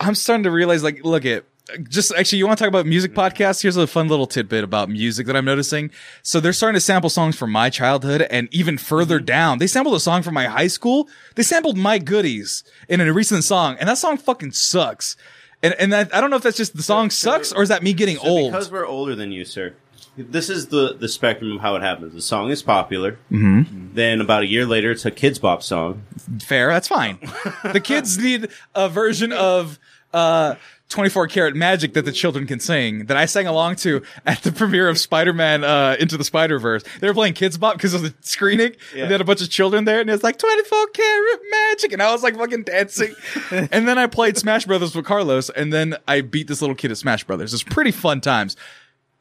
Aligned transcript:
I'm 0.00 0.14
starting 0.14 0.44
to 0.44 0.50
realize, 0.50 0.82
like, 0.82 1.04
look 1.04 1.24
at 1.24 1.44
just 1.88 2.12
actually, 2.14 2.38
you 2.38 2.46
want 2.46 2.58
to 2.58 2.64
talk 2.64 2.68
about 2.68 2.86
music 2.86 3.14
podcasts? 3.14 3.62
Here's 3.62 3.76
a 3.76 3.86
fun 3.86 4.08
little 4.08 4.26
tidbit 4.26 4.64
about 4.64 4.88
music 4.88 5.26
that 5.26 5.36
I'm 5.36 5.44
noticing. 5.44 5.90
So 6.22 6.40
they're 6.40 6.52
starting 6.52 6.74
to 6.74 6.80
sample 6.80 7.10
songs 7.10 7.36
from 7.36 7.50
my 7.52 7.70
childhood 7.70 8.22
and 8.22 8.48
even 8.52 8.78
further 8.78 9.18
mm-hmm. 9.18 9.26
down. 9.26 9.58
They 9.58 9.66
sampled 9.66 9.94
a 9.94 10.00
song 10.00 10.22
from 10.22 10.34
my 10.34 10.46
high 10.46 10.66
school. 10.66 11.08
They 11.36 11.42
sampled 11.42 11.76
My 11.76 11.98
Goodies 11.98 12.64
in 12.88 13.00
a 13.00 13.12
recent 13.12 13.44
song, 13.44 13.76
and 13.78 13.88
that 13.88 13.98
song 13.98 14.16
fucking 14.16 14.52
sucks. 14.52 15.16
And 15.62 15.74
and 15.74 15.92
that, 15.92 16.14
I 16.14 16.20
don't 16.20 16.30
know 16.30 16.36
if 16.36 16.42
that's 16.42 16.56
just 16.56 16.74
the 16.74 16.82
song 16.82 17.10
sucks 17.10 17.52
or 17.52 17.62
is 17.62 17.68
that 17.68 17.82
me 17.82 17.92
getting 17.92 18.16
So 18.16 18.26
old? 18.26 18.52
Because 18.52 18.72
we're 18.72 18.86
older 18.86 19.14
than 19.14 19.30
you, 19.30 19.44
sir. 19.44 19.74
This 20.16 20.50
is 20.50 20.68
the 20.68 20.94
the 20.98 21.08
spectrum 21.08 21.52
of 21.52 21.60
how 21.60 21.76
it 21.76 21.82
happens. 21.82 22.14
The 22.14 22.22
song 22.22 22.50
is 22.50 22.62
popular. 22.62 23.18
Mm-hmm. 23.30 23.94
Then 23.94 24.20
about 24.20 24.42
a 24.42 24.46
year 24.46 24.66
later, 24.66 24.90
it's 24.90 25.04
a 25.04 25.10
Kidz 25.10 25.40
Bop 25.40 25.62
song. 25.62 26.02
Fair, 26.42 26.68
that's 26.68 26.88
fine. 26.88 27.18
the 27.72 27.80
kids 27.80 28.18
need 28.18 28.48
a 28.74 28.88
version 28.88 29.32
of 29.32 29.78
uh 30.12 30.56
24 30.88 31.28
karat 31.28 31.54
magic 31.54 31.94
that 31.94 32.04
the 32.04 32.10
children 32.10 32.48
can 32.48 32.58
sing 32.58 33.06
that 33.06 33.16
I 33.16 33.26
sang 33.26 33.46
along 33.46 33.76
to 33.76 34.02
at 34.26 34.42
the 34.42 34.50
premiere 34.50 34.88
of 34.88 34.98
Spider-Man 34.98 35.62
uh 35.62 35.96
Into 36.00 36.16
the 36.16 36.24
Spider-Verse. 36.24 36.82
They 37.00 37.06
were 37.06 37.14
playing 37.14 37.34
Kidz 37.34 37.58
Bop 37.58 37.76
because 37.76 37.94
of 37.94 38.02
the 38.02 38.12
screening. 38.20 38.74
Yeah. 38.92 39.02
And 39.02 39.10
they 39.10 39.14
had 39.14 39.20
a 39.20 39.24
bunch 39.24 39.40
of 39.40 39.50
children 39.50 39.84
there 39.84 40.00
and 40.00 40.10
it's 40.10 40.24
like 40.24 40.38
24 40.38 40.86
karat 40.88 41.40
magic 41.50 41.92
and 41.92 42.02
I 42.02 42.12
was 42.12 42.24
like 42.24 42.36
fucking 42.36 42.64
dancing. 42.64 43.14
and 43.52 43.86
then 43.86 43.98
I 43.98 44.08
played 44.08 44.36
Smash 44.36 44.66
Brothers 44.66 44.96
with 44.96 45.04
Carlos 45.04 45.48
and 45.50 45.72
then 45.72 45.96
I 46.08 46.22
beat 46.22 46.48
this 46.48 46.60
little 46.60 46.76
kid 46.76 46.90
at 46.90 46.98
Smash 46.98 47.22
Brothers. 47.22 47.54
It's 47.54 47.62
pretty 47.62 47.92
fun 47.92 48.20
times. 48.20 48.56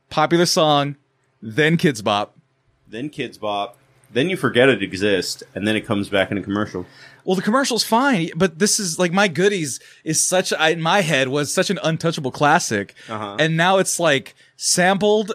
Popular 0.09 0.45
song, 0.45 0.95
then 1.41 1.77
Kidz 1.77 2.03
Bop. 2.03 2.35
Then 2.87 3.09
Kidz 3.09 3.39
Bop. 3.39 3.77
Then 4.11 4.29
you 4.29 4.37
forget 4.37 4.69
it 4.69 4.81
exists, 4.81 5.43
and 5.53 5.67
then 5.67 5.75
it 5.75 5.81
comes 5.85 6.09
back 6.09 6.31
in 6.31 6.37
a 6.37 6.41
commercial. 6.41 6.87
Well, 7.25 7.35
the 7.35 7.43
commercial's 7.43 7.83
fine, 7.83 8.31
but 8.35 8.57
this 8.57 8.79
is 8.79 8.97
like 8.97 9.11
my 9.11 9.27
goodies 9.27 9.79
is 10.03 10.25
such 10.25 10.51
I, 10.51 10.69
in 10.69 10.81
my 10.81 11.01
head 11.01 11.27
was 11.27 11.53
such 11.53 11.69
an 11.69 11.77
untouchable 11.83 12.31
classic, 12.31 12.95
Uh-huh. 13.07 13.35
and 13.39 13.55
now 13.55 13.77
it's 13.77 13.99
like 13.99 14.33
sampled 14.57 15.33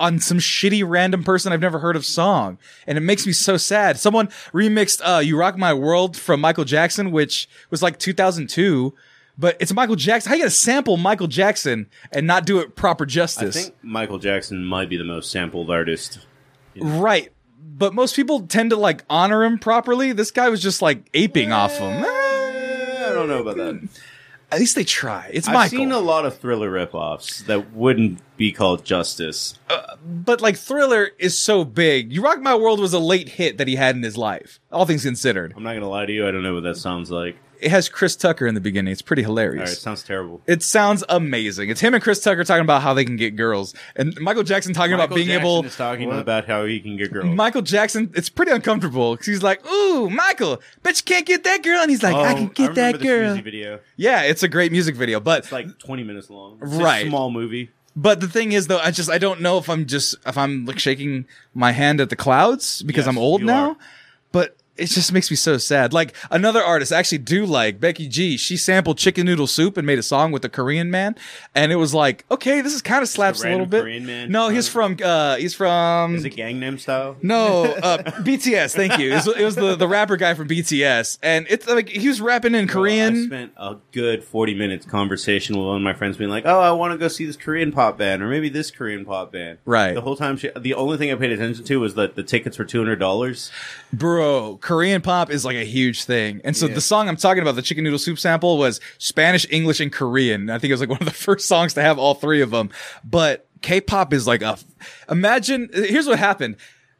on 0.00 0.18
some 0.18 0.38
shitty 0.38 0.82
random 0.86 1.22
person 1.22 1.52
I've 1.52 1.60
never 1.60 1.78
heard 1.78 1.94
of 1.94 2.04
song, 2.04 2.58
and 2.86 2.98
it 2.98 3.00
makes 3.02 3.26
me 3.26 3.32
so 3.32 3.56
sad. 3.56 3.96
Someone 3.98 4.26
remixed 4.52 5.00
uh, 5.04 5.20
"You 5.20 5.38
Rock 5.38 5.56
My 5.56 5.72
World" 5.72 6.16
from 6.16 6.40
Michael 6.40 6.64
Jackson, 6.64 7.12
which 7.12 7.48
was 7.70 7.80
like 7.80 7.96
2002. 7.98 8.92
But 9.38 9.56
it's 9.60 9.72
Michael 9.72 9.96
Jackson. 9.96 10.30
How 10.30 10.36
you 10.36 10.42
gonna 10.42 10.50
sample 10.50 10.96
Michael 10.96 11.26
Jackson 11.26 11.88
and 12.10 12.26
not 12.26 12.46
do 12.46 12.58
it 12.60 12.74
proper 12.74 13.04
justice? 13.04 13.56
I 13.56 13.60
think 13.60 13.74
Michael 13.82 14.18
Jackson 14.18 14.64
might 14.64 14.88
be 14.88 14.96
the 14.96 15.04
most 15.04 15.30
sampled 15.30 15.70
artist. 15.70 16.20
Right. 16.78 17.32
But 17.60 17.92
most 17.94 18.16
people 18.16 18.46
tend 18.46 18.70
to 18.70 18.76
like 18.76 19.04
honor 19.10 19.44
him 19.44 19.58
properly. 19.58 20.12
This 20.12 20.30
guy 20.30 20.48
was 20.48 20.62
just 20.62 20.80
like 20.80 21.08
aping 21.12 21.52
off 21.52 21.76
him. 21.76 22.02
Eh, 22.04 23.06
I 23.08 23.12
don't 23.12 23.28
know 23.28 23.40
about 23.42 23.56
that. 23.58 23.88
At 24.50 24.60
least 24.60 24.76
they 24.76 24.84
try. 24.84 25.28
It's 25.32 25.48
I've 25.48 25.54
Michael. 25.54 25.78
seen 25.78 25.92
a 25.92 25.98
lot 25.98 26.24
of 26.24 26.38
thriller 26.38 26.70
ripoffs 26.70 27.44
that 27.46 27.72
wouldn't 27.72 28.20
be 28.36 28.52
called 28.52 28.84
justice. 28.84 29.58
but 30.04 30.40
like 30.40 30.56
Thriller 30.56 31.10
is 31.18 31.36
so 31.36 31.64
big. 31.64 32.12
You 32.12 32.22
Rock 32.22 32.40
My 32.40 32.54
World 32.54 32.78
was 32.78 32.92
a 32.92 32.98
late 33.00 33.28
hit 33.28 33.58
that 33.58 33.66
he 33.66 33.74
had 33.74 33.96
in 33.96 34.02
his 34.02 34.16
life. 34.16 34.60
All 34.70 34.86
things 34.86 35.02
considered. 35.02 35.52
I'm 35.56 35.64
not 35.64 35.74
gonna 35.74 35.88
lie 35.88 36.06
to 36.06 36.12
you, 36.12 36.26
I 36.26 36.30
don't 36.30 36.44
know 36.44 36.54
what 36.54 36.62
that 36.62 36.76
sounds 36.76 37.10
like. 37.10 37.36
It 37.60 37.70
has 37.70 37.88
Chris 37.88 38.16
Tucker 38.16 38.46
in 38.46 38.54
the 38.54 38.60
beginning. 38.60 38.92
It's 38.92 39.02
pretty 39.02 39.22
hilarious. 39.22 39.52
All 39.52 39.58
right, 39.60 39.68
hilarious. 39.68 39.80
sounds 39.82 40.02
terrible. 40.02 40.40
it 40.46 40.62
sounds 40.62 41.02
amazing. 41.08 41.70
It's 41.70 41.80
him 41.80 41.94
and 41.94 42.02
Chris 42.02 42.20
Tucker 42.20 42.44
talking 42.44 42.62
about 42.62 42.82
how 42.82 42.94
they 42.94 43.04
can 43.04 43.16
get 43.16 43.36
girls, 43.36 43.74
and 43.96 44.18
Michael 44.20 44.42
Jackson 44.42 44.72
talking 44.74 44.92
about 44.92 45.04
Michael 45.10 45.16
being 45.16 45.28
Jackson 45.28 45.42
able. 45.42 45.64
is 45.64 45.76
talking 45.76 46.08
What? 46.08 46.18
about 46.18 46.46
how 46.46 46.64
he 46.64 46.80
can 46.80 46.96
get 46.96 47.12
girls. 47.12 47.26
Michael 47.34 47.62
Jackson, 47.62 48.10
it's 48.14 48.28
pretty 48.28 48.52
uncomfortable 48.52 49.12
because 49.14 49.26
he's 49.26 49.42
like, 49.42 49.66
"Ooh, 49.66 50.08
Michael, 50.10 50.60
bet 50.82 50.98
you 50.98 51.04
can't 51.04 51.26
get 51.26 51.44
that 51.44 51.62
girl," 51.62 51.80
and 51.80 51.90
he's 51.90 52.02
like, 52.02 52.14
"I 52.14 52.32
Oh, 52.32 52.34
can 52.34 52.46
get 52.48 52.58
remember 52.70 52.74
that 52.74 52.92
this 52.98 53.02
girl." 53.02 53.26
music 53.28 53.44
video. 53.44 53.80
Yeah, 53.96 54.22
it's 54.22 54.42
a 54.42 54.48
great 54.48 54.72
music 54.72 54.94
video, 54.96 55.20
but 55.20 55.40
It's 55.44 55.52
like 55.52 55.78
20 55.78 56.02
minutes 56.04 56.30
long. 56.30 56.58
It's 56.62 56.72
Right. 56.72 57.06
a 57.06 57.08
small 57.08 57.30
movie. 57.30 57.70
But 57.98 58.20
the 58.20 58.28
thing 58.28 58.52
is, 58.52 58.66
though, 58.66 58.78
I 58.78 58.90
just 58.90 59.08
I 59.10 59.16
don't 59.16 59.40
know 59.40 59.56
if 59.56 59.70
I'm 59.70 59.86
just 59.86 60.16
if 60.26 60.36
I'm 60.36 60.66
like 60.66 60.78
shaking 60.78 61.24
my 61.54 61.72
hand 61.72 61.98
at 62.00 62.10
the 62.10 62.16
clouds 62.16 62.82
because 62.82 63.06
Yes, 63.06 63.08
I'm 63.08 63.16
old 63.16 63.42
now. 63.42 63.70
are. 63.70 63.76
But 64.32 64.56
it 64.78 64.86
just 64.86 65.12
makes 65.12 65.30
me 65.30 65.36
so 65.36 65.58
sad. 65.58 65.92
Like 65.92 66.14
another 66.30 66.62
artist 66.62 66.92
I 66.92 66.98
actually 66.98 67.18
do 67.18 67.46
like 67.46 67.80
Becky 67.80 68.08
G. 68.08 68.36
She 68.36 68.56
sampled 68.56 68.98
chicken 68.98 69.26
noodle 69.26 69.46
soup 69.46 69.76
and 69.76 69.86
made 69.86 69.98
a 69.98 70.02
song 70.02 70.32
with 70.32 70.44
a 70.44 70.48
Korean 70.48 70.90
man, 70.90 71.16
and 71.54 71.72
it 71.72 71.76
was 71.76 71.94
like, 71.94 72.24
okay, 72.30 72.60
this 72.60 72.74
is 72.74 72.82
kind 72.82 73.02
of 73.02 73.08
slaps 73.08 73.44
a 73.44 73.48
little 73.50 73.66
bit. 73.66 73.82
Korean 73.82 74.06
man? 74.06 74.30
No, 74.30 74.48
he's 74.48 74.68
from 74.68 74.96
uh 75.02 75.36
he's 75.36 75.54
from 75.54 76.16
Is 76.16 76.24
it 76.24 76.36
Gangnam 76.36 76.78
Style? 76.78 77.16
no, 77.22 77.64
uh, 77.64 77.98
BTS. 78.22 78.74
Thank 78.74 78.98
you. 78.98 79.12
It 79.12 79.14
was, 79.14 79.26
it 79.28 79.44
was 79.44 79.54
the, 79.56 79.76
the 79.76 79.88
rapper 79.88 80.16
guy 80.16 80.34
from 80.34 80.48
BTS, 80.48 81.18
and 81.22 81.46
it's 81.48 81.66
like 81.66 81.88
he 81.88 82.08
was 82.08 82.20
rapping 82.20 82.54
in 82.54 82.68
I 82.68 82.72
Korean. 82.72 83.26
spent 83.26 83.52
a 83.56 83.76
good 83.92 84.22
40 84.24 84.54
minutes 84.54 84.86
conversation 84.86 85.56
with 85.56 85.66
one 85.66 85.76
of 85.76 85.82
my 85.82 85.94
friends 85.94 86.16
being 86.16 86.30
like, 86.30 86.44
oh, 86.46 86.60
I 86.60 86.72
want 86.72 86.92
to 86.92 86.98
go 86.98 87.08
see 87.08 87.26
this 87.26 87.36
Korean 87.36 87.72
pop 87.72 87.98
band 87.98 88.22
or 88.22 88.28
maybe 88.28 88.48
this 88.48 88.70
Korean 88.70 89.04
pop 89.04 89.32
band. 89.32 89.58
Right. 89.64 89.94
The 89.94 90.00
whole 90.00 90.16
time, 90.16 90.36
she, 90.36 90.50
the 90.56 90.74
only 90.74 90.96
thing 90.96 91.10
I 91.10 91.14
paid 91.14 91.32
attention 91.32 91.64
to 91.64 91.80
was 91.80 91.94
that 91.94 92.14
the 92.16 92.22
tickets 92.22 92.58
were 92.58 92.64
$200. 92.64 93.50
Bro, 93.92 94.58
Korean 94.66 95.00
pop 95.00 95.30
is 95.30 95.44
like 95.44 95.56
a 95.56 95.64
huge 95.64 96.04
thing. 96.04 96.40
And 96.44 96.56
so 96.56 96.66
Yeah. 96.66 96.74
the 96.74 96.80
song 96.80 97.08
I'm 97.08 97.16
talking 97.16 97.40
about, 97.40 97.54
the 97.54 97.62
chicken 97.62 97.84
noodle 97.84 98.00
soup 98.00 98.18
sample, 98.18 98.58
was 98.58 98.80
Spanish, 98.98 99.46
English, 99.48 99.78
and 99.78 99.92
Korean. 99.92 100.50
I 100.50 100.58
think 100.58 100.70
it 100.70 100.74
was 100.74 100.80
like 100.80 100.88
one 100.96 100.98
of 101.00 101.06
the 101.06 101.12
first 101.14 101.46
songs 101.46 101.72
to 101.74 101.82
have 101.82 101.98
all 101.98 102.14
three 102.14 102.40
of 102.42 102.50
them. 102.50 102.70
But 103.04 103.46
K-pop 103.62 104.12
is 104.12 104.26
like 104.26 104.42
a, 104.42 104.58
imagine, 105.08 105.70
here's 105.72 106.08
what 106.08 106.18
happened. 106.18 106.56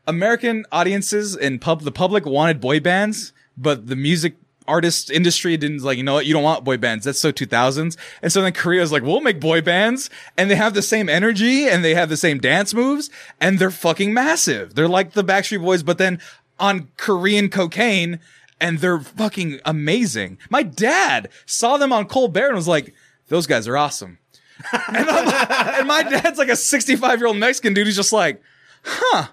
American 0.07 0.65
audiences 0.71 1.37
and 1.37 1.61
pub, 1.61 1.83
the 1.83 1.91
public 1.91 2.25
wanted 2.25 2.61
boy 2.61 2.79
bands, 2.79 3.33
but 3.57 3.89
the 3.89 3.97
music 3.97 4.37
artist 4.69 5.11
industry 5.11 5.57
didn't 5.57 5.83
like, 5.83 5.97
you 5.99 6.03
know 6.05 6.15
what, 6.15 6.27
you 6.27 6.33
don't 6.33 6.43
want 6.45 6.65
boy 6.65 6.77
bands. 6.77 7.05
That's 7.05 7.19
so 7.19 7.33
2000s. 7.33 7.97
And 8.23 8.33
so 8.33 8.43
then 8.43 8.53
Korea's 8.53 8.93
like, 8.93 9.03
we'll 9.03 9.21
make 9.21 9.41
boy 9.41 9.61
bands 9.61 10.11
and 10.37 10.51
they 10.51 10.57
have 10.57 10.75
the 10.75 10.83
same 10.83 11.09
energy 11.09 11.69
and 11.69 11.85
they 11.85 11.95
have 11.95 12.09
the 12.09 12.17
same 12.17 12.39
dance 12.39 12.75
moves 12.75 13.11
and 13.41 13.59
they're 13.59 13.71
fucking 13.71 14.13
massive. 14.15 14.75
They're 14.75 14.89
like 14.89 15.13
the 15.13 15.25
Backstreet 15.25 15.63
Boys, 15.63 15.83
but 15.83 15.99
then 15.99 16.21
on 16.59 16.89
Korean 16.97 17.49
cocaine 17.49 18.21
and 18.61 18.79
they're 18.79 19.01
fucking 19.01 19.61
amazing. 19.65 20.39
My 20.51 20.63
dad 20.63 21.29
saw 21.45 21.77
them 21.77 21.93
on 21.93 22.07
Colbert 22.07 22.47
and 22.49 22.57
was 22.57 22.69
like, 22.69 22.95
those 23.29 23.47
guys 23.47 23.69
are 23.69 23.77
awesome. 23.77 24.19
and, 24.89 25.09
and 25.09 25.87
my 25.89 26.03
dad's 26.03 26.39
like 26.39 26.49
a 26.49 26.57
65 26.57 27.19
year 27.19 27.27
old 27.27 27.37
Mexican 27.37 27.75
dude 27.75 27.87
who's 27.87 27.97
just 27.97 28.13
like, 28.13 28.41
huh. 28.85 29.29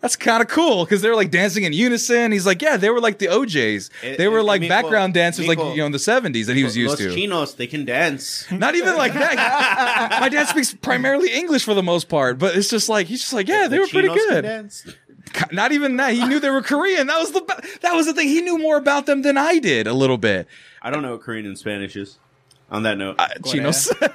That's 0.00 0.14
kind 0.14 0.40
of 0.40 0.46
cool 0.48 0.84
because 0.84 1.02
they're 1.02 1.16
like 1.16 1.32
dancing 1.32 1.64
in 1.64 1.72
unison. 1.72 2.30
He's 2.30 2.46
like, 2.46 2.62
yeah, 2.62 2.76
they 2.76 2.88
were 2.88 3.00
like 3.00 3.18
the 3.18 3.26
OJs. 3.26 3.90
Eh, 4.04 4.14
They 4.16 4.28
were 4.28 4.44
like 4.44 4.60
Mico- 4.60 4.68
background 4.72 5.12
dancers, 5.12 5.48
like 5.48 5.58
you 5.58 5.78
know 5.78 5.86
in 5.86 5.90
the 5.90 5.98
seventies 5.98 6.46
that 6.46 6.54
he 6.54 6.62
was 6.62 6.76
used 6.76 6.90
Los 6.90 6.98
to. 7.00 7.12
chinos, 7.12 7.54
they 7.56 7.66
can 7.66 7.84
dance. 7.84 8.48
Not 8.52 8.76
even 8.76 8.94
like 8.96 9.12
that. 9.14 10.18
My 10.20 10.28
dad 10.28 10.46
speaks 10.46 10.72
primarily 10.72 11.32
English 11.32 11.64
for 11.64 11.74
the 11.74 11.82
most 11.82 12.08
part, 12.08 12.38
but 12.38 12.56
it's 12.56 12.70
just 12.70 12.88
like 12.88 13.08
he's 13.08 13.22
just 13.22 13.32
like, 13.32 13.48
yeah, 13.48 13.66
they 13.66 13.74
The 13.78 13.82
were 13.82 13.88
pretty 13.88 14.06
chinos 14.08 14.82
good. 14.84 14.96
Dance. 15.38 15.52
Not 15.52 15.72
even 15.72 15.96
that. 15.96 16.12
He 16.12 16.24
knew 16.26 16.40
they 16.40 16.50
were 16.50 16.62
Korean. 16.62 17.06
That 17.06 17.18
was 17.18 17.32
the 17.32 17.42
that 17.82 17.92
was 17.94 18.06
the 18.06 18.12
thing. 18.14 18.28
He 18.28 18.40
knew 18.42 18.58
more 18.58 18.76
about 18.76 19.06
them 19.06 19.22
than 19.22 19.36
I 19.38 19.58
did 19.58 19.86
a 19.86 19.94
little 19.94 20.18
bit. 20.18 20.46
I 20.82 20.90
don't 20.90 21.02
know 21.02 21.12
what 21.12 21.22
Korean 21.22 21.46
and 21.46 21.58
Spanish 21.58 21.96
is. 21.96 22.18
On 22.70 22.82
that 22.82 22.98
note, 22.98 23.16
Uh, 23.18 23.28
Chinos. 23.46 23.88
but 24.00 24.12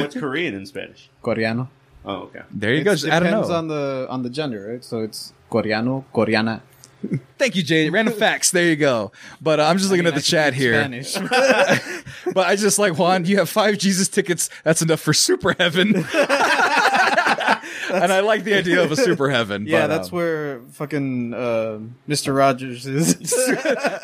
what's 0.00 0.14
Korean 0.14 0.54
in 0.54 0.64
Spanish? 0.66 1.10
Coreano. 1.22 1.68
Oh, 2.04 2.14
okay. 2.28 2.42
there 2.50 2.72
you 2.74 2.84
go. 2.84 2.92
It 2.92 3.04
I 3.06 3.18
don't 3.18 3.24
depends 3.30 3.48
know. 3.48 3.54
on 3.56 3.68
the 3.68 4.06
on 4.10 4.22
the 4.22 4.30
gender, 4.30 4.68
right? 4.70 4.84
So 4.84 5.00
it's 5.00 5.32
Coreano, 5.50 6.04
Coreana. 6.14 6.60
Thank 7.38 7.56
you, 7.56 7.62
Jay. 7.62 7.90
Random 7.90 8.14
facts. 8.14 8.50
There 8.50 8.64
you 8.64 8.76
go. 8.76 9.10
But 9.40 9.58
uh, 9.60 9.64
I'm 9.64 9.76
just 9.78 9.90
looking 9.90 10.06
I 10.06 10.10
mean, 10.10 10.16
at 10.18 10.22
the 10.22 10.26
I 10.26 10.30
chat 10.30 10.54
here. 10.54 10.74
Spanish. 10.74 11.16
But 12.32 12.46
I 12.48 12.56
just 12.56 12.78
like 12.78 12.96
Juan. 12.98 13.26
You 13.26 13.36
have 13.38 13.50
five 13.50 13.76
Jesus 13.76 14.08
tickets. 14.08 14.48
That's 14.64 14.80
enough 14.80 15.00
for 15.00 15.12
super 15.12 15.54
heaven. 15.58 16.04
And 18.02 18.12
I 18.12 18.20
like 18.20 18.44
the 18.44 18.54
idea 18.54 18.82
of 18.82 18.90
a 18.92 18.96
super 19.08 19.30
heaven. 19.30 19.66
yeah, 19.66 19.82
but, 19.82 19.86
that's 19.88 20.08
um, 20.12 20.16
where 20.16 20.60
fucking 20.72 21.34
uh, 21.34 21.78
Mr. 22.08 22.36
Rogers 22.36 22.86
is. 22.86 23.14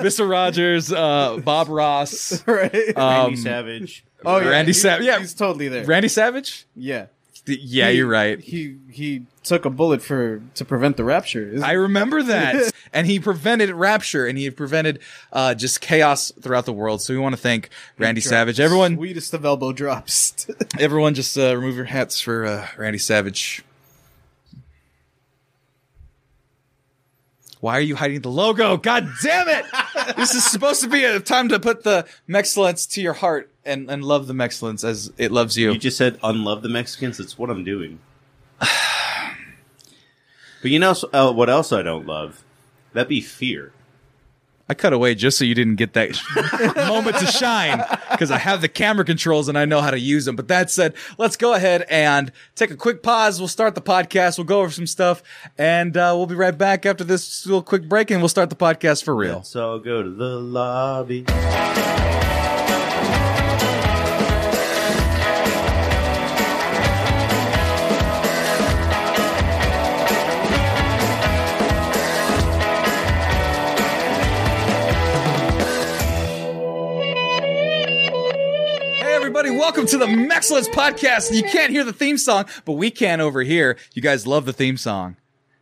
Mr. 0.00 0.28
Rogers, 0.30 0.92
uh, 0.92 1.38
Bob 1.44 1.68
Ross, 1.68 2.42
right? 2.46 2.72
Randy 2.72 2.94
um, 2.96 3.36
Savage. 3.36 4.04
oh 4.24 4.38
yeah, 4.38 4.48
Randy 4.50 4.70
he- 4.70 4.72
Sav- 4.74 5.02
yeah. 5.02 5.18
he's 5.18 5.34
totally 5.34 5.68
there. 5.68 5.84
Randy 5.84 6.08
Savage. 6.08 6.66
yeah, 6.76 7.06
Yeah, 7.46 7.90
He- 7.90 7.96
you're 7.98 8.06
right. 8.08 8.38
He 8.40 8.76
he 8.90 9.22
took 9.42 9.64
a 9.64 9.70
bullet 9.70 10.02
for 10.02 10.42
to 10.54 10.64
prevent 10.64 10.96
the 10.98 11.04
rapture. 11.04 11.58
I 11.62 11.72
remember 11.72 12.22
that. 12.22 12.72
and 12.92 13.06
he 13.06 13.18
prevented 13.18 13.70
rapture 13.70 14.26
and 14.26 14.36
he 14.36 14.50
prevented 14.50 14.98
uh, 15.32 15.54
just 15.54 15.80
chaos 15.80 16.30
throughout 16.42 16.66
the 16.66 16.72
world. 16.74 17.00
So 17.00 17.14
we 17.14 17.18
want 17.20 17.34
to 17.34 17.40
thank 17.40 17.70
Randy 17.98 18.20
Savage. 18.20 18.60
Everyone, 18.60 18.96
sweetest 18.96 19.32
of 19.32 19.44
elbow 19.44 19.72
drops. 19.72 20.46
everyone, 20.78 21.14
just 21.14 21.38
uh, 21.38 21.56
remove 21.56 21.76
your 21.76 21.86
hats 21.86 22.20
for 22.20 22.44
uh, 22.44 22.66
Randy 22.76 22.98
Savage. 22.98 23.64
Why 27.60 27.76
are 27.76 27.82
you 27.82 27.94
hiding 27.94 28.22
the 28.22 28.30
logo? 28.30 28.76
God 28.78 29.08
damn 29.22 29.48
it! 29.48 29.66
this 30.16 30.34
is 30.34 30.44
supposed 30.44 30.80
to 30.82 30.88
be 30.88 31.04
a 31.04 31.20
time 31.20 31.48
to 31.50 31.60
put 31.60 31.84
the 31.84 32.06
Mexcellence 32.28 32.90
to 32.92 33.02
your 33.02 33.12
heart 33.12 33.50
and, 33.64 33.90
and 33.90 34.02
love 34.02 34.26
the 34.26 34.32
Mexcellence 34.32 34.82
as 34.82 35.12
it 35.18 35.30
loves 35.30 35.58
you. 35.58 35.72
You 35.72 35.78
just 35.78 35.98
said 35.98 36.18
unlove 36.22 36.62
the 36.62 36.70
Mexicans. 36.70 37.20
It's 37.20 37.38
what 37.38 37.50
I'm 37.50 37.64
doing. 37.64 37.98
but 38.58 38.70
you 40.62 40.78
know 40.78 40.94
uh, 41.12 41.32
what 41.32 41.50
else 41.50 41.70
I 41.72 41.82
don't 41.82 42.06
love? 42.06 42.42
That'd 42.94 43.08
be 43.08 43.20
fear. 43.20 43.72
I 44.70 44.74
cut 44.74 44.92
away 44.92 45.16
just 45.16 45.36
so 45.36 45.44
you 45.44 45.56
didn't 45.56 45.74
get 45.74 45.94
that 45.94 46.16
moment 46.88 47.18
to 47.18 47.26
shine 47.26 47.84
because 48.12 48.30
I 48.30 48.38
have 48.38 48.60
the 48.60 48.68
camera 48.68 49.04
controls 49.04 49.48
and 49.48 49.58
I 49.58 49.64
know 49.64 49.80
how 49.80 49.90
to 49.90 49.98
use 49.98 50.26
them. 50.26 50.36
But 50.36 50.46
that 50.46 50.70
said, 50.70 50.94
let's 51.18 51.36
go 51.36 51.54
ahead 51.54 51.84
and 51.90 52.30
take 52.54 52.70
a 52.70 52.76
quick 52.76 53.02
pause. 53.02 53.40
We'll 53.40 53.48
start 53.48 53.74
the 53.74 53.80
podcast. 53.80 54.38
We'll 54.38 54.44
go 54.44 54.60
over 54.60 54.70
some 54.70 54.86
stuff 54.86 55.24
and 55.58 55.96
uh, 55.96 56.14
we'll 56.16 56.26
be 56.26 56.36
right 56.36 56.56
back 56.56 56.86
after 56.86 57.02
this 57.02 57.44
little 57.46 57.64
quick 57.64 57.88
break 57.88 58.12
and 58.12 58.20
we'll 58.20 58.28
start 58.28 58.48
the 58.48 58.54
podcast 58.54 59.02
for 59.02 59.16
real. 59.16 59.42
So 59.42 59.80
go 59.80 60.04
to 60.04 60.10
the 60.10 60.38
lobby. 60.38 61.24
Welcome 79.60 79.84
to 79.84 79.98
the 79.98 80.06
Mexcellence 80.06 80.68
Podcast. 80.68 81.36
You 81.36 81.42
can't 81.42 81.70
hear 81.70 81.84
the 81.84 81.92
theme 81.92 82.16
song, 82.16 82.46
but 82.64 82.72
we 82.72 82.90
can 82.90 83.20
over 83.20 83.42
here. 83.42 83.76
You 83.92 84.00
guys 84.00 84.26
love 84.26 84.46
the 84.46 84.54
theme 84.54 84.78
song. 84.78 85.18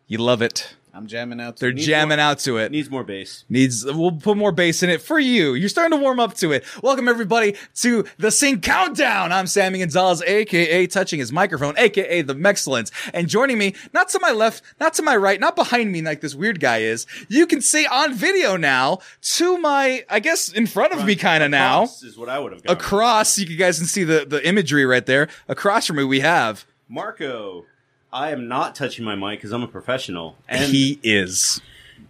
You 0.06 0.19
love 0.19 0.41
it. 0.41 0.77
I'm 0.99 1.06
jamming 1.06 1.41
out. 1.41 1.56
To 1.56 1.61
They're 1.61 1.73
jamming 1.73 2.19
out 2.19 2.41
to 2.41 2.56
it. 2.56 2.73
Needs 2.73 2.91
more 2.91 3.05
bass. 3.05 3.45
needs 3.49 3.85
we'll 3.85 4.11
put 4.11 4.37
more 4.37 4.50
bass 4.50 4.83
in 4.83 4.91
it 4.91 5.00
for 5.00 5.17
you. 5.17 5.55
You're 5.55 5.69
starting 5.69 5.97
to 5.97 6.03
warm 6.03 6.19
up 6.19 6.35
to 6.39 6.50
it. 6.50 6.65
Welcome 6.83 7.06
everybody 7.06 7.55
to 7.77 8.05
the 8.17 8.29
CincountDown. 8.29 9.31
I'm 9.31 9.47
Sammy 9.47 9.79
Gonzalez, 9.79 10.23
aka 10.23 10.89
touching 10.89 11.21
his 11.21 11.31
microphone, 11.31 11.79
aka 11.79 12.23
the 12.23 12.35
Mexcellence. 12.35 12.91
And 13.15 13.29
joining 13.29 13.59
me, 13.59 13.77
not 13.95 14.09
to 14.09 14.19
my 14.19 14.33
left, 14.33 14.65
not 14.81 14.93
to 14.95 15.03
my 15.03 15.15
right, 15.15 15.39
not 15.39 15.55
behind 15.55 15.93
me 15.93 16.03
like 16.03 16.21
this 16.21 16.35
weird 16.35 16.59
guy 16.59 16.79
is. 16.79 17.06
You 17.29 17.47
can 17.47 17.61
see 17.61 17.87
on 17.87 18.15
video 18.15 18.56
now 18.56 18.99
to 19.37 19.56
my, 19.56 20.05
I 20.11 20.19
guess, 20.19 20.49
in 20.49 20.67
front 20.67 20.94
of 20.94 21.05
me 21.05 21.15
kind 21.15 21.44
of 21.44 21.53
now. 21.53 21.85
Is 21.85 22.19
what 22.19 22.29
I 22.29 22.41
would 22.41 22.51
have. 22.51 22.62
Across, 22.67 23.39
you 23.39 23.56
guys 23.56 23.79
can 23.79 23.87
see 23.87 24.03
the, 24.03 24.27
the 24.29 24.44
imagery 24.44 24.85
right 24.85 25.06
there. 25.06 25.29
Across 25.47 25.87
from 25.87 25.99
me, 25.99 26.03
we 26.03 26.19
have. 26.19 26.67
Marco, 26.89 27.67
I 28.12 28.31
am 28.31 28.49
not 28.49 28.75
touching 28.75 29.05
my 29.05 29.14
mic 29.14 29.38
because 29.38 29.52
I'm 29.52 29.62
a 29.62 29.69
professional. 29.69 30.37
And 30.49 30.64
he 30.70 30.99
is. 31.02 31.60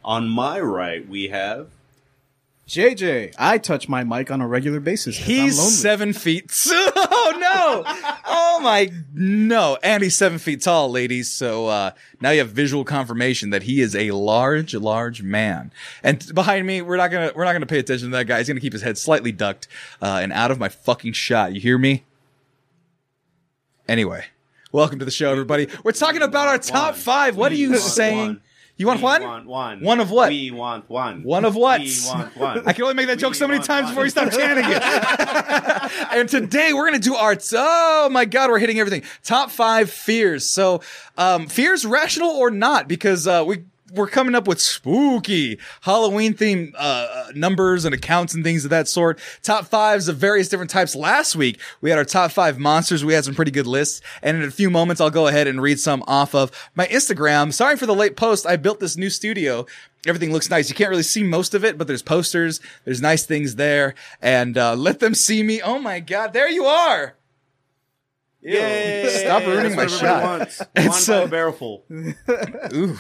on 0.04 0.28
my 0.28 0.60
right, 0.60 1.06
we 1.08 1.28
have. 1.28 1.68
JJ. 2.68 3.34
I 3.38 3.56
touch 3.58 3.88
my 3.88 4.04
mic 4.04 4.30
on 4.30 4.40
a 4.42 4.46
regular 4.46 4.78
basis. 4.78 5.16
'cause 5.18 5.26
I'm 5.26 5.34
He's 5.34 5.58
lonely. 5.58 5.70
seven 5.72 6.12
feet. 6.12 6.66
Oh 7.30 7.34
no! 7.38 7.82
Oh 8.26 8.60
my 8.62 8.90
no! 9.14 9.76
And 9.82 10.02
he's 10.02 10.16
seven 10.16 10.38
feet 10.38 10.62
tall, 10.62 10.90
ladies. 10.90 11.30
So 11.30 11.66
uh, 11.66 11.90
now 12.20 12.30
you 12.30 12.38
have 12.40 12.50
visual 12.50 12.84
confirmation 12.84 13.50
that 13.50 13.62
he 13.64 13.80
is 13.82 13.94
a 13.94 14.10
large, 14.12 14.74
large 14.74 15.22
man. 15.22 15.70
And 16.02 16.24
behind 16.34 16.66
me, 16.66 16.80
we're 16.82 16.96
not 16.96 17.10
gonna 17.10 17.32
we're 17.36 17.44
not 17.44 17.52
gonna 17.52 17.66
pay 17.66 17.78
attention 17.78 18.10
to 18.10 18.16
that 18.16 18.24
guy. 18.26 18.38
He's 18.38 18.48
gonna 18.48 18.60
keep 18.60 18.72
his 18.72 18.82
head 18.82 18.96
slightly 18.98 19.30
ducked 19.32 19.68
uh, 20.00 20.20
and 20.22 20.32
out 20.32 20.50
of 20.50 20.58
my 20.58 20.68
fucking 20.70 21.12
shot. 21.12 21.52
You 21.54 21.60
hear 21.60 21.76
me? 21.78 22.04
Anyway, 23.86 24.24
welcome 24.73 24.99
to 24.99 25.05
the 25.05 25.11
show, 25.11 25.31
everybody. 25.31 25.69
We're 25.85 25.93
talking 25.93 26.23
about 26.23 26.49
our 26.49 26.59
top 26.59 26.94
One. 26.94 27.00
five. 27.00 27.37
What 27.37 27.53
are 27.53 27.56
you 27.56 27.76
saying? 27.76 28.19
one. 28.19 28.43
You 28.76 28.87
want 28.87 29.00
we 29.00 29.05
one? 29.05 29.23
Want 29.23 29.47
one. 29.47 29.81
One 29.81 30.00
of 30.00 30.12
what? 30.12 30.29
We 30.29 30.53
want 30.53 30.88
one. 30.88 31.25
One 31.25 31.44
of 31.44 31.56
what? 31.56 31.81
We 31.81 31.93
want 32.06 32.37
one. 32.37 32.62
I 32.65 32.73
can 32.73 32.85
only 32.85 32.94
make 32.94 33.09
that 33.09 33.19
joke 33.19 33.32
We 33.32 33.37
so 33.38 33.49
many 33.49 33.61
times 33.61 33.87
one. 33.87 33.93
before 33.93 34.05
you 34.05 34.11
stop 34.11 34.31
chanting 34.31 34.65
it. 34.69 36.12
and 36.12 36.29
today 36.29 36.73
we're 36.73 36.85
gonna 36.85 37.00
do 37.00 37.17
our 37.17 37.37
oh 37.55 38.09
my 38.12 38.25
god, 38.25 38.50
we're 38.50 38.61
hitting 38.61 38.79
everything. 38.79 39.03
Top 39.25 39.50
five 39.50 39.91
fears. 39.91 40.47
So 40.47 40.81
um 41.17 41.49
fears 41.49 41.85
rational 41.85 42.31
or 42.31 42.53
not, 42.53 42.87
because 42.87 43.26
uh 43.26 43.43
we 43.44 43.65
we're 43.93 44.08
coming 44.08 44.35
up 44.35 44.46
with 44.46 44.61
spooky 44.61 45.58
Halloween 45.82 46.35
themed 46.35 46.73
uh, 46.76 47.26
numbers 47.35 47.85
and 47.85 47.94
accounts 47.94 48.35
and 48.35 48.44
things 48.44 48.64
of 48.64 48.70
that 48.70 48.88
sort. 48.88 49.19
Top 49.43 49.67
fives 49.67 50.08
of 50.08 50.17
various 50.17 50.49
different 50.49 50.70
types. 50.70 50.94
Last 50.94 51.37
week 51.37 51.61
we 51.81 51.90
had 51.90 51.99
our 51.99 52.05
top 52.05 52.31
five 52.32 52.58
monsters. 52.58 53.05
We 53.05 53.14
had 53.14 53.25
some 53.25 53.35
pretty 53.35 53.50
good 53.50 53.67
lists, 53.67 54.00
and 54.23 54.37
in 54.37 54.43
a 54.43 54.50
few 54.50 54.70
moments 54.70 55.00
I'll 55.00 55.11
go 55.11 55.26
ahead 55.26 55.46
and 55.46 55.61
read 55.61 55.81
some 55.81 56.02
off 56.06 56.35
of 56.35 56.50
my 56.75 56.87
Instagram. 56.87 57.52
Sorry 57.52 57.76
for 57.76 57.87
the 57.87 57.94
late 57.94 58.17
post. 58.17 58.46
I 58.46 58.56
built 58.56 58.81
this 58.81 58.96
new 58.96 59.11
studio. 59.11 59.67
Everything 60.06 60.32
looks 60.32 60.49
nice. 60.49 60.69
You 60.69 60.75
can't 60.75 60.91
really 60.91 61.02
see 61.02 61.23
most 61.23 61.55
of 61.55 61.64
it, 61.64 61.76
but 61.76 61.87
there's 61.87 62.02
posters. 62.02 62.61
There's 62.84 63.02
nice 63.02 63.26
things 63.26 63.56
there, 63.56 63.94
and 64.23 64.56
uh, 64.56 64.75
let 64.75 65.00
them 65.00 65.14
see 65.14 65.43
me. 65.43 65.61
Oh 65.61 65.79
my 65.79 66.00
god, 66.00 66.32
there 66.32 66.49
you 66.49 66.64
are. 66.64 67.18
Yay! 68.52 69.22
Stop 69.24 69.42
ruining 69.46 69.76
my 69.76 69.84
everybody 69.84 69.88
shot. 69.88 70.22
Wants. 70.22 70.62
And 70.74 70.88
One 70.88 70.98
so- 71.00 71.20
by 71.20 71.24
the 71.24 71.30
barrelful. 71.30 71.84
Ooh. 72.74 72.96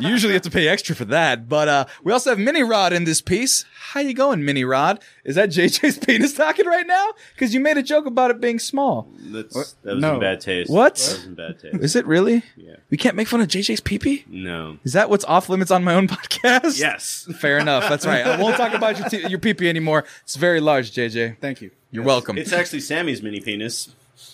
Usually 0.00 0.30
you 0.32 0.34
have 0.34 0.42
to 0.42 0.50
pay 0.50 0.68
extra 0.68 0.94
for 0.94 1.04
that. 1.06 1.48
But 1.48 1.68
uh 1.68 1.84
we 2.02 2.12
also 2.12 2.30
have 2.30 2.38
Mini 2.38 2.62
Rod 2.62 2.92
in 2.92 3.04
this 3.04 3.20
piece. 3.20 3.64
How 3.90 4.00
you 4.00 4.14
going, 4.14 4.44
Mini 4.44 4.64
Rod? 4.64 5.02
Is 5.24 5.36
that 5.36 5.50
JJ's 5.50 5.98
penis 6.06 6.34
talking 6.34 6.66
right 6.66 6.86
now? 6.86 7.10
Because 7.34 7.54
you 7.54 7.60
made 7.60 7.78
a 7.78 7.82
joke 7.82 8.06
about 8.06 8.30
it 8.32 8.40
being 8.40 8.58
small. 8.58 9.08
That's, 9.18 9.74
that 9.84 9.94
was 9.94 10.02
No. 10.02 10.14
in 10.14 10.20
bad 10.20 10.40
taste. 10.40 10.68
What? 10.70 10.96
That 10.96 11.02
was 11.16 11.24
in 11.26 11.34
bad 11.34 11.60
taste. 11.60 11.76
Is 11.76 11.94
it 11.96 12.04
really? 12.06 12.42
Yeah. 12.56 12.76
We 12.90 12.96
can't 12.96 13.14
make 13.14 13.28
fun 13.28 13.40
of 13.40 13.46
JJ's 13.48 13.80
pee-pee? 13.80 14.24
No. 14.28 14.78
Is 14.84 14.92
that 14.94 15.10
what's 15.10 15.24
off 15.24 15.48
limits 15.48 15.70
on 15.70 15.84
my 15.84 15.94
own 15.94 16.08
podcast? 16.08 16.78
Yes. 16.78 17.28
Fair 17.38 17.58
enough. 17.58 17.88
That's 17.88 18.04
right. 18.06 18.26
I 18.26 18.40
won't 18.40 18.56
talk 18.56 18.74
about 18.74 18.98
your, 18.98 19.08
t- 19.08 19.28
your 19.28 19.38
pee-pee 19.38 19.68
anymore. 19.68 20.04
It's 20.22 20.36
very 20.36 20.60
large, 20.60 20.90
JJ. 20.92 21.38
Thank 21.40 21.60
you. 21.62 21.70
You're 21.92 22.04
welcome. 22.04 22.36
It's 22.36 22.52
actually 22.52 22.80
Sammy's 22.80 23.22
mini 23.22 23.40
penis. 23.40 23.90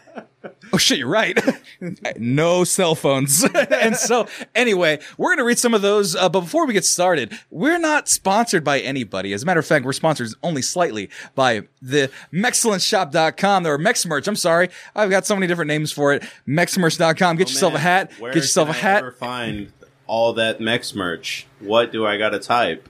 Oh 0.71 0.77
shit, 0.77 0.97
you're 0.97 1.07
right. 1.07 1.37
no 2.17 2.63
cell 2.63 2.95
phones. 2.95 3.43
and 3.53 3.95
so, 3.95 4.27
anyway, 4.55 4.97
we're 5.19 5.29
going 5.29 5.37
to 5.37 5.43
read 5.43 5.59
some 5.59 5.75
of 5.75 5.83
those. 5.83 6.15
Uh, 6.15 6.27
but 6.29 6.41
before 6.41 6.65
we 6.65 6.73
get 6.73 6.83
started, 6.83 7.31
we're 7.51 7.77
not 7.77 8.09
sponsored 8.09 8.63
by 8.63 8.79
anybody. 8.79 9.33
As 9.33 9.43
a 9.43 9.45
matter 9.45 9.59
of 9.59 9.67
fact, 9.67 9.85
we're 9.85 9.93
sponsored 9.93 10.29
only 10.41 10.63
slightly 10.63 11.11
by 11.35 11.67
the 11.79 12.09
Mexcellenceshop.com 12.33 13.67
or 13.67 13.77
Mex 13.77 14.03
merch. 14.07 14.27
I'm 14.27 14.35
sorry. 14.35 14.69
I've 14.95 15.11
got 15.11 15.27
so 15.27 15.35
many 15.35 15.45
different 15.45 15.67
names 15.67 15.91
for 15.91 16.11
it. 16.11 16.23
Mexmerch.com. 16.47 17.35
Get 17.35 17.49
yourself 17.49 17.73
Oh, 17.73 17.75
Man, 17.75 17.79
a 17.79 17.83
hat. 17.83 18.11
where 18.19 18.33
Get 18.33 18.41
yourself 18.41 18.69
a 18.69 18.71
I 18.71 18.75
hat. 18.75 18.97
ever 18.97 19.11
find 19.11 19.71
all 20.07 20.33
that 20.33 20.59
Mex 20.59 20.95
merch? 20.95 21.45
What 21.59 21.91
do 21.91 22.03
I 22.03 22.17
got 22.17 22.29
to 22.29 22.39
type? 22.39 22.89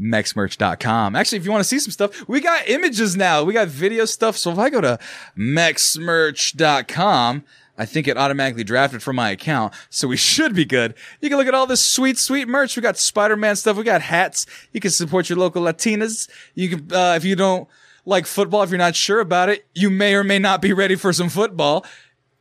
mexmerch.com. 0.00 1.16
Actually, 1.16 1.38
if 1.38 1.44
you 1.44 1.50
want 1.50 1.62
to 1.62 1.68
see 1.68 1.78
some 1.78 1.92
stuff, 1.92 2.28
we 2.28 2.40
got 2.40 2.68
images 2.68 3.16
now. 3.16 3.44
We 3.44 3.52
got 3.52 3.68
video 3.68 4.04
stuff. 4.04 4.36
So 4.36 4.50
if 4.50 4.58
I 4.58 4.70
go 4.70 4.80
to 4.80 4.98
mexmerch.com, 5.36 7.44
I 7.78 7.86
think 7.86 8.08
it 8.08 8.16
automatically 8.16 8.64
drafted 8.64 9.02
from 9.02 9.16
my 9.16 9.30
account. 9.30 9.72
So 9.88 10.08
we 10.08 10.16
should 10.16 10.54
be 10.54 10.64
good. 10.64 10.94
You 11.20 11.28
can 11.28 11.38
look 11.38 11.46
at 11.46 11.54
all 11.54 11.66
this 11.66 11.84
sweet, 11.84 12.18
sweet 12.18 12.48
merch. 12.48 12.76
We 12.76 12.82
got 12.82 12.98
Spider-Man 12.98 13.56
stuff. 13.56 13.76
We 13.76 13.84
got 13.84 14.02
hats. 14.02 14.46
You 14.72 14.80
can 14.80 14.90
support 14.90 15.28
your 15.28 15.38
local 15.38 15.62
Latinas. 15.62 16.28
You 16.54 16.70
can, 16.70 16.92
uh, 16.92 17.14
if 17.16 17.24
you 17.24 17.36
don't 17.36 17.68
like 18.04 18.26
football, 18.26 18.62
if 18.62 18.70
you're 18.70 18.78
not 18.78 18.96
sure 18.96 19.20
about 19.20 19.48
it, 19.48 19.66
you 19.74 19.90
may 19.90 20.14
or 20.14 20.24
may 20.24 20.40
not 20.40 20.60
be 20.60 20.72
ready 20.72 20.96
for 20.96 21.12
some 21.12 21.28
football. 21.28 21.86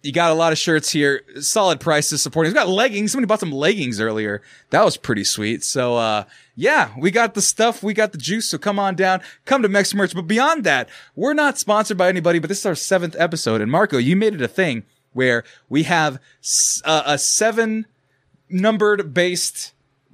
You 0.07 0.13
got 0.13 0.31
a 0.31 0.35
lot 0.35 0.53
of 0.53 0.57
shirts 0.57 0.89
here, 0.89 1.21
solid 1.41 1.81
prices 1.81 2.21
supporting. 2.21 2.51
We 2.51 2.53
got 2.53 2.69
leggings. 2.69 3.11
Somebody 3.11 3.27
bought 3.27 3.41
some 3.41 3.51
leggings 3.51 3.99
earlier. 3.99 4.41
That 4.69 4.85
was 4.85 4.95
pretty 4.95 5.25
sweet. 5.25 5.65
So, 5.65 5.97
uh, 5.97 6.23
yeah, 6.55 6.91
we 6.97 7.11
got 7.11 7.33
the 7.33 7.41
stuff. 7.41 7.83
We 7.83 7.93
got 7.93 8.13
the 8.13 8.17
juice. 8.17 8.49
So 8.49 8.57
come 8.57 8.79
on 8.79 8.95
down, 8.95 9.19
come 9.43 9.61
to 9.63 9.67
Mex 9.67 9.93
Merch. 9.93 10.15
But 10.15 10.21
beyond 10.25 10.63
that, 10.63 10.87
we're 11.13 11.33
not 11.33 11.57
sponsored 11.57 11.97
by 11.97 12.07
anybody, 12.07 12.39
but 12.39 12.47
this 12.47 12.59
is 12.59 12.65
our 12.65 12.73
seventh 12.73 13.17
episode. 13.19 13.59
And 13.59 13.69
Marco, 13.69 13.97
you 13.97 14.15
made 14.15 14.33
it 14.33 14.41
a 14.41 14.47
thing 14.47 14.83
where 15.11 15.43
we 15.67 15.83
have 15.83 16.21
s- 16.41 16.81
uh, 16.85 17.03
a 17.05 17.17
seven 17.17 17.85
numbered 18.49 19.13
based 19.13 19.73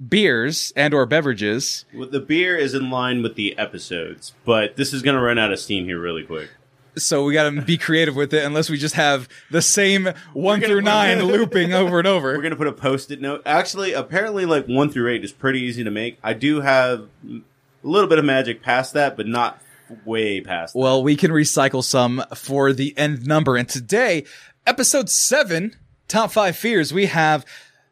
beers 0.09 0.73
and 0.75 0.93
or 0.95 1.05
beverages. 1.05 1.85
Well, 1.93 2.09
the 2.09 2.19
beer 2.19 2.57
is 2.57 2.73
in 2.73 2.89
line 2.89 3.21
with 3.21 3.35
the 3.35 3.55
episodes, 3.59 4.33
but 4.43 4.75
this 4.75 4.91
is 4.91 5.03
going 5.03 5.15
to 5.15 5.21
run 5.21 5.37
out 5.37 5.51
of 5.51 5.59
steam 5.59 5.85
here 5.85 5.99
really 5.99 6.23
quick. 6.23 6.49
So 6.95 7.23
we 7.25 7.33
got 7.33 7.49
to 7.49 7.61
be 7.61 7.77
creative 7.77 8.15
with 8.15 8.33
it 8.33 8.43
unless 8.43 8.69
we 8.69 8.77
just 8.77 8.95
have 8.95 9.27
the 9.49 9.61
same 9.61 10.09
one 10.33 10.61
through 10.61 10.81
nine 10.81 11.23
looping 11.23 11.73
over 11.73 11.99
and 11.99 12.07
over. 12.07 12.33
We're 12.33 12.41
going 12.41 12.51
to 12.51 12.55
put 12.57 12.67
a 12.67 12.73
post-it 12.73 13.19
note. 13.19 13.41
Actually, 13.45 13.93
apparently, 13.93 14.45
like 14.45 14.67
one 14.67 14.89
through 14.89 15.11
eight 15.11 15.23
is 15.23 15.31
pretty 15.31 15.61
easy 15.61 15.83
to 15.83 15.91
make. 15.91 16.19
I 16.23 16.33
do 16.33 16.61
have 16.61 17.07
a 17.25 17.41
little 17.83 18.09
bit 18.09 18.19
of 18.19 18.25
magic 18.25 18.61
past 18.61 18.93
that, 18.93 19.17
but 19.17 19.27
not 19.27 19.59
way 20.05 20.41
past. 20.41 20.73
that. 20.73 20.79
Well, 20.79 21.03
we 21.03 21.15
can 21.15 21.31
recycle 21.31 21.83
some 21.83 22.23
for 22.35 22.73
the 22.73 22.97
end 22.97 23.25
number. 23.25 23.55
And 23.55 23.67
today, 23.67 24.25
episode 24.67 25.09
seven, 25.09 25.75
top 26.07 26.31
five 26.31 26.55
fears, 26.55 26.93
we 26.93 27.07
have 27.07 27.45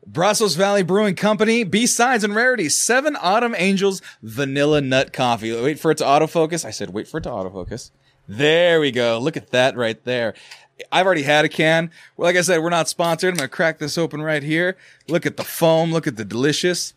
Brazos 0.06 0.56
Valley 0.56 0.84
Brewing 0.84 1.16
Company, 1.16 1.64
B-Sides 1.64 2.24
and 2.24 2.36
Rarities, 2.36 2.82
Seven 2.82 3.16
Autumn 3.22 3.56
Angels 3.58 4.02
Vanilla 4.22 4.82
Nut 4.82 5.14
Coffee. 5.14 5.60
Wait 5.60 5.80
for 5.80 5.92
it 5.92 5.98
to 6.00 6.04
autofocus. 6.04 6.66
I 6.66 6.72
said, 6.72 6.90
wait 6.92 7.08
for 7.08 7.18
it 7.20 7.22
to 7.24 7.30
autofocus. 7.30 7.92
There 8.28 8.80
we 8.80 8.92
go. 8.92 9.20
Look 9.20 9.38
at 9.38 9.52
that 9.52 9.76
right 9.76 10.02
there. 10.04 10.34
I've 10.92 11.06
already 11.06 11.24
had 11.24 11.46
a 11.46 11.50
can. 11.50 11.92
Well, 12.18 12.28
like 12.28 12.36
I 12.36 12.42
said, 12.42 12.60
we're 12.62 12.70
not 12.70 12.90
sponsored. 12.90 13.30
I'm 13.34 13.38
going 13.38 13.50
to 13.50 13.56
crack 13.56 13.78
this 13.80 13.98
open 13.98 14.22
right 14.22 14.42
here. 14.42 14.78
Look 15.08 15.26
at 15.26 15.38
the 15.38 15.44
foam. 15.44 15.92
Look 15.92 16.08
at 16.08 16.16
the 16.16 16.26
delicious 16.26 16.94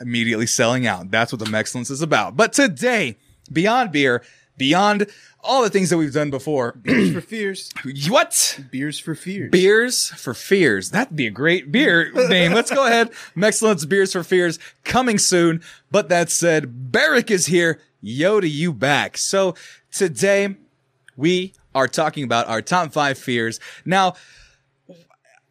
immediately 0.00 0.46
selling 0.46 0.86
out. 0.86 1.10
That's 1.10 1.32
what 1.32 1.38
the 1.40 1.44
Mexcellence 1.44 1.90
is 1.90 2.00
about. 2.00 2.36
But 2.36 2.52
today, 2.54 3.18
beyond 3.52 3.92
beer, 3.92 4.22
beyond 4.56 5.06
all 5.42 5.62
the 5.62 5.70
things 5.70 5.90
that 5.90 5.98
we've 5.98 6.12
done 6.12 6.30
before. 6.30 6.72
Beers 6.82 7.12
for 7.12 7.20
fears. 7.20 7.70
what? 8.08 8.60
Beers 8.70 8.98
for 8.98 9.14
fears. 9.14 9.50
Beers 9.50 10.08
for 10.08 10.34
Fears. 10.34 10.90
That'd 10.90 11.16
be 11.16 11.26
a 11.26 11.30
great 11.30 11.70
beer 11.72 12.10
name. 12.28 12.52
Let's 12.52 12.70
go 12.70 12.86
ahead. 12.86 13.10
Mexcellence 13.36 13.88
Beers 13.88 14.12
for 14.12 14.22
Fears 14.22 14.58
coming 14.84 15.18
soon. 15.18 15.62
But 15.90 16.08
that 16.08 16.30
said, 16.30 16.92
Barrick 16.92 17.30
is 17.30 17.46
here. 17.46 17.80
Yo 18.00 18.40
to 18.40 18.48
you 18.48 18.72
back. 18.72 19.18
So 19.18 19.54
today 19.92 20.56
we 21.16 21.52
are 21.74 21.86
talking 21.86 22.24
about 22.24 22.48
our 22.48 22.62
top 22.62 22.92
five 22.92 23.18
fears. 23.18 23.60
Now, 23.84 24.14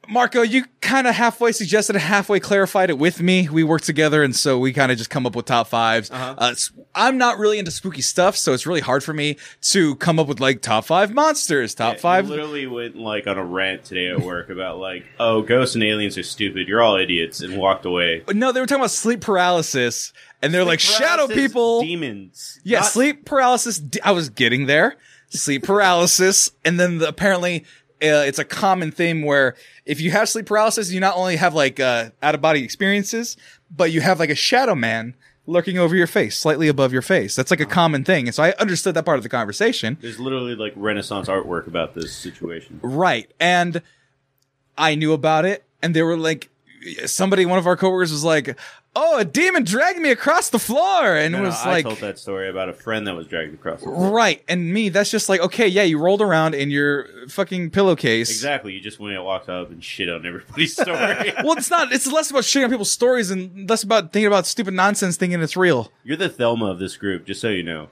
Marco, 0.10 0.42
you 0.42 0.66
kind 0.82 1.06
of 1.06 1.14
halfway 1.14 1.52
suggested 1.52 1.96
it, 1.96 2.00
halfway 2.00 2.40
clarified 2.40 2.90
it 2.90 2.98
with 2.98 3.22
me. 3.22 3.48
We 3.48 3.64
work 3.64 3.82
together, 3.82 4.24
and 4.24 4.36
so 4.36 4.58
we 4.58 4.74
kind 4.74 4.92
of 4.92 4.98
just 4.98 5.12
come 5.12 5.28
up 5.28 5.36
with 5.36 5.46
top 5.46 5.70
5s 5.70 6.12
Uh-huh. 6.12 6.36
Uh, 6.36 6.56
I'm 6.96 7.20
not 7.20 7.38
really 7.38 7.60
into 7.60 7.70
spooky 7.70 8.02
stuff, 8.02 8.36
so 8.36 8.54
it's 8.54 8.66
really 8.66 8.80
hard 8.82 9.04
for 9.04 9.14
me 9.14 9.38
to 9.62 9.96
come 9.98 10.18
up 10.18 10.28
with 10.28 10.40
like 10.40 10.64
top 10.64 10.86
five 10.86 11.14
monsters, 11.14 11.76
top 11.76 12.00
five. 12.00 12.28
literally 12.28 12.66
went 12.66 12.96
like 12.96 13.28
on 13.28 13.38
a 13.38 13.46
rant 13.46 13.86
today 13.86 14.08
at 14.08 14.22
work 14.22 14.50
about 14.50 14.80
like, 14.80 15.06
oh, 15.20 15.44
ghosts 15.44 15.76
and 15.76 15.84
aliens 15.84 16.18
are 16.18 16.24
stupid. 16.24 16.68
You're 16.68 16.82
all 16.82 16.98
idiots, 16.98 17.42
and 17.42 17.56
walked 17.56 17.86
away. 17.86 18.24
No, 18.34 18.52
they 18.52 18.60
were 18.60 18.66
talking 18.66 18.82
about 18.82 18.90
sleep 18.92 19.22
paralysis, 19.22 20.12
and 20.42 20.54
they're 20.54 20.66
like 20.66 20.80
shadow 20.80 21.28
people. 21.28 21.82
demons. 21.82 22.60
Yeah, 22.64 22.80
Not- 22.80 22.88
sleep 22.88 23.26
paralysis. 23.26 23.82
I 24.04 24.12
was 24.12 24.30
getting 24.30 24.66
there. 24.66 24.96
Sleep 25.32 25.64
paralysis, 25.64 26.52
and 26.66 26.80
then 26.80 26.98
the, 26.98 27.08
apparently 27.08 27.66
uh, 28.02 28.26
it's 28.26 28.40
a 28.40 28.46
common 28.46 28.92
thing 28.92 29.24
where 29.24 29.56
if 29.86 30.02
you 30.02 30.10
have 30.12 30.28
sleep 30.28 30.48
paralysis, 30.48 30.92
you 30.92 31.00
not 31.00 31.16
only 31.16 31.36
have 31.36 31.54
like 31.54 31.80
uh, 31.80 32.10
out 32.24 32.34
of 32.34 32.42
body 32.42 32.64
experiences, 32.64 33.38
but 33.70 33.92
you 33.92 34.02
have 34.02 34.20
like 34.20 34.30
a 34.32 34.36
shadow 34.36 34.74
man 34.74 35.14
lurking 35.46 35.78
over 35.78 35.96
your 35.96 36.08
face, 36.08 36.38
slightly 36.38 36.68
above 36.68 36.94
your 36.94 37.02
face. 37.02 37.36
That's 37.36 37.52
like 37.52 37.60
a 37.60 37.66
common 37.66 38.04
thing, 38.04 38.28
and 38.28 38.34
so 38.34 38.42
I 38.42 38.54
understood 38.54 38.96
that 38.96 39.06
part 39.06 39.18
of 39.18 39.24
the 39.24 39.30
conversation. 39.30 39.98
There's 40.02 40.20
literally 40.20 40.56
like 40.56 40.74
Renaissance 40.76 41.28
artwork 41.28 41.68
about 41.68 41.94
this 41.94 42.16
situation. 42.16 42.80
Right. 42.82 43.30
And 43.40 43.82
I 44.78 44.96
knew 44.96 45.14
about 45.14 45.46
it, 45.46 45.64
and 45.84 45.96
they 45.96 46.02
were 46.02 46.18
like, 46.18 46.50
somebody, 47.06 47.46
one 47.46 47.58
of 47.60 47.68
our 47.68 47.76
coworkers 47.78 48.12
was 48.12 48.24
like, 48.24 48.58
"Oh, 48.96 49.18
a 49.20 49.26
demon 49.26 49.64
dragged 49.64 50.00
me 50.00 50.12
across 50.12 50.50
the 50.50 50.60
floor," 50.60 51.16
and 51.16 51.32
No, 51.34 51.40
it 51.40 51.42
no, 51.42 51.48
was 51.50 51.56
I 51.64 51.70
like, 51.70 51.86
"I 51.86 51.90
told 51.90 52.02
that 52.02 52.20
story 52.20 52.50
about 52.50 52.70
a 52.70 52.74
friend 52.74 53.06
that 53.08 53.16
was 53.16 53.28
dragged 53.28 53.54
across 53.54 53.80
the 53.80 53.88
floor. 53.88 54.12
right. 54.12 54.44
And 54.48 54.74
me, 54.74 54.90
that's 54.90 55.12
just 55.12 55.30
like, 55.30 55.42
okay, 55.42 55.68
yeah, 55.68 55.84
you 55.84 56.00
rolled 56.00 56.22
around 56.22 56.56
in 56.56 56.70
your 56.72 57.08
fucking 57.28 57.72
pillowcase. 57.72 58.30
Exactly. 58.30 58.74
You 58.74 58.80
just 58.82 59.00
went 59.00 59.16
and 59.16 59.24
walked 59.26 59.50
up 59.50 59.70
and 59.72 59.84
shit 59.84 60.10
on 60.10 60.26
everybody's 60.26 60.74
story. 60.82 61.34
Well, 61.44 61.54
it's 61.58 61.70
not. 61.70 61.92
It's 61.92 62.08
less 62.08 62.30
about 62.32 62.44
shitting 62.44 62.64
on 62.66 62.70
people's 62.70 62.92
stories 62.92 63.32
and 63.32 63.70
less 63.70 63.84
about 63.84 64.12
thinking 64.14 64.28
about 64.28 64.46
stupid 64.46 64.74
nonsense, 64.74 65.18
thinking 65.18 65.42
it's 65.42 65.58
real. 65.58 65.92
You're 66.04 66.18
the 66.18 66.30
Thelma 66.30 66.66
of 66.68 66.80
this 66.80 66.98
group, 66.98 67.26
just 67.26 67.42
so 67.42 67.50
you 67.50 67.64
know. 67.64 67.90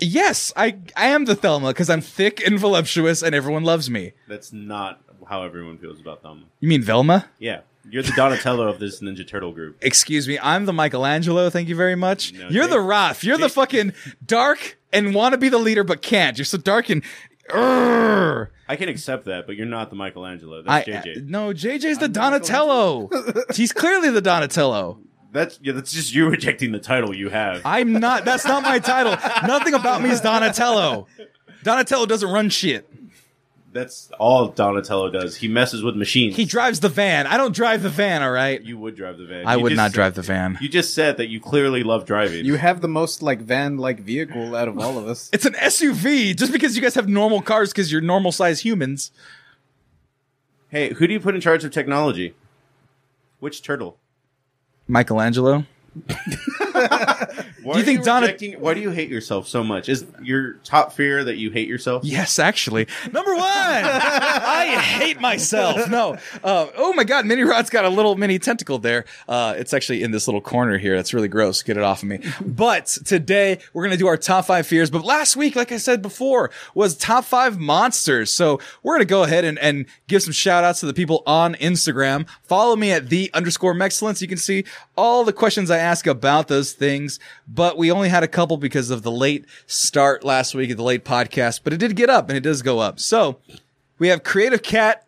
Yes, 0.00 0.52
I 0.56 0.76
I 0.96 1.06
am 1.06 1.24
the 1.24 1.36
Thelma 1.36 1.68
because 1.68 1.88
I'm 1.88 2.00
thick 2.00 2.44
and 2.44 2.58
voluptuous, 2.58 3.22
and 3.22 3.32
everyone 3.34 3.62
loves 3.62 3.88
me. 3.88 4.12
That's 4.28 4.52
not 4.52 5.00
how 5.28 5.44
everyone 5.44 5.78
feels 5.78 6.00
about 6.00 6.20
Thelma. 6.22 6.42
You 6.60 6.68
mean 6.68 6.82
Velma? 6.82 7.26
Yeah. 7.38 7.60
You're 7.90 8.02
the 8.02 8.12
Donatello 8.16 8.68
of 8.68 8.78
this 8.78 9.00
Ninja 9.00 9.26
Turtle 9.26 9.52
group. 9.52 9.76
Excuse 9.80 10.26
me, 10.26 10.38
I'm 10.40 10.64
the 10.64 10.72
Michelangelo. 10.72 11.50
Thank 11.50 11.68
you 11.68 11.76
very 11.76 11.94
much. 11.94 12.32
No, 12.32 12.48
You're 12.48 12.66
the 12.66 12.76
Raph. 12.76 13.22
You're 13.22 13.38
the 13.38 13.48
fucking 13.48 13.92
dark 14.24 14.78
and 14.92 15.14
want 15.14 15.32
to 15.32 15.38
be 15.38 15.48
the 15.48 15.58
leader 15.58 15.84
but 15.84 16.02
can't. 16.02 16.38
You're 16.38 16.44
so 16.44 16.58
dark 16.58 16.88
and. 16.90 17.02
Urgh. 17.50 18.48
I 18.68 18.76
can 18.76 18.88
accept 18.88 19.26
that, 19.26 19.46
but 19.46 19.56
you're 19.56 19.66
not 19.66 19.90
the 19.90 19.96
Michelangelo. 19.96 20.62
I 20.66 20.82
That's 20.82 21.06
JJ. 21.06 21.16
Uh, 21.18 21.20
no, 21.26 21.52
JJ's 21.52 21.98
the 21.98 22.08
Donatello. 22.08 23.10
He's 23.54 23.72
clearly 23.72 24.08
the 24.10 24.22
Donatello. 24.22 24.98
That's 25.32 25.58
yeah. 25.62 25.72
That's 25.72 25.92
just 25.92 26.14
you 26.14 26.28
rejecting 26.28 26.72
the 26.72 26.78
title 26.78 27.14
you 27.14 27.28
have. 27.28 27.60
I'm 27.64 27.92
not. 27.92 28.24
That's 28.24 28.46
not 28.46 28.62
my 28.62 28.78
title. 28.78 29.16
Nothing 29.46 29.74
about 29.74 30.00
me 30.00 30.10
is 30.10 30.20
Donatello. 30.22 31.06
Donatello 31.62 32.06
doesn't 32.06 32.30
run 32.30 32.48
shit. 32.48 32.88
That's 33.74 34.08
all 34.20 34.48
Donatello 34.48 35.10
does. 35.10 35.34
He 35.36 35.48
messes 35.48 35.82
with 35.82 35.96
machines. 35.96 36.36
He 36.36 36.44
drives 36.44 36.78
the 36.78 36.88
van. 36.88 37.26
I 37.26 37.36
don't 37.36 37.52
drive 37.54 37.82
the 37.82 37.90
van. 37.90 38.22
All 38.22 38.30
right. 38.30 38.62
you 38.62 38.78
would 38.78 38.94
drive 38.96 39.18
the 39.18 39.26
van. 39.26 39.46
I 39.46 39.56
You 39.56 39.62
would 39.64 39.70
just 39.70 39.76
not 39.76 39.90
said- 39.90 39.94
drive 39.96 40.14
the 40.14 40.22
van. 40.22 40.56
You 40.60 40.68
just 40.68 40.94
said 40.94 41.16
that 41.16 41.28
you 41.28 41.40
clearly 41.40 41.82
love 41.82 42.06
driving. 42.06 42.44
You 42.46 42.54
have 42.54 42.80
the 42.80 42.88
most 42.88 43.20
like 43.20 43.40
van-like 43.40 43.98
vehicle 44.00 44.54
out 44.54 44.68
of 44.68 44.78
all 44.78 44.96
of 44.96 45.08
us. 45.08 45.28
It's 45.32 45.44
an 45.44 45.54
SUV. 45.54 46.36
Just 46.36 46.52
because 46.52 46.76
you 46.76 46.82
guys 46.82 46.94
have 46.94 47.08
normal 47.08 47.42
cars, 47.42 47.72
because 47.72 47.90
you're 47.90 48.00
normal 48.00 48.30
sized 48.32 48.62
humans. 48.62 49.10
hey, 50.68 50.92
who 50.94 51.06
do 51.08 51.12
you 51.12 51.20
put 51.20 51.34
in 51.34 51.40
charge 51.40 51.64
of 51.64 51.72
technology? 51.72 52.34
Which 53.40 53.60
turtle? 53.60 53.98
Michelangelo. 54.86 55.66
Why 57.62 57.72
Do 57.74 57.78
you 57.78 57.84
think 57.84 58.04
Donna- 58.04 58.26
rejecting- 58.26 58.54
Why 58.60 58.74
do 58.74 58.80
you 58.80 58.90
hate 58.90 59.08
yourself 59.08 59.48
so 59.48 59.62
much? 59.64 59.88
Is 59.88 60.04
your 60.22 60.54
top 60.64 60.92
fear 60.92 61.24
that 61.24 61.36
you 61.36 61.50
hate 61.50 61.68
yourself? 61.68 62.04
Yes, 62.04 62.38
actually. 62.38 62.86
Number 63.12 63.34
one, 63.34 63.44
I 63.44 64.76
hate 64.80 65.20
myself. 65.20 65.88
No. 65.88 66.16
Uh, 66.42 66.66
oh 66.76 66.92
my 66.92 67.04
God, 67.04 67.26
Mini 67.26 67.42
Rod's 67.42 67.70
got 67.70 67.84
a 67.84 67.88
little 67.88 68.16
mini 68.16 68.38
tentacle 68.38 68.78
there. 68.78 69.04
Uh, 69.28 69.54
it's 69.56 69.72
actually 69.72 70.02
in 70.02 70.10
this 70.10 70.26
little 70.28 70.40
corner 70.40 70.76
here. 70.78 70.96
That's 70.96 71.14
really 71.14 71.28
gross. 71.28 71.62
Get 71.62 71.76
it 71.76 71.82
off 71.82 72.02
of 72.02 72.08
me. 72.08 72.18
But 72.44 72.86
today 72.86 73.58
we're 73.72 73.82
going 73.84 73.92
to 73.92 73.98
do 73.98 74.06
our 74.08 74.16
top 74.16 74.46
five 74.46 74.66
fears. 74.66 74.90
But 74.90 75.04
last 75.04 75.36
week, 75.36 75.56
like 75.56 75.72
I 75.72 75.76
said 75.78 76.02
before, 76.02 76.50
was 76.74 76.96
top 76.96 77.24
five 77.24 77.58
monsters. 77.58 78.30
So 78.30 78.60
we're 78.82 78.94
going 78.94 79.06
to 79.06 79.10
go 79.10 79.22
ahead 79.22 79.44
and, 79.44 79.58
and 79.58 79.86
give 80.08 80.22
some 80.22 80.32
shout 80.32 80.64
outs 80.64 80.80
to 80.80 80.86
the 80.86 80.94
people 80.94 81.22
on 81.26 81.54
Instagram. 81.54 82.26
Follow 82.42 82.76
me 82.76 82.92
at 82.92 83.08
the 83.08 83.30
underscore 83.32 83.74
mexcellence. 83.74 84.20
You 84.20 84.28
can 84.28 84.38
see 84.38 84.64
all 84.96 85.24
the 85.24 85.32
questions 85.32 85.70
I 85.70 85.78
ask 85.78 86.06
about 86.06 86.48
those 86.48 86.63
things. 86.72 87.20
But 87.46 87.76
we 87.78 87.90
only 87.90 88.08
had 88.08 88.22
a 88.22 88.28
couple 88.28 88.56
because 88.56 88.90
of 88.90 89.02
the 89.02 89.10
late 89.12 89.44
start 89.66 90.24
last 90.24 90.54
week, 90.54 90.70
of 90.70 90.76
the 90.76 90.82
late 90.82 91.04
podcast, 91.04 91.60
but 91.64 91.72
it 91.72 91.76
did 91.78 91.94
get 91.96 92.10
up 92.10 92.28
and 92.28 92.36
it 92.36 92.42
does 92.42 92.62
go 92.62 92.78
up. 92.80 92.98
So 93.00 93.38
we 93.98 94.08
have 94.08 94.22
Creative 94.24 94.62
Cat 94.62 95.06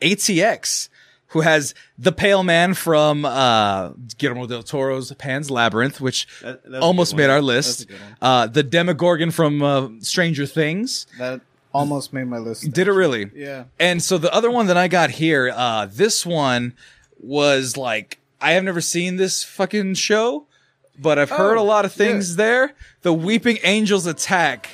ATX, 0.00 0.88
who 1.28 1.40
has 1.40 1.74
the 1.98 2.12
pale 2.12 2.42
man 2.42 2.74
from 2.74 3.24
uh, 3.24 3.90
Guillermo 4.18 4.46
del 4.46 4.62
Toro's 4.62 5.12
Pan's 5.14 5.50
Labyrinth, 5.50 6.00
which 6.00 6.26
That- 6.42 6.62
that's 6.64 6.74
a 6.76 6.80
almost 6.80 7.14
made 7.16 7.30
our 7.30 7.40
list. 7.42 7.80
That's 7.80 7.90
a 7.90 7.92
good 7.92 8.00
one. 8.00 8.16
Uh, 8.20 8.46
the 8.48 8.62
Demogorgon 8.62 9.30
from 9.30 9.62
uh, 9.62 9.88
Stranger 10.00 10.46
Things. 10.46 11.06
That 11.18 11.40
almost 11.72 12.12
made 12.12 12.24
my 12.24 12.38
list. 12.38 12.70
Did 12.72 12.86
it 12.88 12.92
really? 12.92 13.30
Yeah. 13.34 13.64
And 13.78 14.02
so 14.02 14.18
the 14.18 14.32
other 14.34 14.50
one 14.50 14.66
that 14.66 14.76
I 14.76 14.88
got 14.88 15.10
here, 15.10 15.50
uh, 15.54 15.86
this 15.90 16.26
one 16.26 16.74
was 17.18 17.76
like, 17.76 18.18
I 18.40 18.52
have 18.52 18.64
never 18.64 18.80
seen 18.80 19.16
this 19.16 19.42
fucking 19.44 19.94
show, 19.94 20.46
but 21.02 21.18
I've 21.18 21.30
heard 21.30 21.56
a 21.56 21.60
Oh, 21.60 21.64
lot 21.64 21.84
of 21.84 21.92
things 21.92 22.30
yeah. 22.32 22.36
there. 22.36 22.74
The 23.02 23.12
Weeping 23.12 23.58
Angels 23.64 24.06
Attack. 24.06 24.68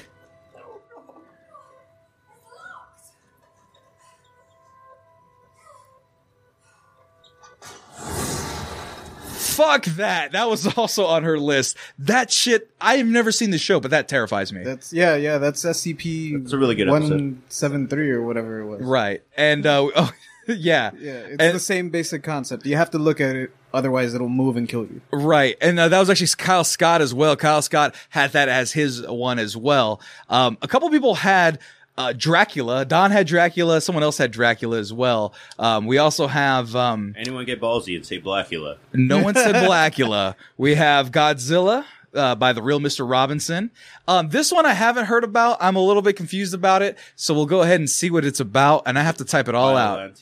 Fuck 9.38 9.87
that. 9.87 10.32
That 10.32 10.49
was 10.49 10.66
also 10.78 11.04
on 11.06 11.25
her 11.25 11.38
list. 11.38 11.76
That 11.99 12.30
shit, 12.30 12.70
I've 12.80 13.06
never 13.06 13.32
seen 13.32 13.50
the 13.50 13.58
show, 13.58 13.80
but 13.80 13.90
that 13.90 14.08
terrifies 14.08 14.52
me. 14.52 14.62
That's 14.62 14.92
yeah, 14.92 15.16
yeah. 15.16 15.38
That's 15.38 15.64
SCP. 15.64 16.40
That's 16.42 16.52
a 16.52 16.58
really 16.58 16.75
good 16.75 16.88
episode. 16.88 17.11
One 17.11 17.42
seven 17.49 17.88
three 17.88 18.11
or 18.11 18.23
whatever 18.23 18.61
it 18.61 18.66
was. 18.66 18.82
right. 18.82 19.23
And, 19.37 19.66
uh, 19.66 19.88
oh, 19.97 20.12
yeah. 20.49 20.90
Yeah, 20.99 21.12
it's 21.12 21.42
And- 21.42 21.54
the 21.54 21.61
same 21.61 21.90
basic 21.90 22.23
concept. 22.23 22.66
You 22.66 22.76
have 22.76 22.90
to 22.90 22.99
look 22.99 23.20
at 23.20 23.35
it, 23.37 23.50
otherwise 23.72 24.14
it'll 24.14 24.28
move 24.28 24.56
and 24.56 24.68
kill 24.68 24.82
you. 24.82 25.00
Right. 25.10 25.56
And 25.60 25.78
uh, 25.78 25.88
that 25.88 25.98
was 25.98 26.10
actually 26.10 26.28
Kyle 26.37 26.64
Scott 26.64 27.00
as 27.00 27.12
well. 27.14 27.37
Kyle 27.37 27.62
Scott 27.62 27.94
had 28.10 28.32
that 28.32 28.48
as 28.48 28.72
his 28.72 29.06
one 29.06 29.38
as 29.38 29.56
well. 29.56 30.00
Um, 30.28 30.58
a 30.62 30.68
couple 30.68 30.88
people 30.90 31.14
had 31.16 31.58
uh, 31.96 32.12
Dracula. 32.16 32.84
Don 32.84 33.10
had 33.10 33.26
Dracula. 33.26 33.80
Someone 33.80 34.02
else 34.04 34.18
had 34.18 34.30
Dracula 34.30 34.78
as 34.78 34.92
well. 34.92 35.34
Um, 35.58 35.87
we 35.87 35.98
also 35.98 36.26
have, 36.28 36.75
um, 36.76 37.14
Anyone 37.18 37.44
get 37.44 37.60
ballsy 37.60 37.96
and 37.96 38.06
say 38.06 38.20
Blackula? 38.20 38.76
no 38.92 39.22
one 39.22 39.34
said 39.34 39.54
Blackula. 39.68 40.34
We 40.56 40.75
have 40.76 41.10
Godzilla. 41.10 41.84
Uh, 42.14 42.34
by 42.34 42.54
the 42.54 42.62
real 42.62 42.80
Mr. 42.80 43.08
Robinson. 43.08 43.70
Um, 44.08 44.30
this 44.30 44.50
one 44.50 44.64
I 44.64 44.72
haven't 44.72 45.04
heard 45.04 45.25
about. 45.25 45.58
I'm 45.60 45.76
a 45.76 45.82
little 45.84 46.00
bit 46.00 46.16
confused 46.16 46.54
about 46.54 46.80
it. 46.80 46.96
So 47.16 47.34
we'll 47.34 47.44
go 47.44 47.60
ahead 47.60 47.80
and 47.80 47.88
see 47.88 48.10
what 48.10 48.25
it's 48.25 48.40
about. 48.40 48.84
And 48.87 48.98
I 48.98 49.02
have 49.02 49.18
to 49.18 49.26
type 49.26 49.46
it 49.46 49.54
all 49.54 49.76
out. 49.76 50.18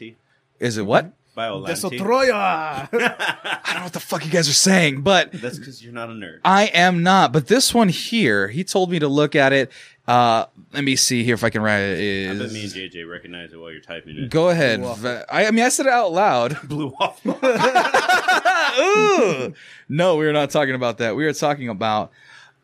Is 0.59 0.79
it 0.79 0.83
what? 0.85 1.13
Biollante? 1.37 1.67
Destoroyah! 1.69 2.89
I 2.93 3.61
don't 3.67 3.77
know 3.77 3.85
what 3.85 3.93
the 3.93 4.01
fuck 4.01 4.25
you 4.25 4.31
guys 4.31 4.49
are 4.49 4.53
saying, 4.55 5.03
but 5.03 5.33
That's 5.33 5.59
because 5.59 5.83
you're 5.85 5.93
not 5.93 6.09
a 6.09 6.13
nerd. 6.13 6.39
I 6.45 6.67
am 6.67 7.03
not, 7.03 7.33
but 7.33 7.47
this 7.49 7.75
one 7.75 7.89
here, 7.91 8.49
he 8.49 8.65
told 8.65 8.91
me 8.91 8.99
to 8.99 9.09
look 9.09 9.35
at 9.37 9.53
it. 9.53 9.71
Uh, 10.09 10.47
let 10.73 10.85
me 10.85 10.95
see 10.97 11.25
here 11.25 11.35
if 11.35 11.43
I 11.45 11.51
can 11.51 11.63
write 11.63 11.81
it. 11.81 12.31
I 12.31 12.35
bet 12.39 12.53
me 12.53 12.63
and 12.63 12.73
JJ 12.73 13.11
recognize 13.11 13.53
it 13.53 13.57
while 13.57 13.73
you're 13.73 13.81
typing 13.81 14.17
it. 14.17 14.31
go 14.31 14.49
ahead. 14.51 14.81
Blew 14.81 14.89
off. 14.89 14.99
Va- 14.99 15.27
I, 15.29 15.47
I 15.47 15.51
mean, 15.51 15.65
I 15.65 15.69
said 15.69 15.87
it 15.87 15.93
out 15.93 16.13
loud. 16.13 16.57
Blew 16.69 16.89
off. 17.01 17.21
Ooh. 18.79 19.53
no, 19.89 20.17
we 20.17 20.27
are 20.27 20.33
not 20.33 20.51
talking 20.51 20.75
about 20.75 20.99
that. 20.99 21.17
We 21.17 21.27
are 21.27 21.33
talking 21.33 21.69
about 21.69 22.13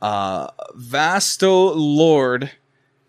uh, 0.01 0.51
Vasto 0.79 1.73
Lorde 1.75 2.51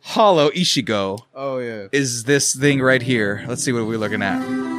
Hollow 0.01 0.49
Ichigo. 0.51 1.19
Oh 1.35 1.59
yeah. 1.59 1.87
Is 1.91 2.23
this 2.23 2.55
thing 2.55 2.81
right 2.81 3.01
here? 3.01 3.45
Let's 3.47 3.63
see 3.63 3.71
what 3.71 3.85
we're 3.85 3.97
looking 3.99 4.21
at. 4.21 4.72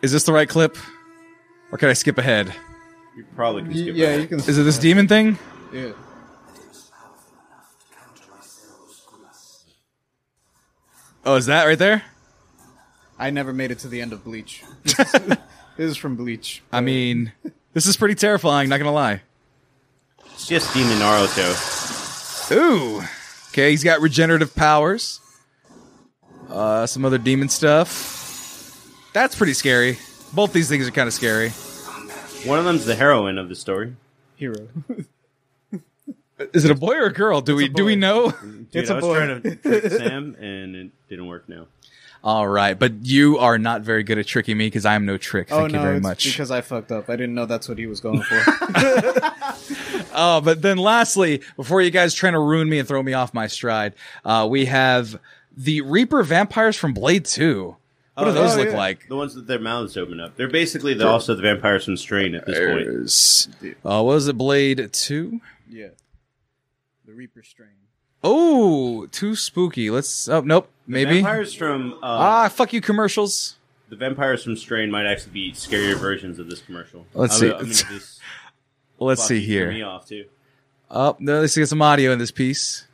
Is 0.00 0.12
this 0.12 0.24
the 0.24 0.32
right 0.32 0.48
clip, 0.48 0.76
or 1.72 1.78
can 1.78 1.88
I 1.88 1.92
skip 1.92 2.18
ahead? 2.18 2.54
You 3.16 3.24
probably 3.34 3.64
can 3.64 3.72
skip 3.72 3.96
yeah, 3.96 4.16
that. 4.16 4.20
you 4.22 4.28
can. 4.28 4.38
Is 4.38 4.58
it 4.58 4.62
this 4.62 4.78
demon 4.78 5.08
thing? 5.08 5.38
Yeah. 5.72 5.92
Oh, 11.24 11.34
is 11.34 11.46
that 11.46 11.64
right 11.64 11.78
there? 11.78 12.04
I 13.18 13.30
never 13.30 13.52
made 13.52 13.72
it 13.72 13.80
to 13.80 13.88
the 13.88 14.00
end 14.00 14.12
of 14.12 14.22
Bleach. 14.22 14.62
this 14.84 15.38
is 15.78 15.96
from 15.96 16.14
Bleach. 16.14 16.62
I 16.72 16.80
mean, 16.80 17.32
this 17.72 17.86
is 17.86 17.96
pretty 17.96 18.14
terrifying. 18.14 18.68
Not 18.68 18.78
gonna 18.78 18.92
lie. 18.92 19.22
It's 20.32 20.46
just 20.46 20.72
Demon 20.72 20.98
Naruto. 20.98 22.52
Ooh. 22.56 23.02
Okay, 23.48 23.70
he's 23.70 23.82
got 23.82 24.00
regenerative 24.00 24.54
powers. 24.54 25.20
Uh, 26.48 26.86
some 26.86 27.04
other 27.04 27.18
demon 27.18 27.48
stuff. 27.48 28.17
That's 29.12 29.34
pretty 29.34 29.54
scary. 29.54 29.98
Both 30.32 30.52
these 30.52 30.68
things 30.68 30.86
are 30.86 30.90
kind 30.90 31.06
of 31.08 31.14
scary. 31.14 31.50
One 32.44 32.58
of 32.58 32.64
them's 32.64 32.84
the 32.84 32.94
heroine 32.94 33.38
of 33.38 33.48
the 33.48 33.54
story. 33.56 33.96
Hero. 34.36 34.68
Is 36.52 36.64
it 36.64 36.70
a 36.70 36.74
boy 36.76 36.94
or 36.94 37.06
a 37.06 37.12
girl? 37.12 37.40
Do 37.40 37.56
we 37.56 37.68
do 37.68 37.84
we 37.84 37.96
know? 37.96 38.30
Dude, 38.30 38.68
It's 38.72 38.90
I 38.90 38.92
a 38.92 38.96
was 38.96 39.04
boy. 39.04 39.16
trying 39.16 39.42
to 39.42 39.56
trick 39.56 39.84
Sam, 39.92 40.36
and 40.38 40.76
it 40.76 40.90
didn't 41.08 41.26
work 41.26 41.48
now. 41.48 41.66
All 42.22 42.46
right, 42.46 42.78
but 42.78 43.04
you 43.06 43.38
are 43.38 43.58
not 43.58 43.82
very 43.82 44.02
good 44.04 44.18
at 44.18 44.26
tricking 44.26 44.56
me 44.56 44.66
because 44.66 44.84
I 44.84 44.94
am 44.94 45.04
no 45.04 45.16
trick. 45.16 45.48
Thank 45.48 45.60
oh 45.60 45.66
you 45.66 45.72
no, 45.72 45.82
very 45.82 45.96
it's 45.96 46.02
much. 46.02 46.24
because 46.26 46.50
I 46.52 46.60
fucked 46.60 46.92
up. 46.92 47.08
I 47.10 47.16
didn't 47.16 47.34
know 47.34 47.46
that's 47.46 47.68
what 47.68 47.78
he 47.78 47.86
was 47.86 48.00
going 48.00 48.22
for. 48.22 48.40
Oh, 50.20 50.40
but 50.40 50.62
then 50.62 50.78
lastly, 50.78 51.42
before 51.54 51.80
you 51.80 51.90
guys 51.92 52.12
trying 52.12 52.32
to 52.32 52.40
ruin 52.40 52.68
me 52.68 52.80
and 52.80 52.88
throw 52.88 53.00
me 53.04 53.12
off 53.12 53.32
my 53.32 53.46
stride, 53.46 53.94
uh, 54.24 54.48
we 54.50 54.64
have 54.64 55.20
the 55.56 55.80
Reaper 55.82 56.24
vampires 56.24 56.76
from 56.76 56.92
Blade 56.92 57.24
Two. 57.24 57.76
What 58.18 58.24
do 58.24 58.30
Oh, 58.30 58.34
those 58.34 58.50
yeah. 58.56 58.56
look 58.64 58.68
Yeah. 58.72 58.76
like? 58.76 59.08
The 59.08 59.16
ones 59.16 59.34
that 59.34 59.46
their 59.46 59.58
mouths 59.60 59.96
open 59.96 60.18
up. 60.20 60.36
They're 60.36 60.48
basically 60.48 60.94
the, 60.94 61.06
also 61.06 61.34
the 61.34 61.42
vampires 61.42 61.84
from 61.84 61.96
Strain 61.96 62.34
at 62.34 62.46
this 62.46 62.58
point. 62.58 62.84
There's, 62.86 63.48
uh, 63.62 63.70
what 64.02 64.04
was 64.06 64.28
it? 64.28 64.36
Blade 64.36 64.92
Two. 64.92 65.40
yeah. 65.70 65.88
The 67.06 67.14
Reaper 67.14 67.42
strain. 67.42 67.70
Oh, 68.22 69.06
too 69.06 69.34
spooky. 69.36 69.88
Let's. 69.90 70.28
Oh, 70.28 70.40
nope. 70.40 70.68
Maybe. 70.86 71.14
Vampires 71.22 71.54
from 71.54 71.94
uh, 71.94 71.96
Ah, 72.02 72.48
fuck 72.48 72.72
you, 72.72 72.80
commercials. 72.80 73.56
the 73.88 73.96
vampires 73.96 74.42
from 74.44 74.56
Strain 74.56 74.90
might 74.90 75.06
actually 75.06 75.32
be 75.32 75.52
scarier 75.52 75.96
versions 75.96 76.38
of 76.38 76.50
this 76.50 76.60
commercial. 76.60 77.06
Let's 77.14 77.34
I'm 77.34 77.40
see. 77.40 77.46
gonna- 77.46 77.58
I'm 77.58 77.64
gonna 77.64 77.74
just 77.74 78.20
Let's 78.98 79.24
see 79.24 79.38
you, 79.38 79.60
threw 79.60 79.68
Me 79.68 79.76
here. 79.76 79.86
off 79.86 80.06
too. 80.08 80.24
Oh, 80.90 81.16
no, 81.20 81.40
let's 81.40 81.56
get 81.56 81.68
some 81.68 81.80
audio 81.80 82.12
in 82.12 82.18
this 82.18 82.30
piece. 82.32 82.86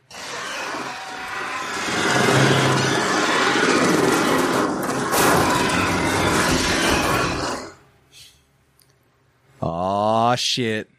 Aw, 9.67 10.35
shit. 10.35 10.91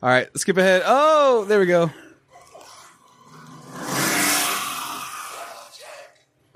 All 0.00 0.08
right, 0.08 0.28
let's 0.28 0.42
skip 0.42 0.56
ahead. 0.56 0.82
Oh, 0.86 1.44
there 1.46 1.58
we 1.58 1.66
go. 1.66 1.90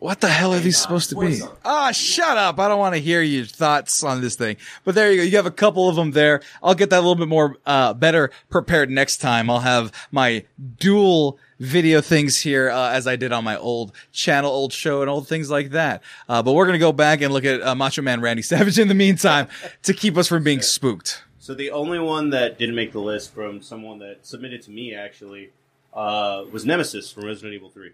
What 0.05 0.21
the 0.21 0.29
hell 0.29 0.53
are 0.53 0.61
these 0.61 0.77
supposed 0.77 1.09
to 1.11 1.17
be? 1.17 1.41
Ah, 1.65 1.91
shut 1.91 2.37
up. 2.37 2.61
I 2.61 2.69
don't 2.69 2.79
want 2.79 2.95
to 2.95 3.01
hear 3.01 3.23
your 3.23 3.47
thoughts 3.47 4.05
on 4.05 4.21
this 4.21 4.37
thing. 4.37 4.59
But 4.85 4.95
there 4.95 5.11
you 5.11 5.17
go. 5.17 5.23
You 5.23 5.37
have 5.37 5.47
a 5.47 5.51
couple 5.51 5.89
of 5.89 5.97
them 5.97 6.11
there. 6.13 6.43
I'll 6.63 6.75
get 6.75 6.91
that 6.91 6.99
a 6.99 7.01
little 7.01 7.15
bit 7.15 7.27
more, 7.27 7.57
uh, 7.65 7.95
better 7.95 8.31
prepared 8.51 8.91
next 8.91 9.17
time. 9.17 9.49
I'll 9.49 9.61
have 9.61 9.93
my 10.13 10.45
dual 10.79 11.39
video 11.59 12.01
things 12.03 12.39
here, 12.39 12.69
uh, 12.69 12.91
as 12.91 13.07
I 13.07 13.17
did 13.17 13.33
on 13.33 13.45
my 13.45 13.57
old 13.57 13.93
channel, 14.13 14.51
old 14.51 14.73
show 14.73 15.01
and 15.01 15.11
old 15.11 15.27
things 15.27 15.51
like 15.51 15.71
that. 15.71 16.03
Uh, 16.29 16.43
but 16.43 16.53
we're 16.53 16.67
going 16.67 16.75
to 16.75 16.79
go 16.79 16.93
back 16.93 17.23
and 17.23 17.33
look 17.33 17.47
at 17.47 17.63
uh, 17.63 17.75
Macho 17.75 18.03
Man 18.03 18.21
Randy 18.21 18.43
Savage 18.43 18.79
in 18.79 18.89
the 18.89 18.95
meantime 18.95 19.49
to 19.85 19.95
keep 19.95 20.19
us 20.19 20.29
from 20.29 20.45
being 20.45 20.61
spooked. 20.61 21.24
So 21.45 21.53
the 21.53 21.73
only 21.73 21.99
one 21.99 22.31
that 22.31 22.59
didn't 22.59 22.75
make 22.75 22.93
the 22.93 23.03
list 23.03 23.35
from 23.35 23.61
someone 23.61 23.99
that 23.99 24.25
submitted 24.25 24.63
to 24.63 24.71
me 24.71 24.95
actually 24.95 25.51
uh, 25.93 26.45
was 26.51 26.65
Nemesis 26.65 27.13
from 27.13 27.27
Resident 27.27 27.53
Evil 27.53 27.69
3. 27.69 27.91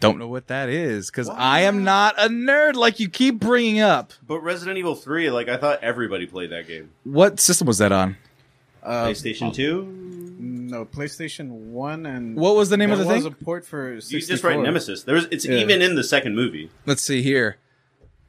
Don't 0.00 0.18
know 0.18 0.26
what 0.26 0.46
that 0.46 0.70
is 0.70 1.10
because 1.10 1.28
I 1.28 1.60
am 1.60 1.84
not 1.84 2.14
a 2.16 2.30
nerd 2.30 2.76
like 2.76 3.00
you 3.00 3.10
keep 3.10 3.38
bringing 3.38 3.78
up. 3.78 4.14
But 4.26 4.40
Resident 4.40 4.78
Evil 4.78 4.94
3, 4.94 5.28
like 5.28 5.50
I 5.50 5.58
thought 5.58 5.84
everybody 5.84 6.24
played 6.24 6.48
that 6.52 6.66
game. 6.66 6.92
What 7.04 7.40
system 7.40 7.66
was 7.66 7.76
that 7.76 7.92
on? 7.92 8.16
Uh, 8.82 9.08
PlayStation 9.08 9.52
2. 9.52 9.84
No, 10.40 10.86
PlayStation 10.86 11.50
One 11.50 12.06
and 12.06 12.36
What 12.36 12.56
was 12.56 12.70
the 12.70 12.78
name 12.78 12.90
of 12.90 12.98
the 12.98 13.04
was 13.04 13.24
thing? 13.24 13.30
a 13.30 13.44
port 13.44 13.66
for. 13.66 14.00
64. 14.00 14.16
You 14.18 14.26
just 14.26 14.42
write 14.42 14.60
Nemesis. 14.60 15.02
There's 15.02 15.26
it's 15.26 15.44
Yeah. 15.44 15.56
even 15.56 15.82
in 15.82 15.94
the 15.94 16.04
second 16.04 16.36
movie. 16.36 16.70
Let's 16.86 17.02
see 17.02 17.20
here. 17.20 17.58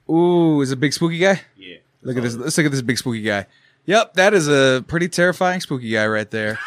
Ooh, 0.10 0.60
is 0.60 0.71
it 0.71 0.73
a 0.73 0.76
big 0.76 0.91
spooky 0.91 1.19
guy? 1.19 1.43
Yeah. 1.56 1.78
Look 2.02 2.17
at 2.17 2.23
this. 2.23 2.36
Let's 2.36 2.58
look 2.58 2.65
at 2.65 2.73
this 2.73 2.82
big 2.82 2.97
spooky 2.97 3.21
guy. 3.21 3.45
Yep, 3.86 4.13
that 4.15 4.34
is 4.34 4.48
a 4.48 4.84
pretty 4.88 5.08
terrifying 5.10 5.62
spooky 5.62 5.89
guy 5.91 6.08
right 6.08 6.30
there. 6.32 6.60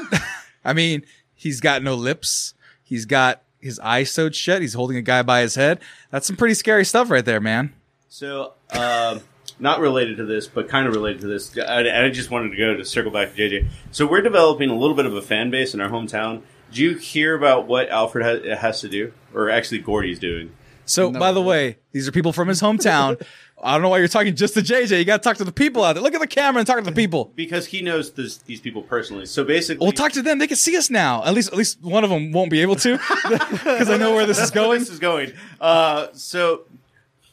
I 0.64 0.72
mean, 0.72 1.02
he's 1.34 1.60
got 1.60 1.82
no 1.82 1.94
lips. 1.94 2.54
He's 2.82 3.04
got 3.04 3.42
his 3.60 3.78
eyes 3.80 4.10
sewed 4.10 4.34
shut. 4.34 4.62
He's 4.62 4.74
holding 4.74 4.96
a 4.96 5.02
guy 5.02 5.22
by 5.22 5.40
his 5.42 5.54
head. 5.54 5.80
That's 6.10 6.26
some 6.26 6.36
pretty 6.36 6.54
scary 6.54 6.84
stuff 6.84 7.10
right 7.10 7.24
there, 7.24 7.40
man. 7.40 7.72
So, 8.08 8.54
um, 8.70 9.20
not 9.58 9.80
related 9.80 10.16
to 10.18 10.24
this, 10.24 10.46
but 10.46 10.68
kind 10.68 10.86
of 10.86 10.94
related 10.94 11.20
to 11.22 11.26
this. 11.28 11.56
I, 11.58 12.04
I 12.06 12.08
just 12.10 12.30
wanted 12.30 12.50
to 12.50 12.56
go 12.56 12.76
to 12.76 12.84
circle 12.84 13.10
back 13.12 13.34
to 13.34 13.40
JJ. 13.40 13.68
So 13.92 14.06
we're 14.06 14.22
developing 14.22 14.70
a 14.70 14.76
little 14.76 14.96
bit 14.96 15.06
of 15.06 15.14
a 15.14 15.22
fan 15.22 15.50
base 15.50 15.72
in 15.74 15.80
our 15.80 15.88
hometown. 15.88 16.42
Do 16.72 16.82
you 16.82 16.96
hear 16.96 17.34
about 17.36 17.66
what 17.68 17.88
Alfred 17.90 18.44
ha- 18.44 18.56
has 18.56 18.80
to 18.80 18.88
do, 18.88 19.12
or 19.32 19.50
actually 19.50 19.78
Gordy's 19.78 20.18
doing? 20.18 20.50
So, 20.84 21.10
No. 21.10 21.18
by 21.18 21.32
the 21.32 21.42
way, 21.42 21.78
these 21.92 22.06
are 22.08 22.12
people 22.12 22.32
from 22.32 22.48
his 22.48 22.60
hometown. 22.60 23.20
I 23.62 23.72
don't 23.72 23.82
know 23.82 23.88
why 23.88 23.98
you're 23.98 24.08
talking 24.08 24.36
just 24.36 24.52
to 24.54 24.60
JJ. 24.60 24.98
You 24.98 25.04
got 25.06 25.22
to 25.22 25.26
talk 25.26 25.38
to 25.38 25.44
the 25.44 25.50
people 25.52 25.82
out 25.82 25.94
there. 25.94 26.02
Look 26.02 26.12
at 26.14 26.20
the 26.20 26.26
camera 26.26 26.58
and 26.60 26.66
talk 26.66 26.76
to 26.78 26.84
the 26.84 26.92
people. 26.92 27.32
Because 27.34 27.66
he 27.66 27.80
knows 27.80 28.12
this, 28.12 28.36
these 28.38 28.60
people 28.60 28.82
personally. 28.82 29.24
So 29.24 29.44
basically, 29.44 29.82
we'll 29.84 29.92
talk 29.92 30.12
to 30.12 30.22
them. 30.22 30.38
They 30.38 30.46
can 30.46 30.58
see 30.58 30.76
us 30.76 30.90
now. 30.90 31.24
At 31.24 31.32
least, 31.32 31.52
at 31.52 31.56
least 31.58 31.82
one 31.82 32.04
of 32.04 32.10
them 32.10 32.32
won't 32.32 32.50
be 32.50 32.60
able 32.60 32.76
to, 32.76 32.98
because 33.28 33.88
I 33.88 33.96
know 33.96 34.14
where 34.14 34.26
this 34.26 34.38
is 34.38 34.50
going. 34.50 34.80
This 34.80 34.90
is 34.90 34.98
going. 34.98 35.32
Uh, 35.58 36.08
so 36.12 36.62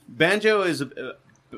Banjo 0.08 0.62
is 0.62 0.82
uh, 0.82 1.14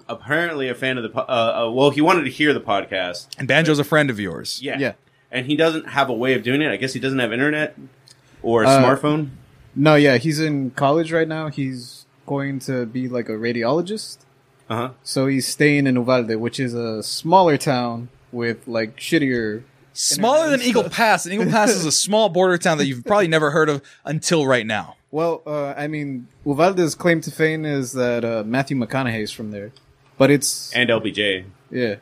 apparently 0.10 0.68
a 0.70 0.76
fan 0.76 0.98
of 0.98 1.04
the. 1.04 1.10
po- 1.10 1.22
Uh, 1.28 1.68
uh, 1.68 1.72
well, 1.72 1.92
he 1.92 2.02
wanted 2.02 2.24
to 2.24 2.32
hear 2.32 2.52
the 2.54 2.60
podcast. 2.62 3.28
And 3.38 3.48
Banjo's 3.48 3.80
a 3.80 3.84
friend 3.84 4.10
of 4.10 4.20
yours. 4.20 4.60
Yeah. 4.64 4.80
Yeah. 4.80 4.94
And 5.32 5.46
he 5.46 5.56
doesn't 5.56 5.90
have 5.90 6.10
a 6.10 6.14
way 6.14 6.34
of 6.34 6.44
doing 6.44 6.62
it. 6.62 6.72
I 6.72 6.78
guess 6.78 6.94
he 6.94 7.00
doesn't 7.00 7.20
have 7.20 7.32
internet 7.34 7.76
or 8.42 8.64
a 8.64 8.68
Uh, 8.68 8.82
smartphone. 8.84 9.30
No, 9.76 9.96
yeah, 9.96 10.18
he's 10.18 10.40
in 10.40 10.72
college 10.72 11.12
right 11.12 11.28
now. 11.28 11.50
He's 11.50 12.06
going 12.26 12.60
to 12.60 12.86
be 12.86 13.08
like 13.10 13.28
a 13.30 13.34
radiologist. 13.34 14.18
Uh 14.70 14.76
huh. 14.76 14.90
So 15.04 15.28
he's 15.28 15.48
staying 15.48 15.88
in 15.88 15.96
Uvalde, 15.96 16.36
which 16.38 16.60
is 16.60 16.74
a 16.74 17.04
smaller 17.04 17.58
town 17.58 18.10
with 18.32 18.68
like 18.68 18.98
shittier. 18.98 19.64
Smaller 19.94 20.50
than 20.50 20.62
Eagle 20.62 20.90
Pass, 20.90 21.26
and 21.26 21.34
Eagle 21.34 21.50
Pass 21.50 21.70
is 21.70 21.86
a 21.86 21.92
small 22.06 22.28
border 22.30 22.58
town 22.58 22.78
that 22.80 22.86
you've 22.86 23.06
probably 23.06 23.30
never 23.30 23.52
heard 23.52 23.70
of 23.70 23.82
until 24.04 24.46
right 24.46 24.66
now. 24.66 24.98
Well, 25.12 25.42
uh, 25.48 25.74
I 25.78 25.88
mean, 25.88 26.28
Uvalde's 26.46 26.96
claim 26.96 27.22
to 27.22 27.32
fame 27.32 27.64
is 27.64 27.94
that 27.94 28.26
uh, 28.26 28.44
Matthew 28.46 28.76
McConaughey's 28.76 29.32
from 29.32 29.52
there, 29.52 29.72
but 30.18 30.30
it's 30.32 30.74
And 30.74 30.90
LBJ. 30.90 31.46
yeah, 31.72 31.96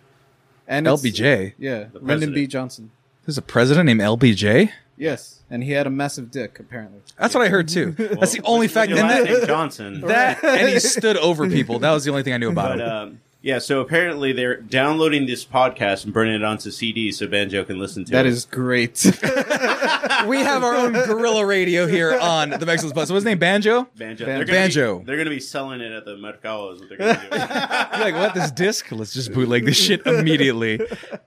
and 0.68 0.88
it's- 0.88 1.04
LBJ. 1.04 1.54
yeah, 1.60 1.84
The 1.94 2.00
Lyndon. 2.00 2.34
B. 2.34 2.48
Johnson. 2.48 2.90
There's 3.28 3.38
a 3.38 3.44
president 3.44 3.86
named 3.86 4.02
LBJ. 4.02 4.72
Yes, 4.98 5.42
and 5.50 5.64
he 5.64 5.72
had 5.72 5.88
a 5.88 5.90
massive 5.90 6.30
dick 6.32 6.60
apparently. 6.60 7.00
That's 7.18 7.34
what 7.34 7.44
I 7.44 7.50
heard 7.50 7.68
too. 7.68 7.92
That's 7.92 8.32
the 8.34 8.42
only 8.44 8.68
fact. 8.68 8.92
And 8.92 9.00
that, 9.10 9.48
Johnson. 9.48 10.02
that 10.02 10.44
and 10.44 10.70
he 10.70 10.80
stood 10.80 11.18
over 11.18 11.50
people. 11.50 11.80
That 11.80 11.92
was 11.92 12.04
the 12.06 12.12
only 12.12 12.24
thing 12.24 12.34
I 12.34 12.38
knew 12.38 12.52
about 12.52 12.78
But 12.78 12.80
him. 12.80 12.90
um, 12.90 13.22
yeah, 13.44 13.60
so 13.60 13.82
apparently 13.82 14.32
they're 14.34 14.56
downloading 14.62 15.26
this 15.28 15.44
podcast 15.46 16.06
and 16.06 16.14
burning 16.14 16.34
it 16.34 16.44
onto 16.44 16.72
CD 16.72 17.12
so 17.12 17.28
Banjo 17.28 17.64
can 17.66 17.78
listen 17.78 18.04
to 18.06 18.12
That 18.14 18.26
it. 18.26 18.30
is 18.30 18.46
great. 18.46 19.04
we 20.28 20.40
have 20.40 20.64
our 20.64 20.74
own 20.76 20.94
guerrilla 20.94 21.46
radio 21.46 21.86
here 21.86 22.18
on 22.18 22.52
the 22.52 22.66
Mexicans 22.66 22.94
Bus. 22.94 23.10
So 23.10 23.14
what's 23.14 23.24
his 23.24 23.26
name? 23.26 23.40
Banjo? 23.40 23.88
Banjo. 23.98 24.26
Ban- 24.26 24.38
They're 24.38 24.46
gonna 24.46 24.58
Banjo. 24.58 25.00
Be, 25.00 25.06
they're 25.06 25.16
going 25.18 25.26
to 25.26 25.30
be 25.32 25.40
selling 25.42 25.82
it 25.82 25.92
at 25.92 26.06
the 26.06 26.16
Mercado. 26.18 26.72
Is 26.72 26.80
what 26.80 26.90
they're 26.90 26.98
going 26.98 27.16
to 27.16 27.22
do. 27.22 27.28
You're 27.38 28.12
like, 28.12 28.16
what? 28.16 28.34
This 28.34 28.50
disc? 28.52 28.90
Let's 28.92 29.14
just 29.14 29.34
bootleg 29.34 29.66
this 29.66 29.78
shit 29.78 30.06
immediately. 30.08 30.80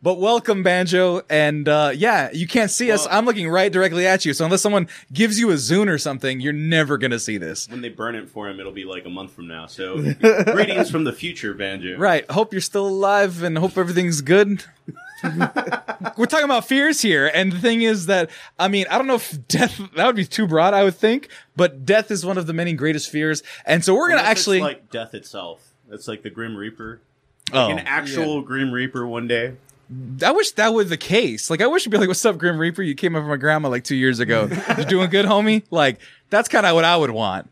But 0.03 0.19
welcome, 0.19 0.63
Banjo. 0.63 1.23
And 1.29 1.69
uh, 1.69 1.93
yeah, 1.95 2.31
you 2.33 2.47
can't 2.47 2.71
see 2.71 2.91
us. 2.91 3.07
Well- 3.07 3.19
I'm 3.19 3.27
looking 3.27 3.49
right 3.49 3.71
directly 3.71 4.07
at 4.07 4.25
you. 4.25 4.33
So 4.33 4.45
unless 4.47 4.63
someone 4.63 4.89
gives 5.13 5.39
you 5.39 5.51
a 5.51 5.55
Zune 5.55 5.89
or 5.89 5.99
something, 5.99 6.41
you're 6.41 6.53
never 6.55 6.97
gonna 6.99 7.19
see 7.19 7.37
this. 7.37 7.69
when 7.69 7.83
they 7.83 7.91
burn 7.91 8.15
it 8.15 8.31
for 8.31 8.49
him, 8.49 8.59
it'll 8.59 8.73
be 8.73 8.85
like 8.87 9.05
a 9.05 9.11
month 9.11 9.33
from 9.33 9.47
now. 9.49 9.67
So 9.67 9.97
greetings 10.45 10.91
from 10.91 11.05
the 11.05 11.13
future, 11.13 11.53
Banjo. 11.53 11.99
Right. 11.99 12.06
Hope 12.31 12.53
you're 12.53 12.61
still 12.61 12.87
alive 12.87 13.43
and 13.43 13.59
hope 13.59 13.77
everything's 13.77 14.21
good. 14.21 14.65
We're 16.17 16.27
talking 16.27 16.45
about 16.45 16.67
fears 16.67 17.01
here, 17.03 17.31
and 17.33 17.51
the 17.53 17.59
thing 17.59 17.83
is 17.83 18.07
that 18.07 18.31
I 18.59 18.69
mean 18.69 18.87
I 18.91 18.99
don't 18.99 19.07
know 19.07 19.15
if 19.17 19.37
death 19.49 19.81
that 19.97 20.07
would 20.07 20.17
be 20.17 20.25
too 20.25 20.47
broad. 20.47 20.75
I 20.75 20.85
would 20.85 20.95
think, 20.95 21.29
but 21.57 21.85
death 21.85 22.11
is 22.11 22.25
one 22.25 22.39
of 22.39 22.47
the 22.47 22.53
many 22.53 22.75
greatest 22.75 23.11
fears, 23.11 23.43
and 23.65 23.85
so 23.85 23.95
we're 23.95 24.09
gonna 24.09 24.21
Unless 24.21 24.33
it's 24.33 24.41
actually. 24.41 24.61
like 24.61 24.91
death 24.91 25.15
itself. 25.15 25.73
It's 25.91 26.07
like 26.09 26.23
the 26.23 26.31
Grim 26.31 26.57
Reaper. 26.57 27.01
oh, 27.53 27.71
An 27.71 27.79
actual 27.81 28.43
Grim 28.43 28.73
Reaper 28.73 29.07
one 29.07 29.27
day. 29.27 29.55
I 30.23 30.33
wish 30.33 30.51
that 30.53 30.75
were 30.75 30.85
the 30.85 30.97
case. 30.97 31.49
Like 31.49 31.61
I 31.61 31.67
wish 31.67 31.87
you'd 31.87 31.93
be 31.93 31.99
like, 31.99 32.09
"What's 32.09 32.25
up, 32.25 32.39
Grim 32.39 32.59
Reaper? 32.59 32.83
You 32.83 32.95
came 32.95 33.15
over 33.17 33.27
my 33.27 33.37
grandma 33.37 33.69
like 33.69 33.85
two 33.85 33.95
years 33.97 34.19
ago. 34.21 34.49
you 34.79 34.85
doing 34.85 35.11
good, 35.11 35.27
homie?" 35.27 35.63
Like 35.71 35.99
that's 36.29 36.49
kind 36.49 36.67
of 36.67 36.75
what 36.75 36.85
I 36.85 36.97
would 36.97 37.11
want. 37.11 37.49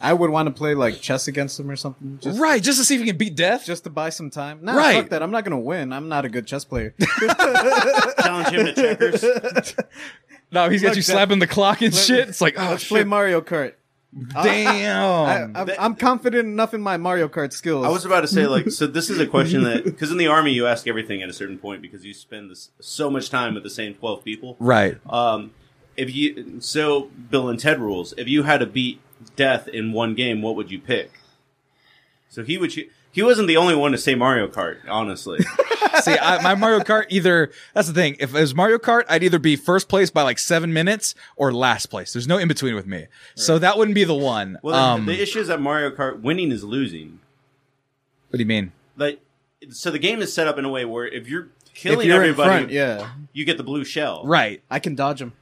I 0.00 0.12
would 0.12 0.28
want 0.30 0.46
to 0.48 0.52
play 0.52 0.74
like 0.74 1.00
chess 1.00 1.26
against 1.26 1.58
him 1.58 1.70
or 1.70 1.76
something. 1.76 2.18
Just, 2.20 2.38
right, 2.38 2.62
just 2.62 2.78
to 2.78 2.84
see 2.84 2.94
if 2.96 3.00
you 3.00 3.06
can 3.06 3.16
beat 3.16 3.34
death. 3.34 3.64
just 3.64 3.84
to 3.84 3.90
buy 3.90 4.10
some 4.10 4.28
time. 4.30 4.58
Nah, 4.62 4.74
Right. 4.76 4.96
fuck 5.00 5.08
that. 5.10 5.22
I'm 5.22 5.30
not 5.30 5.44
gonna 5.44 5.58
win. 5.58 5.92
I'm 5.92 6.08
not 6.08 6.24
a 6.24 6.28
good 6.28 6.46
chess 6.46 6.64
player. 6.64 6.94
Challenge 7.00 8.48
him 8.48 8.66
to 8.66 8.72
checkers. 8.74 9.22
no, 10.52 10.68
he's 10.68 10.82
got 10.82 10.88
Look, 10.88 10.96
you 10.96 11.02
that- 11.02 11.12
slapping 11.12 11.38
the 11.38 11.46
clock 11.46 11.80
and 11.82 11.94
let- 11.94 12.02
shit. 12.04 12.28
It's 12.28 12.40
like, 12.40 12.54
oh 12.58 12.70
Let's 12.70 12.86
play 12.86 13.04
Mario 13.04 13.40
Kart. 13.40 13.74
I, 14.34 14.44
damn. 14.44 15.56
I'm, 15.56 15.70
I'm 15.78 15.94
confident 15.94 16.46
enough 16.48 16.72
in 16.72 16.80
my 16.80 16.96
Mario 16.96 17.28
Kart 17.28 17.52
skills. 17.52 17.84
I 17.84 17.90
was 17.90 18.06
about 18.06 18.22
to 18.22 18.28
say, 18.28 18.46
like, 18.46 18.70
so 18.70 18.86
this 18.86 19.10
is 19.10 19.18
a 19.18 19.26
question 19.26 19.64
that 19.64 19.84
because 19.84 20.10
in 20.10 20.16
the 20.16 20.26
army 20.28 20.52
you 20.52 20.66
ask 20.66 20.86
everything 20.86 21.22
at 21.22 21.28
a 21.28 21.34
certain 21.34 21.58
point 21.58 21.82
because 21.82 22.04
you 22.04 22.14
spend 22.14 22.50
this, 22.50 22.70
so 22.80 23.10
much 23.10 23.28
time 23.28 23.52
with 23.54 23.62
the 23.62 23.70
same 23.70 23.94
twelve 23.94 24.24
people. 24.24 24.56
right. 24.58 24.98
Um, 25.10 25.52
if 25.98 26.14
you 26.14 26.60
so 26.60 27.10
Bill 27.30 27.48
and 27.48 27.58
Ted 27.58 27.78
rules, 27.80 28.14
if 28.16 28.26
you 28.28 28.42
had 28.44 28.58
to 28.60 28.66
beat 28.66 29.00
death 29.36 29.68
in 29.68 29.92
one 29.92 30.14
game, 30.14 30.42
what 30.42 30.56
would 30.56 30.70
you 30.70 30.78
pick? 30.80 31.12
So 32.28 32.42
he 32.42 32.58
would. 32.58 32.70
choo- 32.70 32.88
He 33.12 33.22
wasn't 33.22 33.48
the 33.48 33.56
only 33.56 33.74
one 33.74 33.92
to 33.92 33.98
say 33.98 34.14
Mario 34.14 34.48
Kart, 34.48 34.78
honestly. 34.88 35.38
See, 36.02 36.12
I, 36.18 36.42
my 36.42 36.54
Mario 36.54 36.80
Kart 36.80 37.04
either 37.08 37.50
that's 37.72 37.88
the 37.88 37.94
thing. 37.94 38.16
If 38.20 38.34
it 38.34 38.40
was 38.40 38.54
Mario 38.54 38.76
Kart, 38.78 39.04
I'd 39.08 39.22
either 39.22 39.38
be 39.38 39.56
first 39.56 39.88
place 39.88 40.10
by 40.10 40.22
like 40.22 40.38
seven 40.38 40.72
minutes 40.72 41.14
or 41.36 41.52
last 41.52 41.86
place. 41.86 42.12
There's 42.12 42.28
no 42.28 42.36
in 42.36 42.48
between 42.48 42.74
with 42.74 42.86
me, 42.86 43.06
so 43.34 43.58
that 43.58 43.78
wouldn't 43.78 43.94
be 43.94 44.04
the 44.04 44.14
one. 44.14 44.58
Well, 44.62 44.74
um, 44.74 45.06
the 45.06 45.18
issue 45.20 45.38
is 45.40 45.48
that 45.48 45.60
Mario 45.60 45.90
Kart 45.90 46.20
winning 46.20 46.50
is 46.52 46.62
losing. 46.64 47.20
what 48.28 48.36
do 48.36 48.42
you 48.42 48.46
mean? 48.46 48.72
Like, 48.98 49.20
so 49.70 49.90
the 49.90 49.98
game 49.98 50.20
is 50.20 50.32
set 50.32 50.46
up 50.46 50.58
in 50.58 50.64
a 50.66 50.68
way 50.68 50.84
where 50.84 51.06
if 51.06 51.26
you're 51.28 51.48
killing 51.72 52.00
if 52.00 52.06
you're 52.06 52.16
everybody, 52.22 52.48
front, 52.50 52.70
yeah, 52.70 53.08
you 53.32 53.46
get 53.46 53.56
the 53.56 53.64
blue 53.64 53.84
shell. 53.84 54.22
Right. 54.26 54.62
I 54.70 54.78
can 54.80 54.94
dodge 54.94 55.22
him. 55.22 55.32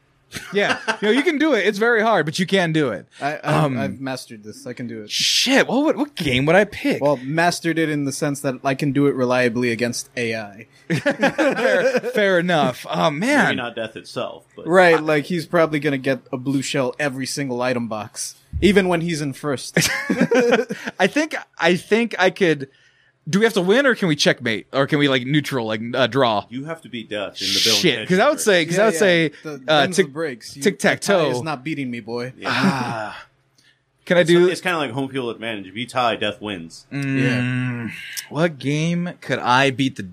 Yeah. 0.52 0.78
you 1.00 1.08
know, 1.08 1.10
you 1.12 1.22
can 1.22 1.38
do 1.38 1.52
it. 1.54 1.66
It's 1.66 1.78
very 1.78 2.00
hard, 2.02 2.24
but 2.26 2.38
you 2.38 2.46
can 2.46 2.72
do 2.72 2.90
it. 2.90 3.06
I, 3.20 3.36
I, 3.36 3.52
Um, 3.64 3.78
I've 3.78 4.00
mastered 4.00 4.42
this. 4.44 4.66
I 4.66 4.72
can 4.72 4.86
do 4.86 5.02
it. 5.02 5.10
Shit. 5.10 5.66
What 5.66 5.84
would, 5.84 5.96
what 5.96 6.14
game 6.14 6.46
would 6.46 6.56
I 6.56 6.64
pick? 6.64 7.02
Well, 7.02 7.16
mastered 7.18 7.78
it 7.78 7.88
in 7.88 8.04
the 8.04 8.12
sense 8.12 8.40
that 8.40 8.56
I 8.64 8.74
can 8.74 8.92
do 8.92 9.06
it 9.06 9.14
reliably 9.14 9.70
against 9.72 10.10
AI. 10.16 10.66
fair, 10.88 12.00
fair 12.14 12.38
enough. 12.38 12.86
Oh 12.88 13.10
Maybe 13.10 13.26
man. 13.26 13.56
not 13.56 13.74
death 13.74 13.96
itself, 13.96 14.44
but 14.54 14.66
Right, 14.66 15.02
like 15.02 15.24
he's 15.24 15.46
probably 15.46 15.80
gonna 15.80 15.98
get 15.98 16.20
a 16.32 16.36
blue 16.36 16.62
shell 16.62 16.94
every 16.98 17.26
single 17.26 17.62
item 17.62 17.88
box, 17.88 18.34
even 18.60 18.88
when 18.88 19.00
he's 19.00 19.20
in 19.22 19.32
first. 19.32 19.78
I 20.98 21.06
think 21.06 21.34
I 21.58 21.76
think 21.76 22.14
I 22.18 22.30
could. 22.30 22.68
Do 23.28 23.38
we 23.38 23.44
have 23.46 23.54
to 23.54 23.62
win 23.62 23.86
or 23.86 23.94
can 23.94 24.08
we 24.08 24.16
checkmate 24.16 24.66
or 24.72 24.86
can 24.86 24.98
we 24.98 25.08
like 25.08 25.24
neutral 25.24 25.66
like 25.66 25.80
uh, 25.94 26.06
draw? 26.06 26.44
you 26.50 26.64
have 26.64 26.82
to 26.82 26.88
beat 26.90 27.08
death 27.08 27.40
in 27.40 27.48
the 27.48 27.60
Bill. 27.64 27.74
Shit, 27.74 28.00
because 28.00 28.18
I 28.18 28.28
would 28.28 28.40
say 28.40 28.64
because 28.64 28.78
I 28.78 28.84
would 28.86 28.94
say 28.96 29.28
the, 29.42 29.62
uh, 29.66 29.86
tic, 29.86 30.06
the 30.06 30.12
breaks. 30.12 30.54
You- 30.56 30.62
tic-tac-toe. 30.62 31.18
the 31.18 31.24
tie 31.24 31.30
is 31.36 31.42
not 31.42 31.64
beating 31.64 31.90
me, 31.90 32.00
boy. 32.00 32.34
Yeah. 32.36 32.48
ah. 32.50 33.26
Can 34.04 34.18
I 34.18 34.24
So 34.24 34.26
do? 34.26 34.48
it's 34.50 34.60
kind 34.60 34.74
of 34.76 34.82
like 34.82 34.90
home 34.90 35.08
field 35.08 35.34
advantage. 35.34 35.66
If 35.66 35.74
you 35.76 35.86
tie, 35.86 36.16
death 36.16 36.42
wins. 36.42 36.86
Mm, 36.92 37.90
What 38.28 38.58
game 38.58 39.14
could 39.22 39.38
I 39.38 39.70
beat 39.70 39.96
the 39.96 40.06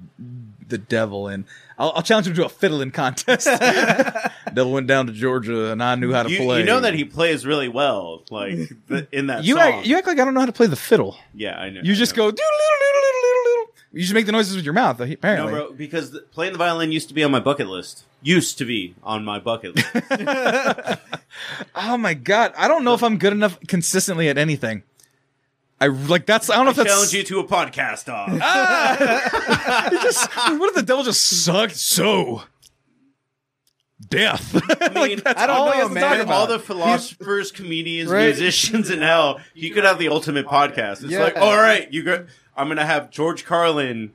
the 0.65 0.78
devil 0.78 1.28
in? 1.28 1.43
I'll, 1.78 1.91
I'll 1.95 2.02
challenge 2.02 2.28
him 2.28 2.34
to 2.36 2.45
a 2.45 2.50
fiddling 2.50 2.91
contest. 2.91 3.45
devil 4.54 4.71
went 4.71 4.88
down 4.88 5.08
to 5.08 5.12
Georgia 5.13 5.71
and 5.71 5.84
I 5.84 5.95
knew 5.95 6.13
how 6.13 6.24
to 6.24 6.30
You, 6.32 6.38
play. 6.38 6.60
you 6.60 6.65
know 6.65 6.80
that 6.80 6.93
he 6.93 7.04
plays 7.04 7.45
really 7.45 7.67
well, 7.67 8.24
like 8.30 8.56
the, 8.88 9.08
in 9.12 9.28
that 9.28 9.43
You 9.43 9.56
song. 9.56 9.63
act, 9.63 9.86
you 9.88 9.97
act 9.97 10.08
like 10.08 10.19
I 10.19 10.24
don't 10.24 10.34
know 10.34 10.39
how 10.39 10.45
to 10.45 10.52
play 10.54 10.67
the 10.67 10.76
fiddle. 10.78 11.17
yeah, 11.34 11.60
I 11.60 11.69
know. 11.69 11.82
You 11.84 11.91
I 11.93 11.95
just 11.95 12.15
know. 12.15 12.24
go 12.26 12.32
doodle 12.32 12.38
doodle 12.38 13.02
doodle 13.02 13.21
doodle 13.21 13.43
doodle. 13.65 13.74
You 13.93 14.01
just 14.01 14.13
make 14.13 14.25
the 14.25 14.32
noises 14.32 14.56
with 14.56 14.63
your 14.63 14.73
mouth. 14.73 14.99
No, 14.99 15.06
Apparently, 15.12 15.51
bro, 15.51 15.73
because 15.73 16.12
the, 16.12 16.21
playing 16.21 16.54
the 16.54 16.58
violin 16.58 16.91
used 16.93 17.10
to 17.10 17.13
be 17.13 17.23
on 17.25 17.32
my 17.32 17.41
bucket 17.41 17.67
list. 17.67 18.06
Used 18.21 18.58
to 18.60 18.65
be 18.65 18.95
on 19.04 19.25
my 19.25 19.39
bucket 19.39 19.75
list. 19.75 20.99
Oh 21.75 21.97
my 21.97 22.13
god, 22.13 22.54
I 22.58 22.67
don't 22.67 22.84
know 22.84 22.93
if 22.93 23.04
I'm 23.04 23.17
good 23.17 23.34
enough 23.34 23.58
consistently 23.67 24.27
at 24.30 24.38
anything. 24.38 24.84
I 25.80 25.88
like 25.88 26.25
that's 26.25 26.49
I 26.49 26.56
don't 26.56 26.65
know 26.65 26.69
I 26.69 26.71
if 26.71 26.77
that's 26.77 26.89
challenge 26.89 27.13
you 27.13 27.23
to 27.23 27.39
a 27.39 27.43
podcast 27.47 28.06
dog. 28.06 28.30
Ah! 28.41 29.88
just 30.04 30.30
what 30.60 30.69
if 30.69 30.75
the 30.75 30.84
devil 30.84 31.04
just 31.04 31.23
sucked 31.43 31.75
so 31.75 32.43
death. 34.10 34.56
I 34.82 34.89
mean, 34.89 34.95
like, 34.95 35.23
that's 35.23 35.39
I 35.41 35.47
don't 35.47 35.56
all 35.58 35.65
know, 35.67 35.71
he 35.71 35.77
has 35.80 35.88
to 35.88 35.93
man. 35.93 36.21
Of 36.21 36.30
all 36.30 36.47
the 36.47 36.60
philosophers, 36.60 37.51
comedians, 37.51 38.10
Right. 38.12 38.25
musicians 38.25 38.89
in 38.89 39.01
hell, 39.01 39.39
you 39.54 39.73
could 39.73 39.84
have 39.86 39.97
the 39.99 40.10
ultimate 40.10 40.45
podcast. 40.45 41.04
It's 41.04 41.12
Yeah. 41.13 41.23
like, 41.23 41.38
all 41.38 41.56
right, 41.58 41.91
you 41.91 42.04
got. 42.04 42.25
I'm 42.62 42.67
gonna 42.67 42.86
have 42.86 43.10
George 43.10 43.43
Carlin, 43.43 44.13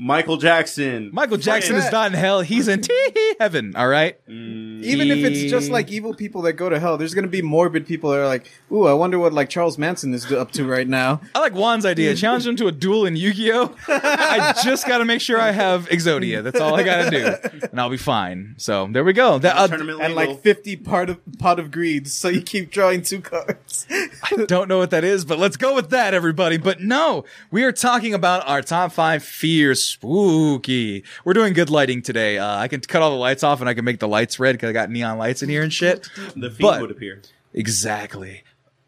Michael 0.00 0.36
Jackson. 0.36 1.10
Michael 1.12 1.38
Jackson 1.38 1.74
is 1.74 1.90
not 1.90 2.12
in 2.12 2.16
hell. 2.16 2.40
He's 2.40 2.68
in 2.68 2.82
tee 2.82 3.34
heaven. 3.40 3.74
All 3.74 3.88
right. 3.88 4.16
Even 4.28 5.10
if 5.10 5.24
it's 5.24 5.50
just 5.50 5.70
like 5.70 5.90
evil 5.90 6.14
people 6.14 6.42
that 6.42 6.52
go 6.52 6.68
to 6.68 6.78
hell, 6.78 6.96
there's 6.96 7.14
gonna 7.14 7.26
be 7.26 7.42
morbid 7.42 7.84
people 7.84 8.10
that 8.10 8.20
are 8.20 8.26
like, 8.28 8.48
"Ooh, 8.70 8.86
I 8.86 8.92
wonder 8.92 9.18
what 9.18 9.32
like 9.32 9.48
Charles 9.48 9.76
Manson 9.76 10.14
is 10.14 10.30
up 10.30 10.52
to 10.52 10.64
right 10.64 10.86
now." 10.86 11.20
I 11.34 11.40
like 11.40 11.52
Juan's 11.52 11.84
idea. 11.84 12.14
Challenge 12.14 12.46
him 12.46 12.54
to 12.56 12.68
a 12.68 12.72
duel 12.72 13.06
in 13.06 13.16
Yu-Gi-Oh. 13.16 13.74
I 13.88 14.54
just 14.62 14.86
got 14.86 14.98
to 14.98 15.04
make 15.04 15.20
sure 15.20 15.40
I 15.40 15.50
have 15.50 15.88
Exodia. 15.88 16.44
That's 16.44 16.60
all 16.60 16.76
I 16.76 16.84
got 16.84 17.10
to 17.10 17.10
do, 17.10 17.66
and 17.72 17.80
I'll 17.80 17.90
be 17.90 17.96
fine. 17.96 18.54
So 18.56 18.88
there 18.92 19.02
we 19.02 19.12
go. 19.12 19.38
That, 19.40 19.56
uh, 19.56 19.66
Tournament 19.66 20.00
And 20.00 20.14
legal. 20.14 20.34
like 20.34 20.42
50 20.44 20.76
part 20.76 21.10
of 21.10 21.18
pot 21.40 21.58
of 21.58 21.72
greed, 21.72 22.06
so 22.06 22.28
you 22.28 22.40
keep 22.42 22.70
drawing 22.70 23.02
two 23.02 23.20
cards. 23.20 23.84
I 23.90 24.36
don't 24.46 24.68
know 24.68 24.78
what 24.78 24.90
that 24.90 25.02
is, 25.02 25.24
but 25.24 25.40
let's 25.40 25.56
go 25.56 25.74
with 25.74 25.90
that, 25.90 26.14
everybody. 26.14 26.56
But 26.56 26.80
no, 26.80 27.24
we 27.50 27.64
are 27.64 27.72
talking 27.72 28.14
about 28.14 28.46
our 28.46 28.62
top 28.62 28.92
five 28.92 29.24
fears. 29.24 29.87
Spooky. 29.88 31.04
We're 31.24 31.32
doing 31.32 31.52
good 31.52 31.70
lighting 31.70 32.02
today. 32.02 32.38
Uh, 32.38 32.56
I 32.56 32.68
can 32.68 32.80
cut 32.80 33.02
all 33.02 33.10
the 33.10 33.16
lights 33.16 33.42
off 33.42 33.60
and 33.60 33.68
I 33.68 33.74
can 33.74 33.84
make 33.84 33.98
the 34.00 34.08
lights 34.08 34.38
red 34.38 34.52
because 34.52 34.70
I 34.70 34.72
got 34.72 34.90
neon 34.90 35.18
lights 35.18 35.42
in 35.42 35.48
here 35.48 35.62
and 35.62 35.72
shit. 35.72 36.08
the 36.36 36.50
fiend 36.50 36.58
but- 36.58 36.80
would 36.80 36.90
appear. 36.90 37.22
Exactly. 37.54 38.42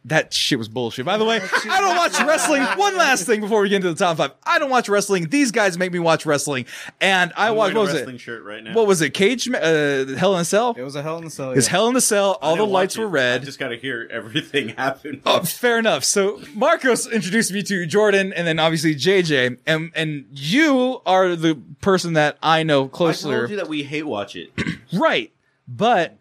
That 0.07 0.33
shit 0.33 0.59
was 0.59 0.69
bullshit. 0.69 1.05
By 1.05 1.19
the 1.19 1.27
way, 1.27 1.41
I 1.71 1.81
don't 1.81 1.97
watch 1.97 2.19
wrestling. 2.27 2.63
One 2.63 2.97
last 2.97 3.27
thing 3.27 3.43
before 3.43 3.61
we 3.61 3.69
get 3.69 3.77
into 3.77 3.89
the 3.93 3.95
top 3.95 4.17
five. 4.17 4.33
I 4.45 4.59
don't 4.59 4.71
watch 4.71 4.89
wrestling. 4.89 5.29
These 5.29 5.53
guys 5.53 5.77
make 5.77 5.93
me 5.93 5.99
watch 5.99 6.25
wrestling. 6.25 6.65
And 7.03 7.33
I 7.37 7.49
I'm 7.49 7.57
watched, 7.57 7.75
wearing 7.75 7.77
what 7.77 7.81
a 7.81 7.85
was 7.85 7.95
wrestling 7.95 8.15
it? 8.17 8.21
shirt 8.21 8.43
right 8.45 8.65
now. 8.65 8.73
What 8.73 8.87
was 8.87 9.03
it? 9.03 9.11
Cage, 9.11 9.47
uh, 9.51 10.07
Hell 10.17 10.35
in 10.35 10.41
a 10.41 10.45
Cell? 10.45 10.75
It 10.77 10.83
was 10.83 10.97
a 10.97 11.03
hell 11.03 11.19
in 11.19 11.25
the 11.25 11.31
cell. 11.31 11.53
It's 11.53 11.67
yeah. 11.67 11.73
Hell 11.73 11.89
in 11.89 11.97
a 11.97 12.01
Cell. 12.01 12.39
All 12.41 12.57
the 12.57 12.65
lights 12.65 12.97
were 12.97 13.07
red. 13.09 13.43
I 13.43 13.45
just 13.45 13.59
got 13.59 13.69
to 13.69 13.77
hear 13.77 14.09
everything 14.11 14.69
happen. 14.77 15.21
Oh, 15.27 15.41
fair 15.43 15.79
enough. 15.79 16.05
So 16.05 16.41
Marcos 16.55 17.07
introduced 17.07 17.53
me 17.53 17.63
to 17.65 17.85
Jordan, 17.85 18.33
and 18.33 18.47
then 18.47 18.59
obviously 18.59 18.95
JJ, 18.95 19.59
and 19.67 19.93
and 19.95 20.27
you 20.33 21.03
are 21.05 21.37
the 21.37 21.61
person 21.83 22.15
that 22.15 22.39
I 22.43 22.63
know 22.63 22.89
closer. 22.89 23.29
I 23.29 23.31
closer, 23.33 23.39
told 23.41 23.51
you 23.51 23.57
that 23.57 23.69
we 23.69 23.83
hate 23.83 24.07
watch 24.07 24.35
it. 24.35 24.51
right? 24.95 25.31
But 25.69 26.17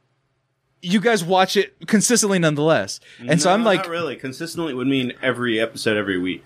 you 0.81 0.99
guys 0.99 1.23
watch 1.23 1.57
it 1.57 1.75
consistently, 1.87 2.39
nonetheless. 2.39 2.99
And 3.19 3.41
so 3.41 3.51
I'm 3.51 3.63
like, 3.63 3.81
not 3.81 3.89
really. 3.89 4.15
Consistently 4.15 4.73
would 4.73 4.87
mean 4.87 5.13
every 5.21 5.59
episode 5.59 5.97
every 5.97 6.17
week. 6.17 6.45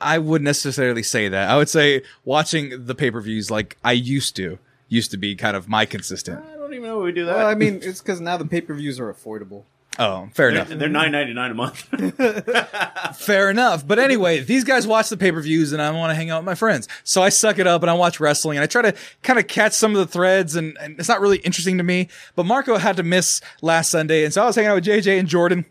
I 0.00 0.18
wouldn't 0.18 0.44
necessarily 0.44 1.02
say 1.02 1.28
that. 1.28 1.50
I 1.50 1.56
would 1.56 1.68
say 1.68 2.02
watching 2.24 2.86
the 2.86 2.94
pay 2.94 3.10
per 3.10 3.20
views 3.20 3.50
like 3.50 3.76
I 3.84 3.92
used 3.92 4.36
to 4.36 4.58
used 4.88 5.10
to 5.10 5.16
be 5.16 5.34
kind 5.34 5.56
of 5.56 5.68
my 5.68 5.86
consistent. 5.86 6.44
I 6.44 6.56
don't 6.56 6.72
even 6.72 6.84
know 6.84 7.00
we 7.00 7.12
do 7.12 7.24
that. 7.26 7.36
Well, 7.36 7.46
I 7.46 7.54
mean, 7.54 7.80
it's 7.82 8.00
because 8.00 8.20
now 8.20 8.36
the 8.36 8.44
pay 8.44 8.60
per 8.60 8.74
views 8.74 9.00
are 9.00 9.12
affordable. 9.12 9.64
Oh, 9.98 10.28
fair 10.34 10.50
they're, 10.50 10.62
enough. 10.62 10.78
they're 10.78 10.88
nine 10.88 11.12
ninety 11.12 11.34
nine 11.34 11.50
a 11.52 11.54
month. 11.54 11.82
Fair 13.16 13.50
enough. 13.50 13.86
But 13.86 13.98
anyway, 13.98 14.40
these 14.40 14.64
guys 14.64 14.86
watch 14.86 15.08
the 15.08 15.16
pay 15.16 15.30
per 15.30 15.40
views 15.40 15.72
and 15.72 15.80
I 15.80 15.90
want 15.92 16.10
to 16.10 16.14
hang 16.14 16.30
out 16.30 16.40
with 16.40 16.46
my 16.46 16.54
friends. 16.54 16.88
So 17.04 17.22
I 17.22 17.28
suck 17.28 17.58
it 17.58 17.66
up 17.66 17.82
and 17.82 17.90
I 17.90 17.94
watch 17.94 18.18
wrestling 18.18 18.58
and 18.58 18.64
I 18.64 18.66
try 18.66 18.82
to 18.82 18.94
kind 19.22 19.38
of 19.38 19.46
catch 19.46 19.72
some 19.72 19.92
of 19.92 19.98
the 19.98 20.06
threads 20.06 20.56
and, 20.56 20.76
and 20.80 20.98
it's 20.98 21.08
not 21.08 21.20
really 21.20 21.38
interesting 21.38 21.78
to 21.78 21.84
me. 21.84 22.08
But 22.34 22.46
Marco 22.46 22.76
had 22.76 22.96
to 22.96 23.02
miss 23.02 23.40
last 23.62 23.90
Sunday. 23.90 24.24
And 24.24 24.34
so 24.34 24.42
I 24.42 24.46
was 24.46 24.56
hanging 24.56 24.70
out 24.70 24.74
with 24.74 24.84
JJ 24.84 25.18
and 25.18 25.28
Jordan 25.28 25.64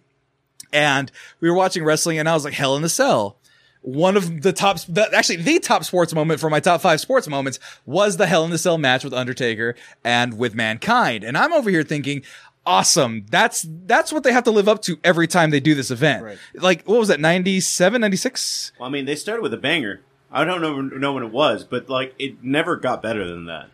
and 0.71 1.11
we 1.39 1.49
were 1.49 1.55
watching 1.55 1.83
wrestling 1.83 2.17
and 2.17 2.29
I 2.29 2.33
was 2.33 2.45
like, 2.45 2.53
hell 2.53 2.75
in 2.75 2.81
the 2.81 2.89
cell. 2.89 3.37
One 3.81 4.15
of 4.15 4.43
the 4.43 4.53
top, 4.53 4.77
actually 5.13 5.37
the 5.37 5.59
top 5.59 5.83
sports 5.83 6.13
moment 6.13 6.39
for 6.39 6.49
my 6.49 6.61
top 6.61 6.79
five 6.79 7.01
sports 7.01 7.27
moments 7.27 7.59
was 7.85 8.15
the 8.15 8.27
Hell 8.27 8.45
in 8.45 8.51
the 8.51 8.57
Cell 8.57 8.77
match 8.77 9.03
with 9.03 9.13
Undertaker 9.13 9.75
and 10.05 10.37
with 10.37 10.55
Mankind. 10.55 11.25
And 11.25 11.37
I'm 11.37 11.51
over 11.51 11.69
here 11.69 11.83
thinking, 11.83 12.23
awesome. 12.65 13.25
That's, 13.29 13.65
that's 13.85 14.11
what 14.13 14.23
they 14.23 14.31
have 14.33 14.43
to 14.45 14.51
live 14.51 14.67
up 14.67 14.81
to 14.83 14.97
every 15.03 15.27
time 15.27 15.49
they 15.49 15.59
do 15.59 15.75
this 15.75 15.91
event. 15.91 16.23
Right. 16.23 16.37
Like, 16.55 16.87
what 16.87 16.99
was 16.99 17.07
that? 17.09 17.19
97, 17.19 17.99
96? 18.01 18.71
well, 18.79 18.87
I 18.87 18.91
mean, 18.91 19.05
they 19.05 19.15
started 19.15 19.41
with 19.41 19.53
a 19.53 19.57
banger. 19.57 20.01
I 20.31 20.45
don't 20.45 20.61
know 20.61 20.81
know 20.81 21.13
when 21.13 21.23
it 21.23 21.31
was, 21.31 21.63
but 21.63 21.89
like 21.89 22.15
it 22.17 22.43
never 22.43 22.75
got 22.75 23.03
better 23.03 23.27
than 23.27 23.45
that. 23.45 23.67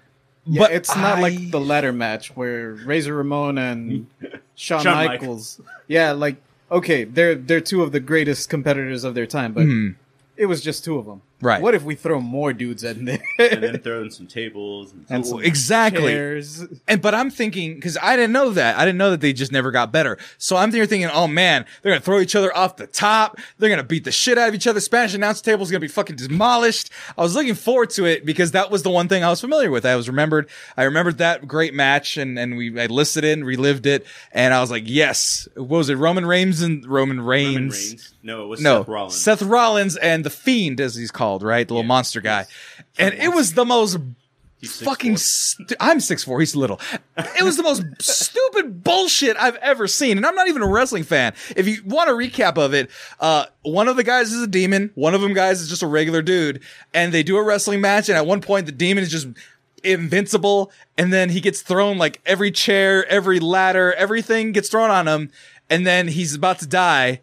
Yeah, 0.46 0.60
But 0.64 0.72
it's 0.72 0.94
not 0.96 1.20
I- 1.20 1.22
like 1.22 1.52
the 1.52 1.60
ladder 1.60 1.94
match 1.94 2.36
where 2.36 2.74
Razor 2.74 3.14
Ramon 3.16 3.58
and 3.58 4.08
Shawn, 4.56 4.84
Shawn 4.84 5.06
Michaels. 5.06 5.62
Yeah, 5.88 6.12
like 6.12 6.36
okay, 6.70 7.06
they're 7.06 7.36
they're 7.36 7.62
two 7.62 7.82
of 7.82 7.94
the 7.94 8.02
greatest 8.02 8.50
competitors 8.50 9.06
of 9.06 9.16
their 9.16 9.26
time, 9.26 9.54
but 9.54 9.64
Hmm. 9.64 9.92
it 10.36 10.48
was 10.48 10.62
just 10.62 10.84
two 10.84 10.98
of 10.98 11.06
them. 11.06 11.22
Right. 11.42 11.62
What 11.62 11.74
if 11.74 11.84
we 11.84 11.96
throw 11.96 12.20
more 12.20 12.52
dudes 12.54 12.84
in 12.84 13.06
there? 13.06 13.22
and 13.40 13.64
then 13.64 13.80
throw 13.80 14.02
in 14.04 14.12
some 14.12 14.28
tables 14.28 14.92
and, 14.92 15.06
And 15.10 15.26
some- 15.26 15.38
some 15.38 15.46
Exactly. 15.46 16.12
chairs. 16.12 16.66
And 16.88 17.02
but 17.02 17.16
I'm 17.16 17.30
thinking 17.30 17.76
because 17.76 17.98
I 18.02 18.16
didn't 18.18 18.34
know 18.34 18.50
that. 18.52 18.78
I 18.78 18.84
didn't 18.86 18.98
know 18.98 19.12
that 19.12 19.22
they 19.22 19.32
just 19.34 19.52
never 19.52 19.72
got 19.72 19.92
better. 19.92 20.18
So 20.38 20.58
I'm 20.58 20.72
there 20.72 20.86
thinking, 20.86 21.10
oh 21.14 21.28
man, 21.28 21.66
they're 21.82 21.92
gonna 21.94 22.02
throw 22.02 22.20
each 22.20 22.36
other 22.36 22.56
off 22.56 22.76
the 22.76 22.88
top. 22.88 23.38
They're 23.58 23.70
gonna 23.70 23.84
beat 23.84 24.04
the 24.04 24.12
shit 24.12 24.38
out 24.38 24.50
of 24.50 24.56
each 24.56 24.68
other. 24.68 24.80
Spanish 24.82 25.14
announce 25.14 25.40
table 25.42 25.64
is 25.64 25.72
gonna 25.72 25.80
be 25.80 25.88
fucking 25.88 26.18
demolished. 26.18 26.90
I 27.18 27.22
was 27.22 27.36
looking 27.36 27.56
forward 27.56 27.90
to 27.92 28.06
it 28.06 28.26
because 28.26 28.52
that 28.52 28.70
was 28.70 28.84
the 28.84 28.90
one 28.90 29.08
thing 29.08 29.24
I 29.24 29.30
was 29.30 29.40
familiar 29.42 29.72
with. 29.72 29.86
I 29.86 29.96
was 29.96 30.08
remembered. 30.10 30.50
I 30.76 30.84
remembered 30.84 31.20
that 31.20 31.48
great 31.48 31.74
match 31.74 32.18
and 32.18 32.38
and 32.38 32.58
we 32.58 32.78
I 32.80 32.88
listed 32.88 33.24
it 33.24 33.34
and 33.34 33.46
relived 33.46 33.86
it. 33.86 34.06
And 34.34 34.54
I 34.54 34.60
was 34.62 34.72
like, 34.72 34.84
yes. 34.88 35.48
What 35.56 35.70
was 35.70 35.90
it? 35.90 35.96
Roman 35.96 36.26
Reigns 36.26 36.62
and 36.62 36.86
Roman 36.86 37.22
Reigns. 37.22 37.56
Roman 37.56 37.70
Reigns. 37.72 38.14
No, 38.22 38.44
it 38.44 38.48
was 38.48 38.62
No, 38.62 38.80
Seth 38.82 38.88
Rollins. 38.90 39.16
Seth 39.18 39.42
Rollins 39.44 39.96
and 39.96 40.26
the 40.26 40.30
Fiend, 40.30 40.82
as 40.82 40.96
he's 40.96 41.10
called, 41.12 41.29
right? 41.38 41.68
The 41.68 41.74
little 41.74 41.84
Yeah. 41.84 41.88
monster 41.88 42.22
guy. 42.22 42.46
And 42.98 43.14
it 43.14 43.30
was 43.34 43.54
the 43.54 43.66
most 43.66 43.98
He's 44.62 44.82
fucking 44.82 45.16
stu- 45.16 45.76
I'm 45.80 46.00
6'4, 46.00 46.38
he's 46.42 46.54
little. 46.54 46.82
It 47.18 47.44
was 47.44 47.56
the 47.56 47.64
most 47.64 47.82
stupid 48.02 48.84
bullshit 48.84 49.38
I've 49.38 49.56
ever 49.58 49.88
seen. 49.88 50.18
And 50.18 50.26
I'm 50.26 50.36
not 50.36 50.50
even 50.50 50.62
a 50.62 50.68
wrestling 50.68 51.04
fan. 51.04 51.32
If 51.56 51.66
you 51.66 51.82
want 51.86 52.10
a 52.10 52.14
recap 52.14 52.58
of 52.58 52.74
it, 52.74 52.90
uh, 53.22 53.46
one 53.62 53.88
of 53.88 53.96
the 53.96 54.04
guys 54.04 54.34
is 54.34 54.44
a 54.44 54.48
demon, 54.48 54.92
one 54.96 55.16
of 55.16 55.22
them 55.22 55.34
guys 55.34 55.62
is 55.62 55.70
just 55.70 55.82
a 55.82 55.88
regular 55.88 56.22
dude, 56.22 56.62
and 56.94 57.14
they 57.14 57.24
do 57.24 57.38
a 57.38 57.44
wrestling 57.44 57.80
match, 57.80 58.10
and 58.10 58.18
at 58.18 58.26
one 58.26 58.42
point 58.42 58.66
the 58.66 58.74
demon 58.74 59.02
is 59.02 59.10
just 59.12 59.28
invincible, 59.82 60.72
and 60.98 61.14
then 61.14 61.30
he 61.30 61.40
gets 61.40 61.62
thrown 61.62 61.98
like 61.98 62.20
every 62.26 62.52
chair, 62.52 63.06
every 63.08 63.40
ladder, 63.40 63.94
everything 63.94 64.52
gets 64.52 64.68
thrown 64.68 64.90
on 64.92 65.08
him, 65.08 65.32
and 65.70 65.88
then 65.88 66.10
he's 66.10 66.36
about 66.36 66.60
to 66.60 66.68
die, 66.68 67.22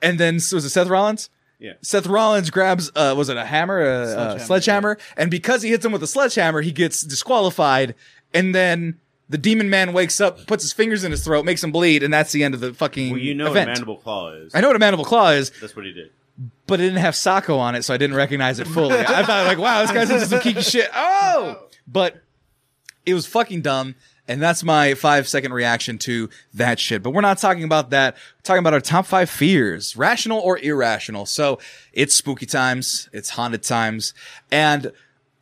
and 0.00 0.18
then 0.20 0.38
so 0.38 0.56
was 0.56 0.64
it 0.64 0.70
Seth 0.70 0.86
Rollins? 0.88 1.28
Yeah. 1.58 1.72
Seth 1.82 2.06
Rollins 2.06 2.50
grabs, 2.50 2.90
uh, 2.94 3.14
was 3.16 3.28
it 3.28 3.36
a 3.36 3.44
hammer, 3.44 3.80
a 3.80 4.06
sledgehammer, 4.06 4.28
Sledgehammer, 4.38 4.46
sledgehammer 4.46 4.98
and 5.16 5.30
because 5.30 5.62
he 5.62 5.70
hits 5.70 5.84
him 5.84 5.90
with 5.92 6.02
a 6.02 6.06
sledgehammer, 6.06 6.60
he 6.60 6.70
gets 6.72 7.02
disqualified, 7.02 7.94
and 8.32 8.54
then 8.54 8.98
the 9.28 9.38
demon 9.38 9.68
man 9.68 9.92
wakes 9.92 10.20
up, 10.20 10.46
puts 10.46 10.62
his 10.62 10.72
fingers 10.72 11.02
in 11.04 11.10
his 11.10 11.24
throat, 11.24 11.44
makes 11.44 11.62
him 11.64 11.72
bleed, 11.72 12.02
and 12.02 12.14
that's 12.14 12.30
the 12.32 12.44
end 12.44 12.54
of 12.54 12.60
the 12.60 12.72
fucking 12.74 13.10
Well, 13.10 13.20
you 13.20 13.34
know 13.34 13.50
event. 13.50 13.68
what 13.68 13.74
mandible 13.74 13.96
claw 13.96 14.30
is. 14.34 14.54
I 14.54 14.60
know 14.60 14.68
what 14.68 14.76
a 14.76 14.78
mandible 14.78 15.04
claw 15.04 15.30
is, 15.30 15.50
That's 15.60 15.74
what 15.74 15.84
he 15.84 15.92
did. 15.92 16.10
but 16.68 16.78
it 16.80 16.84
didn't 16.84 17.00
have 17.00 17.14
Socko 17.14 17.58
on 17.58 17.74
it, 17.74 17.82
so 17.82 17.92
I 17.92 17.96
didn't 17.96 18.16
recognize 18.16 18.60
it 18.60 18.66
fully. 18.68 18.96
I 18.98 19.24
thought 19.24 19.46
like, 19.46 19.58
wow, 19.58 19.82
this 19.82 19.90
guy's 19.90 20.10
into 20.10 20.26
some 20.26 20.38
geeky 20.40 20.62
shit. 20.70 20.88
Oh, 20.94 21.66
but 21.88 22.22
it 23.04 23.14
was 23.14 23.26
fucking 23.26 23.62
dumb. 23.62 23.96
And 24.28 24.42
that's 24.42 24.62
my 24.62 24.92
five 24.94 25.26
second 25.26 25.52
reaction 25.54 25.96
to 25.98 26.28
that 26.54 26.78
shit. 26.78 27.02
But 27.02 27.10
we're 27.10 27.22
not 27.22 27.38
talking 27.38 27.64
about 27.64 27.90
that. 27.90 28.14
We're 28.14 28.42
talking 28.42 28.58
about 28.60 28.74
our 28.74 28.80
top 28.80 29.06
five 29.06 29.30
fears, 29.30 29.96
rational 29.96 30.38
or 30.38 30.58
irrational. 30.58 31.24
So 31.26 31.58
it's 31.94 32.14
spooky 32.14 32.44
times. 32.46 33.08
It's 33.12 33.30
haunted 33.30 33.62
times. 33.62 34.12
And 34.52 34.92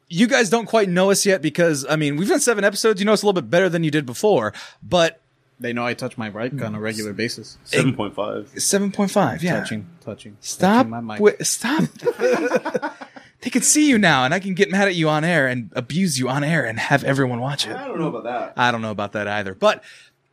you 0.09 0.29
guys 0.29 0.49
don't 0.51 0.66
quite 0.66 0.88
know 0.88 1.11
us 1.11 1.27
yet 1.27 1.42
because, 1.42 1.85
I 1.90 1.96
mean, 1.96 2.16
we've 2.16 2.29
done 2.29 2.38
seven 2.38 2.62
episodes. 2.62 3.01
You 3.01 3.07
know 3.07 3.12
us 3.12 3.22
a 3.25 3.27
little 3.27 3.40
bit 3.42 3.51
better 3.51 3.68
than 3.68 3.83
you 3.83 3.90
did 3.90 4.07
before, 4.07 4.53
but 4.81 5.20
They 5.59 5.72
know 5.72 5.85
I 5.85 5.94
touch 5.94 6.16
my 6.16 6.31
bike 6.31 6.62
on 6.62 6.77
a 6.77 6.81
regular 6.81 7.12
basis. 7.12 7.59
Seven 7.64 7.92
point 7.96 8.14
five. 8.14 8.53
7.5. 8.55 9.42
Yeah. 9.42 9.59
Touching, 9.59 9.88
touching. 10.01 10.37
Stop. 10.40 10.87
touching 10.87 10.90
my 10.90 11.01
mic. 11.01 11.18
wi- 11.18 11.37
stop. 11.40 11.83
they 13.42 13.51
can 13.51 13.62
see 13.62 13.88
you 13.88 13.99
now, 13.99 14.25
and 14.25 14.33
I 14.33 14.38
can 14.38 14.55
get 14.55 14.70
mad 14.70 14.88
at 14.88 14.94
you 14.94 15.09
on 15.09 15.25
air 15.25 15.46
and 15.46 15.70
abuse 15.75 16.18
you 16.18 16.29
on 16.29 16.42
air 16.42 16.64
and 16.64 16.79
have 16.79 17.05
everyone 17.05 17.40
watch 17.40 17.66
it. 17.66 17.77
I 17.77 17.87
don't 17.87 18.01
know 18.01 18.09
about 18.09 18.25
that. 18.25 18.55
I 18.57 18.70
don't 18.70 18.83
know 18.83 18.90
about 18.90 19.12
that 19.12 19.29
either. 19.29 19.55
But 19.55 19.85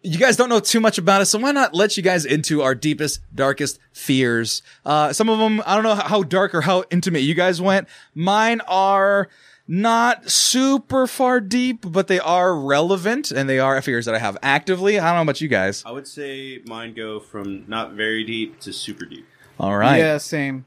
you 0.01 0.17
guys 0.17 0.35
don't 0.35 0.49
know 0.49 0.59
too 0.59 0.79
much 0.79 0.97
about 0.97 1.21
us, 1.21 1.29
so 1.29 1.39
why 1.39 1.51
not 1.51 1.73
let 1.73 1.97
you 1.97 2.03
guys 2.03 2.25
into 2.25 2.61
our 2.61 2.75
deepest, 2.75 3.21
darkest 3.33 3.79
fears? 3.91 4.61
Uh, 4.85 5.13
some 5.13 5.29
of 5.29 5.39
them, 5.39 5.61
I 5.65 5.75
don't 5.75 5.83
know 5.83 5.95
how 5.95 6.23
dark 6.23 6.53
or 6.53 6.61
how 6.61 6.83
intimate 6.91 7.19
you 7.19 7.33
guys 7.33 7.61
went. 7.61 7.87
Mine 8.13 8.61
are 8.67 9.29
not 9.67 10.29
super 10.29 11.07
far 11.07 11.39
deep, 11.39 11.85
but 11.89 12.07
they 12.07 12.19
are 12.19 12.53
relevant 12.53 13.31
and 13.31 13.49
they 13.49 13.59
are 13.59 13.81
fears 13.81 14.05
that 14.05 14.15
I 14.15 14.19
have 14.19 14.37
actively. 14.43 14.99
I 14.99 15.07
don't 15.07 15.15
know 15.15 15.21
about 15.21 15.39
you 15.39 15.47
guys. 15.47 15.83
I 15.85 15.91
would 15.91 16.07
say 16.07 16.61
mine 16.65 16.93
go 16.93 17.19
from 17.19 17.65
not 17.67 17.93
very 17.93 18.23
deep 18.25 18.59
to 18.61 18.73
super 18.73 19.05
deep. 19.05 19.25
All 19.59 19.77
right. 19.77 19.97
Yeah, 19.97 20.17
same. 20.17 20.65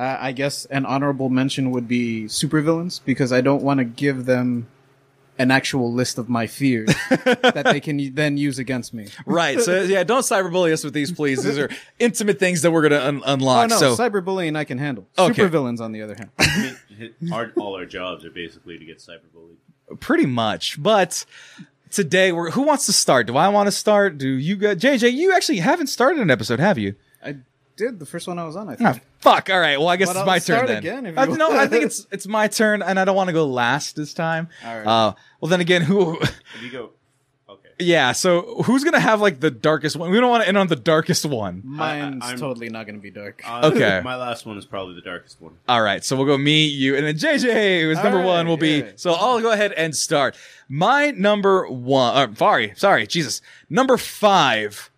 Uh, 0.00 0.16
I 0.18 0.32
guess 0.32 0.64
an 0.64 0.86
honorable 0.86 1.28
mention 1.28 1.72
would 1.72 1.86
be 1.86 2.24
supervillains 2.24 3.00
because 3.04 3.34
I 3.34 3.42
don't 3.42 3.62
want 3.62 3.78
to 3.78 3.84
give 3.84 4.24
them 4.24 4.66
an 5.38 5.50
actual 5.50 5.92
list 5.92 6.16
of 6.16 6.26
my 6.28 6.46
fears 6.46 6.88
that 7.10 7.66
they 7.70 7.80
can 7.80 8.14
then 8.14 8.38
use 8.38 8.58
against 8.58 8.94
me. 8.94 9.08
Right. 9.26 9.60
So 9.60 9.82
yeah, 9.82 10.02
don't 10.04 10.22
cyberbully 10.22 10.72
us 10.72 10.84
with 10.84 10.94
these, 10.94 11.12
please. 11.12 11.42
These 11.42 11.58
are 11.58 11.68
intimate 11.98 12.38
things 12.38 12.62
that 12.62 12.70
we're 12.70 12.88
gonna 12.88 13.04
un- 13.04 13.22
Oh 13.26 13.34
unlock. 13.34 13.68
no, 13.68 13.76
so 13.76 13.94
cyberbullying 13.94 14.56
I 14.56 14.64
can 14.64 14.78
handle. 14.78 15.06
Okay. 15.18 15.42
Supervillains, 15.42 15.80
on 15.80 15.92
the 15.92 16.00
other 16.00 16.14
hand. 16.14 16.30
I 16.38 16.76
mean, 16.98 17.32
our, 17.32 17.52
all 17.58 17.76
our 17.76 17.84
jobs 17.84 18.24
are 18.24 18.30
basically 18.30 18.78
to 18.78 18.84
get 18.86 19.00
cyberbullied. 19.00 20.00
pretty 20.00 20.24
much. 20.26 20.82
But 20.82 21.26
today, 21.90 22.32
we're 22.32 22.50
who 22.52 22.62
wants 22.62 22.86
to 22.86 22.94
start? 22.94 23.26
Do 23.26 23.36
I 23.36 23.48
want 23.48 23.66
to 23.66 23.72
start? 23.72 24.16
Do 24.16 24.28
you 24.28 24.56
guys? 24.56 24.78
JJ, 24.78 25.12
you 25.12 25.34
actually 25.34 25.58
haven't 25.58 25.88
started 25.88 26.20
an 26.22 26.30
episode, 26.30 26.58
have 26.58 26.78
you? 26.78 26.94
I 27.22 27.36
did 27.76 27.98
the 27.98 28.06
first 28.06 28.26
one 28.28 28.38
I 28.38 28.44
was 28.44 28.56
on. 28.56 28.68
I 28.70 28.76
think. 28.76 29.02
Fuck. 29.20 29.50
All 29.50 29.60
right. 29.60 29.78
Well, 29.78 29.88
I 29.88 29.96
guess 29.96 30.08
But 30.08 30.12
it's 30.12 30.18
I'll 30.20 30.26
my 30.26 30.38
turn 30.38 30.42
start 30.42 30.66
then. 30.68 30.78
again 30.78 31.06
if 31.06 31.18
Uh, 31.18 31.26
you 31.28 31.36
no, 31.36 31.52
I 31.52 31.66
think 31.66 31.84
it's 31.86 32.06
it's 32.10 32.26
my 32.26 32.48
turn, 32.48 32.82
and 32.82 32.98
I 32.98 33.04
don't 33.04 33.16
want 33.16 33.28
to 33.28 33.32
go 33.34 33.46
last 33.46 33.96
this 33.96 34.14
time. 34.14 34.48
All 34.64 34.76
right. 34.78 34.86
Uh, 34.86 35.14
well, 35.40 35.48
then 35.50 35.60
again, 35.60 35.82
who? 35.82 36.18
If 36.56 36.62
you 36.62 36.70
go, 36.70 36.90
okay. 37.48 37.68
Yeah. 37.78 38.12
So 38.12 38.62
who's 38.64 38.82
gonna 38.82 38.98
have 39.00 39.20
like 39.20 39.40
the 39.40 39.50
darkest 39.50 39.96
one? 39.96 40.10
We 40.10 40.18
don't 40.20 40.30
want 40.30 40.42
to 40.42 40.48
end 40.48 40.56
on 40.58 40.66
the 40.68 40.76
darkest 40.76 41.24
one. 41.26 41.60
Mine's 41.64 42.22
I- 42.24 42.34
totally 42.36 42.70
not 42.70 42.86
going 42.86 42.96
to 42.96 43.02
be 43.02 43.10
dark. 43.10 43.42
Uh, 43.46 43.70
Okay. 43.74 44.00
My 44.02 44.16
last 44.16 44.46
one 44.46 44.56
is 44.58 44.64
probably 44.64 44.94
the 44.94 45.00
darkest 45.02 45.40
one. 45.40 45.52
All 45.68 45.82
right, 45.82 46.02
so 46.04 46.16
we'll 46.16 46.26
go 46.26 46.36
me, 46.38 46.64
you, 46.66 46.96
and 46.96 47.06
then 47.06 47.16
JJ, 47.16 47.82
who's 47.82 48.02
number 48.02 48.20
All 48.20 48.26
one, 48.26 48.46
right, 48.46 48.50
will 48.50 48.56
be. 48.56 48.84
So 48.96 49.12
I'll 49.12 49.40
go 49.40 49.52
ahead 49.52 49.72
and 49.72 49.94
start. 49.94 50.34
My 50.68 51.10
number 51.10 51.66
one, 51.68 52.16
uh, 52.16 52.34
sorry, 52.36 52.72
sorry, 52.76 53.06
Jesus, 53.06 53.42
number 53.68 53.96
five 53.96 54.90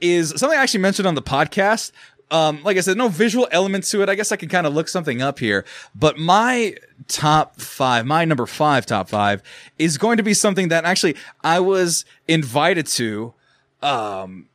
is 0.00 0.30
something 0.36 0.58
I 0.58 0.62
actually 0.62 0.80
mentioned 0.80 1.06
on 1.08 1.14
the 1.14 1.22
podcast. 1.22 1.90
Um, 2.30 2.62
like 2.64 2.76
I 2.76 2.80
said, 2.80 2.96
no 2.96 3.08
visual 3.08 3.46
elements 3.52 3.90
to 3.92 4.02
it. 4.02 4.08
I 4.08 4.16
guess 4.16 4.32
I 4.32 4.36
can 4.36 4.48
kind 4.48 4.66
of 4.66 4.74
look 4.74 4.88
something 4.88 5.22
up 5.22 5.38
here. 5.38 5.64
But 5.94 6.18
my 6.18 6.74
top 7.06 7.60
five, 7.60 8.04
my 8.04 8.24
number 8.24 8.46
five 8.46 8.84
top 8.84 9.08
five 9.08 9.42
is 9.78 9.96
going 9.96 10.16
to 10.16 10.24
be 10.24 10.34
something 10.34 10.68
that 10.68 10.84
actually 10.84 11.14
I 11.44 11.60
was 11.60 12.04
invited 12.26 12.86
to, 12.88 13.32
um, 13.80 14.48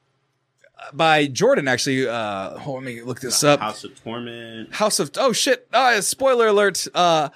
by 0.94 1.28
Jordan 1.28 1.68
actually. 1.68 2.08
Uh, 2.08 2.58
hold, 2.58 2.84
let 2.84 2.94
me 2.94 3.02
look 3.02 3.22
this 3.22 3.44
up. 3.44 3.60
House 3.60 3.84
of 3.84 4.02
Torment. 4.04 4.74
House 4.74 5.00
of 5.00 5.12
oh 5.18 5.32
shit! 5.32 5.68
Uh, 5.72 6.02
spoiler 6.02 6.48
alert. 6.48 6.88
Uh, 6.94 7.30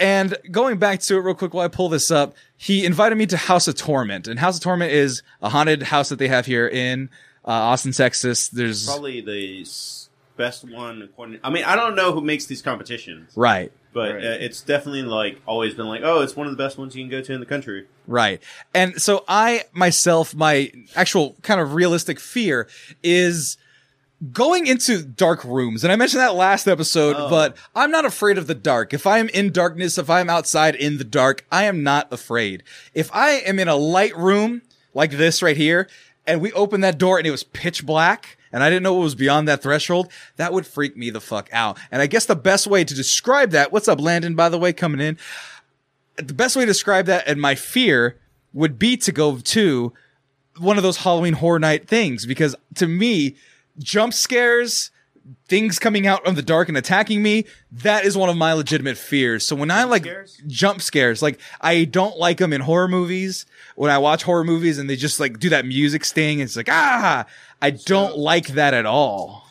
and 0.00 0.36
going 0.50 0.78
back 0.78 1.00
to 1.00 1.16
it 1.16 1.20
real 1.20 1.34
quick 1.34 1.52
while 1.52 1.64
I 1.64 1.68
pull 1.68 1.88
this 1.88 2.10
up, 2.10 2.34
he 2.56 2.86
invited 2.86 3.18
me 3.18 3.26
to 3.26 3.36
House 3.36 3.66
of 3.66 3.74
Torment, 3.74 4.28
and 4.28 4.38
House 4.38 4.56
of 4.56 4.62
Torment 4.62 4.92
is 4.92 5.22
a 5.42 5.48
haunted 5.48 5.82
house 5.82 6.08
that 6.08 6.18
they 6.18 6.28
have 6.28 6.46
here 6.46 6.68
in 6.68 7.10
uh, 7.48 7.50
Austin, 7.50 7.92
Texas. 7.92 8.48
There's 8.48 8.86
Probably 8.86 9.20
the 9.22 9.66
best 10.36 10.62
one. 10.64 11.02
According, 11.02 11.40
I 11.42 11.50
mean, 11.50 11.64
I 11.64 11.74
don't 11.74 11.96
know 11.96 12.12
who 12.12 12.20
makes 12.20 12.46
these 12.46 12.62
competitions, 12.62 13.32
right, 13.34 13.72
but 13.92 14.14
Right. 14.14 14.24
uh, 14.24 14.28
it's 14.38 14.60
definitely 14.62 15.02
like 15.02 15.40
always 15.46 15.74
been 15.74 15.86
like, 15.86 16.02
oh, 16.04 16.20
it's 16.20 16.36
one 16.36 16.46
of 16.46 16.52
the 16.56 16.62
best 16.62 16.78
ones 16.78 16.94
you 16.94 17.02
can 17.02 17.10
go 17.10 17.20
to 17.22 17.32
in 17.32 17.40
the 17.40 17.46
country. 17.46 17.86
right. 18.06 18.40
And 18.74 19.00
so 19.02 19.24
I 19.26 19.64
myself, 19.72 20.34
my 20.34 20.70
actual 20.94 21.34
kind 21.42 21.60
of 21.60 21.74
realistic 21.74 22.20
fear 22.20 22.68
is 23.02 23.56
going 24.32 24.66
into 24.66 25.02
dark 25.02 25.44
rooms. 25.44 25.84
And 25.84 25.92
I 25.92 25.96
mentioned 25.96 26.20
that 26.20 26.34
last 26.34 26.66
episode, 26.66 27.14
Oh. 27.16 27.30
but 27.30 27.56
I'm 27.74 27.90
not 27.92 28.04
afraid 28.04 28.36
of 28.36 28.46
the 28.48 28.54
dark. 28.54 28.92
If 28.92 29.06
I'm 29.06 29.28
in 29.28 29.52
darkness, 29.52 29.96
if 29.96 30.10
I'm 30.10 30.28
outside 30.28 30.74
in 30.74 30.98
the 30.98 31.04
dark, 31.04 31.44
I 31.52 31.64
am 31.64 31.82
not 31.84 32.12
afraid. 32.12 32.64
If 32.94 33.10
I 33.14 33.30
am 33.30 33.58
in 33.60 33.68
a 33.68 33.76
light 33.76 34.16
room 34.16 34.62
like 34.92 35.12
this 35.12 35.40
right 35.40 35.56
here, 35.56 35.88
and 36.28 36.40
we 36.40 36.52
opened 36.52 36.84
that 36.84 36.98
door 36.98 37.18
and 37.18 37.26
it 37.26 37.32
was 37.32 37.42
pitch 37.42 37.84
black, 37.84 38.36
and 38.52 38.62
I 38.62 38.68
didn't 38.68 38.82
know 38.84 38.94
what 38.94 39.02
was 39.02 39.14
beyond 39.14 39.48
that 39.48 39.62
threshold, 39.62 40.12
that 40.36 40.52
would 40.52 40.66
freak 40.66 40.96
me 40.96 41.10
the 41.10 41.20
fuck 41.20 41.48
out. 41.52 41.78
And 41.90 42.00
I 42.00 42.06
guess 42.06 42.26
the 42.26 42.36
best 42.36 42.66
way 42.66 42.84
to 42.84 42.94
describe 42.94 43.50
that, 43.50 43.72
what's 43.72 43.88
up, 43.88 44.00
Landon, 44.00 44.34
by 44.34 44.48
the 44.48 44.58
way, 44.58 44.72
coming 44.72 45.00
in? 45.00 45.18
The 46.16 46.34
best 46.34 46.54
way 46.54 46.62
to 46.62 46.66
describe 46.66 47.06
that 47.06 47.26
and 47.26 47.40
my 47.40 47.54
fear 47.54 48.18
would 48.52 48.78
be 48.78 48.96
to 48.98 49.12
go 49.12 49.38
to 49.38 49.92
one 50.58 50.76
of 50.76 50.82
those 50.82 50.98
Halloween 50.98 51.34
horror 51.34 51.58
night 51.58 51.88
things 51.88 52.26
because 52.26 52.54
to 52.74 52.86
me, 52.86 53.36
jump 53.78 54.12
scares, 54.12 54.90
things 55.46 55.78
coming 55.78 56.06
out 56.06 56.26
of 56.26 56.36
the 56.36 56.42
dark 56.42 56.68
and 56.68 56.76
attacking 56.76 57.22
me, 57.22 57.44
that 57.70 58.04
is 58.04 58.16
one 58.16 58.28
of 58.28 58.36
my 58.36 58.52
legitimate 58.52 58.98
fears. 58.98 59.46
So 59.46 59.56
when 59.56 59.70
I 59.70 59.84
like 59.84 60.02
scares? 60.02 60.40
jump 60.46 60.82
scares, 60.82 61.22
like 61.22 61.40
I 61.60 61.84
don't 61.84 62.16
like 62.18 62.38
them 62.38 62.52
in 62.52 62.60
horror 62.62 62.88
movies. 62.88 63.46
When 63.76 63.90
I 63.90 63.98
watch 63.98 64.22
horror 64.22 64.44
movies 64.44 64.78
and 64.78 64.88
they 64.88 64.96
just 64.96 65.20
like 65.20 65.38
do 65.38 65.48
that 65.50 65.64
music 65.66 66.04
sting, 66.04 66.40
it's 66.40 66.56
like, 66.56 66.68
ah, 66.70 67.26
I 67.60 67.70
don't 67.70 68.16
like 68.16 68.48
that 68.48 68.74
at 68.74 68.86
all. 68.86 69.48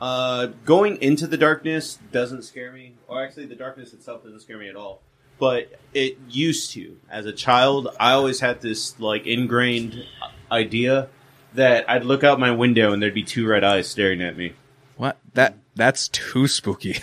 Uh, 0.00 0.46
going 0.64 0.96
into 1.02 1.26
the 1.26 1.36
darkness 1.36 1.98
doesn't 2.10 2.42
scare 2.42 2.72
me, 2.72 2.94
or 3.06 3.22
actually, 3.22 3.46
the 3.46 3.54
darkness 3.54 3.92
itself 3.92 4.24
doesn't 4.24 4.40
scare 4.40 4.56
me 4.56 4.68
at 4.68 4.76
all. 4.76 5.02
But 5.38 5.78
it 5.92 6.18
used 6.28 6.72
to. 6.72 6.98
As 7.10 7.26
a 7.26 7.32
child, 7.32 7.88
I 7.98 8.12
always 8.12 8.40
had 8.40 8.60
this 8.62 8.98
like 8.98 9.26
ingrained 9.26 10.04
idea 10.50 11.08
that 11.54 11.88
I'd 11.88 12.04
look 12.04 12.24
out 12.24 12.38
my 12.40 12.50
window 12.50 12.92
and 12.92 13.02
there'd 13.02 13.14
be 13.14 13.22
two 13.22 13.46
red 13.46 13.64
eyes 13.64 13.88
staring 13.88 14.22
at 14.22 14.36
me. 14.36 14.54
What? 15.00 15.16
That 15.32 15.56
That's 15.76 16.08
too 16.08 16.46
spooky. 16.46 16.92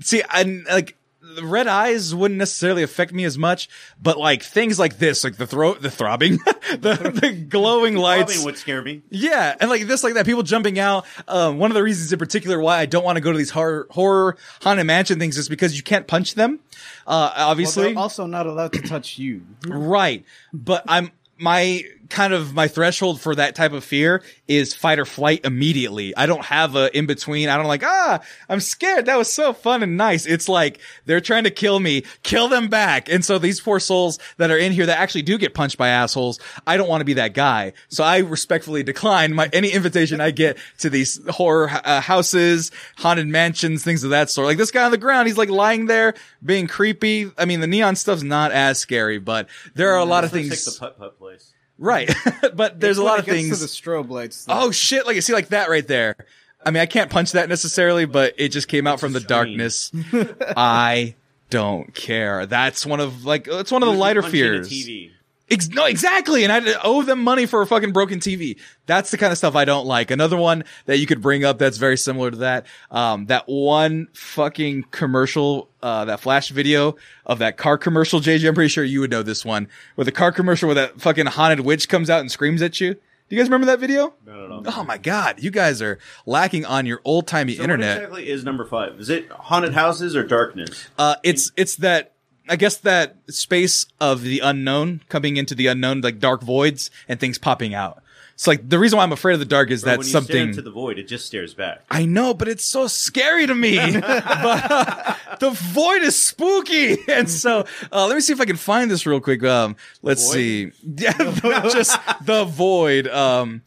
See, 0.00 0.22
and 0.34 0.66
like 0.66 0.96
the 1.22 1.46
red 1.46 1.66
eyes 1.66 2.14
wouldn't 2.14 2.36
necessarily 2.36 2.82
affect 2.82 3.14
me 3.14 3.24
as 3.24 3.38
much, 3.38 3.70
but 4.02 4.18
like 4.18 4.42
things 4.42 4.78
like 4.78 4.98
this, 4.98 5.24
like 5.24 5.38
the 5.38 5.46
throat, 5.46 5.80
the 5.80 5.90
throbbing, 5.90 6.36
the, 6.72 7.10
the 7.22 7.32
glowing 7.48 7.96
lights. 7.96 8.32
Robbing 8.34 8.44
would 8.44 8.58
scare 8.58 8.82
me. 8.82 9.00
Yeah, 9.08 9.56
and 9.58 9.70
like 9.70 9.86
this, 9.86 10.04
like 10.04 10.12
that, 10.12 10.26
people 10.26 10.42
jumping 10.42 10.78
out. 10.78 11.06
Um, 11.26 11.56
one 11.56 11.70
of 11.70 11.74
the 11.74 11.82
reasons 11.82 12.12
in 12.12 12.18
particular 12.18 12.60
why 12.60 12.80
I 12.80 12.84
don't 12.86 13.02
want 13.04 13.16
to 13.16 13.22
go 13.22 13.32
to 13.32 13.38
these 13.38 13.50
horror, 13.50 13.86
horror 13.90 14.36
haunted 14.60 14.86
mansion 14.86 15.18
things 15.18 15.38
is 15.38 15.48
because 15.48 15.74
you 15.74 15.82
can't 15.82 16.06
punch 16.06 16.34
them. 16.34 16.60
Uh, 17.06 17.32
Well, 17.34 17.48
obviously, 17.48 17.94
they're 17.94 18.02
also 18.02 18.26
not 18.26 18.46
allowed 18.46 18.74
to 18.74 18.82
touch 18.82 19.18
you. 19.18 19.40
right. 19.66 20.22
But 20.52 20.84
I'm 20.86 21.12
my 21.38 21.82
kind 22.08 22.32
of 22.32 22.54
my 22.54 22.68
threshold 22.68 23.20
for 23.20 23.34
that 23.34 23.54
type 23.54 23.72
of 23.72 23.84
fear 23.84 24.22
is 24.46 24.74
fight 24.74 24.98
or 24.98 25.04
flight 25.04 25.42
immediately. 25.44 26.16
I 26.16 26.26
don't 26.26 26.44
have 26.44 26.74
a 26.74 26.96
in 26.96 27.06
between. 27.06 27.48
I 27.48 27.56
don't 27.56 27.66
like, 27.66 27.84
ah, 27.84 28.20
I'm 28.48 28.60
scared. 28.60 29.06
That 29.06 29.18
was 29.18 29.32
so 29.32 29.52
fun 29.52 29.82
and 29.82 29.96
nice. 29.96 30.26
It's 30.26 30.48
like 30.48 30.80
they're 31.04 31.20
trying 31.20 31.44
to 31.44 31.50
kill 31.50 31.78
me, 31.78 32.04
kill 32.22 32.48
them 32.48 32.68
back. 32.68 33.08
And 33.08 33.24
so 33.24 33.38
these 33.38 33.60
poor 33.60 33.80
souls 33.80 34.18
that 34.38 34.50
are 34.50 34.58
in 34.58 34.72
here 34.72 34.86
that 34.86 34.98
actually 34.98 35.22
do 35.22 35.38
get 35.38 35.54
punched 35.54 35.76
by 35.76 35.88
assholes, 35.88 36.40
I 36.66 36.76
don't 36.76 36.88
want 36.88 37.00
to 37.02 37.04
be 37.04 37.14
that 37.14 37.34
guy. 37.34 37.74
So 37.88 38.04
I 38.04 38.18
respectfully 38.18 38.82
decline 38.82 39.34
my 39.34 39.50
any 39.52 39.70
invitation 39.70 40.20
I 40.20 40.30
get 40.30 40.56
to 40.78 40.90
these 40.90 41.20
horror 41.28 41.70
uh, 41.70 42.00
houses, 42.00 42.70
haunted 42.96 43.28
mansions, 43.28 43.84
things 43.84 44.04
of 44.04 44.10
that 44.10 44.30
sort. 44.30 44.46
Like 44.46 44.58
this 44.58 44.70
guy 44.70 44.84
on 44.84 44.90
the 44.90 44.98
ground, 44.98 45.28
he's 45.28 45.38
like 45.38 45.50
lying 45.50 45.86
there 45.86 46.14
being 46.44 46.66
creepy. 46.66 47.30
I 47.36 47.44
mean, 47.44 47.60
the 47.60 47.66
neon 47.66 47.96
stuff's 47.96 48.22
not 48.22 48.52
as 48.52 48.78
scary, 48.78 49.18
but 49.18 49.48
there 49.74 49.92
are 49.92 49.98
a 49.98 50.04
lot 50.04 50.24
of 50.24 50.30
things. 50.30 50.50
like 50.50 50.74
the 50.74 50.78
putt 50.78 50.98
putt 50.98 51.18
place. 51.18 51.52
Right. 51.78 52.12
but 52.54 52.80
there's 52.80 52.98
a 52.98 53.02
When 53.02 53.10
lot 53.10 53.18
it 53.18 53.20
of 53.20 53.26
gets 53.26 53.38
things. 53.38 53.56
to 53.58 53.62
the 53.64 53.68
strobe 53.68 54.10
lights. 54.10 54.44
oh 54.48 54.70
shit. 54.72 55.06
Like 55.06 55.16
I 55.16 55.20
see 55.20 55.32
like 55.32 55.48
that 55.48 55.70
right 55.70 55.86
there. 55.86 56.16
I 56.64 56.70
mean, 56.72 56.80
I 56.82 56.86
can't 56.86 57.08
punch 57.10 57.32
that 57.32 57.48
necessarily, 57.48 58.04
but 58.04 58.34
it 58.36 58.48
just 58.48 58.66
came 58.68 58.86
out 58.86 58.98
from 59.00 59.12
the 59.12 59.20
screen. 59.20 59.28
darkness. 59.58 59.92
I 60.56 61.14
don't 61.50 61.94
care. 61.94 62.46
That's 62.46 62.84
one 62.84 63.00
of 63.00 63.24
like, 63.24 63.46
it's 63.48 63.70
one 63.70 63.82
of 63.82 63.88
the 63.88 63.94
lighter 63.94 64.20
a 64.20 64.24
fears. 64.24 64.68
TV. 64.68 65.12
Ex- 65.50 65.68
no, 65.70 65.86
exactly. 65.86 66.44
And 66.44 66.52
I 66.52 66.74
owe 66.84 67.02
them 67.02 67.22
money 67.22 67.46
for 67.46 67.62
a 67.62 67.66
fucking 67.66 67.92
broken 67.92 68.18
TV. 68.18 68.58
That's 68.86 69.10
the 69.10 69.16
kind 69.16 69.32
of 69.32 69.38
stuff 69.38 69.54
I 69.56 69.64
don't 69.64 69.86
like. 69.86 70.10
Another 70.10 70.36
one 70.36 70.64
that 70.86 70.98
you 70.98 71.06
could 71.06 71.22
bring 71.22 71.44
up 71.44 71.58
that's 71.58 71.78
very 71.78 71.96
similar 71.96 72.30
to 72.32 72.36
that. 72.38 72.66
Um, 72.90 73.26
that 73.26 73.44
one 73.46 74.08
fucking 74.12 74.86
commercial, 74.90 75.67
uh, 75.82 76.04
that 76.06 76.20
flash 76.20 76.50
video 76.50 76.96
of 77.26 77.38
that 77.38 77.56
car 77.56 77.78
commercial, 77.78 78.20
JJ. 78.20 78.48
I'm 78.48 78.54
pretty 78.54 78.68
sure 78.68 78.84
you 78.84 79.00
would 79.00 79.10
know 79.10 79.22
this 79.22 79.44
one 79.44 79.68
where 79.94 80.04
the 80.04 80.12
car 80.12 80.32
commercial 80.32 80.68
where 80.68 80.74
that 80.74 81.00
fucking 81.00 81.26
haunted 81.26 81.60
witch 81.60 81.88
comes 81.88 82.10
out 82.10 82.20
and 82.20 82.30
screams 82.30 82.62
at 82.62 82.80
you. 82.80 82.94
Do 82.94 83.36
you 83.36 83.42
guys 83.42 83.48
remember 83.48 83.66
that 83.66 83.78
video? 83.78 84.14
Not 84.24 84.44
at 84.44 84.50
all. 84.50 84.62
Oh 84.66 84.84
my 84.84 84.96
God. 84.96 85.42
You 85.42 85.50
guys 85.50 85.82
are 85.82 85.98
lacking 86.24 86.64
on 86.64 86.86
your 86.86 87.00
old 87.04 87.26
timey 87.26 87.56
So 87.56 87.62
internet. 87.62 87.96
What 87.96 88.02
exactly 88.04 88.30
is 88.30 88.44
number 88.44 88.64
five? 88.64 88.98
Is 88.98 89.10
it 89.10 89.30
haunted 89.30 89.74
houses 89.74 90.16
or 90.16 90.24
darkness? 90.24 90.88
Uh, 90.96 91.16
it's 91.22 91.52
it's 91.54 91.76
that 91.76 92.14
I 92.48 92.56
guess 92.56 92.78
that 92.78 93.16
space 93.28 93.84
of 94.00 94.22
the 94.22 94.40
unknown 94.40 95.02
coming 95.10 95.36
into 95.36 95.54
the 95.54 95.66
unknown, 95.66 96.00
like 96.00 96.18
dark 96.18 96.42
voids 96.42 96.90
and 97.06 97.20
things 97.20 97.38
popping 97.38 97.74
out. 97.74 98.02
It's 98.38 98.46
like 98.46 98.68
the 98.68 98.78
reason 98.78 98.98
why 98.98 99.02
I'm 99.02 99.10
afraid 99.10 99.32
of 99.32 99.40
the 99.40 99.46
dark 99.46 99.68
is 99.72 99.82
Bro, 99.82 99.90
that 99.90 99.98
when 99.98 100.06
you 100.06 100.10
stare 100.10 100.20
something. 100.20 100.48
into 100.50 100.62
the 100.62 100.70
void, 100.70 100.96
it 100.96 101.08
just 101.08 101.26
stares 101.26 101.54
back. 101.54 101.82
I 101.90 102.04
know, 102.06 102.34
but 102.34 102.46
it's 102.46 102.64
so 102.64 102.86
scary 102.86 103.48
to 103.48 103.52
me. 103.52 103.78
but 104.00 104.70
uh, 104.70 105.14
the 105.40 105.50
void 105.50 106.02
is 106.02 106.16
spooky, 106.16 106.98
and 107.08 107.28
so 107.28 107.66
uh, 107.90 108.06
let 108.06 108.14
me 108.14 108.20
see 108.20 108.32
if 108.32 108.40
I 108.40 108.44
can 108.44 108.54
find 108.54 108.88
this 108.88 109.06
real 109.06 109.18
quick. 109.18 109.42
Um, 109.42 109.74
let's 110.02 110.24
Void? 110.26 110.32
see. 110.34 110.72
Yeah, 110.84 111.68
just 111.68 111.98
the 112.24 112.44
void. 112.44 113.08
Um, 113.08 113.62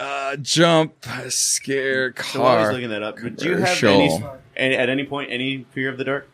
uh, 0.00 0.36
jump 0.36 1.04
scare 1.28 2.12
car. 2.12 2.26
So 2.26 2.42
I 2.44 2.58
was 2.58 2.66
car. 2.66 2.72
looking 2.74 2.90
that 2.90 3.02
up, 3.02 3.16
but 3.20 3.34
do 3.34 3.48
you 3.48 3.56
have 3.56 3.82
any, 3.82 4.24
any 4.56 4.76
at 4.76 4.88
any 4.88 5.02
point 5.02 5.32
any 5.32 5.66
fear 5.72 5.88
of 5.88 5.98
the 5.98 6.04
dark? 6.04 6.28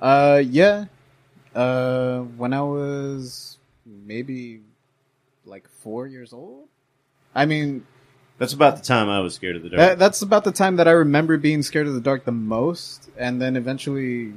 Uh, 0.00 0.42
yeah. 0.44 0.86
Uh, 1.54 2.22
when 2.22 2.52
I 2.52 2.62
was 2.62 3.58
maybe 3.86 4.62
like 5.44 5.68
four 5.68 6.08
years 6.08 6.32
old. 6.32 6.66
I 7.36 7.44
mean, 7.46 7.86
That's 8.38 8.52
about 8.54 8.76
the 8.76 8.82
time 8.82 9.08
I 9.08 9.20
was 9.20 9.34
scared 9.34 9.56
of 9.56 9.62
the 9.62 9.68
dark. 9.70 9.78
that, 9.78 9.98
that's 9.98 10.22
about 10.22 10.42
the 10.44 10.52
time 10.52 10.76
that 10.76 10.88
I 10.88 10.92
remember 10.92 11.36
being 11.38 11.62
scared 11.62 11.86
of 11.86 11.94
the 11.94 12.00
dark 12.00 12.24
the 12.24 12.32
most, 12.32 13.08
and 13.16 13.40
then 13.40 13.56
eventually, 13.56 14.32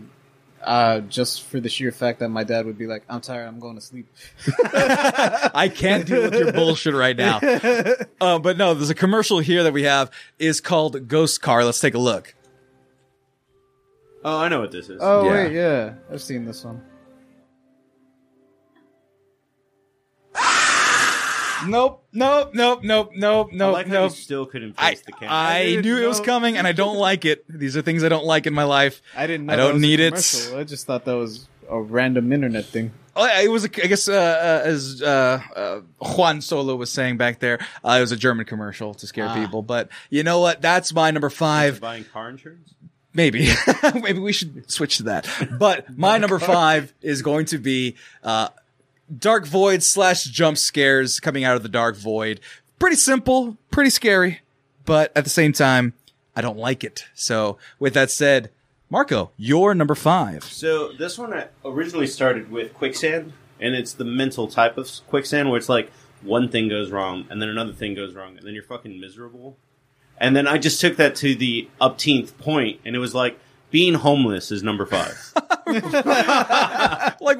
uh, 0.64 1.00
just 1.02 1.44
for 1.44 1.60
the 1.62 1.70
sheer 1.70 1.92
fact 1.92 2.20
that 2.20 2.30
my 2.30 2.44
dad 2.44 2.66
would 2.66 2.78
be 2.78 2.86
like, 2.88 3.04
"I'm 3.10 3.22
tired, 3.22 3.48
I'm 3.48 3.60
going 3.60 3.76
to 3.76 3.82
sleep." 3.82 4.08
I 4.74 5.72
can't 5.74 6.06
deal 6.06 6.22
with 6.24 6.34
your 6.34 6.52
bullshit 6.52 6.94
right 6.94 7.16
now. 7.18 7.40
Uh, 8.22 8.38
but 8.38 8.58
no, 8.58 8.74
there's 8.74 8.90
a 8.90 8.96
commercial 8.96 9.40
here 9.40 9.64
that 9.64 9.72
we 9.72 9.84
have 9.84 10.12
is 10.40 10.60
called 10.60 11.08
Ghost 11.08 11.42
Car. 11.42 11.64
Let's 11.64 11.80
take 11.80 11.94
a 11.96 11.98
look. 12.00 12.36
oh, 14.26 14.38
I 14.40 14.50
know 14.50 14.60
what 14.60 14.72
this 14.74 14.90
is. 14.90 15.00
Oh 15.02 15.24
Yeah. 15.24 15.32
wait, 15.32 15.52
yeah, 15.54 15.94
I've 16.12 16.22
seen 16.22 16.44
this 16.44 16.66
one. 16.66 16.82
Nope, 21.68 22.04
nope, 22.14 22.52
nope, 22.54 22.82
nope, 22.84 23.12
nope, 23.16 23.50
I 23.52 23.56
nope, 23.56 23.74
like 23.74 23.88
how 23.88 23.94
nope. 23.94 24.12
you 24.12 24.18
still 24.18 24.46
couldn't 24.46 24.76
I, 24.78 24.92
face 24.92 25.02
the 25.02 25.12
camera. 25.12 25.30
I 25.36 25.64
didn't 25.66 25.86
knew 25.86 26.04
it 26.04 26.08
was 26.08 26.20
coming 26.20 26.58
and 26.58 26.66
I 26.68 26.72
don't 26.72 26.98
like 27.10 27.26
it. 27.26 27.44
These 27.50 27.76
are 27.78 27.82
things 27.82 28.04
I 28.04 28.10
don't 28.10 28.26
like 28.26 28.48
in 28.48 28.54
my 28.54 28.64
life. 28.64 29.02
I 29.16 29.28
didn't. 29.28 29.48
Know 29.48 29.54
I 29.54 29.56
don't 29.56 29.74
was 29.76 29.84
a 29.84 29.86
need 29.86 30.00
it. 30.00 30.14
I 30.56 30.64
just 30.64 30.86
thought 30.86 31.06
that 31.06 31.16
was 31.16 31.48
a 31.70 31.80
random 31.80 32.32
internet 32.32 32.66
thing. 32.66 32.92
Oh, 33.16 33.26
It 33.26 33.50
was, 33.52 33.66
a, 33.66 33.84
I 33.84 33.88
guess, 33.88 34.08
uh, 34.08 34.14
uh, 34.14 34.68
as 34.68 35.02
uh, 35.02 35.42
uh, 35.56 35.80
Juan 36.16 36.40
Solo 36.42 36.76
was 36.76 36.90
saying 36.90 37.18
back 37.18 37.40
there, 37.40 37.60
uh, 37.84 37.96
it 37.98 38.02
was 38.02 38.14
a 38.14 38.16
German 38.18 38.46
commercial 38.46 38.94
to 38.94 39.08
scare 39.08 39.28
Ah. 39.28 39.36
people. 39.36 39.62
But 39.62 39.90
you 40.10 40.24
know 40.24 40.40
what? 40.40 40.62
That's 40.62 40.94
my 40.94 41.12
number 41.12 41.30
five. 41.30 41.82
buying 41.82 42.06
car 42.06 42.30
insurance. 42.30 42.74
Maybe. 43.14 43.50
Maybe 43.96 44.20
we 44.20 44.32
should 44.32 44.72
switch 44.72 44.98
to 44.98 45.04
that. 45.04 45.28
But 45.58 45.98
my 45.98 46.18
number 46.20 46.40
five 46.40 46.94
is 47.02 47.22
going 47.22 47.48
to 47.48 47.58
be 47.58 47.96
uh, 48.24 48.50
Dark 49.18 49.46
Void 49.46 49.84
slash 49.84 50.26
jump 50.26 50.58
scares 50.58 51.20
coming 51.20 51.44
out 51.44 51.56
of 51.56 51.64
the 51.64 51.70
Dark 51.70 51.96
Void. 51.96 52.40
Pretty 52.78 52.96
simple, 52.96 53.58
pretty 53.72 53.90
scary, 53.90 54.42
but 54.86 55.12
at 55.16 55.24
the 55.24 55.30
same 55.30 55.54
time, 55.54 55.94
I 56.36 56.42
don't 56.42 56.58
like 56.58 56.84
it. 56.84 57.06
So, 57.14 57.58
with 57.80 57.94
that 57.96 58.12
said, 58.12 58.52
Marco, 58.90 59.32
you're 59.38 59.76
number 59.76 59.96
five. 59.96 60.44
So 60.44 60.94
this 60.94 61.18
one 61.18 61.34
I 61.34 61.48
originally 61.64 62.08
started 62.08 62.50
with 62.52 62.74
quicksand, 62.74 63.34
and 63.60 63.76
it's 63.76 63.94
the 63.94 64.06
mental 64.06 64.48
type 64.48 64.78
of 64.78 64.90
quicksand 65.08 65.50
where 65.50 65.58
it's 65.58 65.70
like 65.70 65.92
one 66.22 66.50
thing 66.50 66.70
goes 66.70 66.90
wrong, 66.90 67.26
and 67.30 67.42
then 67.42 67.50
another 67.50 67.74
thing 67.74 67.94
goes 67.94 68.16
wrong, 68.16 68.38
and 68.38 68.46
then 68.46 68.54
you're 68.54 68.64
fucking 68.64 69.00
miserable. 69.00 69.58
And 70.18 70.36
then 70.36 70.48
I 70.48 70.58
just 70.58 70.82
took 70.82 70.98
that 70.98 71.16
to 71.18 71.36
the 71.36 71.70
upteenth 71.80 72.38
point, 72.38 72.80
and 72.84 72.96
it 72.96 73.00
was 73.00 73.14
like 73.14 73.40
being 73.72 73.94
homeless 73.94 74.52
is 74.52 74.64
number 74.64 74.86
five. 74.86 75.34
Like, 77.22 77.38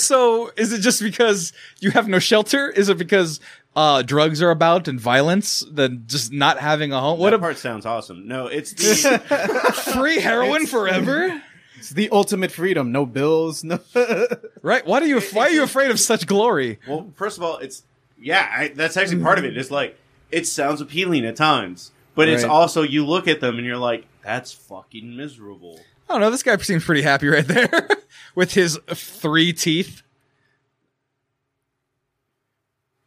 so 0.00 0.50
is 0.56 0.72
it 0.72 0.80
just 0.80 1.02
because 1.02 1.52
you 1.80 1.90
have 1.90 2.08
no 2.08 2.18
shelter? 2.18 2.70
Is 2.70 2.88
it 2.88 2.96
because 2.96 3.40
uh, 3.76 4.00
drugs 4.02 4.40
are 4.40 4.50
about 4.50 4.88
and 4.88 4.98
violence 4.98 5.64
than 5.70 6.04
just 6.06 6.32
not 6.32 6.58
having 6.58 6.92
a 6.92 7.00
home? 7.00 7.18
What 7.18 7.30
that 7.30 7.36
a 7.36 7.38
part 7.38 7.58
sounds 7.58 7.84
awesome. 7.84 8.26
No, 8.26 8.46
it's 8.46 8.72
the 8.72 9.92
free 9.94 10.18
heroin 10.18 10.66
forever? 10.66 11.42
It's 11.76 11.90
the 11.90 12.08
ultimate 12.10 12.50
freedom. 12.50 12.90
No 12.90 13.04
bills. 13.06 13.62
No. 13.64 13.80
Right? 14.62 14.86
Why 14.86 15.00
do 15.00 15.06
you? 15.06 15.20
Why 15.20 15.42
are 15.44 15.50
you 15.50 15.62
afraid 15.62 15.90
of 15.90 16.00
such 16.00 16.26
glory? 16.26 16.78
well. 16.88 17.10
First 17.14 17.36
of 17.38 17.44
all, 17.44 17.58
it's 17.58 17.84
yeah. 18.20 18.50
I, 18.50 18.68
that's 18.68 18.96
actually 18.96 19.22
part 19.22 19.38
of 19.38 19.44
it. 19.44 19.56
It's 19.56 19.70
like 19.70 19.96
it 20.30 20.46
sounds 20.46 20.80
appealing 20.80 21.24
at 21.24 21.36
times, 21.36 21.92
but 22.14 22.28
it's 22.28 22.44
also 22.44 22.82
you 22.82 23.06
look 23.06 23.28
at 23.28 23.40
them 23.40 23.56
and 23.56 23.64
you're 23.66 23.76
like, 23.76 24.06
that's 24.28 24.52
fucking 24.52 25.16
miserable. 25.16 25.80
I 26.06 26.12
don't 26.12 26.20
know. 26.20 26.30
This 26.30 26.42
guy 26.42 26.54
seems 26.58 26.84
pretty 26.84 27.00
happy 27.00 27.28
right 27.28 27.46
there 27.46 27.88
with 28.34 28.52
his 28.52 28.78
three 28.88 29.54
teeth. 29.54 30.02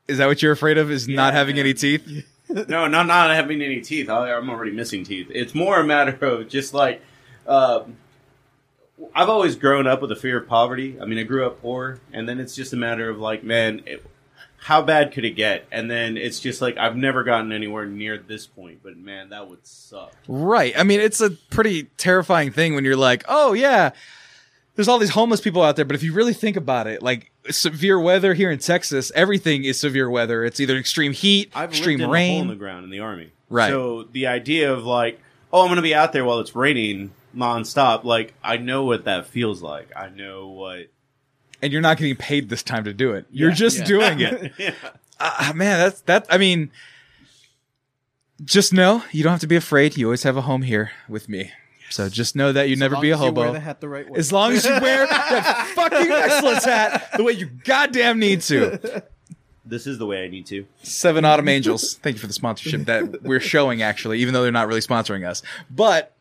Is 0.08 0.18
that 0.18 0.26
what 0.26 0.42
you're 0.42 0.52
afraid 0.52 0.80
of? 0.80 0.90
Is 0.90 1.08
not 1.08 1.34
having 1.34 1.58
man. 1.58 1.66
any 1.66 1.74
teeth? 1.76 2.26
No, 2.68 2.86
not 2.86 3.08
not 3.08 3.34
having 3.34 3.62
any 3.62 3.80
teeth. 3.80 4.10
I, 4.10 4.34
I'm 4.34 4.50
already 4.50 4.74
missing 4.74 5.06
teeth. 5.06 5.28
It's 5.34 5.56
more 5.56 5.80
a 5.80 5.86
matter 5.86 6.18
of 6.26 6.50
just 6.50 6.74
like 6.74 7.02
um 7.48 7.96
I've 9.16 9.30
always 9.30 9.56
grown 9.56 9.88
up 9.88 10.02
with 10.02 10.12
a 10.12 10.18
fear 10.18 10.40
of 10.40 10.50
poverty. 10.50 10.98
I 11.02 11.06
mean, 11.06 11.18
I 11.18 11.24
grew 11.24 11.48
up 11.48 11.62
poor, 11.62 12.02
and 12.12 12.28
then 12.28 12.42
it's 12.42 12.54
just 12.54 12.74
a 12.74 12.76
matter 12.76 13.10
of 13.10 13.20
like, 13.20 13.42
man, 13.42 13.84
it, 13.86 14.06
how 14.64 14.80
bad 14.80 15.12
could 15.12 15.26
it 15.26 15.32
get? 15.32 15.66
And 15.72 15.90
then 15.90 16.18
it's 16.18 16.40
just 16.40 16.62
like 16.62 16.78
I've 16.78 16.96
never 16.96 17.24
gotten 17.24 17.52
anywhere 17.52 17.88
near 17.88 18.20
this 18.20 18.46
point, 18.46 18.82
but 18.84 18.96
man, 18.96 19.30
that 19.30 19.50
would 19.50 19.66
suck. 19.66 20.14
Right. 20.28 20.78
I 20.78 20.84
mean, 20.84 21.00
it's 21.00 21.20
a 21.20 21.32
pretty 21.32 21.86
terrifying 21.98 22.52
thing 22.52 22.76
when 22.76 22.86
you're 22.86 22.96
like, 22.96 23.24
oh 23.28 23.54
yeah, 23.54 23.90
there's 24.76 24.88
all 24.88 25.00
these 25.00 25.10
homeless 25.10 25.42
people 25.42 25.64
out 25.64 25.78
there, 25.78 25.86
but 25.86 25.96
if 25.96 26.04
you 26.04 26.14
really 26.14 26.34
think 26.34 26.58
about 26.58 26.86
it, 26.86 27.02
like 27.02 27.32
severe 27.50 28.00
weather 28.00 28.36
here 28.36 28.52
in 28.52 28.60
Texas, 28.60 29.12
everything 29.16 29.64
is 29.64 29.80
severe 29.80 30.08
weather. 30.08 30.46
It's 30.46 30.60
either 30.60 30.78
extreme 30.78 31.12
heat, 31.12 31.52
I've 31.56 31.72
extreme 31.72 31.98
lived 31.98 32.02
in 32.02 32.04
a 32.04 32.06
hole 32.06 32.14
rain. 32.14 32.42
in 32.42 32.48
the 32.50 32.56
ground 32.56 32.84
in 32.84 32.92
the 32.92 33.00
army, 33.00 33.32
Right. 33.50 33.70
So 33.70 34.04
the 34.04 34.28
idea 34.28 34.72
of 34.72 34.86
like, 34.86 35.20
oh, 35.52 35.62
I'm 35.62 35.70
going 35.70 35.78
to 35.78 35.82
be 35.82 35.96
out 35.96 36.14
there 36.14 36.24
while 36.24 36.40
it's 36.40 36.56
raining 36.56 37.12
nonstop, 37.36 38.04
like 38.04 38.36
I 38.44 38.58
know 38.58 38.84
what 38.84 39.06
that 39.06 39.26
feels 39.26 39.64
like. 39.64 39.90
I 39.96 40.10
know 40.10 40.50
what. 40.50 40.88
And 41.62 41.72
you're 41.72 41.82
not 41.82 41.98
getting 41.98 42.16
paid 42.16 42.50
this 42.50 42.64
time 42.64 42.84
to 42.86 42.94
do 42.94 43.12
it. 43.14 43.26
You're 43.32 43.50
Yeah. 43.50 43.56
just 43.56 43.78
Yeah. 43.80 43.86
doing 43.86 44.20
it. 44.22 44.54
yeah. 44.60 44.74
Ah, 45.20 45.52
man, 45.56 45.78
that's 45.80 46.02
that. 46.02 46.26
I 46.30 46.38
mean, 46.38 46.72
just 48.44 48.74
know 48.74 49.04
you 49.12 49.24
don't 49.24 49.32
have 49.32 49.40
to 49.42 49.48
be 49.48 49.56
afraid. 49.56 49.98
You 49.98 50.08
always 50.08 50.24
have 50.24 50.38
a 50.38 50.42
home 50.42 50.64
here 50.64 50.92
with 51.08 51.30
me. 51.30 51.52
So 51.90 52.08
just 52.10 52.36
know 52.36 52.54
that 52.54 52.70
you 52.70 52.76
never 52.78 52.96
As 52.96 53.02
be 53.02 53.10
a 53.12 53.18
long 53.18 53.28
as 53.28 53.28
you 53.28 53.34
wear 53.34 53.46
hobo. 53.48 53.54
the 53.54 53.60
hat 53.60 53.82
the 53.82 53.90
right 53.90 54.10
way. 54.10 54.18
As 54.18 54.32
long 54.32 54.54
as 54.54 54.64
you 54.66 54.72
wear 54.72 55.06
that 55.10 55.72
fucking 55.76 56.10
excellence 56.12 56.64
hat 56.66 57.12
the 57.18 57.24
way 57.24 57.34
you 57.34 57.48
goddamn 57.48 58.18
need 58.18 58.42
to. 58.44 59.04
This 59.66 59.86
is 59.86 59.98
the 60.00 60.06
way 60.06 60.24
I 60.24 60.28
need 60.30 60.46
to. 60.48 60.66
Seven 60.84 61.24
Autumn 61.26 61.48
Angels. 61.50 61.96
Thank 61.96 62.16
you 62.16 62.20
for 62.22 62.28
the 62.28 62.34
sponsorship 62.34 62.86
that 62.86 63.22
we're 63.24 63.40
showing, 63.40 63.82
actually, 63.82 64.20
even 64.20 64.34
though 64.34 64.42
they're 64.42 64.52
not 64.52 64.68
really 64.68 64.82
sponsoring 64.82 65.28
us. 65.28 65.44
But 65.70 66.14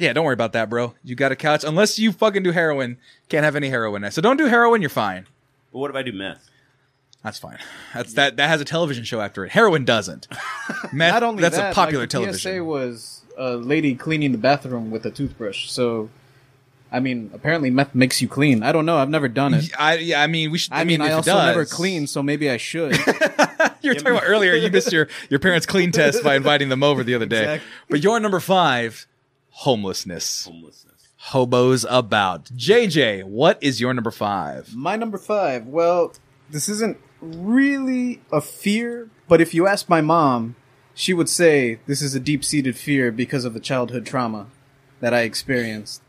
yeah, 0.00 0.12
don't 0.12 0.24
worry 0.24 0.34
about 0.34 0.52
that, 0.52 0.70
bro. 0.70 0.94
You 1.04 1.14
got 1.14 1.32
a 1.32 1.36
couch. 1.36 1.64
Unless 1.64 1.98
you 1.98 2.12
fucking 2.12 2.42
do 2.42 2.50
heroin, 2.52 2.98
can't 3.28 3.44
have 3.44 3.56
any 3.56 3.68
heroin. 3.68 4.10
So 4.10 4.22
don't 4.22 4.36
do 4.36 4.46
heroin. 4.46 4.80
You're 4.80 4.90
fine. 4.90 5.26
But 5.72 5.78
what 5.78 5.90
if 5.90 5.96
I 5.96 6.02
do 6.02 6.12
meth? 6.12 6.48
That's 7.22 7.38
fine. 7.38 7.58
That's 7.92 8.14
that. 8.14 8.36
That 8.36 8.48
has 8.48 8.60
a 8.60 8.64
television 8.64 9.04
show 9.04 9.20
after 9.20 9.44
it. 9.44 9.50
Heroin 9.52 9.84
doesn't. 9.84 10.26
Meth. 10.92 11.12
Not 11.12 11.22
only 11.22 11.42
that's 11.42 11.56
that, 11.56 11.72
a 11.72 11.74
popular 11.74 12.04
like, 12.04 12.08
the 12.08 12.12
television. 12.12 12.52
PSA 12.54 12.64
was 12.64 13.22
a 13.36 13.56
lady 13.56 13.94
cleaning 13.94 14.32
the 14.32 14.38
bathroom 14.38 14.90
with 14.90 15.04
a 15.04 15.10
toothbrush. 15.10 15.68
So, 15.68 16.08
I 16.90 16.98
mean, 16.98 17.30
apparently 17.34 17.68
meth 17.68 17.94
makes 17.94 18.22
you 18.22 18.28
clean. 18.28 18.62
I 18.62 18.72
don't 18.72 18.86
know. 18.86 18.96
I've 18.96 19.10
never 19.10 19.28
done 19.28 19.52
it. 19.52 19.70
I 19.78 19.96
yeah. 19.96 20.22
I 20.22 20.28
mean, 20.28 20.50
we 20.50 20.56
should. 20.56 20.72
I, 20.72 20.84
mean, 20.84 21.02
if 21.02 21.08
I 21.08 21.10
it 21.10 21.12
also 21.12 21.32
does- 21.32 21.46
never 21.46 21.66
clean, 21.66 22.06
so 22.06 22.22
maybe 22.22 22.48
I 22.50 22.56
should. 22.56 22.96
You 23.82 23.90
were 23.90 23.94
talking 23.94 24.12
about 24.12 24.24
earlier. 24.26 24.54
You 24.54 24.70
missed 24.70 24.92
your 24.92 25.08
your 25.30 25.40
parents' 25.40 25.66
clean 25.66 25.90
test 25.90 26.22
by 26.22 26.36
inviting 26.36 26.68
them 26.68 26.82
over 26.82 27.02
the 27.02 27.14
other 27.14 27.26
day. 27.26 27.40
Exactly. 27.54 27.70
But 27.88 28.02
your 28.02 28.20
number 28.20 28.40
five, 28.40 29.06
homelessness. 29.60 30.46
Homelessness. 30.46 31.08
Hobos 31.16 31.84
about. 31.90 32.46
JJ, 32.46 33.24
what 33.24 33.58
is 33.62 33.78
your 33.78 33.92
number 33.92 34.10
five? 34.10 34.74
My 34.74 34.96
number 34.96 35.18
five. 35.18 35.66
Well, 35.66 36.14
this 36.48 36.66
isn't 36.68 36.96
really 37.20 38.22
a 38.32 38.40
fear, 38.40 39.10
but 39.28 39.42
if 39.42 39.52
you 39.52 39.66
ask 39.66 39.86
my 39.86 40.00
mom, 40.00 40.56
she 40.94 41.12
would 41.12 41.28
say 41.28 41.78
this 41.86 42.00
is 42.00 42.14
a 42.14 42.20
deep 42.20 42.42
seated 42.42 42.74
fear 42.74 43.12
because 43.12 43.44
of 43.44 43.52
the 43.52 43.60
childhood 43.60 44.06
trauma 44.06 44.46
that 45.00 45.12
I 45.12 45.20
experienced. 45.20 46.00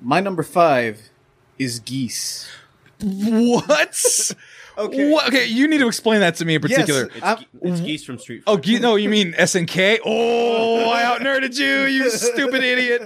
My 0.00 0.20
number 0.20 0.42
five 0.42 1.10
is 1.58 1.80
geese. 1.80 2.48
What? 2.98 4.32
Okay. 4.78 5.10
What? 5.10 5.28
Okay, 5.28 5.46
you 5.46 5.68
need 5.68 5.78
to 5.78 5.86
explain 5.88 6.20
that 6.20 6.36
to 6.36 6.44
me 6.44 6.56
in 6.56 6.60
particular. 6.60 7.10
It's, 7.14 7.40
ge- 7.42 7.46
it's 7.62 7.80
geese 7.80 8.04
from 8.04 8.18
Street 8.18 8.42
Oh, 8.46 8.56
Fighter. 8.56 8.78
ge- 8.78 8.80
no, 8.80 8.96
you 8.96 9.08
mean 9.08 9.32
SNK? 9.32 9.98
Oh, 10.04 10.90
I 10.90 11.02
outnerded 11.04 11.56
you, 11.56 11.82
you 11.84 12.10
stupid 12.10 12.62
idiot. 12.62 13.02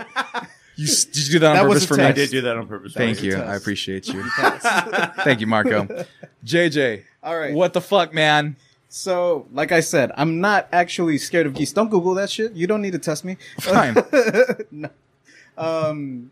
You, 0.77 0.87
did 0.87 1.17
you 1.27 1.33
do 1.33 1.39
that 1.41 1.49
on 1.51 1.57
That 1.57 1.63
purpose 1.65 1.87
for 1.87 1.97
test. 1.97 2.05
I 2.07 2.09
me? 2.09 2.15
did 2.15 2.31
do 2.31 2.41
that 2.41 2.57
on 2.57 2.67
purpose. 2.67 2.93
Thank 2.95 3.23
you. 3.23 3.37
I 3.37 3.55
appreciate 3.55 4.09
you. 4.09 4.23
Thank 5.23 5.41
you, 5.41 5.47
Marco. 5.47 5.87
JJ. 6.45 7.05
All 7.23 7.39
right. 7.39 7.53
What 7.55 7.73
the 7.75 7.81
fuck, 7.83 8.13
man? 8.15 8.57
So, 8.89 9.47
like 9.53 9.71
I 9.71 9.81
said, 9.81 10.11
I'm 10.17 10.41
not 10.41 10.67
actually 10.73 11.19
scared 11.19 11.47
of 11.47 11.55
geese. 11.55 11.73
Don't 11.73 11.91
Google 11.91 12.15
that 12.15 12.31
shit. 12.31 12.53
You 12.55 12.67
don't 12.67 12.83
need 12.83 12.93
to 12.93 12.99
test 12.99 13.25
me. 13.25 13.37
Fine. 13.61 13.97
Um, 15.59 16.31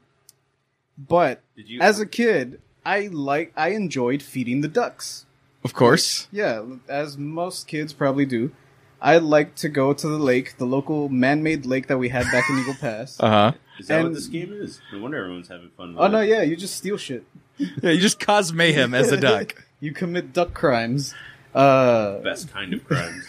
but 0.96 1.42
you- 1.54 1.80
as 1.80 2.00
a 2.00 2.06
kid, 2.06 2.60
I 2.84 3.08
like 3.12 3.52
I 3.56 3.70
enjoyed 3.70 4.22
feeding 4.22 4.62
the 4.62 4.68
ducks. 4.68 5.26
Of 5.64 5.74
course. 5.74 6.28
Yeah, 6.30 6.64
as 6.88 7.18
most 7.18 7.66
kids 7.66 7.92
probably 7.92 8.26
do. 8.26 8.52
I 9.00 9.18
like 9.18 9.54
to 9.56 9.68
go 9.68 9.92
to 9.92 10.08
the 10.08 10.18
lake, 10.18 10.56
the 10.58 10.64
local 10.64 11.08
man-made 11.08 11.66
lake 11.66 11.86
that 11.86 11.98
we 11.98 12.08
had 12.08 12.24
back 12.32 12.48
in 12.50 12.58
Eagle 12.58 12.74
Pass. 12.74 13.18
Uh 13.20 13.28
huh. 13.28 13.52
Is 13.78 13.86
that 13.86 13.98
what 13.98 14.06
and- 14.06 14.16
this 14.16 14.26
game 14.26 14.52
is? 14.52 14.80
No 14.92 14.98
wonder 15.00 15.18
everyone's 15.18 15.48
having 15.48 15.70
fun. 15.76 15.90
With 15.94 15.98
oh 16.02 16.08
no, 16.08 16.20
yeah, 16.20 16.42
you 16.42 16.56
just 16.56 16.76
steal 16.76 16.96
shit. 16.96 17.24
Yeah, 17.82 17.90
you 17.90 18.00
just 18.00 18.20
cause 18.20 18.52
mayhem 18.52 18.94
as 18.94 19.10
a 19.12 19.16
duck. 19.20 19.54
You 19.80 19.92
commit 19.92 20.32
duck 20.32 20.54
crimes. 20.54 21.14
Uh, 21.54 22.18
Best 22.18 22.52
kind 22.52 22.72
of 22.74 22.84
crimes. 22.84 23.28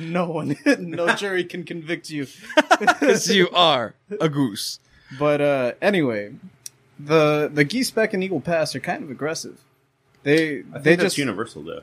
no 0.00 0.30
one, 0.30 0.56
no 0.78 1.14
jury 1.14 1.44
can 1.44 1.62
convict 1.64 2.10
you. 2.10 2.26
Because 2.78 3.28
you 3.32 3.48
are 3.50 3.94
a 4.20 4.28
goose. 4.28 4.80
But 5.18 5.40
uh, 5.40 5.72
anyway, 5.82 6.34
the 6.98 7.50
the 7.52 7.64
geese 7.64 7.90
back 7.90 8.14
in 8.14 8.22
Eagle 8.22 8.40
Pass 8.40 8.74
are 8.74 8.80
kind 8.80 9.02
of 9.04 9.10
aggressive. 9.10 9.60
They 10.22 10.60
I 10.60 10.62
think 10.62 10.82
they 10.84 10.90
that's 10.96 11.02
just 11.06 11.18
universal 11.18 11.62
though. 11.62 11.82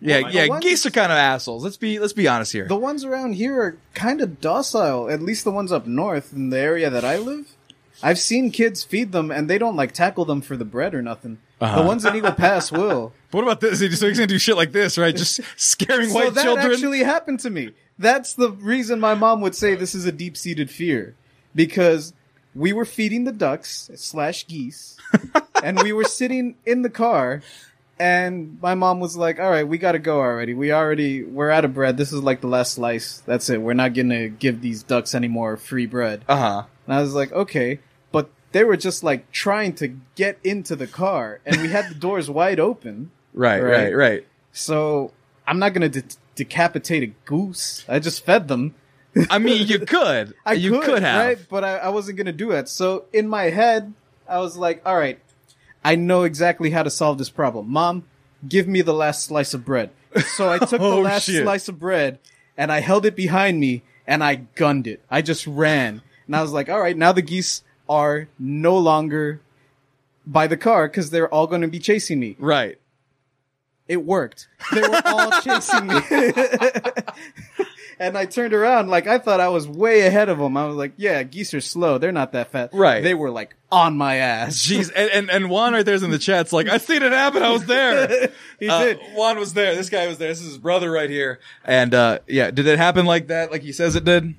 Yeah, 0.00 0.20
Well, 0.20 0.32
yeah. 0.32 0.46
ones- 0.48 0.64
Geese 0.64 0.84
are 0.86 0.90
kind 0.90 1.10
of 1.12 1.16
assholes. 1.18 1.64
Let's 1.64 1.76
be 1.76 1.98
let's 1.98 2.12
be 2.12 2.28
honest 2.28 2.52
here. 2.52 2.66
the 2.68 2.76
ones 2.76 3.04
around 3.04 3.34
here 3.34 3.60
are 3.60 3.76
kind 3.94 4.20
of 4.20 4.40
docile. 4.40 5.08
At 5.10 5.22
least 5.22 5.44
the 5.44 5.50
ones 5.50 5.72
up 5.72 5.86
north 5.86 6.32
in 6.32 6.50
the 6.50 6.58
area 6.58 6.90
that 6.90 7.04
I 7.04 7.16
live. 7.16 7.52
I've 8.02 8.18
seen 8.18 8.50
kids 8.50 8.82
feed 8.82 9.12
them, 9.12 9.30
and 9.30 9.48
they 9.48 9.56
don't 9.56 9.76
like 9.76 9.92
tackle 9.92 10.24
them 10.24 10.40
for 10.42 10.56
the 10.56 10.64
bread 10.64 10.94
or 10.94 11.00
nothing. 11.00 11.38
Uh-huh. 11.60 11.80
The 11.80 11.86
ones 11.86 12.04
in 12.04 12.14
Eagle 12.14 12.32
Pass 12.32 12.70
will. 12.72 13.12
But 13.30 13.36
what 13.38 13.42
about 13.44 13.60
this? 13.60 13.78
So 13.78 13.86
he's 14.08 14.18
gonna 14.18 14.26
do 14.26 14.38
shit 14.38 14.56
like 14.56 14.72
this, 14.72 14.98
right? 14.98 15.14
Just 15.16 15.40
scaring 15.56 16.08
so 16.10 16.14
white 16.16 16.34
that 16.34 16.42
children. 16.44 16.72
actually 16.72 16.98
happened 17.04 17.40
to 17.40 17.50
me. 17.50 17.70
That's 17.98 18.34
the 18.34 18.50
reason 18.50 18.98
my 19.00 19.14
mom 19.14 19.40
would 19.42 19.54
say 19.54 19.74
this 19.76 19.94
is 19.94 20.04
a 20.04 20.12
deep 20.12 20.36
seated 20.36 20.70
fear 20.70 21.14
because 21.54 22.12
we 22.54 22.72
were 22.72 22.84
feeding 22.84 23.24
the 23.24 23.32
ducks 23.32 23.90
slash 23.96 24.46
geese, 24.46 24.96
and 25.62 25.82
we 25.82 25.92
were 25.92 26.04
sitting 26.04 26.56
in 26.64 26.82
the 26.82 26.90
car, 26.90 27.42
and 27.98 28.58
my 28.60 28.74
mom 28.74 29.00
was 29.00 29.16
like, 29.16 29.38
"All 29.38 29.50
right, 29.50 29.66
we 29.66 29.78
got 29.78 29.92
to 29.92 29.98
go 29.98 30.18
already. 30.20 30.54
We 30.54 30.72
already 30.72 31.22
we're 31.22 31.50
out 31.50 31.64
of 31.64 31.74
bread. 31.74 31.96
This 31.96 32.12
is 32.12 32.22
like 32.22 32.40
the 32.40 32.46
last 32.48 32.74
slice. 32.74 33.22
That's 33.26 33.48
it. 33.50 33.60
We're 33.62 33.74
not 33.74 33.94
gonna 33.94 34.28
give 34.28 34.60
these 34.60 34.82
ducks 34.82 35.14
any 35.14 35.28
more 35.28 35.56
free 35.56 35.86
bread." 35.86 36.24
uh 36.28 36.36
huh. 36.36 36.62
And 36.86 36.94
I 36.94 37.00
was 37.00 37.14
like, 37.14 37.32
"Okay." 37.32 37.80
But 38.12 38.30
they 38.52 38.64
were 38.64 38.76
just 38.76 39.02
like 39.02 39.30
trying 39.32 39.74
to 39.76 39.88
get 40.16 40.38
into 40.44 40.76
the 40.76 40.86
car, 40.86 41.40
and 41.46 41.60
we 41.62 41.68
had 41.68 41.88
the 41.90 41.94
doors 41.94 42.28
wide 42.30 42.60
open. 42.60 43.10
Right, 43.36 43.60
right, 43.60 43.72
Right. 43.92 43.96
right. 43.96 44.26
So 44.52 45.10
I'm 45.44 45.58
not 45.58 45.74
gonna 45.74 45.88
de- 45.88 46.04
decapitate 46.36 47.02
a 47.02 47.06
goose. 47.24 47.84
I 47.88 47.98
just 47.98 48.24
fed 48.24 48.46
them. 48.46 48.76
I 49.30 49.38
mean, 49.38 49.66
you 49.66 49.78
could. 49.86 50.34
I 50.44 50.54
you 50.54 50.80
could, 50.80 51.02
have. 51.02 51.26
right? 51.26 51.38
But 51.48 51.64
I, 51.64 51.76
I 51.78 51.88
wasn't 51.90 52.18
gonna 52.18 52.32
do 52.32 52.50
it. 52.52 52.68
So 52.68 53.04
in 53.12 53.28
my 53.28 53.44
head, 53.44 53.92
I 54.28 54.38
was 54.40 54.56
like, 54.56 54.82
"All 54.86 54.96
right, 54.96 55.18
I 55.84 55.94
know 55.96 56.22
exactly 56.24 56.70
how 56.70 56.82
to 56.82 56.90
solve 56.90 57.18
this 57.18 57.30
problem. 57.30 57.70
Mom, 57.70 58.04
give 58.48 58.66
me 58.68 58.82
the 58.82 58.94
last 58.94 59.24
slice 59.24 59.54
of 59.54 59.64
bread." 59.64 59.90
So 60.36 60.50
I 60.50 60.58
took 60.58 60.70
the 60.70 60.78
Oh, 60.80 61.00
last 61.00 61.24
shit. 61.26 61.42
slice 61.42 61.68
of 61.68 61.78
bread 61.78 62.18
and 62.56 62.70
I 62.72 62.80
held 62.80 63.04
it 63.06 63.16
behind 63.16 63.58
me 63.60 63.82
and 64.06 64.22
I 64.22 64.36
gunned 64.36 64.86
it. 64.86 65.02
I 65.10 65.22
just 65.22 65.46
ran 65.46 66.02
and 66.26 66.36
I 66.36 66.42
was 66.42 66.52
like, 66.52 66.68
"All 66.68 66.80
right, 66.80 66.96
now 66.96 67.12
the 67.12 67.22
geese 67.22 67.62
are 67.88 68.28
no 68.38 68.76
longer 68.78 69.40
by 70.26 70.46
the 70.46 70.56
car 70.56 70.88
because 70.88 71.10
they're 71.10 71.28
all 71.28 71.46
going 71.46 71.62
to 71.62 71.68
be 71.68 71.78
chasing 71.78 72.18
me." 72.20 72.36
Right. 72.38 72.78
it 73.86 74.02
worked. 74.04 74.48
They 74.72 74.80
were 74.80 75.02
all 75.04 75.30
chasing 75.42 75.86
me. 75.88 76.00
And 77.98 78.16
I 78.18 78.26
turned 78.26 78.52
around 78.54 78.88
like 78.88 79.06
I 79.06 79.18
thought 79.18 79.40
I 79.40 79.48
was 79.48 79.66
way 79.68 80.02
ahead 80.06 80.28
of 80.28 80.38
them. 80.38 80.56
I 80.56 80.66
was 80.66 80.76
like, 80.76 80.92
yeah, 80.96 81.22
geese 81.22 81.54
are 81.54 81.60
slow. 81.60 81.98
They're 81.98 82.12
not 82.12 82.32
that 82.32 82.50
fast. 82.50 82.72
Right. 82.74 83.02
They 83.02 83.14
were 83.14 83.30
like 83.30 83.54
on 83.70 83.96
my 83.96 84.16
ass. 84.16 84.56
Jeez, 84.66 84.90
and, 84.94 85.10
and 85.10 85.30
and 85.30 85.50
Juan 85.50 85.72
right 85.72 85.84
there's 85.84 86.02
in 86.02 86.10
the 86.10 86.18
chat's 86.18 86.52
like, 86.52 86.68
I 86.68 86.78
seen 86.78 87.02
it 87.02 87.12
happen. 87.12 87.42
I 87.42 87.50
was 87.50 87.66
there. 87.66 88.30
he 88.60 88.68
Uh, 88.68 88.84
did. 88.84 88.98
Juan 89.14 89.38
was 89.38 89.54
there. 89.54 89.74
This 89.74 89.90
guy 89.90 90.06
was 90.06 90.18
there. 90.18 90.28
This 90.28 90.40
is 90.40 90.48
his 90.48 90.58
brother 90.58 90.90
right 90.90 91.10
here. 91.10 91.40
And 91.64 91.94
uh 91.94 92.18
yeah, 92.26 92.50
did 92.50 92.66
it 92.66 92.78
happen 92.78 93.06
like 93.06 93.28
that? 93.28 93.50
Like 93.50 93.62
he 93.62 93.72
says 93.72 93.96
it 93.96 94.04
did? 94.04 94.34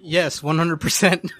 Yes, 0.00 0.42
one 0.42 0.56
hundred 0.58 0.80
percent. 0.80 1.30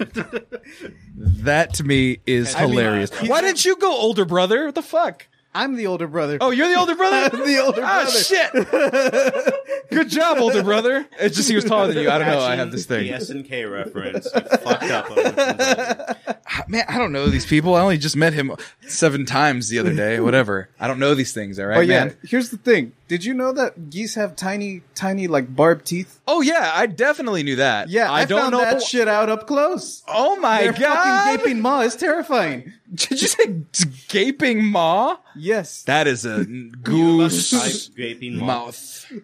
That 1.16 1.74
to 1.74 1.84
me 1.84 2.18
is 2.26 2.54
I 2.54 2.62
mean, 2.62 2.70
hilarious. 2.72 3.10
he's- 3.18 3.28
Why 3.30 3.40
didn't 3.40 3.64
you 3.64 3.76
go 3.76 3.90
older 3.90 4.24
brother? 4.24 4.66
What 4.66 4.74
the 4.74 4.82
fuck? 4.82 5.26
I'm 5.54 5.76
the 5.76 5.86
older 5.86 6.06
brother. 6.06 6.38
Oh, 6.40 6.50
you're 6.50 6.68
the 6.68 6.78
older 6.78 6.94
brother? 6.96 7.30
I'm 7.36 7.46
the 7.46 7.58
older 7.58 7.82
ah, 7.84 8.04
brother. 8.04 8.10
Oh, 8.14 9.44
shit. 9.50 9.90
Good 9.90 10.08
job, 10.10 10.38
older 10.38 10.62
brother. 10.62 11.06
It's 11.18 11.36
just 11.36 11.48
he 11.48 11.54
was 11.54 11.64
taller 11.64 11.92
than 11.92 12.02
you. 12.02 12.10
I 12.10 12.18
don't 12.18 12.28
know. 12.28 12.40
I 12.40 12.56
have 12.56 12.70
this 12.70 12.86
thing. 12.86 13.10
SNK 13.12 13.70
reference. 13.70 14.28
You 14.34 14.40
fucked 14.40 14.82
up. 14.84 15.10
On 15.10 15.16
which 15.16 15.24
one's 15.24 15.36
right. 15.36 16.68
Man, 16.68 16.84
I 16.88 16.98
don't 16.98 17.12
know 17.12 17.26
these 17.28 17.46
people. 17.46 17.74
I 17.74 17.80
only 17.80 17.98
just 17.98 18.16
met 18.16 18.34
him 18.34 18.54
seven 18.86 19.24
times 19.24 19.68
the 19.68 19.78
other 19.78 19.94
day. 19.94 20.20
Whatever. 20.28 20.68
I 20.78 20.86
don't 20.86 20.98
know 20.98 21.14
these 21.14 21.32
things. 21.32 21.58
All 21.58 21.66
right, 21.66 21.76
But 21.76 21.86
yeah, 21.86 22.04
man. 22.06 22.16
here's 22.24 22.50
the 22.50 22.58
thing. 22.58 22.92
Did 23.08 23.24
you 23.24 23.32
know 23.32 23.52
that 23.52 23.88
geese 23.88 24.14
have 24.16 24.36
tiny, 24.36 24.82
tiny, 24.94 25.28
like 25.28 25.54
barbed 25.56 25.86
teeth? 25.86 26.20
Oh 26.28 26.42
yeah, 26.42 26.70
I 26.74 26.84
definitely 26.86 27.42
knew 27.42 27.56
that. 27.56 27.88
Yeah, 27.88 28.10
I, 28.12 28.20
I, 28.20 28.24
don't 28.26 28.40
found 28.40 28.52
know. 28.52 28.58
that 28.60 28.82
shit 28.82 29.08
out 29.08 29.30
up 29.30 29.46
close. 29.46 30.02
Oh 30.06 30.36
my 30.36 30.62
Their 30.64 30.72
god! 30.74 31.24
fucking 31.24 31.36
gaping 31.46 31.62
maw 31.62 31.80
is 31.80 31.96
terrifying. 31.96 32.74
Did 32.94 33.22
you 33.22 33.28
say 33.28 33.62
gaping 34.08 34.62
maw? 34.64 35.16
Yes. 35.34 35.84
That 35.84 36.06
is 36.06 36.26
a 36.26 36.44
goose 36.82 37.88
gaping 37.96 38.36
mouth. 38.36 39.06
mouth. 39.10 39.22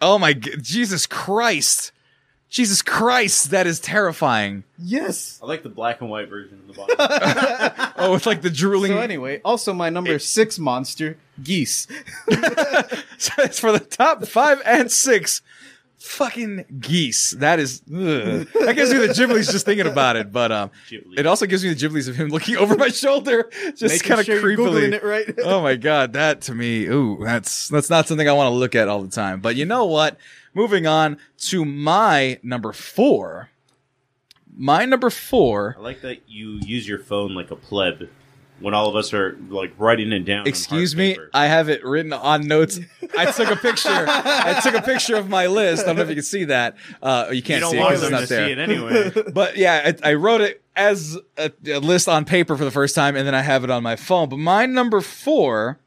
Oh 0.00 0.18
my 0.18 0.32
g- 0.32 0.54
Jesus 0.60 1.06
Christ! 1.06 1.90
Jesus 2.48 2.80
Christ, 2.80 3.50
that 3.50 3.66
is 3.66 3.80
terrifying. 3.80 4.62
yes. 4.78 5.40
I 5.42 5.46
like 5.46 5.62
the 5.62 5.68
black 5.68 6.00
and 6.00 6.08
white 6.08 6.28
version 6.28 6.60
of 6.60 6.68
the 6.68 6.72
bottom. 6.74 7.92
Oh, 7.98 8.14
it's 8.14 8.26
like 8.26 8.42
the 8.42 8.50
drooling. 8.50 8.92
So 8.92 8.98
anyway, 8.98 9.40
also 9.44 9.72
my 9.72 9.88
number 9.90 10.18
six 10.18 10.58
monster, 10.58 11.18
geese. 11.42 11.86
So 13.18 13.32
it's 13.38 13.58
for 13.58 13.72
the 13.72 13.80
top 13.80 14.26
five 14.26 14.60
and 14.66 14.90
six 14.92 15.40
fucking 15.98 16.66
geese. 16.78 17.30
That 17.38 17.58
is, 17.58 17.80
ugh. 17.86 18.46
that 18.60 18.74
gives 18.76 18.92
me 18.92 18.98
the 18.98 19.08
Ghiblies 19.08 19.50
just 19.50 19.64
thinking 19.64 19.86
about 19.86 20.16
it. 20.16 20.30
But 20.30 20.52
um, 20.52 20.70
Ghibli. 20.90 21.18
it 21.18 21.26
also 21.26 21.46
gives 21.46 21.64
me 21.64 21.72
the 21.72 21.76
Ghiblies 21.76 22.08
of 22.08 22.16
him 22.16 22.28
looking 22.28 22.56
over 22.58 22.76
my 22.76 22.88
shoulder, 22.88 23.50
just 23.74 23.82
Making 23.82 24.08
kind 24.08 24.20
of 24.20 24.26
sure 24.26 24.34
you're 24.36 24.58
creepily. 24.58 24.90
Googling 24.90 24.92
it 24.92 25.02
right. 25.02 25.34
oh 25.44 25.62
my 25.62 25.76
god, 25.76 26.12
that 26.12 26.42
to 26.42 26.54
me, 26.54 26.84
ooh, 26.86 27.18
that's 27.22 27.68
that's 27.68 27.90
not 27.90 28.06
something 28.06 28.28
I 28.28 28.32
want 28.32 28.52
to 28.52 28.54
look 28.54 28.74
at 28.74 28.88
all 28.88 29.02
the 29.02 29.10
time. 29.10 29.40
But 29.40 29.56
you 29.56 29.64
know 29.64 29.86
what? 29.86 30.18
Moving 30.56 30.86
on 30.86 31.18
to 31.40 31.66
my 31.66 32.40
number 32.42 32.72
four. 32.72 33.50
My 34.56 34.86
number 34.86 35.10
four. 35.10 35.76
I 35.78 35.82
like 35.82 36.00
that 36.00 36.30
you 36.30 36.52
use 36.62 36.88
your 36.88 36.98
phone 36.98 37.34
like 37.34 37.50
a 37.50 37.56
pleb 37.56 38.08
when 38.60 38.72
all 38.72 38.88
of 38.88 38.96
us 38.96 39.12
are 39.12 39.36
like 39.50 39.74
writing 39.76 40.12
it 40.12 40.20
down. 40.20 40.46
Excuse 40.46 40.96
me, 40.96 41.12
paper. 41.12 41.28
I 41.34 41.48
have 41.48 41.68
it 41.68 41.84
written 41.84 42.14
on 42.14 42.48
notes. 42.48 42.80
I 43.18 43.30
took 43.32 43.50
a 43.50 43.56
picture. 43.56 44.06
I 44.08 44.58
took 44.62 44.74
a 44.74 44.80
picture 44.80 45.16
of 45.16 45.28
my 45.28 45.46
list. 45.46 45.82
I 45.82 45.88
don't 45.88 45.96
know 45.96 46.02
if 46.04 46.08
you 46.08 46.14
can 46.14 46.24
see 46.24 46.44
that. 46.44 46.76
Uh, 47.02 47.26
you 47.28 47.36
you 47.36 47.42
can't 47.42 47.60
don't 47.60 47.72
see 47.72 47.76
it 47.76 47.80
want 47.80 48.00
because 48.00 48.10
it's 48.10 48.10
them 48.10 48.20
not 48.20 48.28
there. 48.30 48.46
see 48.46 48.52
it 48.52 48.58
anyway. 48.58 49.32
but 49.34 49.58
yeah, 49.58 49.92
I, 50.02 50.12
I 50.12 50.14
wrote 50.14 50.40
it 50.40 50.62
as 50.74 51.18
a, 51.36 51.52
a 51.66 51.80
list 51.80 52.08
on 52.08 52.24
paper 52.24 52.56
for 52.56 52.64
the 52.64 52.70
first 52.70 52.94
time, 52.94 53.14
and 53.14 53.26
then 53.26 53.34
I 53.34 53.42
have 53.42 53.62
it 53.62 53.68
on 53.68 53.82
my 53.82 53.96
phone. 53.96 54.30
But 54.30 54.38
my 54.38 54.64
number 54.64 55.02
four 55.02 55.80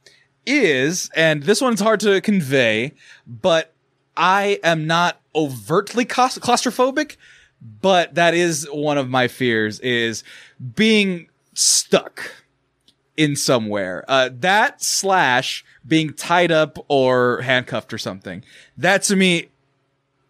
is, 0.45 1.09
and 1.15 1.41
this 1.41 1.59
one's 1.59 1.81
hard 1.81 2.01
to 2.01 2.21
convey, 2.21 2.93
but 3.25 3.73
I 4.19 4.59
am 4.65 4.85
not 4.85 5.21
overtly 5.33 6.05
claustrophobic, 6.05 7.15
but 7.61 8.15
that 8.15 8.33
is 8.33 8.67
one 8.71 8.97
of 8.97 9.09
my 9.09 9.29
fears 9.29 9.79
is 9.79 10.25
being 10.75 11.29
stuck 11.53 12.29
in 13.15 13.37
somewhere. 13.37 14.03
Uh, 14.09 14.29
that 14.39 14.83
slash 14.83 15.63
being 15.87 16.13
tied 16.13 16.51
up 16.51 16.77
or 16.89 17.41
handcuffed 17.41 17.93
or 17.93 17.97
something. 17.97 18.43
That 18.77 19.03
to 19.03 19.15
me, 19.15 19.47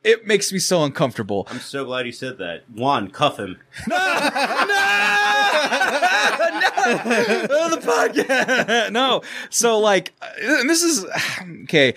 it 0.04 0.28
makes 0.28 0.54
me 0.54 0.60
so 0.60 0.84
uncomfortable. 0.84 1.48
I'm 1.50 1.60
so 1.60 1.84
glad 1.84 2.06
you 2.06 2.12
said 2.12 2.38
that. 2.38 2.70
Juan, 2.70 3.10
cuff 3.10 3.40
him. 3.40 3.58
Oh, 6.92 7.70
the 7.70 7.78
podcast. 7.78 8.92
no. 8.92 9.22
So 9.50 9.80
like, 9.80 10.14
uh, 10.22 10.64
this 10.64 10.82
is 10.82 11.06
okay. 11.64 11.94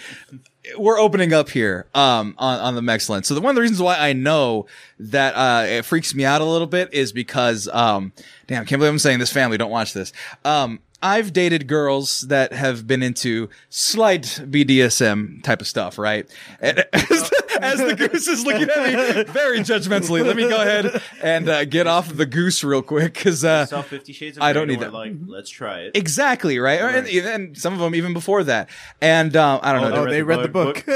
We're 0.78 0.98
opening 0.98 1.32
up 1.32 1.50
here 1.50 1.86
um, 1.94 2.34
on 2.38 2.60
on 2.60 2.74
the 2.74 2.80
Mexcellence. 2.80 3.26
So 3.26 3.34
the, 3.34 3.40
one 3.40 3.50
of 3.50 3.56
the 3.56 3.62
reasons 3.62 3.82
why 3.82 3.98
I 3.98 4.12
know 4.12 4.66
that 4.98 5.34
uh, 5.34 5.66
it 5.66 5.84
freaks 5.84 6.14
me 6.14 6.24
out 6.24 6.40
a 6.40 6.44
little 6.44 6.68
bit 6.68 6.94
is 6.94 7.12
because, 7.12 7.68
um, 7.68 8.12
damn, 8.46 8.62
I 8.62 8.64
can't 8.64 8.78
believe 8.78 8.92
I'm 8.92 8.98
saying 9.00 9.18
this. 9.18 9.32
Family, 9.32 9.58
don't 9.58 9.72
watch 9.72 9.92
this. 9.92 10.12
Um, 10.44 10.78
I've 11.02 11.32
dated 11.32 11.66
girls 11.66 12.20
that 12.22 12.52
have 12.52 12.86
been 12.86 13.02
into 13.02 13.48
slight 13.68 14.22
BDSM 14.22 15.42
type 15.42 15.60
of 15.60 15.66
stuff, 15.66 15.98
right? 15.98 16.30
And 16.60 16.78
as, 16.92 17.30
as 17.60 17.78
the 17.78 17.94
goose 17.96 18.28
is 18.28 18.44
looking 18.44 18.70
at 18.70 18.82
me 18.84 19.24
very 19.32 19.58
judgmentally, 19.60 20.24
let 20.24 20.36
me 20.36 20.48
go 20.48 20.60
ahead 20.62 21.02
and 21.20 21.48
uh, 21.48 21.64
get 21.64 21.86
off 21.86 22.14
the 22.14 22.26
goose 22.26 22.62
real 22.62 22.82
quick 22.82 23.14
because 23.14 23.44
uh, 23.44 23.66
Saw 23.66 23.82
Fifty 23.82 24.12
Shades 24.12 24.36
of 24.36 24.42
I 24.44 24.52
don't 24.52 24.68
need 24.68 24.80
that. 24.80 24.92
Like, 24.92 25.14
let's 25.26 25.50
try 25.50 25.80
it. 25.80 25.96
Exactly 25.96 26.58
right, 26.58 26.80
Or- 26.80 26.88
and, 26.88 27.06
and 27.08 27.58
some 27.58 27.74
of 27.74 27.80
them 27.80 27.94
even 27.94 28.12
before 28.12 28.44
that. 28.44 28.68
And 29.00 29.36
um, 29.36 29.58
I 29.62 29.72
don't 29.72 29.90
know. 29.90 30.02
Oh, 30.06 30.10
they 30.10 30.22
read 30.22 30.42
the 30.42 30.48
book. 30.48 30.84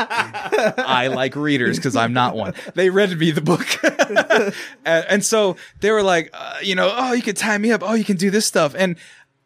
I 0.00 1.08
like 1.12 1.36
readers 1.36 1.76
because 1.76 1.96
I'm 1.96 2.12
not 2.12 2.34
one. 2.36 2.54
They 2.74 2.90
read 2.90 3.16
me 3.18 3.30
the 3.30 3.40
book, 3.40 3.66
and, 4.84 5.06
and 5.08 5.24
so 5.24 5.56
they 5.80 5.90
were 5.90 6.02
like, 6.02 6.30
uh, 6.32 6.54
you 6.62 6.74
know, 6.74 6.92
oh, 6.94 7.12
you 7.12 7.22
can 7.22 7.34
tie 7.34 7.58
me 7.58 7.72
up. 7.72 7.82
Oh, 7.84 7.94
you 7.94 8.04
can 8.04 8.16
do 8.16 8.30
this 8.30 8.46
stuff. 8.46 8.74
And 8.78 8.96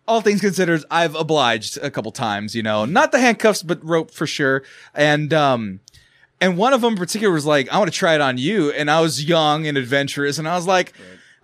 all 0.07 0.21
things 0.21 0.41
considered, 0.41 0.85
I've 0.91 1.15
obliged 1.15 1.79
a 1.79 1.91
couple 1.91 2.13
times. 2.13 2.55
You 2.55 2.63
know, 2.63 2.85
not 2.85 3.13
the 3.13 3.19
handcuffs, 3.19 3.63
but 3.63 3.85
rope 3.85 4.11
for 4.11 4.27
sure. 4.27 4.63
And 4.95 5.33
um, 5.33 5.81
and 6.41 6.57
one 6.57 6.73
of 6.73 6.81
them 6.81 6.95
in 6.95 6.99
particular 6.99 7.33
was 7.33 7.47
like, 7.47 7.69
I 7.71 7.79
want 7.79 7.93
to 7.93 7.97
try 7.97 8.15
it 8.15 8.21
on 8.21 8.37
you. 8.37 8.73
And 8.73 8.91
I 8.91 9.01
was 9.01 9.25
young 9.25 9.67
and 9.67 9.79
adventurous, 9.79 10.39
and 10.39 10.49
I 10.49 10.57
was 10.57 10.67
like, 10.67 10.93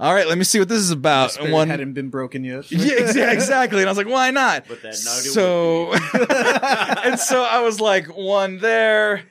all 0.01 0.15
right, 0.15 0.29
let 0.29 0.39
me 0.39 0.45
see 0.45 0.59
what 0.59 0.69
this 0.69 0.79
is 0.79 0.91
about. 0.91 1.37
And 1.39 1.53
one 1.53 1.69
hadn't 1.69 1.93
been 1.93 2.09
broken 2.09 2.45
yet. 2.45 2.71
yeah, 2.71 3.01
exa- 3.01 3.33
exactly. 3.33 3.81
And 3.81 3.89
I 3.89 3.91
was 3.91 3.99
like, 3.99 4.09
why 4.09 4.31
not? 4.31 4.67
But 4.69 4.83
that 4.83 4.95
so, 4.95 5.93
and 7.05 7.19
so 7.19 7.43
I 7.43 7.61
was 7.61 7.81
like, 7.81 8.07
one 8.07 8.59
there, 8.59 9.25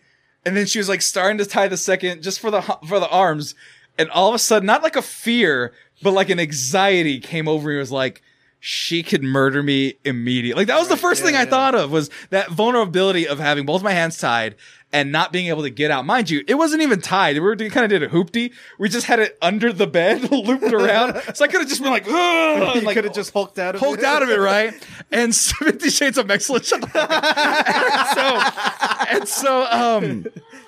and 0.46 0.56
then 0.56 0.66
she 0.66 0.78
was 0.80 0.90
like 0.90 1.02
starting 1.02 1.38
to 1.38 1.46
tie 1.46 1.68
the 1.68 1.78
second 1.78 2.24
just 2.24 2.40
for 2.40 2.52
the 2.52 2.62
for 2.62 3.00
the 3.00 3.10
arms, 3.10 3.56
and 3.98 4.10
all 4.10 4.30
of 4.30 4.36
a 4.36 4.40
sudden, 4.40 4.66
not 4.66 4.84
like 4.84 4.96
a 4.96 5.02
fear, 5.02 5.74
but 6.02 6.12
like 6.12 6.30
an 6.30 6.40
anxiety 6.40 7.20
came 7.20 7.48
over 7.48 7.70
me. 7.70 7.76
It 7.76 7.80
was 7.80 7.92
like. 7.92 8.22
She 8.60 9.04
could 9.04 9.24
murder 9.24 9.62
me 9.62 9.96
immediately. 10.04 10.62
Like 10.62 10.68
that 10.68 10.80
was 10.80 10.88
the 10.88 10.98
first 10.98 11.24
thing 11.24 11.36
I 11.36 11.44
yeah. 11.44 11.50
thought 11.50 11.76
of 11.76 11.92
was 11.92 12.10
that 12.32 12.50
vulnerability 12.50 13.28
of 13.28 13.40
having 13.40 13.66
both 13.66 13.84
my 13.84 13.94
hands 13.94 14.18
tied 14.18 14.56
and 14.94 15.12
not 15.12 15.34
being 15.34 15.48
able 15.48 15.64
to 15.64 15.70
get 15.70 15.92
out. 15.92 16.06
Mind 16.06 16.30
you, 16.30 16.44
it 16.48 16.56
wasn't 16.56 16.82
even 16.82 17.02
tied. 17.02 17.36
We 17.36 17.42
were 17.42 17.56
kind 17.56 17.84
of 17.84 17.90
did 17.90 18.04
a 18.04 18.08
hoopty. 18.08 18.54
We 18.80 18.88
just 18.90 19.06
had 19.06 19.20
it 19.20 19.38
under 19.42 19.74
the 19.74 19.88
bed, 19.88 20.32
looped 20.32 20.72
around. 20.72 21.22
So 21.36 21.44
I 21.44 21.48
could 21.48 21.60
have 21.60 21.70
just 21.70 21.82
been 21.82 21.92
like, 21.92 22.08
"Ugh," 22.08 22.76
you 22.76 22.82
like, 22.82 22.96
could 22.96 23.04
have 23.04 23.14
just 23.14 23.34
hulked 23.34 23.60
out 23.60 23.76
of 23.76 23.82
it. 23.82 23.86
hulked 23.86 24.00
it. 24.02 24.06
out 24.06 24.24
of 24.24 24.30
it, 24.30 24.40
right? 24.40 24.74
And 25.12 25.36
Fifty 25.36 25.90
Shades 25.90 26.18
of 26.18 26.32
Excellent. 26.32 26.66
Shut 26.66 26.82
the 26.82 26.88
and 26.98 28.08
so, 28.16 29.18
and 29.18 29.28
so, 29.28 29.66
um, 29.66 30.26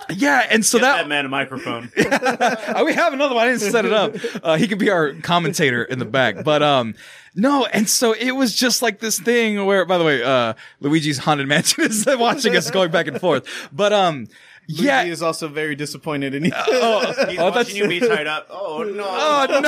yeah, 0.09 0.47
and 0.49 0.65
so 0.65 0.79
Get 0.79 0.85
that 0.85 0.97
that, 0.97 1.07
man 1.07 1.25
a 1.25 1.29
microphone. 1.29 1.91
uh, 1.97 2.83
we 2.85 2.93
have 2.93 3.13
another 3.13 3.35
one. 3.35 3.47
I 3.47 3.51
didn't 3.51 3.71
set 3.71 3.85
it 3.85 3.93
up. 3.93 4.15
Uh, 4.43 4.57
he 4.57 4.67
can 4.67 4.77
be 4.77 4.89
our 4.89 5.13
commentator 5.13 5.83
in 5.83 5.99
the 5.99 6.05
back, 6.05 6.43
but 6.43 6.61
um, 6.61 6.95
no. 7.39 7.65
And 7.65 7.89
so 7.89 8.13
it 8.13 8.31
was 8.31 8.55
just 8.55 8.81
like 8.81 8.99
this 8.99 9.19
thing 9.19 9.65
where, 9.65 9.85
by 9.85 9.97
the 9.97 10.03
way, 10.03 10.21
uh, 10.23 10.53
Luigi's 10.81 11.17
haunted 11.17 11.47
mansion 11.47 11.83
is 11.89 12.05
watching 12.07 12.55
us 12.55 12.69
going 12.71 12.91
back 12.91 13.07
and 13.07 13.19
forth, 13.19 13.47
but 13.71 13.93
um. 13.93 14.27
Yeah, 14.71 15.01
Yeah. 15.01 15.11
is 15.11 15.23
also 15.23 15.47
very 15.47 15.73
disappointed 15.73 16.35
in 16.35 16.45
you. 16.45 16.51
Oh, 16.55 16.99
He's 17.27 17.39
oh, 17.39 17.45
that's- 17.49 17.55
watching 17.55 17.75
you 17.77 17.87
be 17.87 17.99
tied 17.99 18.27
up. 18.27 18.45
Oh 18.51 18.83
no! 18.95 19.03
Oh 19.03 19.47
no! 19.49 19.61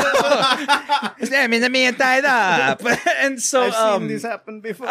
That 1.28 1.50
means 1.50 1.64
I'm 1.66 1.72
being 1.72 1.96
tied 1.96 2.24
up, 2.24 2.84
and 3.18 3.42
so 3.42 3.64
I've 3.64 3.74
um, 3.74 4.02
seen 4.04 4.10
this 4.10 4.22
happen 4.22 4.62
before. 4.62 4.86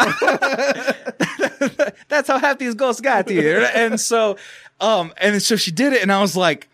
that's 2.09 2.27
how 2.29 2.39
half 2.41 2.59
these 2.59 2.75
ghosts 2.75 3.01
got 3.01 3.29
here. 3.29 3.71
And 3.73 4.01
so, 4.01 4.37
um, 4.81 5.13
and 5.19 5.41
so 5.41 5.55
she 5.55 5.71
did 5.71 5.93
it, 5.93 6.03
and 6.03 6.11
I 6.11 6.21
was 6.21 6.37
like, 6.37 6.69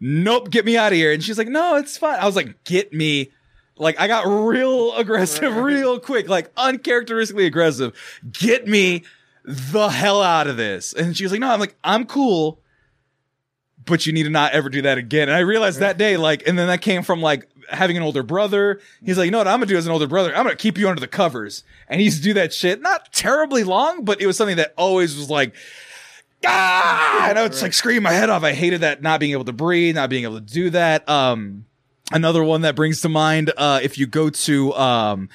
nope, 0.00 0.50
get 0.50 0.64
me 0.64 0.76
out 0.78 0.92
of 0.92 0.96
here. 0.96 1.12
And 1.12 1.22
she's 1.22 1.36
like, 1.36 1.48
no, 1.48 1.76
it's 1.76 1.98
fine. 1.98 2.18
I 2.18 2.24
was 2.26 2.36
like, 2.36 2.64
get 2.64 2.92
me. 2.92 3.30
Like, 3.76 3.98
I 3.98 4.06
got 4.06 4.26
real 4.26 4.94
aggressive 4.96 5.56
real 5.56 5.98
quick, 5.98 6.28
like 6.28 6.50
uncharacteristically 6.56 7.46
aggressive. 7.46 7.94
Get 8.32 8.66
me 8.66 9.04
the 9.44 9.88
hell 9.88 10.22
out 10.22 10.46
of 10.46 10.56
this. 10.56 10.92
And 10.92 11.16
she 11.16 11.24
was 11.24 11.32
like, 11.32 11.40
no, 11.40 11.50
I'm 11.50 11.60
like, 11.60 11.74
I'm 11.82 12.06
cool. 12.06 12.60
But 13.84 14.06
you 14.06 14.12
need 14.12 14.24
to 14.24 14.30
not 14.30 14.52
ever 14.52 14.68
do 14.68 14.82
that 14.82 14.98
again. 14.98 15.28
And 15.28 15.36
I 15.36 15.40
realized 15.40 15.80
that 15.80 15.98
day, 15.98 16.16
like, 16.16 16.46
and 16.46 16.56
then 16.56 16.68
that 16.68 16.82
came 16.82 17.02
from 17.02 17.20
like 17.20 17.48
having 17.68 17.96
an 17.96 18.02
older 18.04 18.22
brother. 18.22 18.80
He's 19.04 19.18
like, 19.18 19.24
you 19.24 19.32
know 19.32 19.38
what 19.38 19.48
I'm 19.48 19.58
gonna 19.58 19.66
do 19.66 19.76
as 19.76 19.86
an 19.86 19.92
older 19.92 20.06
brother? 20.06 20.34
I'm 20.36 20.44
gonna 20.44 20.54
keep 20.54 20.78
you 20.78 20.88
under 20.88 21.00
the 21.00 21.08
covers. 21.08 21.64
And 21.88 22.00
he 22.00 22.04
used 22.04 22.18
to 22.18 22.22
do 22.22 22.34
that 22.34 22.52
shit, 22.52 22.80
not 22.80 23.12
terribly 23.12 23.64
long, 23.64 24.04
but 24.04 24.20
it 24.20 24.26
was 24.26 24.36
something 24.36 24.56
that 24.56 24.72
always 24.76 25.16
was 25.16 25.30
like, 25.30 25.54
ah, 26.46 27.28
and 27.28 27.38
I 27.38 27.42
would 27.42 27.52
just 27.52 27.62
like 27.62 27.72
scream 27.72 28.04
my 28.04 28.12
head 28.12 28.30
off. 28.30 28.44
I 28.44 28.52
hated 28.52 28.82
that 28.82 29.02
not 29.02 29.18
being 29.18 29.32
able 29.32 29.44
to 29.44 29.52
breathe, 29.52 29.96
not 29.96 30.10
being 30.10 30.24
able 30.24 30.40
to 30.40 30.40
do 30.40 30.70
that. 30.70 31.08
Um, 31.08 31.64
another 32.12 32.42
one 32.44 32.62
that 32.62 32.74
brings 32.74 33.00
to 33.02 33.08
mind, 33.08 33.52
uh, 33.56 33.80
if 33.82 33.98
you 33.98 34.06
go 34.06 34.30
to, 34.30 34.74
um, 34.74 35.28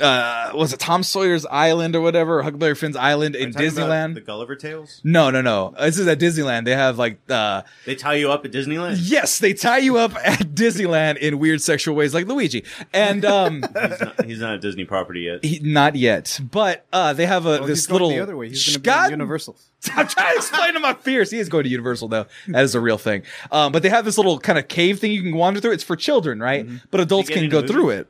uh, 0.00 0.50
was 0.54 0.72
it 0.72 0.78
Tom 0.80 1.02
Sawyer's 1.02 1.46
Island 1.46 1.96
or 1.96 2.00
whatever, 2.00 2.38
or 2.38 2.42
Huckleberry 2.42 2.74
Finn's 2.74 2.96
Island 2.96 3.34
in 3.34 3.52
Disneyland? 3.52 4.14
the 4.14 4.20
Gulliver 4.20 4.56
Tales. 4.56 5.00
no, 5.04 5.30
no, 5.30 5.40
no. 5.40 5.74
This 5.80 5.98
is 5.98 6.06
at 6.06 6.18
Disneyland. 6.18 6.64
They 6.66 6.74
have 6.76 6.98
like, 6.98 7.18
uh, 7.30 7.62
They 7.86 7.94
tie 7.94 8.14
you 8.14 8.30
up 8.30 8.44
at 8.44 8.52
Disneyland. 8.52 8.98
yes, 9.00 9.38
they 9.38 9.54
tie 9.54 9.78
you 9.78 9.96
up 9.96 10.14
at 10.16 10.40
Disneyland 10.54 11.16
in 11.18 11.38
weird 11.38 11.62
sexual 11.62 11.94
ways 11.94 12.12
like 12.14 12.26
Luigi. 12.26 12.64
And, 12.92 13.24
um, 13.24 13.62
He's 13.74 14.00
not, 14.00 14.24
he's 14.24 14.40
not 14.40 14.54
a 14.54 14.58
Disney 14.58 14.84
property 14.84 15.20
yet. 15.22 15.44
he, 15.44 15.60
not 15.60 15.96
yet, 15.96 16.40
but, 16.50 16.84
uh, 16.92 17.12
they 17.14 17.26
have 17.26 17.46
a, 17.46 17.60
Oh, 17.60 17.66
this 17.66 17.80
he's 17.80 17.86
going 17.86 17.94
little, 18.02 18.10
the 18.10 18.20
other 18.20 18.36
way. 18.36 18.48
He's 18.50 18.64
going 18.66 18.74
to 18.74 18.80
be 18.80 18.84
God 18.84 19.10
Universal. 19.10 19.56
I'm 19.94 20.08
trying 20.08 20.32
to 20.32 20.36
explain 20.38 20.74
to 20.74 20.80
my 20.80 20.94
fears. 20.94 21.30
He 21.30 21.38
is 21.38 21.48
going 21.48 21.64
to 21.64 21.70
Universal 21.70 22.08
though. 22.08 22.26
That 22.48 22.64
is 22.64 22.74
a 22.74 22.80
real 22.80 22.98
thing. 22.98 23.22
Um, 23.50 23.72
but 23.72 23.82
they 23.82 23.88
have 23.90 24.04
this 24.04 24.16
little 24.18 24.38
kind 24.38 24.58
of 24.58 24.68
cave 24.68 24.98
thing 24.98 25.12
you 25.12 25.22
can 25.22 25.34
wander 25.36 25.60
through. 25.60 25.72
It's 25.72 25.84
for 25.84 25.96
children, 25.96 26.40
right? 26.40 26.66
But 26.90 27.00
adults 27.00 27.30
Mm-hmm. 27.30 27.38
You 27.38 27.48
can 27.48 27.50
go 27.50 27.58
into 27.60 27.72
through 27.72 27.90
it. 27.90 28.08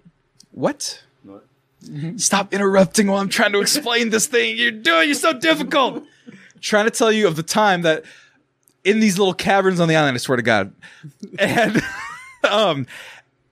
What? 0.51 1.03
Stop 2.17 2.53
interrupting 2.55 3.07
while 3.09 3.21
I'm 3.21 3.29
trying 3.29 3.53
to 3.53 3.61
explain 3.61 4.11
this 4.11 4.27
thing 4.27 4.57
you're 4.57 4.71
doing. 4.71 5.09
You're 5.09 5.15
so 5.15 5.33
difficult. 5.33 6.05
trying 6.61 6.87
to 6.87 6.91
tell 6.91 7.13
you 7.13 7.27
of 7.27 7.37
the 7.37 7.43
time 7.43 7.83
that 7.83 8.05
in 8.85 9.01
these 9.01 9.19
little 9.19 9.35
caverns 9.35 9.81
on 9.81 9.89
the 9.89 9.97
island, 9.97 10.15
I 10.15 10.19
swear 10.19 10.37
to 10.37 10.43
God. 10.43 10.73
And 11.39 11.83
um 12.49 12.87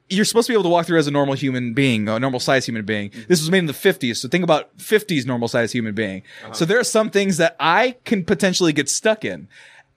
you're 0.09 0.27
supposed 0.27 0.47
to 0.47 0.51
be 0.51 0.55
able 0.55 0.65
to 0.65 0.69
walk 0.69 0.85
through 0.85 0.99
as 0.99 1.07
a 1.07 1.11
normal 1.11 1.33
human 1.35 1.73
being, 1.73 2.07
a 2.07 2.19
normal 2.21 2.39
sized 2.39 2.67
human 2.69 2.85
being. 2.85 3.11
This 3.29 3.41
was 3.41 3.51
made 3.51 3.61
in 3.61 3.67
the 3.67 3.73
50s, 3.73 4.17
so 4.17 4.29
think 4.29 4.45
about 4.45 4.77
50s 4.77 5.25
normal 5.25 5.49
sized 5.49 5.73
human 5.73 5.95
being. 5.95 6.23
So 6.53 6.67
there 6.67 6.79
are 6.79 6.85
some 6.85 7.09
things 7.09 7.39
that 7.39 7.57
I 7.59 7.97
can 8.05 8.23
potentially 8.25 8.75
get 8.75 8.91
stuck 8.91 9.25
in. 9.25 9.49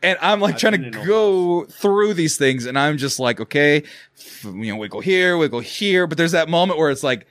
And 0.02 0.18
I'm 0.22 0.40
like 0.40 0.58
trying 0.58 0.82
to 0.84 0.90
go 1.06 1.66
through 1.66 2.14
these 2.14 2.38
things, 2.38 2.66
and 2.66 2.80
I'm 2.80 2.98
just 2.98 3.20
like, 3.20 3.42
okay, 3.42 3.84
you 4.44 4.72
know, 4.72 4.78
wiggle 4.78 5.02
here, 5.02 5.36
wiggle 5.36 5.60
here. 5.62 6.08
But 6.08 6.18
there's 6.18 6.32
that 6.32 6.48
moment 6.48 6.80
where 6.80 6.92
it's 6.92 7.04
like, 7.04 7.28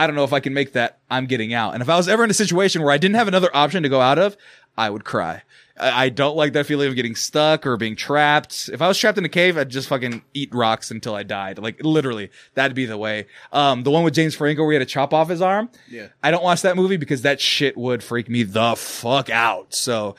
I 0.00 0.06
don't 0.06 0.16
know 0.16 0.24
if 0.24 0.32
I 0.32 0.40
can 0.40 0.54
make 0.54 0.72
that. 0.72 0.98
I'm 1.10 1.26
getting 1.26 1.52
out. 1.52 1.74
And 1.74 1.82
if 1.82 1.90
I 1.90 1.96
was 1.98 2.08
ever 2.08 2.24
in 2.24 2.30
a 2.30 2.34
situation 2.34 2.82
where 2.82 2.90
I 2.90 2.96
didn't 2.96 3.16
have 3.16 3.28
another 3.28 3.54
option 3.54 3.82
to 3.82 3.90
go 3.90 4.00
out 4.00 4.18
of, 4.18 4.34
I 4.74 4.88
would 4.88 5.04
cry. 5.04 5.42
I 5.78 6.06
I 6.06 6.08
don't 6.08 6.36
like 6.36 6.54
that 6.54 6.64
feeling 6.64 6.88
of 6.88 6.94
getting 6.94 7.14
stuck 7.14 7.66
or 7.66 7.76
being 7.76 7.96
trapped. 7.96 8.70
If 8.72 8.80
I 8.80 8.88
was 8.88 8.96
trapped 8.96 9.18
in 9.18 9.26
a 9.26 9.28
cave, 9.28 9.58
I'd 9.58 9.68
just 9.68 9.88
fucking 9.88 10.22
eat 10.32 10.54
rocks 10.54 10.90
until 10.90 11.14
I 11.14 11.22
died. 11.22 11.58
Like 11.58 11.84
literally, 11.84 12.30
that'd 12.54 12.74
be 12.74 12.86
the 12.86 12.96
way. 12.96 13.26
Um, 13.52 13.82
the 13.82 13.90
one 13.90 14.02
with 14.02 14.14
James 14.14 14.34
Franco 14.34 14.62
where 14.62 14.72
he 14.72 14.78
had 14.78 14.88
to 14.88 14.90
chop 14.90 15.12
off 15.12 15.28
his 15.28 15.42
arm. 15.42 15.68
Yeah. 15.90 16.06
I 16.22 16.30
don't 16.30 16.42
watch 16.42 16.62
that 16.62 16.76
movie 16.76 16.96
because 16.96 17.20
that 17.20 17.38
shit 17.38 17.76
would 17.76 18.02
freak 18.02 18.30
me 18.30 18.42
the 18.42 18.76
fuck 18.76 19.28
out. 19.28 19.74
So, 19.74 20.16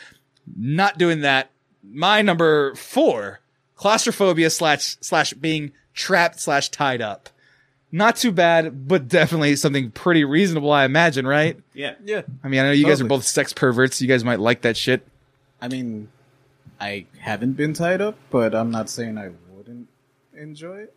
not 0.55 0.99
doing 0.99 1.21
that. 1.21 1.49
My 1.84 2.21
number 2.21 2.75
four, 2.75 3.39
claustrophobia 3.75 4.51
slash 4.51 4.97
slash 5.01 5.34
being 5.34 5.71
trapped 5.95 6.39
slash 6.39 6.69
tied 6.69 7.01
up. 7.01 7.29
Not 7.91 8.15
too 8.15 8.31
bad, 8.31 8.87
but 8.87 9.07
definitely 9.09 9.55
something 9.57 9.91
pretty 9.91 10.23
reasonable, 10.23 10.71
I 10.71 10.85
imagine, 10.85 11.27
right? 11.27 11.59
Yeah. 11.73 11.95
Yeah. 12.03 12.21
I 12.43 12.47
mean, 12.47 12.61
I 12.61 12.63
know 12.63 12.71
you 12.71 12.85
guys 12.85 13.01
are 13.01 13.03
Totally. 13.03 13.09
both 13.09 13.23
sex 13.25 13.51
perverts. 13.53 14.01
You 14.01 14.07
guys 14.07 14.23
might 14.23 14.39
like 14.39 14.61
that 14.61 14.77
shit. 14.77 15.05
I 15.61 15.67
mean, 15.67 16.07
I 16.79 17.05
haven't 17.19 17.53
been 17.53 17.73
tied 17.73 18.01
up, 18.01 18.17
but 18.29 18.55
I'm 18.55 18.71
not 18.71 18.89
saying 18.89 19.17
I 19.17 19.31
wouldn't 19.51 19.87
enjoy 20.33 20.77
it. 20.83 20.95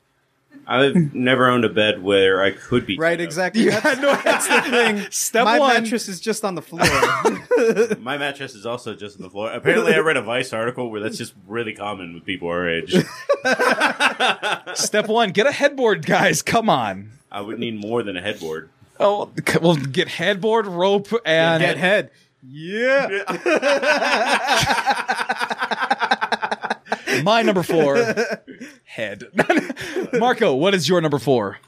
I've 0.67 1.15
never 1.15 1.49
owned 1.49 1.65
a 1.65 1.69
bed 1.69 2.03
where 2.03 2.43
I 2.43 2.53
could 2.53 2.87
be. 2.87 2.97
Right, 2.99 3.19
tied 3.19 3.21
up. 3.21 3.25
exactly. 3.27 3.69
That's, 3.69 4.01
that's 4.25 4.49
the 4.49 4.71
thing. 4.71 5.07
Step 5.11 5.45
My 5.45 5.59
one. 5.59 5.75
mattress 5.83 6.09
is 6.09 6.21
just 6.21 6.45
on 6.45 6.55
the 6.55 6.63
floor. 6.63 6.83
My 8.01 8.17
mattress 8.17 8.55
is 8.55 8.65
also 8.65 8.95
just 8.95 9.17
on 9.17 9.23
the 9.23 9.31
floor. 9.31 9.53
Apparently, 9.53 9.95
I 9.95 9.99
read 9.99 10.17
a 10.17 10.23
Vice 10.23 10.53
article 10.53 10.91
where 10.91 11.01
that's 11.01 11.19
just 11.19 11.35
really 11.47 11.75
common 11.75 12.15
with 12.15 12.25
people 12.25 12.49
our 12.49 12.69
age. 12.69 12.93
Step 14.75 15.09
one, 15.09 15.31
get 15.31 15.47
a 15.47 15.53
headboard, 15.53 16.07
guys. 16.07 16.43
Come 16.43 16.71
on. 16.71 17.11
I 17.31 17.41
would 17.41 17.59
need 17.59 17.81
more 17.81 18.03
than 18.03 18.17
a 18.17 18.23
headboard. 18.23 18.71
Oh, 18.99 19.31
c- 19.47 19.59
well, 19.61 19.77
get 19.77 20.09
headboard, 20.09 20.67
rope, 20.67 21.09
and 21.27 21.61
Get 21.61 21.77
head. 21.77 22.11
Yeah. 22.47 23.09
my 27.23 27.43
number 27.43 27.63
four, 27.63 27.97
head. 28.85 29.25
Marco, 30.13 30.55
what 30.55 30.75
is 30.75 30.89
your 30.89 31.01
number 31.01 31.19
four? 31.19 31.59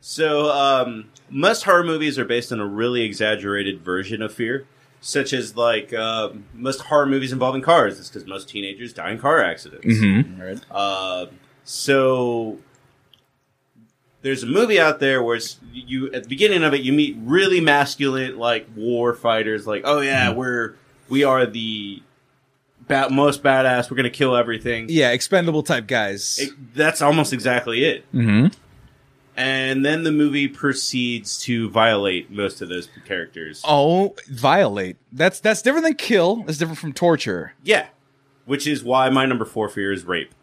So, 0.00 0.50
um, 0.50 1.10
most 1.28 1.64
horror 1.64 1.84
movies 1.84 2.18
are 2.18 2.24
based 2.24 2.52
on 2.52 2.60
a 2.60 2.66
really 2.66 3.02
exaggerated 3.02 3.80
version 3.82 4.22
of 4.22 4.32
fear, 4.32 4.66
such 5.00 5.32
as 5.32 5.56
like 5.56 5.92
uh, 5.92 6.30
most 6.54 6.80
horror 6.82 7.06
movies 7.06 7.32
involving 7.32 7.62
cars. 7.62 7.98
It's 7.98 8.08
because 8.08 8.26
most 8.26 8.48
teenagers 8.48 8.92
die 8.92 9.10
in 9.10 9.18
car 9.18 9.42
accidents. 9.42 9.86
Right. 10.38 10.60
Uh, 10.70 11.26
so 11.64 12.58
there's 14.22 14.42
a 14.42 14.46
movie 14.46 14.80
out 14.80 15.00
there 15.00 15.22
where 15.22 15.36
it's, 15.36 15.58
you 15.72 16.12
at 16.12 16.24
the 16.24 16.28
beginning 16.28 16.62
of 16.62 16.74
it 16.74 16.82
you 16.82 16.92
meet 16.92 17.16
really 17.20 17.60
masculine 17.60 18.36
like 18.38 18.66
war 18.76 19.14
fighters 19.14 19.66
like 19.66 19.82
oh 19.84 20.00
yeah 20.00 20.30
we're 20.30 20.74
we 21.08 21.24
are 21.24 21.46
the 21.46 22.02
ba- 22.90 23.08
most 23.10 23.42
badass 23.42 23.90
we're 23.90 23.96
gonna 23.96 24.10
kill 24.10 24.36
everything 24.36 24.86
Yeah, 24.90 25.12
expendable 25.12 25.62
type 25.62 25.86
guys. 25.86 26.38
It- 26.38 26.74
that's 26.74 27.00
almost 27.00 27.32
exactly 27.32 27.84
it 27.84 28.04
mm-hmm. 28.12 28.48
and 29.36 29.84
then 29.86 30.02
the 30.02 30.12
movie 30.12 30.46
proceeds 30.48 31.38
to 31.44 31.70
violate 31.70 32.30
most 32.30 32.60
of 32.60 32.68
those 32.68 32.88
characters 33.06 33.62
Oh, 33.66 34.14
violate. 34.30 34.96
That's 35.12 35.40
that's 35.40 35.62
different 35.62 35.84
than 35.86 35.94
kill. 35.94 36.44
It's 36.48 36.58
different 36.58 36.78
from 36.78 36.92
torture. 36.92 37.54
yeah 37.62 37.86
which 38.44 38.66
is 38.66 38.82
why 38.84 39.08
my 39.08 39.24
number 39.26 39.44
four 39.44 39.68
fear 39.68 39.92
is 39.92 40.04
rape 40.04 40.34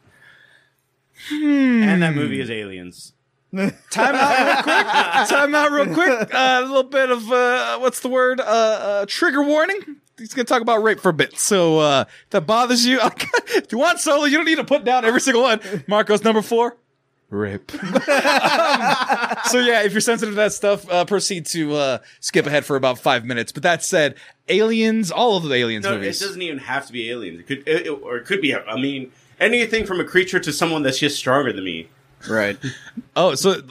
and 1.31 2.01
that 2.01 2.15
movie 2.15 2.39
is 2.39 2.49
aliens 2.49 3.13
Time 3.89 4.13
out 4.13 4.45
real 4.45 4.63
quick. 4.63 5.29
Time 5.29 5.55
out 5.55 5.71
real 5.71 5.93
quick. 5.93 6.33
Uh, 6.35 6.61
a 6.63 6.65
little 6.67 6.83
bit 6.83 7.09
of 7.09 7.31
uh, 7.31 7.79
what's 7.79 8.01
the 8.01 8.09
word? 8.09 8.41
Uh, 8.41 8.43
uh, 8.43 9.05
trigger 9.07 9.41
warning. 9.41 9.79
He's 10.17 10.33
gonna 10.33 10.45
talk 10.45 10.61
about 10.61 10.81
rape 10.83 10.99
for 10.99 11.09
a 11.09 11.13
bit. 11.13 11.37
So 11.37 11.79
uh, 11.79 12.05
if 12.07 12.29
that 12.31 12.41
bothers 12.47 12.85
you, 12.85 12.99
if 13.49 13.71
you 13.71 13.77
want 13.77 13.99
solo, 13.99 14.25
you 14.25 14.37
don't 14.37 14.45
need 14.45 14.55
to 14.57 14.63
put 14.63 14.83
down 14.83 15.05
every 15.05 15.21
single 15.21 15.43
one. 15.43 15.59
Marco's 15.87 16.23
number 16.23 16.41
four. 16.41 16.75
Rape. 17.29 17.73
Um, 17.73 17.79
so 19.49 19.59
yeah, 19.59 19.83
if 19.83 19.91
you're 19.91 19.99
sensitive 20.01 20.33
to 20.33 20.37
that 20.37 20.53
stuff, 20.53 20.89
uh, 20.89 21.03
proceed 21.05 21.45
to 21.47 21.75
uh, 21.75 21.97
skip 22.21 22.45
ahead 22.45 22.65
for 22.65 22.75
about 22.77 22.99
five 22.99 23.25
minutes. 23.25 23.51
But 23.51 23.63
that 23.63 23.83
said, 23.83 24.15
aliens, 24.47 25.11
all 25.11 25.35
of 25.37 25.43
the 25.43 25.53
aliens 25.55 25.83
No, 25.85 25.95
movies. 25.95 26.21
it 26.21 26.25
doesn't 26.25 26.41
even 26.41 26.59
have 26.59 26.87
to 26.87 26.93
be 26.93 27.09
aliens. 27.11 27.41
It 27.41 27.47
could, 27.47 27.67
it, 27.67 27.87
it- 27.87 27.89
or 27.89 28.15
it 28.17 28.25
could 28.25 28.41
be. 28.41 28.55
I 28.55 28.75
mean, 28.79 29.11
anything 29.41 29.85
from 29.85 29.99
a 29.99 30.05
creature 30.05 30.39
to 30.39 30.53
someone 30.53 30.83
that's 30.83 30.99
just 30.99 31.17
stronger 31.17 31.51
than 31.51 31.63
me. 31.65 31.89
Right. 32.29 32.57
Oh, 33.15 33.33
so 33.33 33.61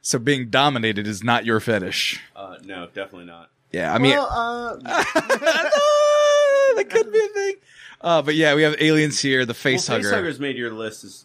so 0.00 0.18
being 0.18 0.50
dominated 0.50 1.06
is 1.06 1.22
not 1.22 1.44
your 1.46 1.60
fetish. 1.60 2.20
Uh, 2.34 2.56
no, 2.64 2.86
definitely 2.86 3.26
not. 3.26 3.48
Yeah, 3.72 3.94
I 3.94 3.98
mean, 3.98 4.16
uh, 4.18 4.76
that 6.76 6.86
could 6.90 7.12
be 7.12 7.18
a 7.18 7.28
thing. 7.28 7.54
Uh, 8.00 8.20
but 8.22 8.34
yeah, 8.34 8.54
we 8.54 8.62
have 8.62 8.74
aliens 8.80 9.20
here, 9.20 9.46
the 9.46 9.54
face 9.54 9.88
well, 9.88 9.98
hugger. 9.98 10.12
facehuggers 10.12 10.38
made 10.40 10.56
your 10.56 10.72
list 10.72 11.04
as 11.04 11.24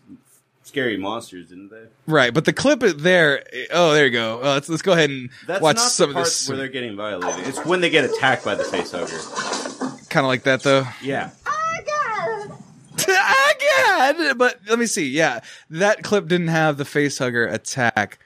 scary 0.64 0.96
monsters, 0.98 1.48
didn't 1.50 1.70
they? 1.70 1.84
Right, 2.06 2.34
but 2.34 2.46
the 2.46 2.54
clip 2.54 2.80
there. 2.82 3.44
Oh, 3.72 3.94
there 3.94 4.06
you 4.06 4.12
go. 4.12 4.40
Uh, 4.42 4.54
let's 4.54 4.70
let's 4.70 4.82
go 4.82 4.94
ahead 4.94 5.10
and 5.10 5.30
That's 5.48 5.62
watch 5.62 5.78
not 5.78 5.90
some 5.90 6.14
the 6.14 6.20
of 6.20 6.26
this. 6.26 6.48
where 6.48 6.58
they're 6.58 6.68
getting 6.68 6.96
violated. 6.96 7.48
It's 7.48 7.66
when 7.66 7.82
they 7.82 7.90
get 7.90 8.06
attacked 8.06 8.46
by 8.46 8.56
the 8.56 8.64
face 8.64 8.92
facehugger. 8.92 10.10
Kind 10.10 10.26
of 10.26 10.30
like 10.30 10.44
that 10.44 10.64
though. 10.64 10.86
Yeah. 11.02 11.32
Again, 13.08 14.38
but 14.38 14.60
let 14.70 14.78
me 14.80 14.86
see. 14.86 15.08
Yeah, 15.10 15.40
that 15.70 16.04
clip 16.04 16.28
didn't 16.28 16.48
have 16.50 16.78
the 16.78 16.86
face 16.86 17.18
hugger 17.18 17.46
attack. 17.48 18.20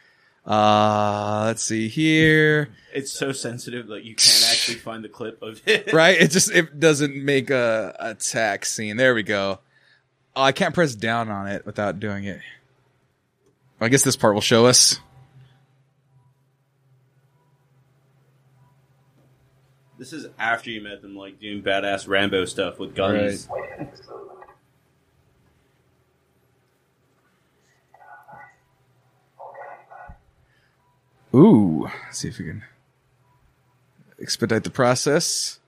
Uh, 0.46 1.44
let's 1.46 1.64
see 1.64 1.88
here. 1.88 2.70
It's 2.94 3.12
so 3.12 3.32
sensitive 3.32 3.88
that 3.88 4.04
you 4.04 4.16
can't 4.16 4.46
actually 4.50 4.78
find 4.80 5.04
the 5.04 5.10
clip 5.10 5.42
of 5.42 5.62
it. 5.66 5.94
Right, 5.94 6.20
it 6.20 6.32
just 6.32 6.52
it 6.52 6.80
doesn't 6.80 7.16
make 7.16 7.50
a 7.50 7.96
attack 8.00 8.66
scene. 8.66 8.98
There 8.98 9.14
we 9.14 9.24
go. 9.24 9.60
Oh, 10.36 10.42
I 10.42 10.52
can't 10.52 10.74
press 10.74 10.96
down 10.96 11.30
on 11.30 11.48
it 11.48 11.66
without 11.66 12.00
doing 12.00 12.24
it. 12.24 12.40
I 13.80 13.90
guess 13.90 14.04
this 14.04 14.16
part 14.16 14.34
will 14.34 14.42
show 14.42 14.66
us. 14.66 15.00
This 19.98 20.14
is 20.14 20.28
after 20.40 20.72
you 20.72 20.82
met 20.82 21.02
them, 21.02 21.16
like 21.16 21.40
doing 21.40 21.62
badass 21.62 22.08
Rambo 22.08 22.46
stuff 22.46 22.80
with 22.80 22.96
guns. 22.96 23.48
Ooh, 31.34 31.90
let's 32.06 32.20
see 32.20 32.28
if 32.28 32.40
we 32.40 32.46
can 32.46 32.64
expedite 34.22 34.64
the 34.64 34.70
process. 34.70 35.60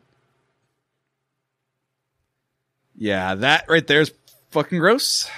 Yeah, 2.95 3.35
that 3.35 3.65
right 3.69 3.85
there 3.85 4.01
is 4.01 4.11
fucking 4.51 4.79
gross. 4.79 5.29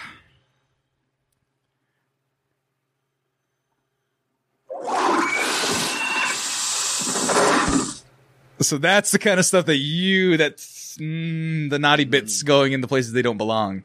So 8.62 8.78
that's 8.78 9.12
the 9.12 9.20
kind 9.20 9.40
of 9.40 9.46
stuff 9.46 9.68
that 9.68 9.78
you, 9.78 10.38
that's 10.38 10.98
mm, 10.98 11.70
the 11.70 11.78
naughty 11.78 12.06
bits 12.06 12.42
going 12.42 12.74
into 12.74 12.88
places 12.88 13.14
they 13.14 13.22
don't 13.22 13.38
belong. 13.38 13.84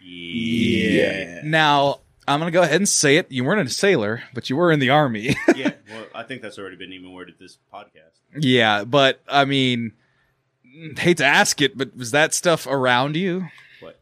Yeah. 0.00 1.42
Now, 1.44 2.00
I'm 2.28 2.40
going 2.40 2.52
to 2.52 2.56
go 2.56 2.62
ahead 2.62 2.76
and 2.76 2.88
say 2.88 3.16
it. 3.16 3.30
You 3.30 3.44
weren't 3.44 3.66
a 3.66 3.70
sailor, 3.72 4.22
but 4.34 4.48
you 4.50 4.56
were 4.56 4.70
in 4.70 4.78
the 4.80 4.90
army. 4.90 5.34
yeah. 5.56 5.72
Well, 5.90 6.04
I 6.14 6.22
think 6.22 6.42
that's 6.42 6.58
already 6.58 6.76
been 6.76 6.92
even 6.92 7.12
worded 7.12 7.36
this 7.40 7.58
podcast. 7.72 8.12
Yeah, 8.38 8.84
but 8.84 9.20
I 9.28 9.44
mean, 9.46 9.92
hate 10.98 11.16
to 11.18 11.24
ask 11.24 11.60
it, 11.62 11.76
but 11.78 11.96
was 11.96 12.10
that 12.10 12.34
stuff 12.34 12.66
around 12.66 13.16
you? 13.16 13.46
What? 13.80 13.98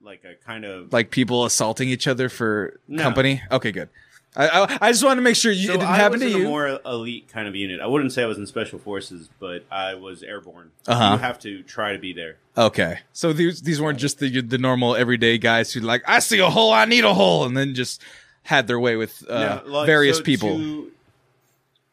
Like 0.00 0.24
a 0.24 0.34
kind 0.44 0.64
of 0.64 0.92
Like 0.92 1.10
people 1.10 1.44
assaulting 1.44 1.88
each 1.88 2.06
other 2.06 2.28
for 2.28 2.78
No. 2.88 3.02
company? 3.02 3.42
Okay, 3.50 3.72
good. 3.72 3.88
I, 4.36 4.48
I 4.48 4.78
I 4.88 4.90
just 4.92 5.04
wanted 5.04 5.16
to 5.16 5.22
make 5.22 5.36
sure 5.36 5.52
you, 5.52 5.68
So 5.68 5.74
it 5.74 5.76
didn't 5.78 5.90
I 5.90 5.96
happen 5.96 6.20
was 6.20 6.32
to 6.32 6.36
in 6.36 6.42
you. 6.42 6.46
a 6.46 6.50
more 6.50 6.80
elite 6.84 7.28
kind 7.28 7.46
of 7.46 7.54
unit. 7.54 7.80
I 7.80 7.86
wouldn't 7.86 8.12
say 8.12 8.22
I 8.22 8.26
was 8.26 8.36
in 8.38 8.46
special 8.46 8.78
forces, 8.80 9.28
but 9.38 9.64
I 9.70 9.94
was 9.94 10.22
airborne. 10.24 10.72
Uh-huh. 10.88 11.12
You 11.12 11.18
have 11.18 11.38
to 11.40 11.62
try 11.62 11.92
to 11.92 11.98
be 11.98 12.12
there. 12.12 12.36
okay, 12.58 12.98
so 13.12 13.32
these 13.32 13.62
these 13.62 13.80
weren't 13.80 13.98
just 13.98 14.18
the 14.18 14.40
the 14.40 14.58
normal 14.58 14.96
everyday 14.96 15.38
guys 15.38 15.72
who 15.72 15.80
like 15.80 16.02
I 16.06 16.18
see 16.18 16.40
a 16.40 16.50
hole, 16.50 16.72
I 16.72 16.84
need 16.84 17.04
a 17.04 17.14
hole, 17.14 17.44
and 17.44 17.56
then 17.56 17.74
just 17.74 18.02
had 18.42 18.66
their 18.66 18.80
way 18.80 18.96
with 18.96 19.24
uh, 19.28 19.60
like, 19.66 19.86
various 19.86 20.18
so 20.18 20.22
people. 20.24 20.56
To, 20.58 20.90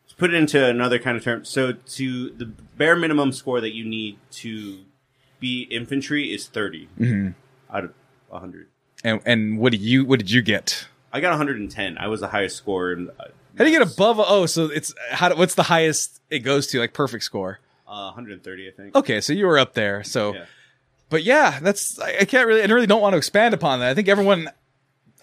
to 0.09 0.15
put 0.15 0.33
it 0.33 0.37
into 0.37 0.65
another 0.65 0.99
kind 0.99 1.15
of 1.17 1.23
term, 1.23 1.45
so 1.45 1.73
to 1.73 2.29
the 2.31 2.45
bare 2.45 2.95
minimum 2.95 3.31
score 3.31 3.61
that 3.61 3.73
you 3.73 3.85
need 3.85 4.17
to 4.31 4.79
be 5.39 5.61
infantry 5.71 6.33
is 6.33 6.47
30 6.47 6.87
Mm-hmm. 6.99 7.75
out 7.75 7.83
of 7.85 7.93
hundred. 8.31 8.67
and 9.03 9.19
and 9.25 9.59
what 9.59 9.71
did 9.71 9.81
you 9.81 10.05
what 10.05 10.17
did 10.19 10.31
you 10.31 10.41
get? 10.41 10.87
I 11.13 11.19
got 11.19 11.29
110. 11.31 11.97
I 11.97 12.07
was 12.07 12.19
the 12.21 12.27
highest 12.27 12.55
score. 12.57 12.91
In, 12.93 13.09
uh, 13.09 13.25
How 13.57 13.65
do 13.65 13.69
you 13.69 13.77
get 13.79 13.87
above? 13.93 14.19
a- 14.19 14.23
Oh, 14.25 14.45
so 14.45 14.65
it's 14.65 14.93
how? 15.11 15.29
do- 15.29 15.35
What's 15.35 15.55
the 15.55 15.63
highest 15.63 16.21
it 16.29 16.39
goes 16.39 16.67
to? 16.67 16.79
Like 16.79 16.93
perfect 16.93 17.23
score. 17.23 17.59
Uh, 17.87 18.11
130, 18.13 18.67
I 18.67 18.71
think. 18.71 18.95
Okay, 18.95 19.19
so 19.21 19.33
you 19.33 19.45
were 19.45 19.59
up 19.59 19.73
there. 19.73 20.03
So 20.03 20.33
Yeah. 20.33 20.45
But 21.09 21.23
yeah, 21.23 21.59
that's 21.61 21.99
I 21.99 22.19
I 22.21 22.25
can't 22.25 22.47
really 22.47 22.61
I 22.61 22.65
really 22.67 22.87
don't 22.87 23.01
want 23.01 23.13
to 23.13 23.17
expand 23.17 23.53
upon 23.53 23.79
that. 23.81 23.89
I 23.89 23.93
think 23.93 24.07
everyone 24.07 24.47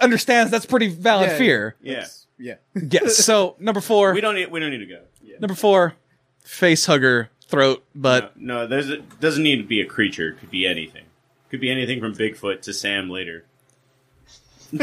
understands 0.00 0.50
that's 0.50 0.66
pretty 0.66 0.88
valid 0.88 1.30
Yeah. 1.30 1.38
fear. 1.38 1.76
Yeah. 1.80 2.06
Yeah. 2.38 2.54
Yes. 2.74 3.16
So 3.16 3.56
number 3.60 3.80
four, 3.80 4.12
We 4.12 4.20
don't 4.20 4.34
need. 4.34 4.50
We 4.50 4.60
don't 4.60 4.70
need 4.70 4.78
to 4.78 4.86
go. 4.86 5.00
Yeah. 5.22 5.36
number 5.40 5.54
four, 5.54 5.94
face 6.44 6.84
hugger 6.86 7.30
throat, 7.48 7.82
but 7.94 8.36
no, 8.38 8.66
there's 8.66 8.90
a, 8.90 8.98
doesn't 8.98 9.42
need 9.42 9.56
to 9.56 9.62
be 9.66 9.80
a 9.80 9.86
creature. 9.86 10.28
It 10.32 10.40
could 10.40 10.50
be 10.50 10.66
anything. 10.66 11.04
Could 11.50 11.60
be 11.62 11.70
anything 11.70 11.98
from 12.00 12.14
Bigfoot 12.14 12.60
to 12.62 12.74
Sam 12.74 13.08
later. 13.08 13.46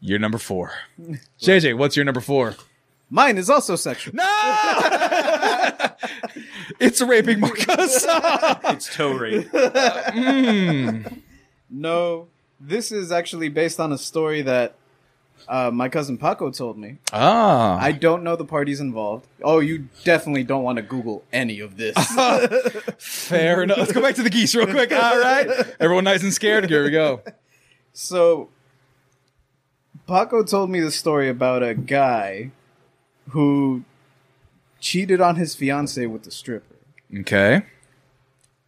you're 0.00 0.18
number 0.18 0.38
four. 0.38 0.72
JJ, 1.40 1.76
what's 1.76 1.96
your 1.96 2.04
number 2.04 2.20
four? 2.20 2.54
Mine 3.10 3.36
is 3.36 3.50
also 3.50 3.76
sexual. 3.76 4.14
No, 4.16 4.22
it's 6.80 7.02
raping 7.02 7.40
Marcos. 7.40 8.06
It's 8.64 8.94
toe 8.94 9.12
rape. 9.12 9.46
Mm. 9.50 11.20
No, 11.70 12.28
this 12.58 12.90
is 12.90 13.12
actually 13.12 13.50
based 13.50 13.78
on 13.78 13.92
a 13.92 13.98
story 13.98 14.40
that 14.42 14.74
uh, 15.48 15.70
my 15.70 15.88
cousin 15.88 16.16
Paco 16.18 16.50
told 16.50 16.78
me. 16.78 16.98
ah, 17.12 17.78
I 17.80 17.92
don't 17.92 18.22
know 18.22 18.34
the 18.36 18.44
parties 18.44 18.80
involved. 18.80 19.26
Oh, 19.42 19.60
you 19.60 19.88
definitely 20.04 20.44
don't 20.44 20.62
want 20.62 20.76
to 20.76 20.82
Google 20.82 21.22
any 21.32 21.60
of 21.60 21.76
this. 21.76 21.96
fair 22.98 23.62
enough. 23.62 23.78
Let's 23.78 23.92
go 23.92 24.00
back 24.00 24.14
to 24.16 24.22
the 24.22 24.30
geese 24.30 24.54
real 24.54 24.66
quick. 24.66 24.92
All 24.92 25.18
right, 25.20 25.46
everyone 25.80 26.04
nice 26.04 26.22
and 26.22 26.32
scared. 26.32 26.68
Here 26.70 26.82
we 26.84 26.90
go. 26.90 27.20
so, 27.92 28.48
Paco 30.06 30.42
told 30.44 30.70
me 30.70 30.80
the 30.80 30.90
story 30.90 31.28
about 31.28 31.62
a 31.62 31.74
guy 31.74 32.50
who 33.30 33.84
cheated 34.80 35.20
on 35.20 35.36
his 35.36 35.54
fiance 35.54 36.04
with 36.06 36.24
the 36.24 36.30
stripper, 36.30 36.76
Okay. 37.20 37.62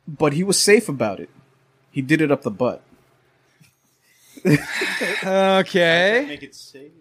but 0.09 0.33
he 0.33 0.43
was 0.43 0.59
safe 0.59 0.89
about 0.89 1.21
it. 1.21 1.29
He 1.91 2.01
did 2.03 2.21
it 2.23 2.31
up 2.31 2.43
the 2.43 2.51
butt. 2.51 2.83
Okay. 5.25 6.25
Make 6.29 6.43
it 6.43 6.55
safe. 6.55 6.93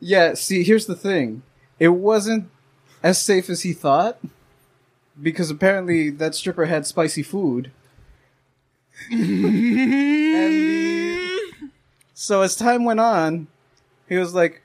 Yeah, 0.00 0.34
see, 0.34 0.62
here's 0.62 0.86
the 0.86 0.96
thing. 0.96 1.42
It 1.78 1.88
wasn't 1.88 2.48
as 3.02 3.20
safe 3.20 3.50
as 3.50 3.62
he 3.62 3.72
thought 3.72 4.18
because 5.20 5.50
apparently 5.50 6.10
that 6.10 6.34
stripper 6.34 6.66
had 6.66 6.86
spicy 6.86 7.22
food. 7.22 7.70
and 9.10 9.22
the, 10.34 11.40
so 12.14 12.42
as 12.42 12.56
time 12.56 12.84
went 12.84 13.00
on, 13.00 13.46
he 14.08 14.16
was 14.16 14.34
like, 14.34 14.62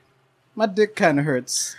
"My 0.54 0.66
dick 0.66 0.96
kind 0.96 1.18
of 1.18 1.24
hurts." 1.24 1.76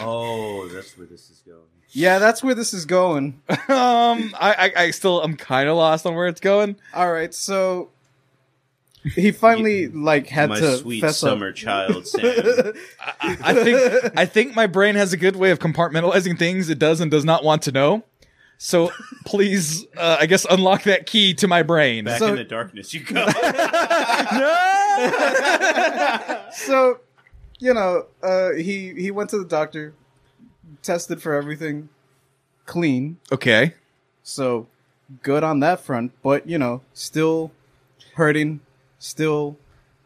Oh, 0.00 0.68
that's 0.68 0.96
where 0.96 1.06
this 1.06 1.30
is 1.30 1.42
going. 1.44 1.58
Yeah, 1.90 2.18
that's 2.18 2.42
where 2.42 2.54
this 2.54 2.72
is 2.72 2.86
going. 2.86 3.42
Um, 3.68 4.34
I, 4.38 4.72
I, 4.76 4.82
I 4.84 4.90
still, 4.92 5.20
I'm 5.22 5.36
kind 5.36 5.68
of 5.68 5.76
lost 5.76 6.06
on 6.06 6.14
where 6.14 6.26
it's 6.26 6.40
going. 6.40 6.76
All 6.94 7.12
right, 7.12 7.34
so 7.34 7.90
he 9.14 9.32
finally 9.32 9.88
like 9.88 10.26
had 10.28 10.48
My 10.50 10.60
to 10.60 10.76
sweet 10.78 11.00
fess 11.00 11.18
summer 11.18 11.48
up. 11.50 11.54
child, 11.54 12.06
Sam. 12.06 12.22
I, 13.20 13.36
I 13.42 13.54
think, 13.54 14.18
I 14.18 14.26
think 14.26 14.54
my 14.56 14.66
brain 14.66 14.94
has 14.94 15.12
a 15.12 15.16
good 15.16 15.36
way 15.36 15.50
of 15.50 15.58
compartmentalizing 15.58 16.38
things 16.38 16.68
it 16.68 16.78
does 16.78 17.00
and 17.00 17.10
does 17.10 17.24
not 17.24 17.42
want 17.44 17.62
to 17.62 17.72
know. 17.72 18.04
So 18.58 18.92
please, 19.26 19.84
uh, 19.96 20.18
I 20.20 20.26
guess, 20.26 20.44
unlock 20.48 20.84
that 20.84 21.06
key 21.06 21.34
to 21.34 21.48
my 21.48 21.62
brain. 21.62 22.04
Back 22.04 22.18
So- 22.20 22.28
in 22.28 22.36
the 22.36 22.44
darkness, 22.44 22.94
you 22.94 23.00
go. 23.00 23.26
so 26.52 27.00
you 27.58 27.72
know 27.72 28.06
uh 28.22 28.52
he 28.52 28.92
he 28.94 29.10
went 29.10 29.30
to 29.30 29.38
the 29.38 29.44
doctor 29.44 29.94
tested 30.82 31.22
for 31.22 31.34
everything 31.34 31.88
clean 32.66 33.16
okay. 33.30 33.72
so 34.22 34.66
good 35.22 35.42
on 35.42 35.60
that 35.60 35.80
front 35.80 36.12
but 36.22 36.46
you 36.48 36.58
know 36.58 36.80
still 36.92 37.50
hurting 38.14 38.60
still 39.02 39.56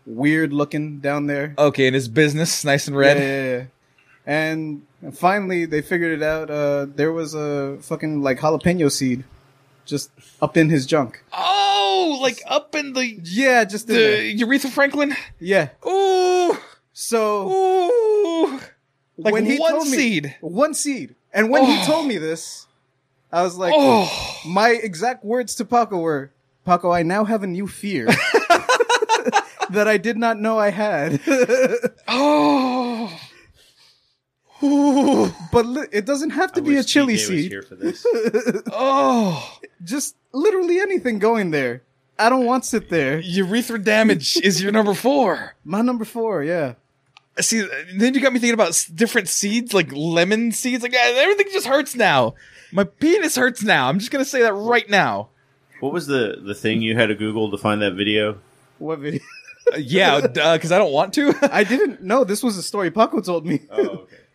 weird 0.07 0.53
looking 0.53 0.99
down 1.01 1.27
there 1.27 1.55
Okay, 1.59 1.87
and 1.87 1.95
his 1.95 2.09
business, 2.09 2.65
nice 2.65 2.87
and 2.87 2.95
yeah, 2.97 3.01
red. 3.01 3.17
yeah, 3.19 3.57
yeah. 3.59 3.65
and 4.27 4.83
finally 5.15 5.65
they 5.67 5.83
figured 5.83 6.13
it 6.19 6.23
out 6.23 6.51
uh 6.51 6.87
there 6.95 7.13
was 7.13 7.35
a 7.35 7.77
fucking 7.83 8.23
like 8.23 8.39
jalapeno 8.39 8.91
seed 8.91 9.23
just 9.85 10.11
up 10.41 10.57
in 10.57 10.69
his 10.71 10.87
junk 10.87 11.23
Oh, 11.33 12.19
like 12.23 12.41
up 12.47 12.75
in 12.75 12.93
the 12.93 13.05
yeah 13.25 13.65
just 13.65 13.87
the 13.89 14.35
Aretha 14.41 14.71
Franklin. 14.71 15.15
yeah 15.39 15.69
Ooh, 15.87 16.57
so 16.93 17.49
ooh. 17.51 18.61
Like 19.19 19.33
when 19.33 19.47
he 19.47 19.59
one 19.59 19.73
told 19.73 19.89
me, 19.89 19.97
seed. 19.97 20.37
one 20.41 20.75
seed, 20.75 21.15
and 21.33 21.49
when 21.51 21.65
he 21.65 21.79
Oh. 21.81 21.85
told 21.87 22.07
me 22.07 22.19
this, 22.19 22.67
I 23.33 23.43
was 23.43 23.57
like, 23.57 23.73
Oh, 23.75 24.07
my 24.47 24.71
exact 24.71 25.25
words 25.25 25.55
to 25.55 25.65
Paco 25.65 25.97
were, 25.99 26.33
"Paco, 26.67 26.91
I 26.91 27.03
now 27.03 27.25
have 27.25 27.43
a 27.43 27.47
new 27.47 27.67
fear 27.67 28.09
that 29.71 29.89
I 29.89 29.97
did 29.97 30.17
not 30.17 30.39
know 30.39 30.59
I 30.59 30.71
had." 30.71 31.21
oh. 32.09 33.21
Ooh. 34.63 35.31
but 35.53 35.67
li- 35.67 35.87
it 35.93 36.07
doesn't 36.07 36.31
have 36.31 36.53
to 36.55 36.61
I 36.61 36.65
be 36.65 36.73
a 36.73 36.77
wish 36.79 36.87
chili 36.87 37.15
TJ 37.15 37.17
was 37.17 37.27
seed; 37.27 37.51
here 37.51 37.63
for 37.63 37.75
this. 37.75 38.07
Oh. 38.73 39.59
just 39.85 40.17
literally 40.33 40.81
anything 40.81 41.19
going 41.19 41.51
there. 41.51 41.83
I 42.19 42.31
don't 42.31 42.47
want 42.47 42.65
sit 42.65 42.89
there. 42.89 43.21
Urethra 43.21 43.79
damage 43.79 44.37
is 44.43 44.63
your 44.63 44.73
number 44.73 44.95
four. 44.95 45.55
My 45.65 45.83
number 45.83 46.05
four, 46.07 46.43
yeah. 46.43 46.75
See, 47.39 47.69
then 47.93 48.15
you 48.15 48.21
got 48.23 48.33
me 48.33 48.39
thinking 48.39 48.55
about 48.55 48.87
different 48.95 49.29
seeds, 49.29 49.75
like 49.75 49.93
lemon 49.93 50.53
seeds. 50.53 50.83
Like 50.83 50.95
everything 50.95 51.49
just 51.53 51.67
hurts 51.67 51.95
now. 51.95 52.35
My 52.73 52.85
penis 52.85 53.37
hurts 53.37 53.63
now. 53.63 53.89
I'm 53.89 53.99
just 53.99 54.11
gonna 54.11 54.25
say 54.25 54.41
that 54.41 54.55
right 54.55 54.89
now. 54.89 55.29
What 55.81 55.93
was 55.93 56.07
the 56.07 56.41
the 56.43 56.55
thing 56.55 56.81
you 56.81 56.97
had 56.97 57.09
to 57.09 57.15
Google 57.15 57.51
to 57.51 57.59
find 57.59 57.83
that 57.83 57.93
video? 57.93 58.39
What 58.79 59.01
video? 59.01 59.21
Uh, 59.73 59.77
yeah, 59.79 60.21
because 60.21 60.71
I 60.73 60.79
don't 60.79 60.93
want 60.93 61.13
to. 61.15 61.35
I 61.53 61.65
didn't 61.65 62.03
know 62.03 62.25
this 62.25 62.43
was 62.43 62.57
a 62.57 62.63
story 62.63 62.91
Paco 62.91 63.21
told 63.21 63.47
me. 63.47 63.61
Oh, 63.71 63.87
okay. 63.89 64.17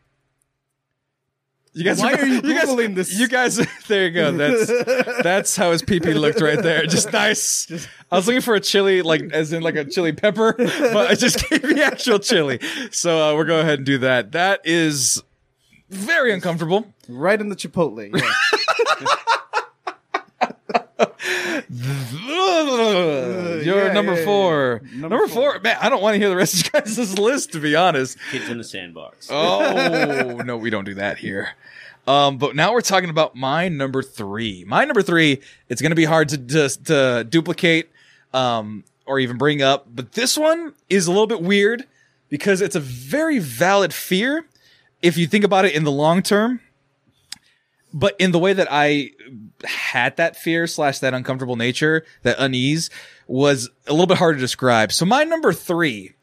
You 1.74 1.86
guys, 1.86 2.02
Why 2.02 2.12
are 2.16 2.26
you 2.26 2.42
guys- 2.42 2.68
Googling 2.68 2.96
this? 2.96 3.18
You 3.18 3.30
guys, 3.30 3.56
there 3.88 4.04
you 4.08 4.12
go. 4.12 4.34
That's 4.34 5.24
that's 5.24 5.56
how 5.56 5.72
his 5.72 5.82
PP 5.82 6.14
looked 6.20 6.42
right 6.42 6.62
there. 6.62 6.86
Just 6.86 7.14
nice. 7.14 7.72
I 8.12 8.18
was 8.18 8.28
looking 8.28 8.42
for 8.42 8.56
a 8.56 8.60
chili, 8.60 9.02
like 9.02 9.22
as 9.32 9.54
in 9.54 9.64
like 9.64 9.76
a 9.78 9.86
chili 9.86 10.12
pepper, 10.12 10.52
but 10.58 11.10
I 11.10 11.16
just 11.16 11.50
gave 11.50 11.64
me 11.64 11.82
actual 11.82 12.20
chili. 12.20 12.60
So 12.92 13.18
uh, 13.32 13.36
we're 13.38 13.46
going 13.46 13.62
ahead 13.62 13.80
and 13.80 13.86
do 13.86 14.00
that. 14.00 14.34
That 14.34 14.60
is 14.66 15.24
very 15.90 16.34
uncomfortable. 16.34 16.88
right 17.08 17.40
in 17.40 17.48
the 17.48 17.56
chipotle. 17.56 18.20
Yeah. 18.20 19.16
You're 23.64 23.88
yeah, 23.88 23.94
number 23.94 24.16
yeah, 24.16 24.26
four. 24.26 24.82
yeah. 24.84 24.92
Number, 24.92 25.16
Number 25.16 25.28
four. 25.28 25.54
four. 25.54 25.62
Man, 25.62 25.78
I 25.80 25.90
don't 25.90 26.02
want 26.02 26.16
to 26.16 26.20
hear 26.20 26.30
the 26.30 26.36
rest 26.36 26.54
of 26.56 26.66
you 26.66 26.72
guys' 26.82 27.20
list, 27.20 27.52
to 27.54 27.60
be 27.60 27.76
honest. 27.76 28.18
Kids 28.32 28.50
in 28.50 28.58
the 28.58 28.64
sandbox. 28.64 29.28
Oh 29.32 30.42
no, 30.46 30.58
we 30.58 30.70
don't 30.70 30.86
do 30.86 30.96
that 30.96 31.18
here. 31.18 31.50
Um, 32.08 32.38
but 32.38 32.56
now 32.56 32.74
we're 32.74 32.82
talking 32.82 33.10
about 33.10 33.36
my 33.36 33.70
number 33.70 34.02
three. 34.02 34.64
My 34.66 34.86
number 34.86 35.02
three. 35.02 35.42
It's 35.70 35.82
going 35.82 35.92
to 35.92 35.96
be 35.96 36.06
hard 36.06 36.30
to 36.30 36.38
just 36.38 36.86
to 36.88 37.26
duplicate, 37.30 37.90
um, 38.34 38.84
or 39.06 39.20
even 39.20 39.38
bring 39.38 39.62
up. 39.62 39.86
But 39.94 40.14
this 40.14 40.38
one 40.38 40.74
is 40.90 41.08
a 41.08 41.12
little 41.12 41.28
bit 41.28 41.42
weird 41.42 41.86
because 42.30 42.62
it's 42.62 42.76
a 42.76 42.80
very 42.80 43.40
valid 43.40 43.94
fear 43.94 44.46
if 45.02 45.18
you 45.18 45.28
think 45.28 45.44
about 45.44 45.66
it 45.66 45.74
in 45.74 45.84
the 45.84 45.92
long 45.92 46.22
term. 46.24 46.60
But 47.94 48.16
in 48.20 48.32
the 48.32 48.40
way 48.40 48.54
that 48.54 48.68
I 48.72 49.12
had 49.66 50.18
that 50.18 50.36
fear 50.36 50.68
slash 50.68 51.00
that 51.00 51.14
uncomfortable 51.14 51.56
nature, 51.56 52.06
that 52.24 52.36
unease 52.40 52.90
was 53.28 53.70
a 53.88 53.92
little 53.92 54.08
bit 54.08 54.18
hard 54.18 54.36
to 54.38 54.40
describe. 54.42 54.92
So 54.92 55.06
my 55.06 55.24
number 55.24 55.54
three 55.54 56.14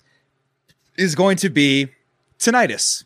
is 0.97 1.15
going 1.15 1.37
to 1.39 1.49
be 1.51 1.89
tinnitus, 2.39 3.05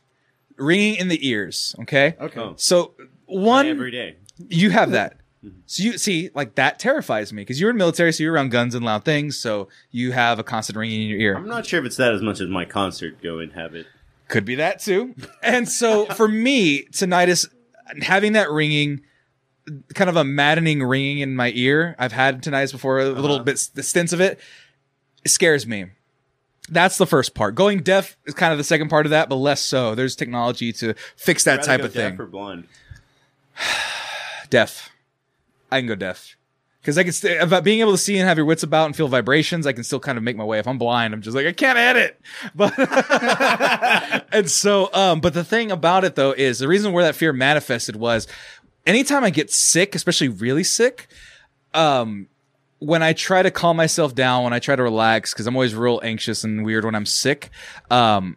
ringing 0.57 0.97
in 0.97 1.09
the 1.09 1.26
ears. 1.28 1.74
Okay. 1.80 2.16
Okay. 2.20 2.41
Oh, 2.41 2.55
So 2.57 2.95
one, 3.26 3.66
every 3.66 3.91
day. 3.91 4.16
you 4.49 4.70
have 4.70 4.91
that. 4.93 5.16
Mm-hmm. 5.45 5.59
So 5.66 5.83
you 5.83 5.99
see, 5.99 6.30
like 6.35 6.55
that 6.55 6.78
terrifies 6.78 7.33
me 7.33 7.43
because 7.43 7.61
you're 7.61 7.70
in 7.70 7.76
military, 7.76 8.12
so 8.12 8.22
you're 8.22 8.33
around 8.33 8.51
guns 8.51 8.74
and 8.74 8.85
loud 8.85 9.05
things. 9.05 9.39
So 9.39 9.68
you 9.91 10.12
have 10.12 10.39
a 10.39 10.45
constant 10.45 10.76
ringing 10.78 11.03
in 11.03 11.09
your 11.09 11.18
ear. 11.18 11.37
I'm 11.37 11.49
not 11.49 11.66
sure 11.66 11.80
if 11.80 11.87
it's 11.87 11.97
that 11.97 12.12
as 12.14 12.22
much 12.22 12.41
as 12.41 12.49
my 12.49 12.64
concert 12.64 13.20
going 13.22 13.51
habit. 13.51 13.87
Could 14.28 14.45
be 14.45 14.55
that 14.55 14.80
too. 14.80 15.14
And 15.43 15.68
so 15.68 16.07
for 16.07 16.28
me, 16.28 16.85
tinnitus, 16.87 17.49
having 18.01 18.33
that 18.35 18.51
ringing, 18.51 19.03
kind 19.94 20.10
of 20.10 20.16
a 20.16 20.24
maddening 20.24 20.82
ringing 20.82 21.18
in 21.20 21.36
my 21.36 21.52
ear. 21.54 21.94
I've 21.98 22.12
had 22.12 22.42
tinnitus 22.42 22.72
before, 22.72 22.98
a 23.00 23.04
little 23.10 23.36
Uh-huh. 23.36 23.44
bit, 23.44 23.68
the 23.74 23.82
stints 23.82 24.12
of 24.12 24.20
it, 24.20 24.40
it 25.24 25.28
scares 25.30 25.66
me. 25.66 25.86
That's 26.68 26.96
the 26.96 27.06
first 27.06 27.34
part. 27.34 27.54
Going 27.54 27.80
deaf 27.80 28.16
is 28.24 28.34
kind 28.34 28.52
of 28.52 28.58
the 28.58 28.64
second 28.64 28.88
part 28.88 29.04
of 29.06 29.10
that, 29.10 29.28
but 29.28 29.36
less 29.36 29.60
so. 29.60 29.94
There's 29.94 30.14
technology 30.16 30.72
to 30.74 30.94
fix 31.16 31.44
that 31.44 31.62
type 31.64 31.80
of 31.82 31.92
deaf 31.92 32.12
thing. 32.12 32.20
Or 32.20 32.26
blind. 32.26 32.66
Deaf. 34.50 34.90
I 35.70 35.80
can 35.80 35.86
go 35.88 35.94
deaf. 35.94 36.36
Because 36.80 36.98
I 36.98 37.04
can 37.04 37.12
st- 37.12 37.40
about 37.40 37.62
being 37.64 37.80
able 37.80 37.92
to 37.92 37.98
see 37.98 38.18
and 38.18 38.26
have 38.28 38.36
your 38.36 38.44
wits 38.44 38.62
about 38.64 38.86
and 38.86 38.96
feel 38.96 39.06
vibrations, 39.08 39.66
I 39.66 39.72
can 39.72 39.84
still 39.84 40.00
kind 40.00 40.18
of 40.18 40.24
make 40.24 40.36
my 40.36 40.44
way. 40.44 40.58
If 40.58 40.66
I'm 40.66 40.78
blind, 40.78 41.14
I'm 41.14 41.22
just 41.22 41.34
like 41.36 41.46
I 41.46 41.52
can't 41.52 41.78
edit. 41.78 42.20
But 42.54 42.74
and 44.32 44.50
so, 44.50 44.90
um, 44.92 45.20
but 45.20 45.32
the 45.32 45.44
thing 45.44 45.70
about 45.70 46.04
it 46.04 46.16
though 46.16 46.32
is 46.32 46.58
the 46.58 46.68
reason 46.68 46.92
where 46.92 47.04
that 47.04 47.14
fear 47.14 47.32
manifested 47.32 47.96
was 47.96 48.26
anytime 48.87 49.24
I 49.24 49.30
get 49.30 49.51
sick, 49.51 49.95
especially 49.95 50.28
really 50.28 50.64
sick, 50.64 51.09
um, 51.74 52.28
when 52.78 53.03
I 53.03 53.12
try 53.12 53.43
to 53.43 53.51
calm 53.51 53.76
myself 53.76 54.14
down, 54.14 54.45
when 54.45 54.53
I 54.53 54.59
try 54.59 54.74
to 54.74 54.83
relax, 54.83 55.33
because 55.33 55.47
I'm 55.47 55.55
always 55.55 55.74
real 55.74 56.01
anxious 56.03 56.43
and 56.43 56.64
weird 56.64 56.85
when 56.85 56.95
I'm 56.95 57.07
sick, 57.07 57.51
um, 57.91 58.37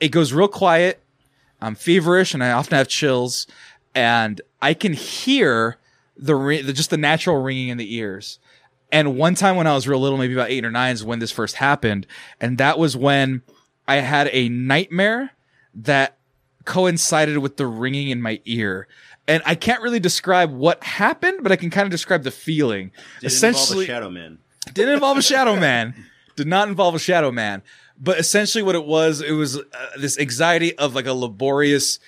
it 0.00 0.08
goes 0.08 0.32
real 0.32 0.48
quiet. 0.48 1.02
I'm 1.60 1.74
feverish 1.74 2.34
and 2.34 2.42
I 2.42 2.52
often 2.52 2.76
have 2.76 2.88
chills, 2.88 3.46
and 3.94 4.40
I 4.60 4.74
can 4.74 4.92
hear 4.92 5.76
the, 6.16 6.34
ri- 6.34 6.62
the 6.62 6.72
just 6.72 6.90
the 6.90 6.96
natural 6.96 7.40
ringing 7.42 7.68
in 7.68 7.78
the 7.78 7.94
ears. 7.94 8.38
And 8.92 9.16
one 9.16 9.34
time 9.34 9.56
when 9.56 9.66
I 9.66 9.74
was 9.74 9.88
real 9.88 9.98
little, 9.98 10.18
maybe 10.18 10.34
about 10.34 10.50
eight 10.50 10.64
or 10.64 10.70
nine, 10.70 10.92
is 10.94 11.04
when 11.04 11.18
this 11.18 11.32
first 11.32 11.56
happened, 11.56 12.06
and 12.40 12.58
that 12.58 12.78
was 12.78 12.96
when 12.96 13.42
I 13.88 13.96
had 13.96 14.30
a 14.32 14.48
nightmare 14.48 15.32
that 15.74 16.16
coincided 16.64 17.38
with 17.38 17.56
the 17.56 17.66
ringing 17.66 18.10
in 18.10 18.20
my 18.20 18.40
ear. 18.44 18.86
And 19.28 19.42
I 19.44 19.54
can't 19.56 19.82
really 19.82 19.98
describe 19.98 20.52
what 20.52 20.82
happened, 20.84 21.40
but 21.42 21.50
I 21.50 21.56
can 21.56 21.70
kind 21.70 21.84
of 21.84 21.90
describe 21.90 22.22
the 22.22 22.30
feeling. 22.30 22.92
Did 23.20 23.24
it 23.24 23.32
Essentially, 23.32 23.80
involve 23.80 23.82
a 23.82 23.86
Shadow 23.86 24.10
Man? 24.10 24.38
didn't 24.72 24.94
involve 24.94 25.16
a 25.18 25.22
shadow 25.22 25.56
man. 25.60 25.94
Did 26.36 26.46
not 26.46 26.68
involve 26.68 26.94
a 26.94 26.98
shadow 26.98 27.30
man. 27.30 27.62
But 27.98 28.18
essentially, 28.18 28.62
what 28.62 28.74
it 28.74 28.84
was, 28.84 29.20
it 29.20 29.32
was 29.32 29.56
uh, 29.58 29.62
this 29.98 30.18
anxiety 30.18 30.76
of 30.76 30.94
like 30.94 31.06
a 31.06 31.12
laborious 31.14 31.98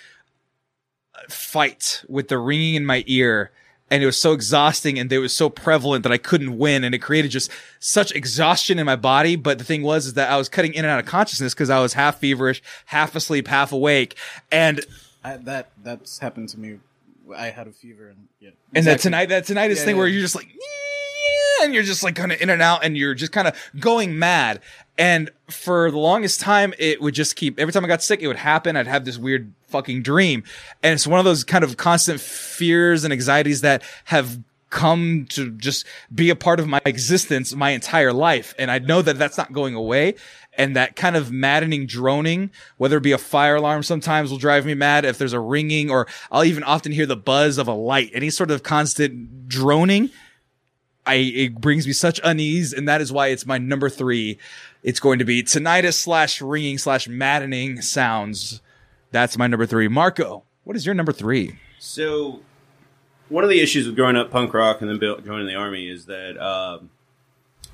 uh, 1.15 1.21
fight 1.29 2.05
with 2.09 2.29
the 2.29 2.39
ringing 2.39 2.75
in 2.75 2.85
my 2.85 3.05
ear. 3.07 3.53
And 3.91 4.03
it 4.03 4.07
was 4.07 4.21
so 4.21 4.33
exhausting 4.35 4.99
and 4.99 5.11
it 5.11 5.19
was 5.19 5.33
so 5.33 5.49
prevalent 5.49 6.03
that 6.03 6.13
I 6.13 6.19
couldn't 6.19 6.59
win. 6.59 6.85
And 6.85 6.95
it 6.95 6.99
created 6.99 7.31
just 7.31 7.51
such 7.81 8.13
exhaustion 8.13 8.79
in 8.79 8.85
my 8.85 8.97
body. 8.97 9.35
But 9.35 9.57
the 9.57 9.65
thing 9.65 9.83
was, 9.83 10.05
is 10.05 10.13
that 10.13 10.31
I 10.31 10.37
was 10.37 10.51
cutting 10.51 10.75
in 10.75 10.85
and 10.85 10.93
out 10.93 11.01
of 11.01 11.07
consciousness 11.07 11.55
because 11.55 11.71
I 11.71 11.81
was 11.81 11.95
half 11.95 12.21
feverish, 12.21 12.63
half 12.85 13.17
asleep, 13.17 13.49
half 13.49 13.73
awake. 13.73 14.15
And 14.53 14.85
I, 15.25 15.39
that 15.39 15.71
that's 15.83 16.19
happened 16.19 16.51
to 16.51 16.61
me. 16.61 16.81
I 17.37 17.51
had 17.51 17.67
a 17.67 17.73
fever 17.73 18.09
and 18.09 18.29
yeah. 18.41 18.51
And 18.75 18.87
that 18.87 19.01
tonight, 19.01 19.27
that 19.27 19.45
tonight 19.45 19.71
is 19.71 19.79
Yeah, 19.79 19.85
thing 19.87 19.97
where 19.97 20.07
you're 20.07 20.23
just 20.23 20.35
like, 20.35 20.49
and 21.63 21.75
you're 21.75 21.83
just 21.83 22.03
like 22.03 22.15
kind 22.15 22.33
of 22.33 22.41
in 22.41 22.51
and 22.51 22.63
out, 22.63 22.85
and 22.85 22.97
you're 22.97 23.15
just 23.15 23.33
kind 23.33 23.49
of 23.49 23.57
going 23.79 24.19
mad. 24.19 24.61
And 24.97 25.31
for 25.49 25.91
the 25.91 25.99
longest 25.99 26.41
time, 26.41 26.75
it 26.79 27.01
would 27.01 27.15
just 27.15 27.37
keep. 27.37 27.59
Every 27.59 27.73
time 27.73 27.85
I 27.85 27.89
got 27.89 28.03
sick, 28.03 28.21
it 28.21 28.27
would 28.27 28.37
happen. 28.37 28.77
I'd 28.77 28.87
have 28.87 29.05
this 29.05 29.19
weird 29.19 29.53
fucking 29.69 30.03
dream, 30.03 30.43
and 30.83 30.95
it's 30.95 31.07
one 31.07 31.19
of 31.19 31.25
those 31.25 31.45
kind 31.45 31.65
of 31.65 31.77
constant 31.77 32.21
fears 32.21 33.05
and 33.05 33.13
anxieties 33.13 33.61
that 33.61 33.83
have 34.05 34.39
come 34.71 35.27
to 35.31 35.51
just 35.53 35.87
be 36.15 36.31
a 36.31 36.37
part 36.37 36.61
of 36.61 36.69
my 36.69 36.81
existence 36.85 37.55
my 37.55 37.71
entire 37.71 38.13
life. 38.13 38.55
And 38.59 38.71
I 38.71 38.79
know 38.79 39.03
that 39.03 39.19
that's 39.19 39.39
not 39.39 39.53
going 39.53 39.75
away. 39.75 40.15
And 40.57 40.75
that 40.75 40.97
kind 40.97 41.17
of 41.17 41.31
maddening 41.31 41.87
droning, 41.87 42.51
whether 42.79 42.97
it 42.97 43.03
be 43.03 43.13
a 43.13 43.19
fire 43.19 43.57
alarm 43.57 43.85
sometimes 43.85 44.31
will 44.31 44.39
drive 44.39 44.67
me 44.67 44.75
mad. 44.75 45.05
If 45.05 45.17
there's 45.17 45.33
a 45.33 45.41
ringing 45.41 45.91
or 45.91 46.09
I'll 46.33 46.45
even 46.45 46.65
often 46.65 46.91
hear 46.93 47.07
the 47.07 47.17
buzz 47.17 47.59
of 47.59 47.69
a 47.69 47.73
light, 47.73 48.11
any 48.13 48.31
sort 48.31 48.51
of 48.51 48.63
constant 48.63 49.49
droning. 49.49 50.11
I, 51.07 51.15
it 51.15 51.61
brings 51.61 51.87
me 51.87 51.93
such 51.93 52.21
unease. 52.23 52.73
And 52.73 52.89
that 52.89 53.01
is 53.01 53.13
why 53.13 53.29
it's 53.29 53.47
my 53.47 53.57
number 53.57 53.89
three. 53.89 54.39
It's 54.83 55.01
going 55.01 55.21
to 55.21 55.25
be 55.25 55.43
tinnitus 55.43 55.95
slash 55.95 56.43
ringing 56.43 56.77
slash 56.77 57.09
maddening 57.09 57.81
sounds. 57.81 58.61
That's 59.11 59.39
my 59.39 59.47
number 59.47 59.65
three. 59.65 59.89
Marco, 59.89 60.45
what 60.65 60.77
is 60.77 60.85
your 60.85 60.95
number 60.95 61.13
three? 61.13 61.59
So, 61.79 62.41
one 63.29 63.45
of 63.45 63.51
the 63.51 63.61
issues 63.61 63.87
with 63.87 63.97
growing 63.97 64.17
up 64.17 64.31
punk 64.31 64.53
rock 64.55 64.81
and 64.81 64.91
then 64.91 64.99
joining 65.25 65.47
the 65.47 65.55
army 65.55 65.89
is 65.89 66.07
that 66.07 66.39
um, 66.39 66.91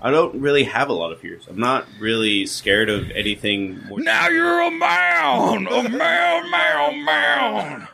I 0.01 0.11
don't 0.11 0.41
really 0.41 0.65
have 0.65 0.89
a 0.89 0.93
lot 0.93 1.13
of 1.13 1.21
fears. 1.21 1.47
I'm 1.49 1.59
not 1.59 1.87
really 1.99 2.47
scared 2.47 2.91
of 2.91 3.11
anything. 3.13 3.81
More 3.87 4.01
Now 4.01 4.29
you're 4.29 4.63
a 4.63 4.71
man, 4.71 5.67
a 5.67 5.89
man, 5.89 6.51
man, 6.51 7.05
man. 7.05 7.89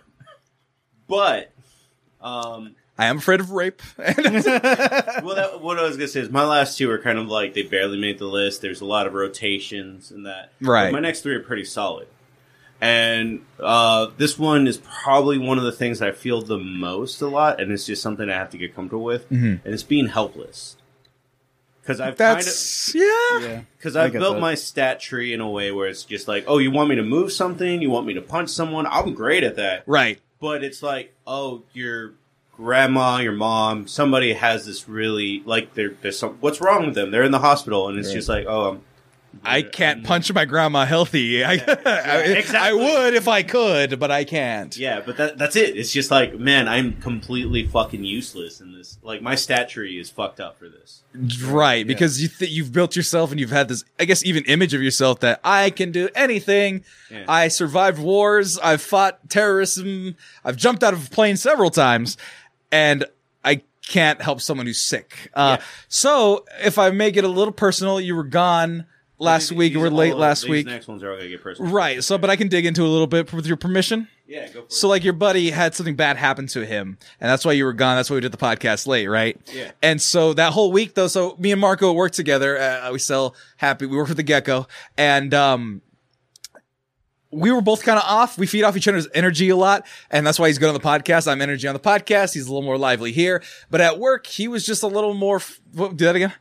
but 1.06 1.52
um, 2.20 2.74
I 2.98 3.06
am 3.06 3.18
afraid 3.18 3.40
of 3.40 3.50
rape. 3.50 3.80
well, 3.96 4.06
that, 4.14 5.58
what 5.62 5.78
I 5.78 5.82
was 5.84 5.96
gonna 5.96 6.08
say 6.08 6.20
is 6.20 6.30
my 6.30 6.44
last 6.44 6.76
two 6.76 6.90
are 6.90 6.98
kind 6.98 7.18
of 7.18 7.28
like 7.28 7.54
they 7.54 7.62
barely 7.62 7.98
made 7.98 8.18
the 8.18 8.26
list. 8.26 8.60
There's 8.60 8.80
a 8.80 8.86
lot 8.86 9.06
of 9.06 9.14
rotations 9.14 10.10
and 10.10 10.26
that. 10.26 10.52
Right. 10.60 10.86
But 10.86 10.94
my 10.94 11.00
next 11.00 11.20
three 11.22 11.34
are 11.34 11.40
pretty 11.40 11.64
solid, 11.64 12.08
and 12.80 13.44
uh, 13.58 14.08
this 14.16 14.38
one 14.38 14.66
is 14.66 14.78
probably 14.78 15.38
one 15.38 15.58
of 15.58 15.64
the 15.64 15.72
things 15.72 16.00
I 16.00 16.12
feel 16.12 16.40
the 16.42 16.58
most 16.58 17.20
a 17.20 17.28
lot, 17.28 17.60
and 17.60 17.70
it's 17.72 17.86
just 17.86 18.02
something 18.02 18.28
I 18.28 18.34
have 18.34 18.50
to 18.50 18.58
get 18.58 18.74
comfortable 18.74 19.04
with, 19.04 19.30
and 19.30 19.60
it's 19.64 19.82
being 19.82 20.06
helpless. 20.08 20.76
Because 21.82 22.00
I've 22.00 22.16
kind 22.16 22.38
of 22.38 22.44
That's 22.44 22.94
yeah. 22.94 23.38
Yeah. 23.40 23.60
because 23.76 23.96
I 23.96 24.04
I've 24.04 24.12
built 24.12 24.34
that. 24.36 24.40
my 24.40 24.54
stat 24.54 25.00
tree 25.00 25.32
in 25.32 25.40
a 25.40 25.48
way 25.50 25.72
where 25.72 25.88
it's 25.88 26.04
just 26.04 26.28
like, 26.28 26.44
oh, 26.46 26.58
you 26.58 26.70
want 26.70 26.88
me 26.90 26.96
to 26.96 27.02
move 27.02 27.32
something? 27.32 27.80
You 27.82 27.90
want 27.90 28.06
me 28.06 28.14
to 28.14 28.22
punch 28.22 28.50
someone? 28.50 28.86
I'm 28.86 29.14
great 29.14 29.42
at 29.44 29.56
that. 29.56 29.84
Right. 29.86 30.20
But 30.40 30.62
it's 30.62 30.82
like, 30.82 31.14
oh, 31.26 31.62
your 31.72 32.12
grandma, 32.56 33.18
your 33.18 33.32
mom, 33.32 33.88
somebody 33.88 34.34
has 34.34 34.66
this 34.66 34.88
really 34.88 35.42
like 35.46 35.74
there, 35.74 35.94
there's 36.02 36.18
some 36.18 36.34
what's 36.40 36.60
wrong 36.60 36.84
with 36.86 36.94
them? 36.94 37.10
They're 37.10 37.24
in 37.24 37.32
the 37.32 37.38
hospital, 37.38 37.88
and 37.88 37.98
it's 37.98 38.08
Right. 38.08 38.14
just 38.14 38.28
like, 38.28 38.46
oh, 38.46 38.68
I'm, 38.70 38.82
I 39.44 39.62
can't 39.62 40.04
punch 40.04 40.32
my 40.32 40.44
grandma 40.44 40.84
healthy. 40.84 41.42
I, 41.44 41.52
I, 41.52 41.54
exactly. 41.56 42.56
I 42.58 42.72
would 42.72 43.14
if 43.14 43.28
I 43.28 43.42
could, 43.42 43.98
but 43.98 44.10
I 44.10 44.24
can't. 44.24 44.76
Yeah, 44.76 45.00
but 45.04 45.16
that 45.16 45.38
that's 45.38 45.56
it. 45.56 45.76
It's 45.76 45.92
just 45.92 46.10
like, 46.10 46.38
man, 46.38 46.68
I'm 46.68 47.00
completely 47.00 47.66
fucking 47.66 48.04
useless 48.04 48.60
in 48.60 48.72
this. 48.72 48.98
Like 49.02 49.22
my 49.22 49.34
stat 49.34 49.68
tree 49.68 49.98
is 49.98 50.10
fucked 50.10 50.40
up 50.40 50.58
for 50.58 50.68
this. 50.68 51.02
Right, 51.44 51.86
because 51.86 52.22
you 52.22 52.28
th- 52.28 52.50
you've 52.50 52.72
built 52.72 52.94
yourself 52.96 53.30
and 53.30 53.40
you've 53.40 53.50
had 53.50 53.68
this, 53.68 53.84
I 53.98 54.04
guess, 54.04 54.24
even 54.24 54.44
image 54.44 54.74
of 54.74 54.82
yourself 54.82 55.20
that 55.20 55.40
I 55.42 55.70
can 55.70 55.90
do 55.90 56.08
anything. 56.14 56.84
Yeah. 57.10 57.24
I 57.26 57.48
survived 57.48 57.98
wars. 57.98 58.58
I've 58.58 58.82
fought 58.82 59.28
terrorism. 59.30 60.16
I've 60.44 60.56
jumped 60.56 60.82
out 60.84 60.92
of 60.92 61.06
a 61.06 61.10
plane 61.10 61.36
several 61.36 61.70
times, 61.70 62.16
and 62.70 63.04
I 63.44 63.62
can't 63.86 64.20
help 64.22 64.40
someone 64.40 64.66
who's 64.66 64.80
sick. 64.80 65.30
Uh, 65.34 65.56
Yeah. 65.58 65.64
So, 65.88 66.44
if 66.62 66.78
I 66.78 66.90
make 66.90 67.16
it 67.16 67.24
a 67.24 67.28
little 67.28 67.52
personal, 67.52 68.00
you 68.00 68.14
were 68.14 68.24
gone 68.24 68.86
last 69.20 69.52
week. 69.52 69.76
Were 69.76 69.90
late 69.90 70.16
last 70.16 70.48
week. 70.48 70.66
Next 70.66 70.88
ones 70.88 71.02
are 71.04 71.10
all 71.12 71.16
gonna 71.16 71.28
get 71.28 71.42
personal. 71.42 71.70
Right. 71.70 72.02
So, 72.02 72.18
but 72.18 72.30
I 72.30 72.36
can 72.36 72.48
dig 72.48 72.66
into 72.66 72.82
a 72.82 72.88
little 72.88 73.06
bit 73.06 73.32
with 73.32 73.46
your 73.46 73.56
permission. 73.56 74.08
Yeah, 74.26 74.46
go 74.48 74.62
for 74.62 74.66
So, 74.70 74.86
it. 74.86 74.90
like, 74.90 75.04
your 75.04 75.12
buddy 75.12 75.50
had 75.50 75.74
something 75.74 75.96
bad 75.96 76.16
happen 76.16 76.46
to 76.48 76.64
him, 76.64 76.98
and 77.20 77.28
that's 77.30 77.44
why 77.44 77.50
you 77.52 77.64
were 77.64 77.72
gone. 77.72 77.96
That's 77.96 78.08
why 78.10 78.14
we 78.14 78.20
did 78.20 78.30
the 78.32 78.38
podcast 78.38 78.86
late, 78.86 79.06
right? 79.08 79.36
Yeah. 79.52 79.72
And 79.82 80.00
so 80.00 80.34
that 80.34 80.52
whole 80.52 80.70
week, 80.70 80.94
though, 80.94 81.08
so 81.08 81.34
me 81.38 81.50
and 81.52 81.60
Marco 81.60 81.92
work 81.92 82.12
together. 82.12 82.56
Uh, 82.58 82.92
we 82.92 82.98
sell 83.00 83.34
happy. 83.56 83.86
We 83.86 83.96
work 83.96 84.06
with 84.08 84.16
the 84.16 84.22
Gecko, 84.22 84.68
and 84.96 85.34
um, 85.34 85.82
we 87.32 87.50
were 87.50 87.60
both 87.60 87.82
kind 87.82 87.98
of 87.98 88.04
off. 88.04 88.38
We 88.38 88.46
feed 88.46 88.62
off 88.62 88.76
each 88.76 88.86
other's 88.86 89.08
energy 89.14 89.48
a 89.48 89.56
lot, 89.56 89.84
and 90.12 90.24
that's 90.26 90.38
why 90.38 90.46
he's 90.46 90.58
good 90.58 90.68
on 90.68 90.74
the 90.74 90.80
podcast. 90.80 91.26
I'm 91.30 91.42
energy 91.42 91.66
on 91.66 91.74
the 91.74 91.80
podcast. 91.80 92.34
He's 92.34 92.46
a 92.46 92.50
little 92.50 92.62
more 92.62 92.78
lively 92.78 93.10
here, 93.12 93.42
but 93.68 93.80
at 93.80 93.98
work, 93.98 94.26
he 94.28 94.46
was 94.46 94.64
just 94.64 94.82
a 94.84 94.88
little 94.88 95.14
more. 95.14 95.36
F- 95.36 95.60
what, 95.72 95.96
do 95.96 96.04
that 96.04 96.14
again. 96.16 96.32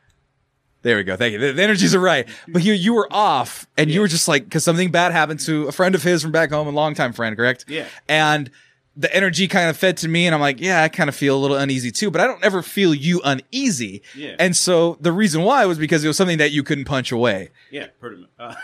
There 0.82 0.96
we 0.98 1.04
go. 1.04 1.16
Thank 1.18 1.34
you. 1.34 1.40
The, 1.40 1.52
the 1.54 1.64
energies 1.64 1.94
are 1.94 2.00
right. 2.00 2.28
But 2.48 2.64
you 2.64 2.74
you 2.74 2.94
were 2.94 3.08
off 3.12 3.68
and 3.78 3.90
you 3.92 4.00
were 4.02 4.08
just 4.08 4.28
like 4.28 4.44
because 4.46 4.64
something 4.64 4.92
bad 4.92 5.12
happened 5.12 5.40
to 5.42 5.68
a 5.68 5.72
friend 5.72 5.94
of 5.96 6.04
his 6.04 6.22
from 6.22 6.32
back 6.32 6.52
home, 6.52 6.68
a 6.68 6.72
longtime 6.72 7.14
friend, 7.14 7.36
correct? 7.36 7.66
Yeah. 7.68 7.86
And 8.08 8.50
the 8.96 9.14
energy 9.16 9.48
kind 9.48 9.70
of 9.70 9.78
fed 9.78 9.96
to 9.98 10.08
me, 10.10 10.26
and 10.26 10.36
I'm 10.36 10.42
like, 10.42 10.60
yeah, 10.60 10.84
I 10.84 10.90
kind 10.90 11.08
of 11.10 11.16
feel 11.16 11.38
a 11.38 11.40
little 11.40 11.56
uneasy 11.58 11.92
too, 11.92 12.12
but 12.12 12.20
I 12.22 12.28
don't 12.28 12.44
ever 12.44 12.62
feel 12.62 12.94
you 12.94 13.22
uneasy. 13.24 14.02
Yeah. 14.16 14.36
And 14.40 14.56
so 14.58 14.98
the 15.00 15.12
reason 15.14 15.44
why 15.44 15.66
was 15.66 15.78
because 15.78 16.04
it 16.04 16.08
was 16.08 16.18
something 16.18 16.38
that 16.40 16.52
you 16.52 16.64
couldn't 16.64 16.86
punch 16.86 17.12
away. 17.12 17.50
Yeah, 17.72 17.88
pretty 18.00 18.18
much. 18.38 18.40
Uh, 18.40 18.56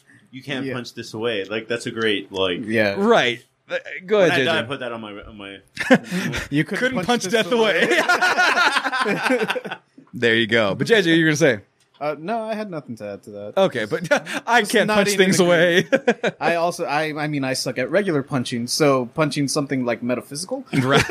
you 0.30 0.42
can't 0.42 0.64
Yeah. 0.64 0.74
punch 0.74 0.94
this 0.94 1.12
away. 1.14 1.44
Like 1.44 1.68
that's 1.68 1.86
a 1.86 1.90
great 1.90 2.30
like. 2.32 2.60
Yeah. 2.64 2.94
Right. 2.98 3.44
Uh, 3.68 3.78
Go 4.06 4.20
When 4.20 4.30
ahead, 4.30 4.40
I 4.42 4.44
die, 4.44 4.58
I 4.60 4.62
put 4.62 4.80
that 4.80 4.92
on 4.92 5.00
my 5.00 5.12
on 5.12 5.36
my. 5.36 5.58
You 6.50 6.64
Couldn't 6.64 7.04
punch, 7.04 7.24
this 7.24 7.32
death 7.32 7.52
away. 7.52 7.88
there 10.14 10.34
you 10.34 10.46
go. 10.46 10.74
But 10.74 10.86
JJ, 10.86 11.16
you're 11.16 11.26
gonna 11.28 11.36
say 11.36 11.60
Uh, 12.00 12.16
no, 12.18 12.42
I 12.42 12.54
had 12.54 12.70
nothing 12.70 12.96
to 12.96 13.04
add 13.06 13.22
to 13.24 13.30
that. 13.30 13.52
okay, 13.58 13.84
but 13.84 14.08
I 14.46 14.62
can't 14.62 14.88
punch 14.88 15.10
things 15.10 15.38
away. 15.38 15.86
I 16.40 16.54
also, 16.54 16.84
I, 16.86 17.14
I 17.22 17.28
mean, 17.28 17.44
I 17.44 17.52
suck 17.52 17.76
at 17.78 17.90
regular 17.90 18.22
punching. 18.22 18.68
So 18.68 19.06
punching 19.14 19.48
something 19.48 19.84
like 19.84 20.02
metaphysical, 20.02 20.64
right. 20.82 21.04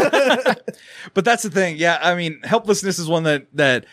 but 1.14 1.24
that's 1.26 1.44
the 1.44 1.50
thing. 1.52 1.78
Yeah, 1.78 2.00
I 2.02 2.16
mean, 2.16 2.42
helplessness 2.44 2.98
is 3.00 3.08
one 3.08 3.24
that 3.24 3.46
that 3.54 3.86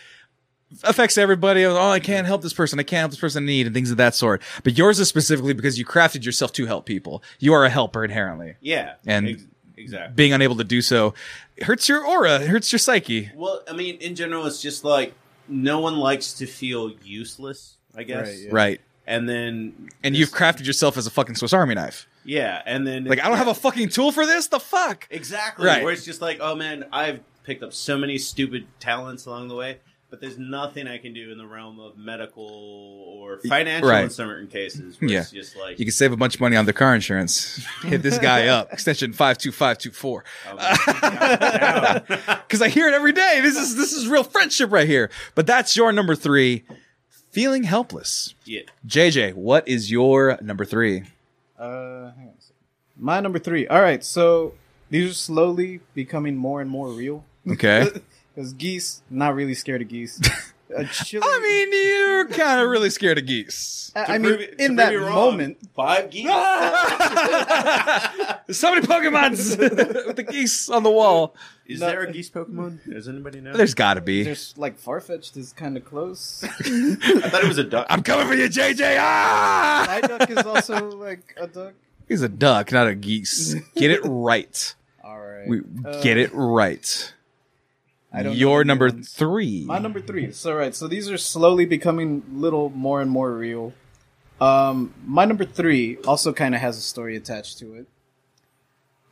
affects 0.83 1.17
everybody. 1.19 1.65
Oh, 1.65 1.77
I 1.91 2.01
can't 2.01 2.27
help 2.27 2.43
this 2.43 2.53
person. 2.53 2.81
I 2.81 2.83
can't 2.83 3.01
help 3.01 3.11
this 3.13 3.21
person 3.21 3.43
in 3.45 3.47
need 3.47 3.67
and 3.67 3.75
things 3.75 3.91
of 3.91 3.99
that 3.99 4.15
sort. 4.15 4.43
But 4.65 4.77
yours 4.77 4.99
is 4.99 5.09
specifically 5.09 5.53
because 5.55 5.79
you 5.79 5.85
crafted 5.85 6.25
yourself 6.25 6.53
to 6.55 6.67
help 6.67 6.87
people. 6.87 7.23
You 7.39 7.53
are 7.53 7.65
a 7.65 7.71
helper 7.71 8.05
inherently. 8.05 8.57
Yeah, 8.61 8.95
And- 9.07 9.29
ex- 9.29 9.45
exactly. 9.77 10.15
Being 10.15 10.33
unable 10.33 10.57
to 10.57 10.65
do 10.65 10.81
so 10.83 11.15
hurts 11.63 11.89
your 11.89 12.05
aura, 12.07 12.37
it 12.41 12.49
hurts 12.49 12.71
your 12.73 12.79
psyche. 12.79 13.31
Well, 13.35 13.63
I 13.69 13.73
mean, 13.73 13.97
in 13.97 14.15
general, 14.15 14.47
it's 14.47 14.61
just 14.63 14.85
like 14.85 15.15
no 15.49 15.81
one 15.81 15.97
likes 15.97 16.33
to 16.35 16.47
feel 16.47 16.93
useless. 17.03 17.77
I 17.97 18.03
guess. 18.03 18.27
Right, 18.29 18.39
yeah. 18.39 18.49
Right. 18.53 18.81
And 19.07 19.29
then 19.29 19.89
And 20.03 20.15
this- 20.15 20.21
you've 20.21 20.31
crafted 20.33 20.67
yourself 20.67 20.97
as 20.99 21.07
a 21.07 21.11
fucking 21.11 21.37
Swiss 21.37 21.53
Army 21.53 21.75
knife. 21.75 22.07
yeah, 22.25 22.61
and 22.67 22.87
then 22.87 23.05
Like, 23.05 23.21
I 23.25 23.29
don't 23.29 23.39
have 23.39 23.49
a 23.49 23.55
fucking 23.55 23.89
tool 23.91 24.13
for 24.13 24.27
this? 24.27 24.49
The 24.49 24.59
fuck? 24.61 25.07
exactly 25.11 25.65
Right. 25.67 25.83
where 25.83 25.93
it's 25.93 26.05
just 26.05 26.21
like, 26.21 26.39
oh 26.41 26.55
man, 26.55 26.85
I've 26.93 27.21
picked 27.45 27.63
up 27.63 27.73
so 27.73 27.97
many 27.97 28.19
stupid 28.19 28.67
talents 28.81 29.25
along 29.27 29.49
the 29.49 29.55
way. 29.55 29.79
But 30.17 30.21
but 30.21 30.27
there's 30.27 30.39
nothing 30.39 30.89
I 30.89 30.97
can 30.99 31.13
do 31.13 31.31
in 31.31 31.37
the 31.39 31.47
realm 31.47 31.79
of 31.79 31.99
medical 31.99 32.45
or 32.45 33.39
financial 33.41 33.89
Right. 33.91 34.05
in 34.05 34.11
certain 34.11 34.47
cases. 34.47 34.97
Yeah. 35.01 35.21
It's 35.21 35.31
just 35.31 35.57
like 35.57 35.79
You 35.79 35.85
can 35.85 35.93
save 35.93 36.13
a 36.13 36.17
bunch 36.17 36.35
of 36.37 36.41
money 36.41 36.57
on 36.57 36.65
the 36.65 36.73
car 36.73 36.95
insurance. 36.95 37.65
Hit 37.83 38.03
this 38.03 38.17
guy 38.19 38.47
up. 38.49 38.73
Extension 38.73 39.13
five 39.13 39.37
two 39.39 39.53
five 39.53 39.79
two 39.79 39.91
four. 39.91 40.25
oh, 40.49 40.57
Because 42.47 42.63
I 42.63 42.69
hear 42.69 42.89
it 42.89 42.95
every 42.95 43.13
day. 43.13 43.41
This 43.43 43.57
is 43.57 43.77
this 43.77 43.93
is 43.93 44.09
real 44.09 44.25
friendship 44.25 44.73
right 44.73 44.87
here. 44.87 45.11
But 45.35 45.47
that's 45.47 45.77
your 45.77 45.93
number 45.93 46.15
three. 46.15 46.65
Feeling 47.33 47.65
helpless. 47.65 48.35
yeah. 48.47 48.63
JJ, 48.87 49.35
what 49.35 49.69
is 49.69 49.91
your 49.91 50.39
number 50.41 50.65
three? 50.65 51.03
Uh, 51.59 52.13
hang 52.13 52.29
on 52.29 52.35
a 52.39 52.41
second. 52.41 52.55
My 52.97 53.21
number 53.21 53.39
three. 53.39 53.67
All 53.69 53.81
right, 53.83 54.03
so 54.03 54.55
these 54.89 55.11
are 55.11 55.15
slowly 55.15 55.81
becoming 55.93 56.37
more 56.37 56.63
and 56.63 56.71
more 56.71 56.89
real. 56.89 57.25
Okay. 57.47 57.89
Because 58.37 58.53
geese, 58.53 59.03
not 59.11 59.35
really 59.35 59.55
scared 59.55 59.81
of 59.83 59.89
geese. 59.89 60.21
A 60.77 60.85
chili- 60.85 61.23
I 61.25 61.41
mean, 61.41 61.73
you're 61.73 62.27
kind 62.37 62.61
of 62.61 62.69
really 62.69 62.91
scared 62.91 63.19
of 63.19 63.27
geese. 63.27 63.93
I, 63.95 64.15
I 64.17 64.19
mean, 64.19 64.23
prove 64.33 64.41
it- 64.41 64.59
to 64.59 64.65
in 64.65 64.71
prove 64.71 64.77
that 64.79 64.93
you 64.93 64.99
wrong, 65.01 65.15
moment, 65.15 65.59
five 65.77 66.11
geese. 66.11 66.27
There's 68.47 68.59
so 68.59 68.75
many 68.75 68.87
Pokemons 68.87 69.59
with 70.07 70.17
the 70.17 70.23
geese 70.23 70.69
on 70.69 70.83
the 70.83 70.91
wall. 70.91 71.35
Is 71.67 71.81
No. 71.81 71.87
there 71.87 72.03
a 72.03 72.13
geese 72.13 72.31
Pokemon? 72.31 72.81
Does 72.93 73.09
anybody 73.09 73.41
know? 73.41 73.53
There's 73.57 73.75
got 73.75 73.95
to 73.95 74.01
be. 74.01 74.23
there's 74.25 74.55
like 74.57 74.79
Farfetch'd 74.79 75.37
is 75.37 75.53
kind 75.53 75.77
of 75.77 75.85
close. 75.85 76.43
I 76.45 76.49
thought 77.29 77.43
it 77.45 77.49
was 77.49 77.59
a 77.59 77.65
duck. 77.65 77.87
I'm 77.89 78.03
coming 78.03 78.27
for 78.27 78.35
you, 78.35 78.49
JJ. 78.49 78.97
Ah! 79.01 79.87
Psyduck 80.03 80.31
is 80.31 80.45
also 80.47 80.91
like 80.93 81.35
a 81.41 81.47
duck. 81.47 81.75
He's 82.09 82.23
a 82.23 82.29
duck, 82.29 82.71
not 82.73 82.87
a 82.89 82.95
geese. 82.95 83.55
Get 83.75 83.91
it 83.91 84.01
right. 84.05 84.75
All 85.03 85.19
right, 85.19 85.49
We 85.49 85.61
Uh, 85.85 86.03
get 86.03 86.19
it 86.19 86.31
right. 86.33 87.13
I 88.17 88.23
don't 88.23 88.35
Your 88.37 88.65
number 88.65 88.87
ones. 88.89 89.13
three. 89.13 89.65
My 89.67 89.79
number 89.79 90.01
three. 90.01 90.33
So 90.33 90.55
right, 90.55 90.75
so 90.75 90.89
these 90.89 91.11
are 91.11 91.19
slowly 91.19 91.67
becoming 91.67 92.23
little 92.33 92.71
more 92.71 93.01
and 93.03 93.11
more 93.11 93.33
real. 93.33 93.75
Um, 94.41 94.95
my 95.05 95.25
number 95.27 95.45
three 95.45 95.99
also 96.07 96.33
kind 96.33 96.55
of 96.55 96.61
has 96.63 96.79
a 96.79 96.81
story 96.81 97.15
attached 97.17 97.59
to 97.59 97.75
it. 97.75 97.87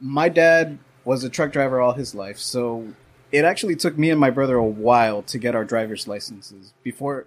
My 0.01 0.29
dad 0.29 0.79
was 1.05 1.23
a 1.25 1.29
truck 1.29 1.53
driver 1.53 1.81
all 1.81 1.93
his 1.93 2.15
life, 2.15 2.39
so 2.39 2.89
it 3.33 3.45
actually 3.45 3.77
took 3.77 3.97
me 3.99 4.11
and 4.11 4.19
my 4.21 4.31
brother 4.31 4.57
a 4.57 4.65
while 4.65 5.23
to 5.23 5.39
get 5.39 5.55
our 5.55 5.65
driver's 5.65 6.07
licenses 6.09 6.73
before 6.83 7.27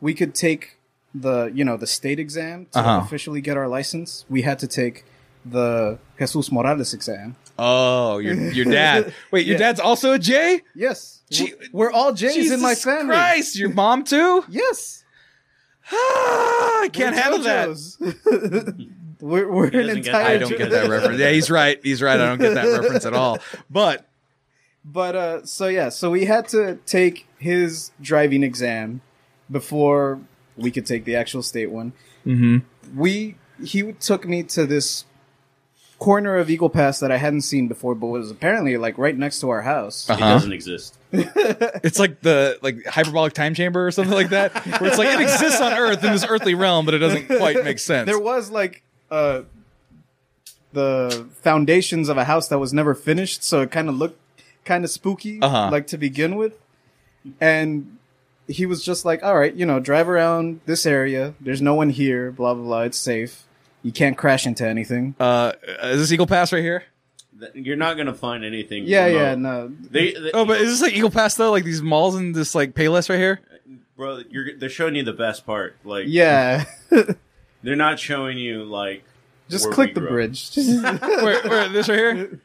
we 0.00 0.14
could 0.14 0.34
take 0.34 0.78
the 1.14 1.46
you 1.54 1.64
know 1.64 1.76
the 1.76 1.86
state 1.86 2.18
exam 2.18 2.66
to 2.72 2.78
Uh-huh. 2.80 3.00
officially 3.04 3.40
get 3.40 3.56
our 3.56 3.68
license. 3.68 4.24
We 4.28 4.42
had 4.42 4.58
to 4.58 4.66
take 4.66 5.04
the 5.44 5.98
Jesus 6.18 6.50
Morales 6.50 6.92
exam. 6.94 7.36
Oh, 7.58 8.18
your 8.18 8.34
your 8.52 8.64
dad. 8.64 9.12
Wait, 9.30 9.46
your 9.46 9.54
Yeah. 9.54 9.58
dad's 9.58 9.80
also 9.80 10.12
a 10.14 10.18
J? 10.18 10.62
Yes, 10.74 11.13
Gee- 11.30 11.54
we're 11.72 11.90
all 11.90 12.12
J's 12.12 12.34
Jesus 12.34 12.54
in 12.56 12.60
my 12.62 12.74
family. 12.74 13.14
Christ, 13.14 13.56
your 13.58 13.70
mom 13.70 14.04
too? 14.04 14.44
Yes. 14.50 15.04
Ah, 15.92 16.82
I 16.82 16.88
can't 16.92 17.14
We're 17.14 17.22
handle 17.22 17.40
that. 17.40 18.88
We're 19.20 19.50
we're 19.50 19.66
an 19.66 19.72
doesn't 19.72 19.86
get- 20.02 20.06
entire. 20.06 20.24
I 20.26 20.38
don't 20.38 20.56
get 20.56 20.70
that 20.70 20.88
reference. 20.88 21.18
Yeah, 21.18 21.30
he's 21.30 21.50
right. 21.50 21.78
He's 21.82 22.02
right. 22.02 22.18
I 22.20 22.26
don't 22.26 22.38
get 22.40 22.54
that 22.54 22.66
reference 22.80 23.04
at 23.06 23.14
all. 23.14 23.38
But 23.70 24.06
But 24.84 25.16
uh, 25.16 25.46
so 25.46 25.66
yeah, 25.66 25.88
so 25.90 26.10
we 26.10 26.24
had 26.26 26.48
to 26.48 26.78
take 26.86 27.26
his 27.38 27.90
driving 28.00 28.42
exam 28.42 29.00
before 29.50 30.20
we 30.56 30.70
could 30.70 30.86
take 30.86 31.04
the 31.04 31.16
actual 31.16 31.42
state 31.42 31.70
one. 31.70 31.92
Mhm. 32.26 32.62
We 32.94 33.36
he 33.62 33.92
took 33.92 34.26
me 34.26 34.42
to 34.44 34.66
this 34.66 35.04
corner 35.98 36.36
of 36.36 36.50
Eagle 36.50 36.70
Pass 36.70 36.98
that 37.00 37.10
I 37.12 37.16
hadn't 37.18 37.42
seen 37.42 37.68
before, 37.68 37.94
but 37.94 38.06
was 38.08 38.30
apparently 38.30 38.76
like 38.76 38.98
right 38.98 39.16
next 39.16 39.40
to 39.40 39.50
our 39.50 39.62
house. 39.62 40.08
It 40.08 40.14
Uh-huh. 40.14 40.30
doesn't 40.34 40.52
exist. 40.52 40.98
It's 41.14 41.98
like 41.98 42.20
the 42.20 42.58
like 42.62 42.84
hyperbolic 42.86 43.32
time 43.32 43.54
chamber 43.54 43.86
or 43.86 43.90
something 43.90 44.14
like 44.14 44.30
that, 44.30 44.52
where 44.80 44.88
it's 44.90 44.98
like 44.98 45.08
it 45.08 45.20
exists 45.20 45.60
on 45.60 45.72
Earth 45.72 46.02
in 46.04 46.12
this 46.12 46.24
earthly 46.28 46.54
realm, 46.54 46.84
but 46.84 46.94
it 46.94 46.98
doesn't 46.98 47.26
quite 47.26 47.62
make 47.64 47.78
sense. 47.78 48.06
There 48.06 48.18
was 48.18 48.50
like 48.50 48.82
uh 49.10 49.42
the 50.72 51.26
foundations 51.42 52.08
of 52.08 52.16
a 52.16 52.24
house 52.24 52.48
that 52.48 52.58
was 52.58 52.72
never 52.72 52.94
finished, 52.94 53.44
so 53.44 53.60
it 53.62 53.70
kind 53.70 53.88
of 53.88 53.94
looked 53.96 54.18
kind 54.64 54.84
of 54.84 54.90
spooky, 54.90 55.40
Uh-huh. 55.40 55.68
like 55.70 55.86
to 55.88 55.98
begin 55.98 56.36
with. 56.36 56.54
And 57.40 57.98
he 58.48 58.66
was 58.66 58.84
just 58.84 59.04
like, 59.04 59.22
"All 59.22 59.38
right, 59.38 59.54
you 59.54 59.64
know, 59.66 59.80
drive 59.80 60.08
around 60.08 60.60
this 60.66 60.84
area. 60.84 61.34
There's 61.40 61.62
no 61.62 61.74
one 61.74 61.90
here. 61.90 62.30
Blah 62.30 62.54
blah 62.54 62.64
blah. 62.64 62.80
It's 62.82 62.98
safe. 62.98 63.44
You 63.82 63.92
can't 63.92 64.16
crash 64.18 64.46
into 64.46 64.66
anything." 64.66 65.14
uh, 65.20 65.52
is 65.84 66.00
this 66.00 66.12
Eagle 66.12 66.26
Pass 66.26 66.52
right 66.52 66.62
here? 66.62 66.84
Th- 67.40 67.52
You're 67.54 67.76
not 67.76 67.96
gonna 67.96 68.14
find 68.14 68.44
anything. 68.44 68.84
Yeah, 68.86 69.06
remote. 69.06 69.18
yeah, 69.20 69.34
no. 69.34 69.68
They, 69.90 70.12
they, 70.12 70.30
Oh, 70.32 70.44
but 70.44 70.60
is 70.60 70.70
this 70.70 70.82
like 70.82 70.94
Eagle 70.96 71.10
Pass 71.10 71.34
though? 71.34 71.50
Like 71.50 71.64
these 71.64 71.82
malls 71.82 72.14
and 72.14 72.34
this 72.34 72.54
like 72.54 72.74
Payless 72.74 73.08
right 73.08 73.18
here? 73.18 73.40
bro, 73.96 74.22
you're 74.30 74.56
they're 74.58 74.68
showing 74.68 74.94
you 74.96 75.04
the 75.04 75.12
best 75.12 75.44
part. 75.46 75.76
Like, 75.84 76.04
Yeah, 76.08 76.64
they're 77.62 77.76
not 77.76 77.98
showing 77.98 78.38
you 78.38 78.64
like. 78.64 79.04
just 79.48 79.70
click 79.70 79.94
the 79.94 80.00
grew 80.00 80.10
bridge. 80.10 80.50
Where, 80.56 81.42
where 81.42 81.68
this 81.68 81.88
right 81.88 81.98
here? 81.98 82.40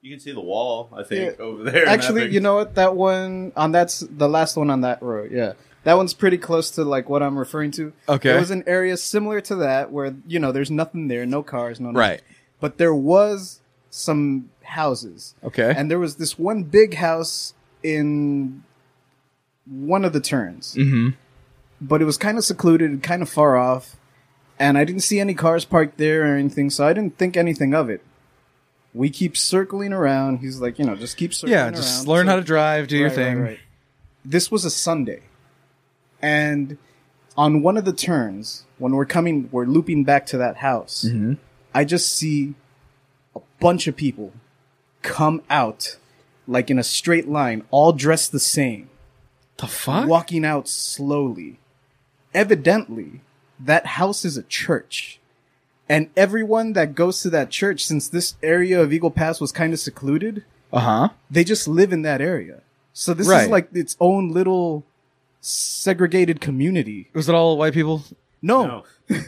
You 0.00 0.12
can 0.12 0.20
see 0.20 0.32
the 0.32 0.40
wall. 0.40 0.88
I 0.92 1.02
think 1.02 1.36
Yeah. 1.38 1.44
over 1.44 1.64
there. 1.64 1.86
Actually, 1.86 2.30
you 2.30 2.40
know 2.40 2.54
what? 2.54 2.74
That 2.76 2.94
one 2.94 3.52
on 3.56 3.72
that's 3.72 4.00
the 4.00 4.28
last 4.28 4.56
one 4.56 4.70
on 4.70 4.82
that 4.82 5.02
road. 5.02 5.30
Yeah, 5.32 5.54
that 5.84 5.94
one's 5.96 6.14
pretty 6.14 6.38
close 6.38 6.70
to 6.72 6.84
like 6.84 7.08
what 7.08 7.22
I'm 7.22 7.38
referring 7.38 7.72
to. 7.72 7.92
Okay. 8.08 8.36
It 8.36 8.40
was 8.40 8.50
an 8.50 8.64
area 8.66 8.96
similar 8.96 9.40
to 9.42 9.56
that 9.56 9.90
where 9.90 10.14
you 10.26 10.38
know 10.38 10.52
there's 10.52 10.70
nothing 10.70 11.08
there, 11.08 11.26
no 11.26 11.42
cars, 11.42 11.80
no 11.80 11.90
nothing. 11.90 12.20
Right. 12.60 12.60
But 12.60 12.78
there 12.78 12.94
was 12.94 13.60
some 13.90 14.50
houses, 14.62 15.34
Okay. 15.42 15.72
and 15.76 15.90
there 15.90 15.98
was 15.98 16.16
this 16.16 16.38
one 16.38 16.62
big 16.64 16.94
house 16.94 17.54
in 17.82 18.62
one 19.66 20.04
of 20.04 20.12
the 20.12 20.20
turns, 20.20 20.74
mm-hmm. 20.74 21.10
but 21.80 22.02
it 22.02 22.04
was 22.04 22.18
kind 22.18 22.36
of 22.38 22.44
secluded 22.44 22.90
and 22.90 23.02
kind 23.02 23.22
of 23.22 23.28
far 23.28 23.56
off, 23.56 23.96
and 24.58 24.76
I 24.76 24.84
didn't 24.84 25.02
see 25.02 25.20
any 25.20 25.34
cars 25.34 25.64
parked 25.64 25.96
there 25.98 26.22
or 26.22 26.36
anything, 26.36 26.70
so 26.70 26.86
I 26.86 26.92
didn't 26.92 27.16
think 27.16 27.36
anything 27.36 27.74
of 27.74 27.88
it. 27.88 28.02
We 28.94 29.10
keep 29.10 29.36
circling 29.36 29.92
around. 29.92 30.38
He's 30.38 30.60
like, 30.60 30.78
you 30.78 30.84
know, 30.84 30.96
just 30.96 31.16
keep 31.16 31.32
circling 31.32 31.52
Yeah, 31.52 31.64
around. 31.64 31.76
just 31.76 32.06
learn 32.08 32.26
So- 32.26 32.30
how 32.30 32.36
to 32.36 32.42
drive, 32.42 32.88
do 32.88 32.96
your 32.96 33.08
Right, 33.08 33.16
right, 33.16 33.24
thing. 33.24 33.40
right. 33.40 33.58
This 34.24 34.50
was 34.50 34.64
a 34.64 34.70
Sunday, 34.70 35.22
and 36.20 36.76
on 37.36 37.62
one 37.62 37.76
of 37.76 37.84
the 37.84 37.92
turns, 37.92 38.64
when 38.78 38.92
we're 38.92 39.06
coming, 39.06 39.48
we're 39.52 39.64
looping 39.66 40.04
back 40.04 40.26
to 40.26 40.36
that 40.38 40.56
house. 40.58 41.04
Mm-hmm. 41.08 41.34
I 41.78 41.84
just 41.84 42.10
see 42.16 42.54
a 43.36 43.40
bunch 43.60 43.86
of 43.86 43.94
people 43.94 44.32
come 45.02 45.42
out 45.48 45.96
like 46.48 46.70
in 46.70 46.78
a 46.78 46.82
straight 46.82 47.28
line, 47.28 47.62
all 47.70 47.92
dressed 47.92 48.32
the 48.32 48.40
same, 48.40 48.88
The 49.58 49.68
fuck? 49.68 50.08
walking 50.08 50.44
out 50.44 50.66
slowly. 50.66 51.60
Evidently, 52.34 53.20
that 53.60 53.86
house 53.86 54.24
is 54.24 54.36
a 54.36 54.42
church. 54.42 55.20
And 55.88 56.10
everyone 56.16 56.72
that 56.72 56.96
goes 56.96 57.20
to 57.22 57.30
that 57.30 57.50
church, 57.50 57.86
since 57.86 58.08
this 58.08 58.34
area 58.42 58.80
of 58.82 58.92
Eagle 58.92 59.12
Pass 59.12 59.40
was 59.40 59.52
kind 59.52 59.72
of 59.72 59.78
secluded, 59.78 60.44
Uh 60.72 60.80
huh. 60.80 61.08
they 61.30 61.44
just 61.44 61.68
live 61.68 61.92
in 61.92 62.02
that 62.02 62.20
area. 62.20 62.62
So 62.92 63.14
this 63.14 63.28
Right. 63.28 63.44
is 63.44 63.48
like 63.50 63.68
its 63.72 63.96
own 64.00 64.32
little 64.32 64.84
segregated 65.40 66.40
community. 66.40 67.08
Was 67.14 67.28
it 67.28 67.36
all 67.36 67.56
white 67.56 67.72
people? 67.74 68.02
No, 68.42 68.66
No, 69.08 69.16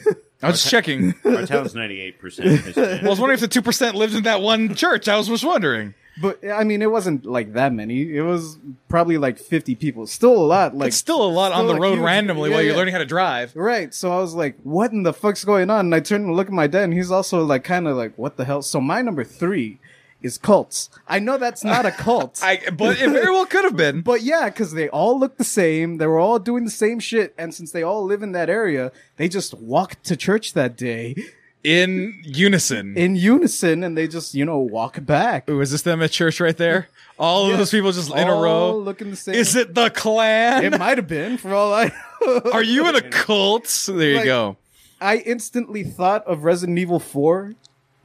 I 0.43 0.49
was 0.49 0.61
just 0.61 0.71
checking. 0.71 1.15
our 1.25 1.47
town's 1.47 1.75
ninety 1.75 2.01
eight 2.01 2.19
percent. 2.19 2.77
I 2.79 3.07
was 3.09 3.19
wondering 3.21 3.35
if 3.35 3.41
the 3.41 3.49
two 3.49 3.63
percent 3.63 3.95
lived 3.97 4.15
in 4.15 4.23
that 4.25 4.41
one 4.41 4.75
church. 4.75 5.09
I 5.09 5.17
was 5.17 5.29
just 5.29 5.45
wondering. 5.45 5.95
but 6.21 6.39
I 6.49 6.65
mean, 6.65 6.83
it 6.83 6.91
wasn't 6.91 7.25
like 7.27 7.53
that 7.55 7.73
many. 7.73 8.15
It 8.17 8.23
was 8.23 8.59
probably 8.89 9.17
like 9.17 9.39
50 9.39 9.75
people. 9.77 10.07
Still 10.07 10.33
a 10.37 10.45
lot. 10.45 10.77
Like, 10.77 10.89
It's 10.89 10.97
still 10.97 11.23
a 11.23 11.29
lot 11.31 11.53
on 11.53 11.67
the 11.67 11.75
a 11.75 11.81
road 11.81 11.93
huge- 11.95 12.05
randomly 12.05 12.51
yeah, 12.51 12.57
while 12.57 12.63
you're 12.65 12.73
yeah. 12.73 12.79
learning 12.79 12.93
how 12.93 12.99
to 12.99 13.07
drive. 13.07 13.55
Right. 13.55 13.95
So 13.95 14.13
I 14.13 14.17
was 14.19 14.35
like, 14.35 14.57
what 14.63 14.93
in 14.93 15.03
the 15.05 15.13
fuck's 15.15 15.45
going 15.45 15.71
on? 15.71 15.81
And 15.87 15.95
I 15.95 16.01
turned 16.01 16.27
to 16.27 16.33
look 16.33 16.49
at 16.49 16.53
my 16.53 16.67
dad 16.67 16.85
and 16.85 16.93
he's 16.93 17.11
also 17.11 17.45
like, 17.45 17.65
kind 17.65 17.87
of 17.87 17.97
like, 17.97 18.19
what 18.19 18.37
the 18.37 18.45
hell? 18.45 18.61
So 18.61 18.81
my 18.81 19.01
number 19.03 19.25
three 19.25 19.79
is 20.23 20.39
cults. 20.39 20.91
I 21.09 21.19
know 21.19 21.39
that's 21.39 21.65
not 21.65 21.87
a 21.87 21.91
cult. 21.91 22.41
I, 22.43 22.61
but 22.73 23.01
it 23.01 23.09
very 23.11 23.31
well 23.31 23.47
could 23.47 23.65
have 23.65 23.77
been. 23.77 24.01
But 24.11 24.23
yeah, 24.23 24.47
because 24.51 24.73
they 24.73 24.89
all 24.89 25.19
look 25.19 25.37
the 25.39 25.45
same. 25.45 25.99
They 25.99 26.07
were 26.07 26.19
all 26.19 26.39
doing 26.39 26.65
the 26.65 26.71
same 26.71 26.99
shit. 27.01 27.35
And 27.39 27.55
since 27.55 27.73
they 27.73 27.83
all 27.83 28.05
live 28.05 28.23
in 28.23 28.33
that 28.33 28.51
area, 28.51 28.93
they 29.17 29.29
just 29.29 29.55
walked 29.55 30.05
to 30.05 30.17
church 30.17 30.53
that 30.55 30.77
day 30.77 31.15
in 31.63 32.21
unison. 32.25 32.97
in 32.97 33.17
unison 33.17 33.85
and 33.85 33.97
they 33.97 34.09
just, 34.09 34.35
you 34.35 34.45
know, 34.45 34.59
walk 34.59 35.05
back. 35.05 35.49
Ooh, 35.49 35.61
is 35.61 35.71
this 35.71 35.83
them 35.83 36.03
at 36.03 36.11
church 36.11 36.41
right 36.41 36.57
there? 36.57 36.89
All 37.19 37.51
of 37.51 37.59
those 37.59 37.71
people 37.71 37.93
just 37.93 38.11
in 38.15 38.29
a 38.29 38.33
row. 38.33 38.77
looking 38.79 39.11
the 39.11 39.17
same. 39.17 39.35
Is 39.35 39.55
it 39.55 39.75
the 39.75 39.91
Klan? 39.91 40.65
It 40.65 40.79
might 40.79 40.97
have 40.97 41.07
been 41.07 41.37
for 41.37 41.53
all 41.55 41.73
I 41.75 41.93
know. 42.23 42.41
Are 42.53 42.63
you 42.63 42.89
in 42.89 42.97
a 42.97 43.03
cult? 43.03 43.67
There 43.87 44.09
you 44.11 44.17
Like- 44.17 44.25
go. 44.25 44.57
I 45.03 45.17
instantly 45.19 45.83
thought 45.85 46.27
of 46.27 46.45
Resident 46.45 46.79
Evil 46.79 46.99
4 47.01 47.55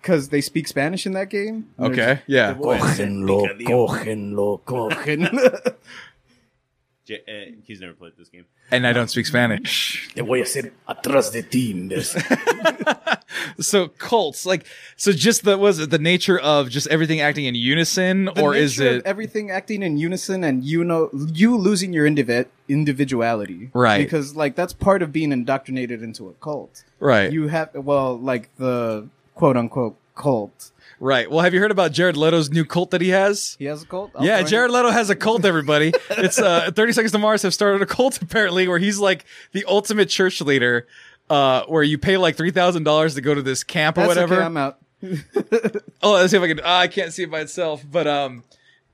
because 0.05 0.29
they 0.29 0.39
speak 0.41 0.67
Spanish 0.67 1.07
in 1.07 1.13
that 1.13 1.29
game. 1.31 1.65
Okay, 1.79 2.19
yeah. 2.27 2.53
Cógenlo, 2.53 3.41
cógenlo, 3.65 4.61
cógenlo. 4.63 5.73
J- 7.05 7.21
uh, 7.27 7.51
he's 7.63 7.81
never 7.81 7.93
played 7.93 8.13
this 8.17 8.29
game. 8.29 8.45
and 8.71 8.85
I 8.85 8.93
don't 8.93 9.09
speak 9.09 9.25
Spanish. 9.25 10.09
Te 10.15 10.21
voy 10.21 10.41
a 10.41 10.43
hacer 10.43 10.71
atrás 10.87 11.31
de 11.31 11.41
ti. 11.43 11.73
So 13.59 13.87
cults, 13.89 14.45
like, 14.45 14.65
so 14.95 15.11
just 15.11 15.43
the 15.43 15.57
was 15.57 15.79
it 15.79 15.89
the 15.89 15.99
nature 15.99 16.39
of 16.39 16.69
just 16.69 16.87
everything 16.87 17.21
acting 17.21 17.45
in 17.45 17.53
unison, 17.55 18.25
The 18.25 18.41
or 18.41 18.55
is 18.55 18.77
nature 18.79 18.89
of 18.89 18.95
it 18.97 19.05
everything 19.05 19.49
acting 19.51 19.81
in 19.83 19.97
unison 19.97 20.43
and 20.43 20.63
you 20.63 20.83
know 20.83 21.09
you 21.13 21.55
losing 21.57 21.93
your 21.93 22.07
indivi- 22.07 22.47
individuality 22.67 23.69
Right. 23.73 23.99
because 24.03 24.35
like 24.35 24.55
that's 24.55 24.73
part 24.73 25.01
of 25.01 25.11
being 25.11 25.31
indoctrinated 25.31 26.01
into 26.01 26.27
a 26.27 26.33
cult 26.33 26.83
right? 26.99 27.31
you 27.31 27.47
have 27.47 27.69
well 27.75 28.17
like 28.17 28.49
the 28.57 29.07
quote 29.35 29.55
unquote 29.57 29.97
cult 30.15 30.71
right. 30.99 31.29
Well, 31.29 31.41
have 31.41 31.53
you 31.53 31.59
heard 31.59 31.71
about 31.71 31.91
Jared 31.91 32.15
Leto's 32.17 32.49
new 32.49 32.65
cult 32.65 32.91
that 32.91 33.01
he 33.01 33.09
has? 33.09 33.55
he 33.59 33.65
has 33.65 33.83
a 33.83 33.85
cult 33.85 34.11
I'll 34.15 34.25
Yeah, 34.25 34.41
Jared. 34.43 34.71
Leto 34.71 34.89
has 34.89 35.09
a 35.09 35.15
cult. 35.15 35.45
Everybody, 35.45 35.93
it's 36.11 36.39
uh, 36.39 36.71
Thirty 36.73 36.93
Seconds 36.93 37.11
to 37.11 37.17
Mars 37.17 37.41
have 37.43 37.53
started 37.53 37.81
a 37.81 37.85
cult 37.85 38.21
apparently, 38.21 38.67
where 38.67 38.79
he's 38.79 38.97
like 38.99 39.25
the 39.51 39.65
ultimate 39.67 40.09
church 40.09 40.41
leader, 40.41 40.87
uh, 41.29 41.63
where 41.65 41.83
you 41.83 41.97
pay 41.97 42.17
like 42.17 42.35
three 42.37 42.51
thousand 42.51 42.83
dollars 42.83 43.15
to 43.15 43.21
go 43.21 43.33
to 43.33 43.41
this 43.41 43.63
camp 43.63 43.97
or 43.97 44.01
That's 44.01 44.09
whatever. 44.09 44.35
okay, 44.35 44.45
i'm 44.45 44.57
out 44.57 44.79
Oh, 46.01 46.13
let's 46.13 46.31
see 46.31 46.37
if 46.37 46.43
I 46.43 46.47
can. 46.47 46.61
ah, 46.63 46.79
I 46.79 46.87
can't 46.87 47.11
see 47.13 47.23
it 47.23 47.31
by 47.31 47.41
itself, 47.41 47.83
but 47.89 48.07
um. 48.07 48.43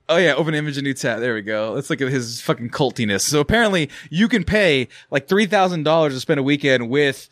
Oh 0.09 0.17
yeah, 0.17 0.33
open 0.33 0.53
image 0.55 0.77
a 0.77 0.81
new 0.81 0.93
tab. 0.93 1.21
There 1.21 1.33
we 1.35 1.41
go. 1.41 1.71
Let's 1.71 1.89
look 1.89 2.01
at 2.01 2.09
his 2.09 2.41
fucking 2.41 2.71
cultiness. 2.71 3.21
So 3.21 3.39
apparently, 3.39 3.89
you 4.09 4.27
can 4.27 4.43
pay 4.43 4.89
like 5.09 5.29
three 5.29 5.45
thousand 5.45 5.83
dollars 5.83 6.13
to 6.15 6.19
spend 6.19 6.37
a 6.37 6.43
weekend 6.43 6.89
with 6.89 7.29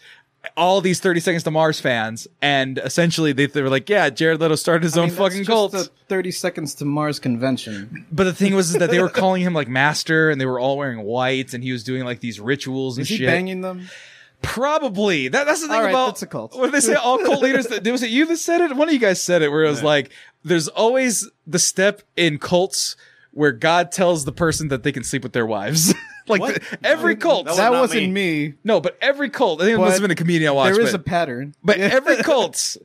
all 0.56 0.82
these 0.82 1.00
Thirty 1.00 1.20
Seconds 1.20 1.44
to 1.44 1.52
Mars 1.52 1.80
fans, 1.80 2.28
and 2.42 2.78
essentially 2.80 3.34
they, 3.34 3.46
they 3.48 3.62
were 3.62 3.70
like, 3.70 3.90
"Yeah, 3.90 4.10
Jared 4.10 4.40
Leto 4.40 4.56
started 4.56 4.84
his 4.84 4.98
I 4.98 5.02
own 5.02 5.08
mean, 5.10 5.18
fucking 5.18 5.46
cult." 5.46 5.74
a 5.74 5.90
30 6.08 6.32
seconds 6.32 6.74
to 6.76 6.86
mars 6.86 7.20
convention 7.20 8.08
But 8.12 8.24
the 8.24 8.34
thing 8.34 8.56
was 8.56 8.72
is 8.72 8.78
that 8.78 8.90
they 8.90 9.00
were 9.00 9.10
calling 9.22 9.42
him 9.44 9.54
like 9.54 9.68
master, 9.68 10.30
and 10.30 10.40
they 10.42 10.46
were 10.46 10.60
all 10.60 10.78
wearing 10.78 11.02
whites, 11.04 11.54
and 11.54 11.64
he 11.64 11.72
was 11.72 11.84
doing 11.84 12.04
like 12.04 12.20
these 12.20 12.40
rituals 12.40 12.98
and 12.98 13.04
is 13.04 13.10
he 13.10 13.18
shit. 13.18 13.28
banging 13.28 13.62
them 13.62 13.90
Probably. 14.42 15.28
That, 15.28 15.46
that's 15.46 15.62
the 15.62 15.68
thing 15.68 15.76
All 15.76 15.84
right, 15.84 15.90
about 15.90 16.08
that's 16.08 16.22
a 16.22 16.28
cult. 16.28 16.56
What 16.56 16.66
did 16.68 16.74
they 16.74 16.80
say? 16.80 16.94
All 16.94 17.18
cult 17.18 17.42
leaders. 17.44 17.68
That, 17.68 17.86
was 17.88 18.04
it 18.04 18.10
you 18.10 18.26
that 18.26 18.38
said 18.38 18.62
it? 18.62 18.76
One 18.76 18.88
of 18.88 18.94
you 18.94 19.00
guys 19.00 19.22
said 19.22 19.42
it, 19.42 19.50
where 19.52 19.66
it 19.66 19.70
was 19.70 19.84
like, 19.84 20.12
"There's 20.44 20.68
always 20.70 21.30
the 21.46 21.60
step 21.60 22.04
in 22.16 22.38
cults 22.40 22.96
where 23.32 23.52
God 23.52 23.92
tells 23.92 24.26
the 24.26 24.32
person 24.32 24.70
that 24.70 24.84
they 24.84 24.92
can 24.92 25.04
sleep 25.04 25.24
with 25.24 25.34
their 25.34 25.46
wives." 25.46 25.94
like 26.30 26.42
What? 26.42 26.56
the- 26.56 26.78
every 26.84 27.16
cult. 27.16 27.46
That 27.46 27.52
was 27.52 27.58
that 27.58 27.72
not 27.72 27.82
wasn't 27.82 28.12
me. 28.12 28.48
me, 28.50 28.54
no, 28.64 28.80
but 28.82 28.98
every 29.02 29.30
cult. 29.30 29.62
I 29.62 29.66
think 29.66 29.78
it 29.78 29.82
must 29.82 29.94
have 29.94 30.02
been 30.02 30.12
a 30.12 30.16
comedian 30.16 30.50
I 30.50 30.54
watched. 30.54 30.76
there 30.76 30.86
is 30.86 30.92
but, 30.92 31.02
a 31.02 31.04
pattern 31.04 31.56
but 31.64 31.78
Yeah. 31.80 31.90
every 31.92 32.18
cult 32.24 32.78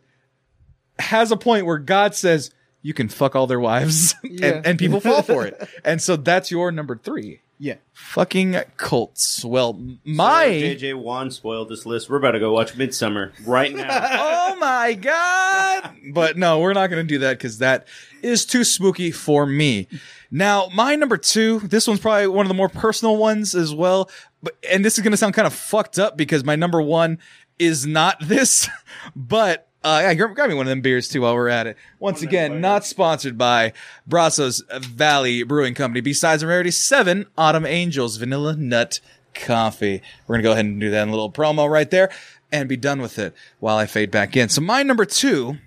has 0.99 1.31
a 1.33 1.37
point 1.37 1.67
where 1.67 1.79
God 1.79 2.15
says 2.15 2.51
you 2.83 2.95
can 2.95 3.09
fuck 3.09 3.35
all 3.35 3.47
their 3.47 3.61
wives, 3.61 4.15
Yeah. 4.23 4.47
and, 4.57 4.67
and 4.67 4.79
people 4.79 5.01
fall 5.01 5.23
for 5.23 5.47
it. 5.47 5.69
And 5.85 6.01
so 6.03 6.17
that's 6.17 6.51
your 6.51 6.71
number 6.71 6.97
three. 6.97 7.41
yeah 7.59 7.75
Fucking 7.93 8.57
cults. 8.77 9.45
Well, 9.45 9.81
my. 10.05 10.47
JJ 10.47 10.95
Wan 11.01 11.31
spoiled 11.31 11.69
this 11.69 11.87
list. 11.87 12.11
We're 12.11 12.17
about 12.17 12.33
to 12.33 12.41
go 12.41 12.53
watch 12.53 12.77
Midsummer 12.77 13.33
right 13.47 13.75
now. 13.75 13.87
oh 13.91 14.57
my 14.57 14.95
god! 14.95 15.91
But 16.13 16.37
no, 16.37 16.59
we're 16.61 16.73
not 16.75 16.89
going 16.91 17.07
to 17.07 17.09
do 17.09 17.19
that 17.21 17.39
because 17.39 17.59
that 17.59 17.87
is 18.23 18.45
too 18.45 18.65
spooky 18.65 19.11
for 19.13 19.47
me. 19.47 19.87
Now, 20.31 20.69
my 20.75 20.97
number 20.97 21.17
two, 21.17 21.61
this 21.61 21.87
one's 21.87 22.01
probably 22.01 22.27
one 22.27 22.47
of 22.47 22.49
the 22.49 22.55
more 22.55 22.69
personal 22.69 23.17
ones 23.17 23.55
as 23.55 23.75
well. 23.75 24.11
But 24.43 24.57
and 24.71 24.85
this 24.85 24.99
is 24.99 25.05
going 25.05 25.13
to 25.13 25.17
sound 25.17 25.35
kind 25.35 25.47
of 25.47 25.55
fucked 25.55 25.99
up 25.99 26.17
because 26.17 26.45
my 26.45 26.57
number 26.57 26.81
one 26.83 27.19
is 27.59 27.87
not 27.87 28.19
this, 28.23 28.69
but. 29.15 29.69
Uh, 29.87 30.01
yeah, 30.03 30.15
grab 30.15 30.49
me 30.49 30.55
one 30.55 30.65
of 30.65 30.71
them 30.71 30.81
beers 30.81 31.11
too 31.11 31.21
while 31.21 31.35
we're 31.35 31.51
at 31.51 31.67
it. 31.67 31.77
Once 31.99 32.23
again, 32.23 32.59
not 32.59 32.87
sponsored 32.87 33.37
by 33.37 33.71
Brazos 34.07 34.63
Valley 34.81 35.43
Brewing 35.43 35.75
Company. 35.75 36.01
Besides 36.01 36.43
a 36.43 36.47
Rarity 36.47 36.71
7, 36.71 37.27
Autumn 37.37 37.67
Angels 37.67 38.17
Vanilla 38.17 38.57
Nut 38.57 39.01
Coffee. 39.35 40.01
We're 40.27 40.37
going 40.37 40.43
to 40.43 40.49
go 40.49 40.53
ahead 40.53 40.65
and 40.65 40.81
do 40.81 40.91
that 40.91 41.03
in 41.03 41.09
a 41.11 41.13
little 41.13 41.31
promo 41.31 41.71
right 41.71 41.91
there 41.91 42.11
and 42.51 42.69
be 42.69 42.77
done 42.77 43.03
with 43.03 43.19
it 43.19 43.35
while 43.59 43.77
I 43.77 43.85
fade 43.87 44.11
back 44.11 44.37
in. 44.37 44.49
So 44.49 44.61
my 44.61 44.83
number 44.83 45.05
two 45.05 45.59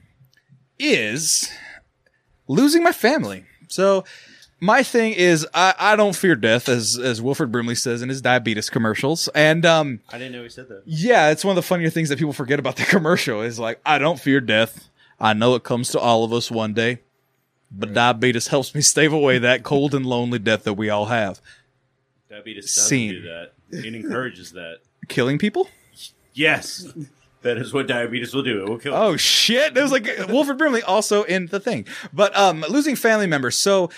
is 0.80 1.52
losing 2.48 2.82
my 2.82 2.92
family. 2.92 3.46
So 3.68 4.06
my 4.60 4.84
thing 4.84 5.14
is 5.14 5.48
I, 5.54 5.74
I 5.80 5.96
don't 5.96 6.16
fear 6.16 6.36
death 6.36 6.68
as 6.70 6.98
as 6.98 7.22
Wilford 7.22 7.52
Brimley 7.52 7.76
says 7.76 8.02
in 8.02 8.10
his 8.10 8.22
diabetes 8.22 8.70
commercials. 8.70 9.28
And 9.36 9.66
um 9.66 10.00
I 10.10 10.18
didn't 10.18 10.34
know 10.34 10.44
he 10.44 10.50
said 10.50 10.68
that. 10.70 10.84
yeah, 10.86 11.30
it's 11.30 11.46
one 11.46 11.52
of 11.52 11.56
the 11.56 11.68
funnier 11.68 11.90
things 11.90 12.10
that 12.10 12.18
people 12.20 12.34
forget 12.34 12.60
about 12.60 12.76
the 12.76 12.86
commercial 12.86 13.42
is 13.42 13.60
like 13.60 13.80
I 13.86 13.98
don't 13.98 14.20
fear 14.20 14.42
death. 14.42 14.90
I 15.20 15.34
know 15.34 15.56
it 15.56 15.64
comes 15.64 15.90
to 15.90 16.00
all 16.00 16.24
of 16.24 16.34
us 16.34 16.50
one 16.52 16.74
day. 16.74 17.00
But 17.70 17.94
diabetes 17.94 18.48
helps 18.48 18.74
me 18.74 18.80
stave 18.80 19.12
away 19.12 19.40
that 19.40 19.64
cold 19.64 19.94
and 19.94 20.06
lonely 20.06 20.40
death 20.40 20.64
that 20.64 20.76
we 20.76 20.90
all 20.90 21.08
have. 21.08 21.42
Diabetes 22.30 22.72
Scene. 22.72 23.12
do 23.12 23.22
that. 23.24 23.52
It 23.72 23.94
encourages 23.94 24.54
that. 24.54 24.78
Killing 25.10 25.38
people? 25.38 25.68
Yes, 26.34 26.88
that 27.42 27.58
is 27.58 27.74
what 27.74 27.88
diabetes 27.88 28.34
will 28.34 28.44
do. 28.44 28.62
It 28.64 28.70
will 28.70 28.78
kill. 28.78 28.94
Oh 28.94 29.18
shit! 29.18 29.76
It 29.76 29.82
was 29.82 29.92
like 29.92 30.06
Wilford 30.30 30.58
Brimley 30.58 30.82
also 30.84 31.24
in 31.24 31.48
the 31.48 31.60
thing, 31.60 31.86
but 32.14 32.36
um, 32.38 32.64
losing 32.70 32.96
family 32.96 33.28
members. 33.28 33.58
So 33.58 33.90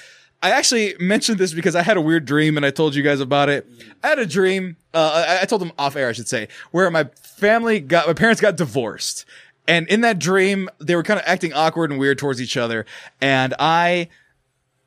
I 0.41 0.51
actually 0.51 0.95
mentioned 0.99 1.37
this 1.37 1.53
because 1.53 1.75
I 1.75 1.81
had 1.81 1.97
a 1.97 2.01
weird 2.01 2.25
dream 2.25 2.55
and 2.55 2.65
I 2.65 2.71
told 2.71 2.95
you 2.95 3.03
guys 3.03 3.19
about 3.19 3.49
it. 3.49 3.67
I 4.03 4.07
had 4.07 4.19
a 4.19 4.25
dream. 4.25 4.77
Uh, 4.93 5.25
I, 5.27 5.41
I 5.41 5.45
told 5.45 5.61
them 5.61 5.73
off 5.77 5.95
air, 5.95 6.07
I 6.07 6.13
should 6.13 6.29
say, 6.29 6.47
where 6.71 6.89
my 6.89 7.05
family 7.21 7.79
got 7.79 8.07
my 8.07 8.13
parents 8.13 8.39
got 8.39 8.55
divorced, 8.55 9.25
and 9.67 9.87
in 9.87 10.01
that 10.01 10.17
dream 10.19 10.69
they 10.79 10.95
were 10.95 11.03
kind 11.03 11.19
of 11.19 11.25
acting 11.27 11.53
awkward 11.53 11.91
and 11.91 11.99
weird 11.99 12.17
towards 12.17 12.41
each 12.41 12.55
other, 12.55 12.85
and 13.19 13.53
I 13.59 14.09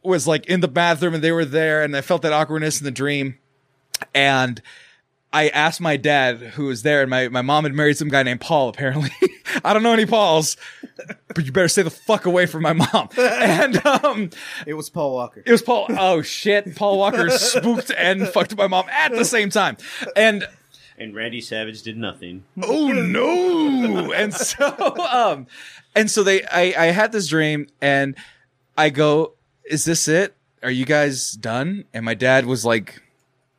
was 0.03 0.27
like 0.27 0.47
in 0.47 0.61
the 0.61 0.69
bathroom 0.69 1.15
and 1.15 1.23
they 1.23 1.33
were 1.33 1.45
there, 1.45 1.83
and 1.83 1.95
I 1.97 2.01
felt 2.01 2.23
that 2.23 2.33
awkwardness 2.33 2.81
in 2.81 2.85
the 2.85 2.91
dream, 2.91 3.39
and. 4.15 4.61
I 5.35 5.49
asked 5.49 5.81
my 5.81 5.97
dad 5.97 6.37
who 6.37 6.67
was 6.67 6.83
there, 6.83 7.01
and 7.01 7.09
my, 7.09 7.29
my 7.29 7.41
mom 7.41 7.65
had 7.65 7.73
married 7.73 7.97
some 7.97 8.09
guy 8.09 8.23
named 8.23 8.43
Paul, 8.43 8.69
apparently. 8.69 9.11
I 9.65 9.73
don't 9.73 9.83
know 9.83 9.93
any 9.93 10.07
Pauls, 10.07 10.57
but 11.29 11.45
you 11.45 11.53
better 11.53 11.69
stay 11.69 11.83
the 11.83 11.91
fuck 11.91 12.27
away 12.27 12.47
from 12.47 12.63
my 12.63 12.73
mom. 12.73 13.09
And 13.19 13.85
um, 13.87 14.31
it 14.67 14.75
was 14.75 14.89
paul 14.91 15.15
walker 15.15 15.43
it 15.45 15.51
was 15.51 15.63
Paul. 15.63 15.87
Oh 15.91 16.23
shit. 16.23 16.75
Paul 16.77 16.99
Walker 16.99 17.31
spooked 17.31 17.91
and 17.97 18.29
fucked 18.29 18.57
my 18.57 18.67
mom 18.67 18.87
at 18.91 19.13
the 19.13 19.25
same 19.25 19.51
time. 19.51 19.77
And 20.17 20.47
And 20.99 21.15
Randy 21.15 21.41
Savage 21.41 21.83
did 21.83 21.97
nothing. 21.97 22.45
oh 22.63 22.89
no. 22.93 24.13
And 24.13 24.33
so, 24.35 24.97
um, 25.13 25.47
and 25.95 26.11
so 26.11 26.23
they, 26.23 26.45
I, 26.45 26.75
I 26.77 26.87
had 26.87 27.13
this 27.13 27.29
dream 27.29 27.67
and 27.81 28.17
I 28.77 28.91
go, 28.91 29.35
is 29.65 29.85
this 29.85 30.09
it? 30.09 30.35
Are 30.63 30.71
you 30.71 30.85
guys 30.85 31.33
done? 31.33 31.85
And 31.93 32.05
my 32.05 32.15
dad 32.15 32.47
was 32.47 32.65
like, 32.65 33.02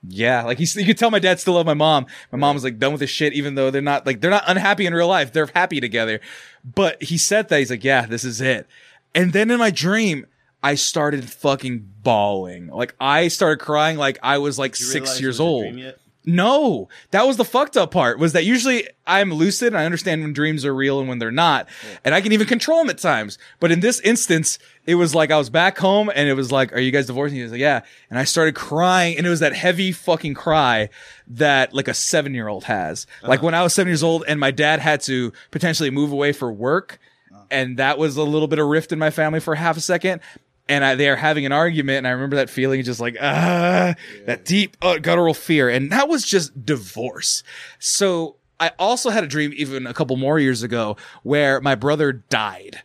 yeah, 0.07 0.43
like 0.43 0.57
he's, 0.57 0.75
you 0.75 0.85
could 0.85 0.97
tell 0.97 1.11
my 1.11 1.19
dad 1.19 1.39
still 1.39 1.53
loved 1.53 1.65
my 1.67 1.73
mom. 1.73 2.05
My 2.31 2.37
mom 2.37 2.55
was 2.55 2.63
like 2.63 2.79
done 2.79 2.91
with 2.91 2.99
this 2.99 3.09
shit, 3.09 3.33
even 3.33 3.55
though 3.55 3.71
they're 3.71 3.81
not 3.81 4.05
like, 4.05 4.21
they're 4.21 4.29
not 4.31 4.43
unhappy 4.47 4.85
in 4.85 4.93
real 4.93 5.07
life. 5.07 5.31
They're 5.31 5.49
happy 5.53 5.79
together. 5.79 6.19
But 6.63 7.01
he 7.01 7.17
said 7.17 7.49
that 7.49 7.59
he's 7.59 7.69
like, 7.71 7.83
yeah, 7.83 8.05
this 8.05 8.23
is 8.23 8.41
it. 8.41 8.67
And 9.15 9.31
then 9.33 9.49
in 9.51 9.59
my 9.59 9.69
dream, 9.71 10.25
I 10.61 10.75
started 10.75 11.29
fucking 11.29 11.89
bawling. 12.03 12.67
Like 12.67 12.95
I 12.99 13.27
started 13.27 13.59
crying 13.63 13.97
like 13.97 14.17
I 14.23 14.37
was 14.37 14.57
like 14.57 14.73
Did 14.73 14.81
you 14.81 14.91
realize 14.93 15.09
six 15.09 15.19
it 15.19 15.21
years 15.21 15.33
was 15.35 15.39
a 15.39 15.43
old. 15.43 15.63
dream 15.63 15.77
yet? 15.77 15.97
No, 16.25 16.87
that 17.11 17.27
was 17.27 17.35
the 17.35 17.45
fucked 17.45 17.75
up 17.75 17.91
part. 17.91 18.17
Was 18.17 18.31
that 18.33 18.45
usually 18.45 18.87
I'm 19.05 19.33
lucid 19.33 19.67
and 19.67 19.77
I 19.77 19.85
understand 19.85 20.21
when 20.21 20.31
dreams 20.31 20.63
are 20.63 20.73
real 20.73 20.99
and 20.99 21.09
when 21.09 21.19
they're 21.19 21.31
not, 21.31 21.67
and 22.05 22.15
I 22.15 22.21
can 22.21 22.31
even 22.31 22.47
control 22.47 22.79
them 22.79 22.89
at 22.89 22.97
times. 22.97 23.37
But 23.59 23.71
in 23.73 23.81
this 23.81 23.99
instance, 23.99 24.57
it 24.85 24.95
was 24.95 25.13
like 25.13 25.31
I 25.31 25.37
was 25.37 25.49
back 25.49 25.77
home 25.77 26.09
and 26.13 26.29
it 26.29 26.35
was 26.35 26.51
like, 26.51 26.71
"Are 26.73 26.79
you 26.79 26.91
guys 26.91 27.07
divorcing?" 27.07 27.37
He 27.37 27.43
was 27.43 27.51
like, 27.51 27.59
"Yeah," 27.59 27.81
and 28.09 28.17
I 28.17 28.23
started 28.23 28.55
crying, 28.55 29.17
and 29.17 29.27
it 29.27 29.29
was 29.29 29.41
that 29.41 29.53
heavy 29.53 29.91
fucking 29.91 30.33
cry 30.33 30.89
that 31.27 31.73
like 31.73 31.89
a 31.89 31.93
seven 31.93 32.33
year 32.33 32.47
old 32.47 32.63
has. 32.65 33.05
Uh-huh. 33.17 33.27
Like 33.27 33.41
when 33.41 33.53
I 33.53 33.63
was 33.63 33.73
seven 33.73 33.89
years 33.89 34.03
old 34.03 34.23
and 34.27 34.39
my 34.39 34.51
dad 34.51 34.79
had 34.79 35.01
to 35.01 35.33
potentially 35.51 35.89
move 35.89 36.13
away 36.13 36.31
for 36.31 36.51
work, 36.51 36.99
uh-huh. 37.33 37.43
and 37.51 37.77
that 37.77 37.97
was 37.97 38.15
a 38.15 38.23
little 38.23 38.47
bit 38.47 38.59
of 38.59 38.67
rift 38.67 38.93
in 38.93 38.99
my 38.99 39.09
family 39.09 39.41
for 39.41 39.55
half 39.55 39.75
a 39.75 39.81
second. 39.81 40.21
And 40.69 40.85
I, 40.85 40.95
they 40.95 41.09
are 41.09 41.17
having 41.17 41.45
an 41.45 41.51
argument, 41.51 41.97
and 41.97 42.07
I 42.07 42.11
remember 42.11 42.37
that 42.37 42.49
feeling, 42.49 42.81
just 42.83 43.01
like 43.01 43.17
ah, 43.21 43.95
that 44.25 44.45
deep 44.45 44.77
uh, 44.81 44.97
guttural 44.97 45.33
fear, 45.33 45.67
and 45.67 45.91
that 45.91 46.07
was 46.07 46.23
just 46.25 46.65
divorce. 46.65 47.43
So 47.79 48.37
I 48.61 48.71
also 48.79 49.09
had 49.09 49.25
a 49.25 49.27
dream, 49.27 49.51
even 49.57 49.85
a 49.85 49.93
couple 49.93 50.15
more 50.15 50.39
years 50.39 50.63
ago, 50.63 50.95
where 51.23 51.59
my 51.59 51.75
brother 51.75 52.13
died, 52.13 52.81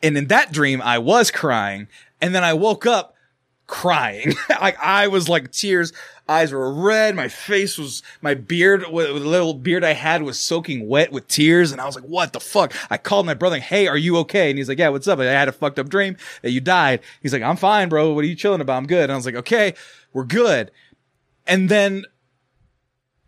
and 0.00 0.16
in 0.16 0.28
that 0.28 0.52
dream, 0.52 0.80
I 0.80 0.98
was 0.98 1.32
crying, 1.32 1.88
and 2.20 2.32
then 2.36 2.44
I 2.44 2.54
woke 2.54 2.86
up 2.86 3.15
crying. 3.66 4.34
like 4.60 4.78
I 4.80 5.08
was 5.08 5.28
like 5.28 5.52
tears, 5.52 5.92
eyes 6.28 6.52
were 6.52 6.72
red, 6.72 7.14
my 7.14 7.28
face 7.28 7.78
was, 7.78 8.02
my 8.20 8.34
beard, 8.34 8.84
with 8.90 9.08
the 9.08 9.14
little 9.14 9.54
beard 9.54 9.84
I 9.84 9.92
had 9.92 10.22
was 10.22 10.38
soaking 10.38 10.88
wet 10.88 11.12
with 11.12 11.28
tears. 11.28 11.72
And 11.72 11.80
I 11.80 11.86
was 11.86 11.94
like, 11.94 12.04
what 12.04 12.32
the 12.32 12.40
fuck? 12.40 12.72
I 12.90 12.96
called 12.96 13.26
my 13.26 13.34
brother, 13.34 13.58
hey, 13.58 13.86
are 13.86 13.96
you 13.96 14.16
okay? 14.18 14.50
And 14.50 14.58
he's 14.58 14.68
like, 14.68 14.78
yeah, 14.78 14.88
what's 14.88 15.08
up? 15.08 15.18
I 15.18 15.24
had 15.24 15.48
a 15.48 15.52
fucked 15.52 15.78
up 15.78 15.88
dream 15.88 16.16
that 16.42 16.50
you 16.50 16.60
died. 16.60 17.00
He's 17.22 17.32
like, 17.32 17.42
I'm 17.42 17.56
fine, 17.56 17.88
bro. 17.88 18.12
What 18.12 18.24
are 18.24 18.28
you 18.28 18.36
chilling 18.36 18.60
about? 18.60 18.76
I'm 18.76 18.86
good. 18.86 19.04
And 19.04 19.12
I 19.12 19.16
was 19.16 19.26
like, 19.26 19.36
okay, 19.36 19.74
we're 20.12 20.24
good. 20.24 20.70
And 21.46 21.68
then 21.68 22.04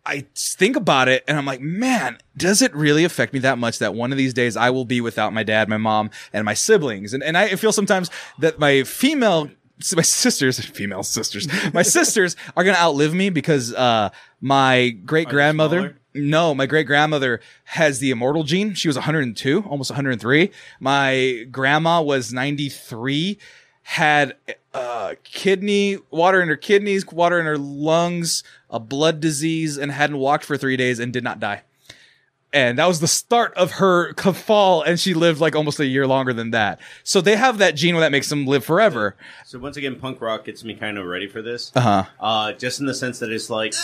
I 0.09 0.25
think 0.35 0.75
about 0.75 1.09
it 1.09 1.23
and 1.29 1.37
I'm 1.37 1.45
like, 1.45 1.61
man, 1.61 2.17
does 2.35 2.63
it 2.63 2.75
really 2.75 3.05
affect 3.05 3.35
me 3.35 3.41
that 3.41 3.59
much 3.59 3.79
that 3.79 3.95
one 3.95 4.11
of 4.11 4.17
these 4.17 4.33
days 4.33 4.57
I 4.57 4.71
will 4.71 4.87
be 4.87 5.03
without 5.03 5.35
my 5.35 5.43
dad, 5.43 5.69
my 5.69 5.77
mom, 5.77 6.11
and 6.33 6.47
my 6.47 6.55
siblings? 6.55 7.13
And, 7.13 7.23
and 7.23 7.37
I 7.37 7.57
feel 7.57 7.73
sometimes 7.73 8.11
that 8.39 8.59
my 8.59 8.85
female 8.85 9.51
my 9.97 10.03
sisters, 10.03 10.59
female 10.65 11.03
sisters, 11.03 11.49
my 11.73 11.83
sisters 11.83 12.37
are 12.57 12.65
gonna 12.65 12.79
outlive 12.79 13.15
me 13.15 13.31
because 13.31 13.75
uh 13.75 14.11
my 14.41 14.91
great 14.91 15.29
grandmother. 15.29 15.97
No, 16.15 16.55
my 16.55 16.67
great 16.67 16.87
grandmother 16.87 17.41
has 17.65 18.01
the 18.01 18.11
immortal 18.11 18.43
gene. 18.43 18.75
She 18.75 18.89
was 18.89 18.97
102, 18.97 19.63
almost 19.69 19.91
103. 19.91 20.51
My 20.81 21.47
grandma 21.51 22.03
was 22.03 22.33
93, 22.33 23.39
had 23.83 24.37
uh 24.75 25.15
kidney 25.23 25.99
water 26.11 26.43
in 26.43 26.49
her 26.49 26.57
kidneys, 26.57 27.07
water 27.07 27.39
in 27.39 27.47
her 27.47 27.59
lungs, 27.59 28.43
a 28.69 28.81
blood 28.81 29.21
disease, 29.21 29.77
and 29.77 29.93
hadn't 29.93 30.19
walked 30.19 30.45
for 30.45 30.57
three 30.57 30.77
days 30.77 30.99
and 30.99 31.13
did 31.13 31.23
not 31.23 31.39
die 31.39 31.63
and 32.53 32.79
that 32.79 32.87
was 32.87 33.01
the 33.01 33.07
start 33.09 33.53
of 33.55 33.73
her 33.73 34.15
fall 34.15 34.83
and 34.83 34.99
she 34.99 35.13
lived 35.15 35.41
like 35.41 35.55
almost 35.55 35.79
a 35.81 35.87
year 35.87 36.07
longer 36.07 36.33
than 36.33 36.51
that 36.53 36.81
so 37.05 37.21
they 37.21 37.37
have 37.37 37.59
that 37.59 37.75
gene 37.75 37.95
that 37.97 38.11
makes 38.13 38.29
them 38.31 38.47
live 38.47 38.65
forever 38.65 39.17
So 39.45 39.59
once 39.59 39.77
again, 39.77 39.97
punk 39.97 40.21
rock 40.21 40.45
gets 40.47 40.65
me 40.65 40.75
kind 40.75 40.97
of 40.99 41.05
ready 41.07 41.27
for 41.29 41.43
this. 41.43 41.71
uh-huh 41.75 42.05
Uh, 42.21 42.53
just 42.53 42.81
in 42.81 42.87
the 42.87 42.95
sense 42.95 43.19
that 43.19 43.31
it's 43.31 43.51
like, 43.51 43.75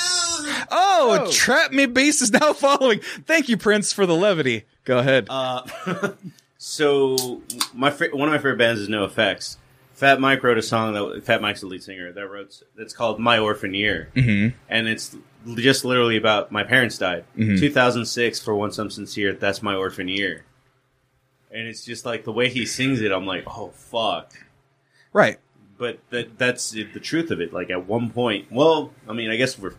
oh, 0.70 1.18
Oh. 1.26 1.30
trap 1.30 1.72
me 1.72 1.86
bass 1.86 2.22
is 2.22 2.32
now 2.32 2.52
following 2.54 3.00
thank 3.26 3.48
you 3.48 3.56
prince 3.56 3.92
for 3.92 4.06
the 4.06 4.14
levity 4.14 4.64
go 4.84 4.98
ahead 4.98 5.26
uh, 5.28 5.62
so 6.58 7.42
my 7.74 7.90
one 7.90 8.28
of 8.28 8.32
my 8.32 8.38
favorite 8.38 8.58
bands 8.58 8.80
is 8.80 8.88
NOFX. 8.88 9.56
Fat 9.92 10.20
Mike 10.20 10.42
wrote 10.42 10.58
a 10.58 10.62
song 10.62 10.92
that 10.94 11.24
Fat 11.24 11.40
Mike's 11.40 11.60
the 11.60 11.66
lead 11.68 11.82
singer 11.82 12.10
that 12.12 12.26
wrote 12.28 12.62
that's 12.76 12.92
called 12.92 13.20
My 13.20 13.38
Orphan 13.38 13.74
Year, 13.74 14.08
mm-hmm. 14.16 14.56
and 14.68 14.88
it's 14.88 15.14
just 15.56 15.84
literally 15.84 16.16
about 16.16 16.50
my 16.52 16.62
parents 16.64 16.98
died. 16.98 17.24
Mhm. 17.36 17.58
2006 17.58 18.40
for 18.40 18.54
once 18.54 18.78
I'm 18.78 18.90
sincere. 18.90 19.32
That's 19.34 19.62
my 19.62 19.74
orphan 19.74 20.08
year, 20.08 20.44
and 21.50 21.66
it's 21.66 21.84
just 21.84 22.04
like 22.06 22.24
the 22.24 22.32
way 22.32 22.48
he 22.48 22.66
sings 22.66 23.00
it. 23.00 23.12
I'm 23.12 23.26
like, 23.26 23.44
oh 23.46 23.68
fuck. 23.74 24.32
right 25.12 25.38
but 25.76 25.98
that 26.10 26.38
that's 26.38 26.70
the 26.70 26.84
truth 27.00 27.32
of 27.32 27.40
it. 27.40 27.52
Like 27.52 27.68
at 27.68 27.86
one 27.88 28.08
point, 28.10 28.46
well, 28.50 28.92
I 29.08 29.12
mean, 29.12 29.28
I 29.30 29.36
guess 29.36 29.58
we're 29.58 29.72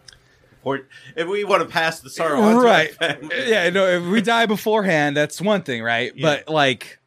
if 1.16 1.28
we 1.28 1.44
want 1.44 1.62
to 1.62 1.70
pass 1.70 2.00
the 2.02 2.10
sorrow 2.10 2.42
on, 2.42 2.56
to 2.56 2.60
right 2.60 2.92
yeah 3.48 3.70
no 3.70 3.86
if 3.86 4.04
we 4.04 4.20
die 4.20 4.48
beforehand 4.48 5.16
that's 5.16 5.40
one 5.40 5.62
thing 5.62 5.84
right 5.84 6.12
Yeah. 6.16 6.24
but 6.44 6.52
like 6.52 6.98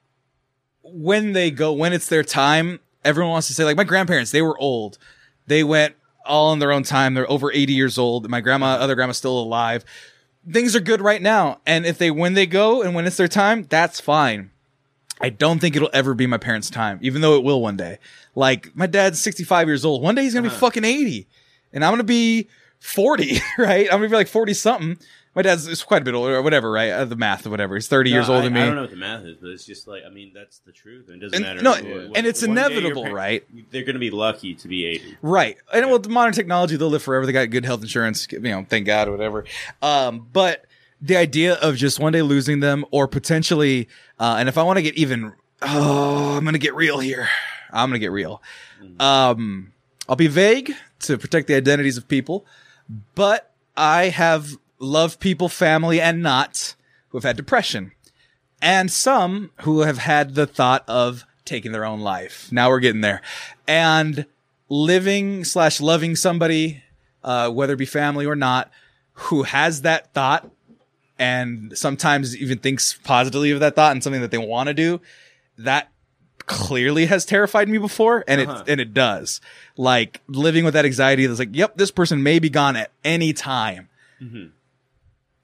when 0.84 1.32
they 1.32 1.50
go 1.50 1.72
when 1.72 1.92
it's 1.92 2.08
their 2.08 2.22
time 2.22 2.78
everyone 3.04 3.32
wants 3.32 3.48
to 3.48 3.54
say 3.54 3.64
like 3.64 3.76
my 3.76 3.82
grandparents 3.82 4.30
they 4.30 4.42
were 4.42 4.56
old 4.58 4.96
they 5.48 5.64
went 5.64 5.96
all 6.28 6.52
in 6.52 6.58
their 6.60 6.70
own 6.72 6.82
time 6.84 7.14
they're 7.14 7.30
over 7.30 7.50
80 7.50 7.72
years 7.72 7.98
old 7.98 8.28
my 8.30 8.40
grandma 8.40 8.74
other 8.74 8.94
grandma's 8.94 9.16
still 9.16 9.38
alive 9.38 9.84
things 10.50 10.76
are 10.76 10.80
good 10.80 11.00
right 11.00 11.20
now 11.22 11.60
and 11.66 11.84
if 11.86 11.98
they 11.98 12.10
when 12.10 12.34
they 12.34 12.46
go 12.46 12.82
and 12.82 12.94
when 12.94 13.06
it's 13.06 13.16
their 13.16 13.28
time 13.28 13.64
that's 13.68 14.00
fine 14.00 14.50
I 15.20 15.30
don't 15.30 15.58
think 15.58 15.74
it'll 15.74 15.90
ever 15.92 16.14
be 16.14 16.28
my 16.28 16.38
parents' 16.38 16.70
time, 16.70 17.00
even 17.02 17.22
though 17.22 17.34
it 17.34 17.42
will 17.42 17.60
one 17.60 17.76
day. 17.76 17.98
Like 18.36 18.70
my 18.76 18.86
dad's 18.86 19.20
65 19.20 19.66
years 19.66 19.84
old. 19.84 20.00
One 20.00 20.14
day 20.14 20.22
he's 20.22 20.32
gonna 20.32 20.44
be 20.44 20.48
Uh-huh. 20.48 20.58
fucking 20.60 20.84
80, 20.84 21.26
and 21.72 21.84
I'm 21.84 21.90
gonna 21.90 22.04
be 22.04 22.48
40, 22.78 23.40
right? 23.58 23.86
I'm 23.86 23.98
gonna 23.98 24.08
be 24.10 24.14
like 24.14 24.28
40 24.28 24.54
something. 24.54 24.96
My 25.38 25.42
dad's 25.42 25.68
is 25.68 25.84
quite 25.84 26.02
a 26.02 26.04
bit 26.04 26.14
older, 26.14 26.34
or 26.34 26.42
whatever, 26.42 26.68
right? 26.68 26.90
Uh, 26.90 27.04
the 27.04 27.14
math 27.14 27.46
or 27.46 27.50
whatever. 27.50 27.76
He's 27.76 27.86
30 27.86 28.10
years 28.10 28.26
No, 28.26 28.34
older 28.34 28.40
I, 28.40 28.44
than 28.46 28.54
me. 28.54 28.60
I 28.60 28.66
don't 28.66 28.74
know 28.74 28.80
what 28.80 28.90
the 28.90 28.96
math 28.96 29.22
is, 29.22 29.36
but 29.40 29.50
it's 29.50 29.64
just 29.64 29.86
like 29.86 30.02
I 30.04 30.10
mean, 30.10 30.32
that's 30.34 30.58
the 30.58 30.72
truth. 30.72 31.06
and 31.06 31.22
It 31.22 31.26
doesn't 31.30 31.44
And- 31.44 31.62
matter. 31.62 31.62
no, 31.62 31.70
What- 32.08 32.16
and 32.18 32.26
it's 32.26 32.44
one 32.44 32.56
day 32.56 32.60
your 32.62 32.70
inevitable, 32.72 33.02
par- 33.04 33.14
right? 33.14 33.44
They're 33.70 33.84
going 33.84 33.94
to 33.94 34.00
be 34.00 34.10
lucky 34.10 34.54
to 34.56 34.66
be 34.66 34.84
80. 34.84 35.16
Right. 35.22 35.56
And 35.72 35.88
with 35.92 36.08
modern 36.08 36.32
technology, 36.32 36.74
they'll 36.74 36.88
live 36.90 37.04
forever. 37.04 37.24
They 37.24 37.30
got 37.30 37.50
good 37.50 37.64
health 37.64 37.82
insurance, 37.82 38.26
you 38.32 38.40
know, 38.40 38.66
thank 38.68 38.84
God 38.86 39.06
or 39.06 39.12
whatever. 39.12 39.44
Um, 39.80 40.26
but 40.32 40.64
the 41.00 41.16
idea 41.16 41.54
of 41.54 41.76
just 41.76 42.00
one 42.00 42.12
day 42.12 42.22
losing 42.22 42.58
them 42.58 42.84
or 42.90 43.06
potentially, 43.06 43.88
uh, 44.18 44.38
and 44.40 44.48
if 44.48 44.58
I 44.58 44.64
want 44.64 44.78
to 44.78 44.82
get 44.82 44.96
even, 44.96 45.34
oh, 45.62 46.36
I'm 46.36 46.42
going 46.42 46.54
to 46.54 46.58
get 46.58 46.74
real 46.74 46.98
here. 46.98 47.28
I'm 47.72 47.90
going 47.90 48.00
to 48.00 48.04
get 48.04 48.10
real. 48.10 48.42
Um, 48.98 49.72
I'll 50.08 50.16
be 50.16 50.26
vague 50.26 50.72
to 51.02 51.16
protect 51.16 51.46
the 51.46 51.54
identities 51.54 51.96
of 51.96 52.08
people, 52.08 52.44
but 53.14 53.52
I 53.76 54.06
have 54.06 54.56
loved 54.78 55.20
people, 55.20 55.48
family, 55.48 56.00
and 56.00 56.22
not 56.22 56.74
who 57.08 57.18
have 57.18 57.24
had 57.24 57.36
depression 57.36 57.92
and 58.60 58.90
some 58.90 59.50
who 59.62 59.80
have 59.82 59.98
had 59.98 60.34
the 60.34 60.46
thought 60.46 60.84
of 60.88 61.24
taking 61.44 61.72
their 61.72 61.84
own 61.84 62.00
life. 62.00 62.48
Now 62.52 62.68
we're 62.70 62.80
getting 62.80 63.00
there. 63.00 63.22
And 63.66 64.26
living 64.68 65.44
slash 65.44 65.80
loving 65.80 66.16
somebody, 66.16 66.82
uh, 67.24 67.50
whether 67.50 67.72
it 67.74 67.78
be 67.78 67.86
family 67.86 68.26
or 68.26 68.36
not, 68.36 68.70
who 69.12 69.44
has 69.44 69.82
that 69.82 70.12
thought 70.12 70.50
and 71.18 71.76
sometimes 71.76 72.36
even 72.36 72.58
thinks 72.58 72.94
positively 73.02 73.50
of 73.50 73.60
that 73.60 73.74
thought 73.74 73.92
and 73.92 74.02
something 74.04 74.20
that 74.22 74.30
they 74.30 74.38
want 74.38 74.66
to 74.68 74.74
do, 74.74 75.00
that 75.56 75.90
clearly 76.46 77.06
has 77.06 77.24
terrified 77.24 77.68
me 77.68 77.78
before 77.78 78.24
and 78.28 78.40
Uh-huh. 78.40 78.62
it 78.66 78.70
and 78.70 78.80
it 78.80 78.92
does. 78.94 79.40
Like 79.76 80.20
living 80.28 80.64
with 80.64 80.74
that 80.74 80.84
anxiety 80.84 81.26
that's 81.26 81.38
like, 81.38 81.54
yep, 81.54 81.76
this 81.76 81.90
person 81.90 82.22
may 82.22 82.38
be 82.38 82.50
gone 82.50 82.76
at 82.76 82.90
any 83.04 83.32
time 83.32 83.88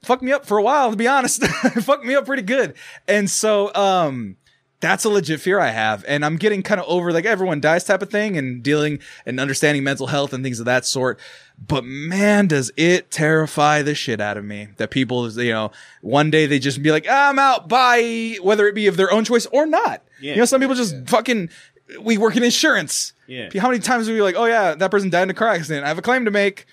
fucked 0.05 0.23
me 0.23 0.31
up 0.31 0.45
for 0.45 0.57
a 0.57 0.63
while, 0.63 0.91
to 0.91 0.97
be 0.97 1.07
honest. 1.07 1.45
fucked 1.47 2.05
me 2.05 2.15
up 2.15 2.25
pretty 2.25 2.43
good. 2.43 2.75
And 3.07 3.29
so, 3.29 3.73
um, 3.75 4.37
that's 4.81 5.05
a 5.05 5.09
legit 5.09 5.39
fear 5.39 5.59
I 5.59 5.69
have. 5.69 6.03
And 6.07 6.23
I'm 6.23 6.37
getting 6.37 6.61
kind 6.61 6.79
of 6.79 6.85
over 6.87 7.11
like 7.11 7.25
everyone 7.25 7.59
dies 7.59 7.83
type 7.83 8.01
of 8.01 8.09
thing 8.09 8.37
and 8.37 8.61
dealing 8.61 8.99
and 9.25 9.39
understanding 9.39 9.83
mental 9.83 10.07
health 10.07 10.33
and 10.33 10.43
things 10.43 10.59
of 10.59 10.65
that 10.65 10.85
sort. 10.85 11.19
But 11.67 11.85
man, 11.85 12.47
does 12.47 12.71
it 12.75 13.09
terrify 13.09 13.81
the 13.81 13.95
shit 13.95 14.19
out 14.19 14.37
of 14.37 14.45
me 14.45 14.67
that 14.77 14.91
people, 14.91 15.31
you 15.31 15.51
know, 15.51 15.71
one 16.01 16.29
day 16.29 16.45
they 16.45 16.59
just 16.59 16.83
be 16.83 16.91
like, 16.91 17.07
ah, 17.09 17.29
I'm 17.29 17.39
out, 17.39 17.69
bye, 17.69 18.37
whether 18.41 18.67
it 18.67 18.75
be 18.75 18.87
of 18.87 18.97
their 18.97 19.11
own 19.11 19.23
choice 19.23 19.45
or 19.47 19.65
not. 19.65 20.03
Yeah. 20.21 20.33
You 20.33 20.39
know, 20.39 20.45
some 20.45 20.61
people 20.61 20.75
just 20.75 21.07
fucking, 21.07 21.49
we 22.01 22.17
work 22.17 22.35
in 22.35 22.43
insurance. 22.43 23.13
Yeah. 23.27 23.49
How 23.57 23.69
many 23.69 23.79
times 23.79 24.09
are 24.09 24.13
we 24.13 24.21
like, 24.21 24.35
oh 24.35 24.45
yeah, 24.45 24.75
that 24.75 24.91
person 24.91 25.09
died 25.09 25.23
in 25.23 25.29
a 25.29 25.33
car 25.33 25.47
accident. 25.47 25.85
I 25.85 25.87
have 25.87 25.97
a 25.97 26.03
claim 26.03 26.25
to 26.25 26.31
make 26.31 26.67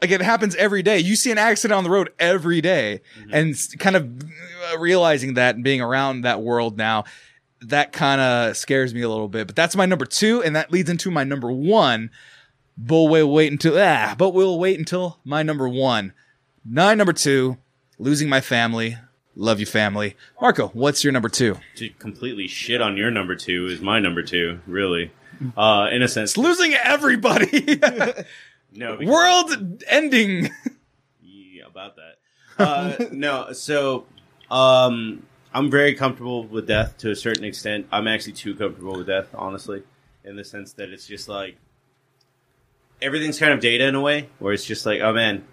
like 0.00 0.10
it 0.10 0.20
happens 0.22 0.54
every 0.56 0.82
day. 0.82 0.98
You 0.98 1.16
see 1.16 1.30
an 1.30 1.38
accident 1.38 1.76
on 1.76 1.84
the 1.84 1.90
road 1.90 2.10
every 2.18 2.60
day. 2.60 3.00
and 3.32 3.54
kind 3.78 3.96
of 3.96 4.22
uh, 4.72 4.78
realizing 4.78 5.34
that 5.34 5.54
and 5.56 5.64
being 5.64 5.80
around 5.80 6.22
that 6.22 6.40
world 6.40 6.76
now, 6.76 7.04
that 7.60 7.92
kind 7.92 8.20
of 8.20 8.56
scares 8.56 8.94
me 8.94 9.02
a 9.02 9.08
little 9.08 9.28
bit. 9.28 9.46
But 9.46 9.56
that's 9.56 9.74
my 9.76 9.86
number 9.86 10.04
two, 10.04 10.42
and 10.42 10.54
that 10.54 10.70
leads 10.70 10.88
into 10.88 11.10
my 11.10 11.24
number 11.24 11.50
one. 11.50 12.10
But 12.76 13.04
we'll 13.04 13.30
wait 13.30 13.50
until 13.50 13.74
ah, 13.76 14.14
but 14.16 14.30
we'll 14.30 14.58
wait 14.58 14.78
until 14.78 15.18
my 15.24 15.42
number 15.42 15.68
one. 15.68 16.12
My 16.64 16.94
number 16.94 17.12
two, 17.12 17.58
losing 17.98 18.28
my 18.28 18.40
family. 18.40 18.96
Love 19.34 19.58
you, 19.60 19.66
family. 19.66 20.16
Marco, 20.40 20.68
what's 20.68 21.02
your 21.02 21.12
number 21.12 21.28
two? 21.28 21.56
To 21.76 21.88
completely 21.90 22.46
shit 22.48 22.80
on 22.82 22.96
your 22.96 23.10
number 23.10 23.34
two 23.36 23.66
is 23.66 23.80
my 23.80 23.98
number 24.00 24.22
two, 24.22 24.60
really. 24.66 25.12
Uh, 25.56 25.88
in 25.92 26.02
a 26.02 26.08
sense, 26.08 26.32
It's 26.32 26.38
losing 26.38 26.74
everybody. 26.74 27.80
no, 28.72 28.96
World 29.02 29.82
ending. 29.88 30.50
Yeah, 31.22 31.64
about 31.66 31.96
that. 31.96 32.62
Uh, 32.62 33.04
no, 33.12 33.52
so 33.52 34.06
um, 34.50 35.22
I'm 35.54 35.70
very 35.70 35.94
comfortable 35.94 36.44
with 36.44 36.66
death 36.66 36.98
to 36.98 37.10
a 37.10 37.16
certain 37.16 37.44
extent. 37.44 37.86
I'm 37.92 38.06
actually 38.08 38.32
too 38.34 38.54
comfortable 38.54 38.96
with 38.96 39.06
death, 39.06 39.28
honestly, 39.34 39.82
in 40.24 40.36
the 40.36 40.44
sense 40.44 40.72
that 40.74 40.90
it's 40.90 41.06
just 41.06 41.28
like 41.28 41.56
everything's 43.00 43.38
kind 43.38 43.52
of 43.52 43.60
data 43.60 43.86
in 43.86 43.94
a 43.94 44.00
way, 44.00 44.28
where 44.38 44.52
it's 44.52 44.64
just 44.64 44.84
like, 44.86 45.00
oh 45.00 45.12
man, 45.12 45.44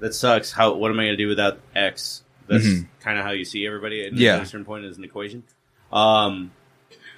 that 0.00 0.14
sucks. 0.14 0.52
How? 0.52 0.74
What 0.74 0.90
am 0.90 0.98
I 1.00 1.04
going 1.04 1.16
to 1.16 1.22
do 1.24 1.28
without 1.28 1.60
X? 1.74 2.22
That's 2.46 2.64
Mhm. 2.66 2.86
kind 3.00 3.18
of 3.18 3.24
how 3.24 3.30
you 3.30 3.44
see 3.44 3.66
everybody 3.66 4.04
at 4.04 4.12
Yeah. 4.12 4.40
a 4.40 4.46
certain 4.46 4.64
point 4.64 4.84
as 4.84 4.98
an 4.98 5.04
equation. 5.04 5.44
Um, 5.92 6.50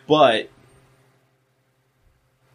but 0.07 0.51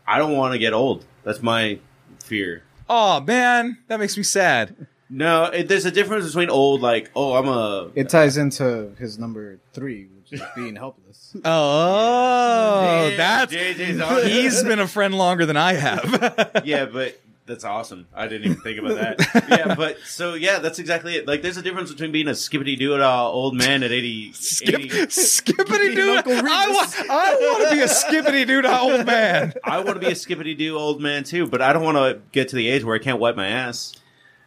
I 0.07 0.18
don't 0.19 0.34
want 0.38 0.53
to 0.53 0.60
get 0.60 0.74
old. 0.74 1.06
That's 1.24 1.41
my 1.41 1.80
fear. 2.24 2.64
Oh 2.89 3.19
man, 3.22 3.77
that 3.88 3.99
makes 3.99 4.18
me 4.18 4.23
sad. 4.23 4.88
No, 5.09 5.45
it, 5.45 5.68
there's 5.69 5.85
a 5.85 5.91
difference 5.91 6.26
between 6.26 6.49
old, 6.49 6.81
like, 6.81 7.11
oh, 7.15 7.35
I'm 7.35 7.47
a. 7.47 7.91
It 7.95 8.09
ties 8.09 8.35
into 8.38 8.91
his 8.99 9.18
number 9.18 9.59
three, 9.72 10.07
which 10.07 10.34
is 10.34 10.41
being 10.55 10.76
helpless. 10.76 11.35
Oh, 11.45 13.09
Yeah, 13.09 13.18
that's 13.18 13.53
JJ's 13.53 13.99
on 14.01 14.26
he's 14.26 14.64
been 14.64 14.80
a 14.80 14.88
friend 14.88 15.14
longer 15.15 15.45
than 15.45 15.57
I 15.57 15.73
have. 15.73 16.61
yeah, 16.65 16.85
but 16.85 17.19
that's 17.48 17.64
awesome. 17.64 18.07
I 18.14 18.28
didn't 18.28 18.52
even 18.52 18.61
think 18.61 18.78
about 18.80 18.95
that. 18.98 19.45
yeah, 19.49 19.74
but 19.76 19.98
so 20.02 20.36
yeah, 20.36 20.60
that's 20.60 20.78
exactly 20.80 21.15
it. 21.15 21.26
Like, 21.28 21.41
there's 21.41 21.57
a 21.57 21.61
difference 21.61 21.91
between 21.91 22.11
being 22.11 22.28
a 22.28 22.36
skippity 22.36 22.76
doo 22.76 22.94
uh, 23.02 23.24
old 23.24 23.56
man 23.56 23.82
at 23.84 23.91
80. 23.91 24.34
Skip, 24.34 24.76
80 24.80 25.10
skippity. 25.10 26.02
Uncle 26.02 26.34
Remus. 26.34 26.49
I 26.52 26.68
want, 26.69 27.10
I 27.10 27.36
want 27.36 27.69
to 27.69 27.76
be 27.76 27.82
a 27.82 27.88
skippity 27.88 28.45
dude, 28.45 28.65
old 28.65 29.06
man. 29.06 29.53
I 29.64 29.80
want 29.80 29.99
to 29.99 30.06
be 30.06 30.11
a 30.11 30.15
skippity 30.15 30.53
doo 30.56 30.78
old 30.78 31.02
man 31.02 31.24
too, 31.24 31.48
but 31.48 31.61
I 31.61 31.74
don't 31.74 31.84
want 31.84 31.98
to 31.98 32.22
get 32.32 32.49
to 32.49 32.56
the 32.56 32.68
age 32.68 32.84
where 32.84 32.95
I 32.95 32.99
can't 32.99 33.19
wipe 33.19 33.36
my 33.36 33.48
ass. 33.48 33.94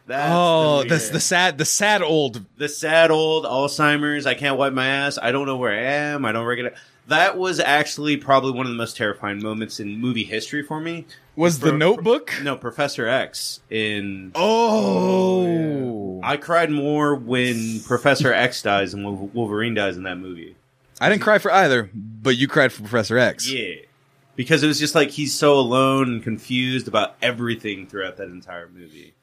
That's 0.07 0.31
Oh, 0.33 0.83
the, 0.83 0.89
that's 0.89 1.09
the 1.09 1.19
sad, 1.19 1.57
the 1.57 1.65
sad 1.65 2.01
old. 2.01 2.43
the 2.57 2.69
sad 2.69 3.11
old 3.11 3.45
Alzheimer's. 3.45 4.25
I 4.25 4.33
can't 4.33 4.57
wipe 4.57 4.73
my 4.73 4.87
ass. 4.87 5.17
I 5.21 5.31
don't 5.31 5.45
know 5.45 5.57
where 5.57 5.71
I 5.71 5.81
am. 6.13 6.25
I 6.25 6.31
don't 6.31 6.45
recognize. 6.45 6.77
That 7.07 7.37
was 7.37 7.59
actually 7.59 8.17
probably 8.17 8.51
one 8.51 8.65
of 8.65 8.71
the 8.71 8.77
most 8.77 8.95
terrifying 8.95 9.41
moments 9.41 9.79
in 9.79 9.99
movie 9.99 10.23
history 10.23 10.63
for 10.63 10.79
me. 10.79 11.05
Was 11.35 11.59
the 11.59 11.69
For- 11.69 11.77
Notebook? 11.77 12.33
No, 12.43 12.55
Professor 12.55 13.07
X 13.07 13.61
in 13.69 14.31
Oh, 14.35 15.45
oh 15.45 16.21
I 16.23 16.37
cried 16.37 16.69
more 16.69 17.15
when 17.15 17.79
Professor 17.81 18.33
X 18.33 18.61
dies 18.61 18.91
than 18.91 19.03
when 19.03 19.31
Wolverine 19.33 19.73
dies 19.73 19.97
in 19.97 20.03
that 20.03 20.17
movie. 20.17 20.55
I 20.99 21.09
didn't 21.09 21.21
cry 21.21 21.39
for 21.39 21.51
either, 21.51 21.89
but 21.93 22.37
you 22.37 22.47
cried 22.47 22.71
for 22.71 22.81
Professor 22.81 23.17
X. 23.17 23.49
Yeah, 23.49 23.75
because 24.35 24.61
it 24.61 24.67
was 24.67 24.77
just 24.79 24.93
like 24.93 25.09
he's 25.09 25.33
so 25.33 25.53
alone 25.53 26.09
and 26.09 26.23
confused 26.23 26.87
about 26.87 27.15
everything 27.21 27.87
throughout 27.87 28.17
that 28.17 28.27
entire 28.27 28.69
movie. 28.69 29.13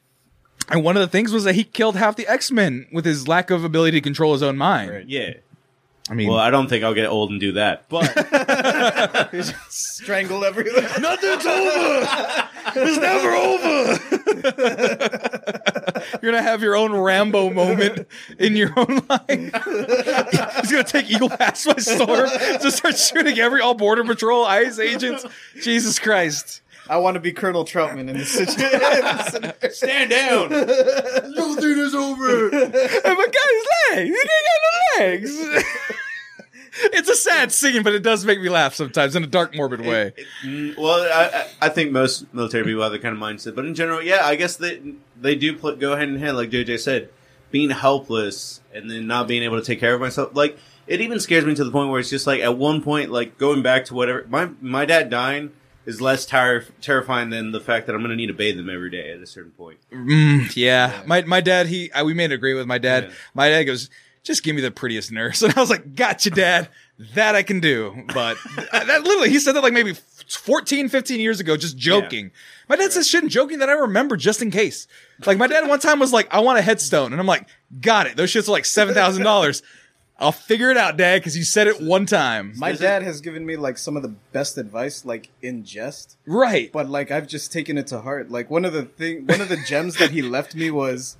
And 0.67 0.83
one 0.83 0.97
of 0.97 1.01
the 1.01 1.07
things 1.07 1.31
was 1.31 1.45
that 1.45 1.55
he 1.55 1.63
killed 1.63 1.95
half 1.95 2.15
the 2.15 2.27
X 2.27 2.51
Men 2.51 2.87
with 2.91 3.05
his 3.05 3.27
lack 3.27 3.49
of 3.49 3.63
ability 3.63 3.97
to 3.97 4.01
control 4.01 4.33
his 4.33 4.43
own 4.43 4.57
mind. 4.57 4.91
Right. 4.91 5.07
Yeah. 5.07 5.33
I 6.09 6.15
mean, 6.15 6.27
Well, 6.29 6.39
I 6.39 6.49
don't 6.49 6.67
think 6.67 6.83
I'll 6.83 6.93
get 6.95 7.07
old 7.07 7.29
and 7.29 7.39
do 7.39 7.51
that, 7.53 7.87
but 7.87 8.05
Strangle 9.69 10.43
everyone. 10.43 10.83
nothing's 11.01 11.45
over. 11.45 12.07
It's 12.75 12.97
never 12.97 13.35
over. 13.35 13.99
You're 16.21 16.31
gonna 16.31 16.41
have 16.41 16.61
your 16.63 16.75
own 16.75 16.93
Rambo 16.93 17.51
moment 17.51 18.07
in 18.39 18.55
your 18.55 18.71
own 18.77 19.01
life. 19.09 19.27
He's 19.27 20.71
gonna 20.71 20.83
take 20.83 21.09
Eagle 21.11 21.29
Pass 21.29 21.65
by 21.65 21.75
storm. 21.77 22.29
Just 22.61 22.77
start 22.77 22.97
shooting 22.97 23.37
every 23.39 23.61
all 23.61 23.75
border 23.75 24.03
patrol, 24.03 24.45
ICE 24.45 24.79
agents. 24.79 25.25
Jesus 25.61 25.99
Christ. 25.99 26.61
I 26.89 26.97
want 26.97 27.13
to 27.13 27.19
be 27.19 27.31
Colonel 27.31 27.65
Trautman 27.65 28.09
in 28.09 28.17
this 28.17 28.31
situation. 28.31 29.53
stand 29.71 30.09
down. 30.09 30.49
Nothing 30.49 31.77
is 31.77 31.93
over. 31.93 32.49
And 32.49 32.73
my 32.73 33.27
guy's 33.27 33.95
legs. 33.95 34.09
He 34.09 34.15
ain't 34.15 34.15
got 34.15 34.99
no 34.99 35.05
legs. 35.05 35.37
it's 36.81 37.09
a 37.09 37.15
sad 37.15 37.51
scene, 37.51 37.83
but 37.83 37.93
it 37.93 38.01
does 38.01 38.25
make 38.25 38.41
me 38.41 38.49
laugh 38.49 38.73
sometimes 38.73 39.15
in 39.15 39.23
a 39.23 39.27
dark, 39.27 39.55
morbid 39.55 39.81
way. 39.81 40.13
Mm, 40.43 40.77
well, 40.77 41.01
I, 41.01 41.37
I 41.37 41.67
I 41.67 41.69
think 41.69 41.91
most 41.91 42.31
military 42.33 42.63
people 42.63 42.81
have 42.81 42.91
that 42.91 43.03
kind 43.03 43.15
of 43.15 43.21
mindset, 43.21 43.53
but 43.55 43.65
in 43.65 43.75
general, 43.75 44.01
yeah, 44.01 44.25
I 44.25 44.35
guess 44.35 44.55
they 44.55 44.81
they 45.19 45.35
do 45.35 45.55
pl- 45.55 45.75
go 45.75 45.95
hand 45.95 46.15
in 46.15 46.19
hand, 46.19 46.37
like 46.37 46.49
JJ 46.49 46.79
said, 46.79 47.09
being 47.51 47.69
helpless 47.69 48.61
and 48.73 48.89
then 48.89 49.05
not 49.05 49.27
being 49.27 49.43
able 49.43 49.59
to 49.59 49.65
take 49.65 49.79
care 49.79 49.93
of 49.93 50.01
myself. 50.01 50.31
Like 50.33 50.57
it 50.87 51.01
even 51.01 51.19
scares 51.19 51.45
me 51.45 51.53
to 51.53 51.63
the 51.63 51.71
point 51.71 51.91
where 51.91 51.99
it's 51.99 52.09
just 52.09 52.25
like 52.25 52.41
at 52.41 52.57
one 52.57 52.81
point, 52.81 53.11
like 53.11 53.37
going 53.37 53.61
back 53.61 53.85
to 53.85 53.93
whatever 53.93 54.25
my 54.27 54.49
my 54.59 54.85
dad 54.85 55.11
dying 55.11 55.51
is 55.85 56.01
less 56.01 56.25
ter- 56.25 56.65
terrifying 56.81 57.29
than 57.29 57.51
the 57.51 57.59
fact 57.59 57.87
that 57.87 57.95
I'm 57.95 58.01
going 58.01 58.11
to 58.11 58.15
need 58.15 58.27
to 58.27 58.33
bathe 58.33 58.57
them 58.57 58.69
every 58.69 58.89
day 58.89 59.11
at 59.11 59.19
a 59.19 59.27
certain 59.27 59.51
point. 59.51 59.79
Mm, 59.91 60.55
yeah. 60.55 61.01
My 61.05 61.23
my 61.23 61.41
dad, 61.41 61.67
he 61.67 61.91
I, 61.91 62.03
we 62.03 62.13
made 62.13 62.25
an 62.25 62.33
agreement 62.33 62.59
with 62.61 62.67
my 62.67 62.77
dad. 62.77 63.05
Yeah. 63.05 63.13
My 63.33 63.49
dad 63.49 63.63
goes, 63.63 63.89
just 64.23 64.43
give 64.43 64.55
me 64.55 64.61
the 64.61 64.71
prettiest 64.71 65.11
nurse, 65.11 65.41
and 65.43 65.53
I 65.55 65.59
was 65.59 65.69
like, 65.69 65.95
gotcha, 65.95 66.29
dad. 66.29 66.69
That 67.15 67.33
I 67.35 67.43
can 67.43 67.61
do. 67.61 68.03
But 68.13 68.37
that 68.73 69.03
literally, 69.03 69.29
he 69.29 69.39
said 69.39 69.53
that 69.55 69.63
like 69.63 69.73
maybe 69.73 69.93
14, 69.93 70.89
15 70.89 71.19
years 71.19 71.39
ago, 71.39 71.55
just 71.55 71.77
joking. 71.77 72.31
My 72.67 72.75
dad 72.75 72.91
says 72.91 73.07
shit 73.07 73.23
and 73.23 73.31
joking 73.31 73.59
that 73.59 73.69
I 73.69 73.73
remember 73.73 74.17
just 74.17 74.41
in 74.41 74.51
case. 74.51 74.85
Like 75.25 75.37
my 75.37 75.47
dad 75.47 75.67
one 75.67 75.79
time 75.79 75.99
was 75.99 76.11
like, 76.11 76.27
I 76.31 76.41
want 76.41 76.59
a 76.59 76.61
headstone, 76.61 77.13
and 77.13 77.19
I'm 77.19 77.25
like, 77.27 77.47
got 77.79 78.05
it. 78.07 78.17
Those 78.17 78.31
shits 78.31 78.49
are 78.49 78.51
like 78.51 78.65
seven 78.65 78.93
thousand 78.93 79.23
dollars. 79.23 79.63
I'll 80.19 80.31
figure 80.33 80.69
it 80.69 80.75
out, 80.77 80.97
dad, 80.97 81.21
because 81.21 81.37
you 81.37 81.43
said 81.45 81.67
it 81.67 81.81
one 81.81 82.05
time. 82.05 82.53
My 82.57 82.71
Is 82.71 82.79
it- 82.79 82.83
dad 82.83 83.03
has 83.03 83.21
given 83.21 83.45
me 83.45 83.55
like 83.55 83.77
some 83.77 83.95
of 83.95 84.03
the 84.03 84.13
best 84.33 84.57
advice, 84.57 85.05
like 85.05 85.29
in 85.41 85.63
jest. 85.63 86.17
right. 86.25 86.71
but 86.73 86.89
like 86.89 87.09
I've 87.09 87.27
just 87.27 87.53
taken 87.53 87.77
it 87.77 87.87
to 87.87 88.01
heart. 88.01 88.29
Like 88.29 88.49
one 88.49 88.65
of 88.65 88.73
the 88.73 88.83
thing, 88.83 89.25
one 89.27 89.39
of 89.41 89.47
the 89.49 89.57
gems 89.57 89.95
that 89.97 90.11
he 90.11 90.21
left 90.21 90.55
me 90.55 90.71
was, 90.71 91.15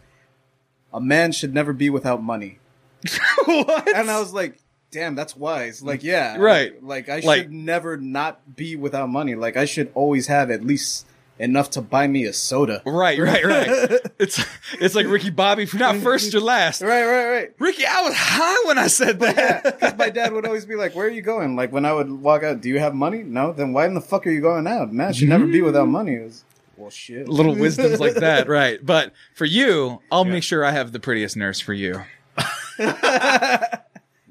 a 0.93 0.99
man 0.99 1.31
should 1.31 1.53
never 1.53 1.71
be 1.71 1.89
without 1.89 2.21
money. 2.21 2.59
what? 3.45 3.87
And 3.95 4.09
I 4.11 4.19
was 4.19 4.33
like, 4.33 4.57
damn, 4.91 5.15
that's 5.15 5.35
wise. 5.37 5.81
Like, 5.81 6.03
yeah, 6.03 6.35
Right. 6.37 6.83
Like 6.83 7.07
I 7.09 7.19
Like- 7.19 7.43
should 7.43 7.53
never 7.53 7.95
not 7.95 8.55
be 8.55 8.75
without 8.75 9.07
money. 9.09 9.35
Like 9.35 9.55
I 9.55 9.65
should 9.65 9.91
always 9.93 10.27
have 10.27 10.51
at 10.51 10.63
least 10.63 11.05
enough 11.39 11.69
to 11.71 11.81
buy 11.81 12.05
me 12.07 12.25
a 12.25 12.33
soda. 12.33 12.81
Right, 12.85 13.17
right, 13.19 13.43
right. 13.45 13.69
it's 14.19 14.43
it's 14.73 14.93
like 14.95 15.07
Ricky 15.07 15.29
Bobby, 15.29 15.63
if 15.63 15.73
you're 15.73 15.79
not 15.79 15.95
first, 15.97 16.33
you're 16.33 16.41
last. 16.41 16.81
Right, 16.81 17.05
right, 17.05 17.25
right. 17.31 17.51
Ricky, 17.59 17.85
I 17.85 18.01
was 18.01 18.13
high 18.15 18.63
when 18.67 18.77
I 18.77 18.87
said 18.87 19.19
Yeah, 19.21 19.61
that. 19.61 19.79
'cause 19.79 19.93
my 19.97 20.09
dad 20.09 20.33
would 20.33 20.45
always 20.45 20.65
be 20.65 20.75
like, 20.75 20.93
"Where 20.95 21.07
are 21.07 21.11
you 21.11 21.21
going?" 21.21 21.55
Like 21.55 21.71
when 21.71 21.85
I 21.85 21.93
would 21.93 22.11
walk 22.11 22.43
out, 22.43 22.61
"Do 22.61 22.69
you 22.69 22.79
have 22.79 22.93
money?" 22.93 23.23
No. 23.23 23.53
Then 23.53 23.73
why 23.73 23.85
in 23.85 23.93
the 23.93 24.01
fuck 24.01 24.27
are 24.27 24.31
you 24.31 24.41
going 24.41 24.67
out? 24.67 24.91
Man 24.93 25.13
should 25.13 25.29
never 25.29 25.47
be 25.47 25.61
without 25.61 25.87
money. 25.87 26.15
It 26.15 26.23
was, 26.23 26.43
well, 26.77 26.89
shit. 26.89 27.27
Little 27.27 27.55
wisdoms 27.55 27.99
like 27.99 28.13
that, 28.27 28.47
right? 28.47 28.79
But 28.85 29.13
for 29.35 29.45
you, 29.45 30.01
I'll 30.11 30.25
Yeah. 30.25 30.33
make 30.33 30.43
sure 30.43 30.63
I 30.65 30.71
have 30.71 30.91
the 30.91 30.99
prettiest 30.99 31.35
nurse 31.37 31.59
for 31.59 31.73
you. 31.73 32.03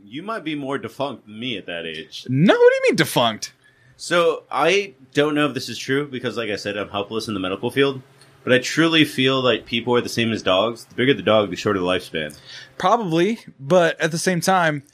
You 0.05 0.23
might 0.23 0.43
be 0.43 0.55
more 0.55 0.79
defunct 0.79 1.27
than 1.27 1.39
me 1.39 1.59
at 1.59 1.67
that 1.67 1.85
age. 1.85 2.25
No, 2.29 2.55
what 2.55 2.59
do 2.71 2.75
you 2.77 2.83
mean 2.85 2.97
defunct? 2.97 3.53
So 4.01 4.45
I 4.51 4.95
don't 5.13 5.35
know 5.35 5.47
if 5.49 5.55
this 5.55 5.69
is 5.69 5.77
true 5.77 6.07
because, 6.07 6.37
like 6.37 6.51
I 6.51 6.57
said, 6.57 6.77
I'm 6.79 6.89
helpless 6.89 7.27
in 7.29 7.35
the 7.35 7.41
medical 7.41 7.71
field. 7.71 8.01
But 8.45 8.53
I 8.53 8.61
truly 8.61 9.05
feel 9.05 9.43
like 9.43 9.67
people 9.67 9.95
are 9.97 10.01
the 10.01 10.09
same 10.09 10.33
as 10.33 10.43
dogs. 10.43 10.85
The 10.85 10.95
bigger 10.95 11.13
the 11.13 11.23
dog, 11.23 11.51
the 11.51 11.57
shorter 11.57 11.81
the 11.81 11.85
lifespan. 11.85 12.39
Probably, 12.79 13.41
but 13.61 14.01
at 14.01 14.13
the 14.13 14.17
same 14.19 14.41
time, 14.41 14.85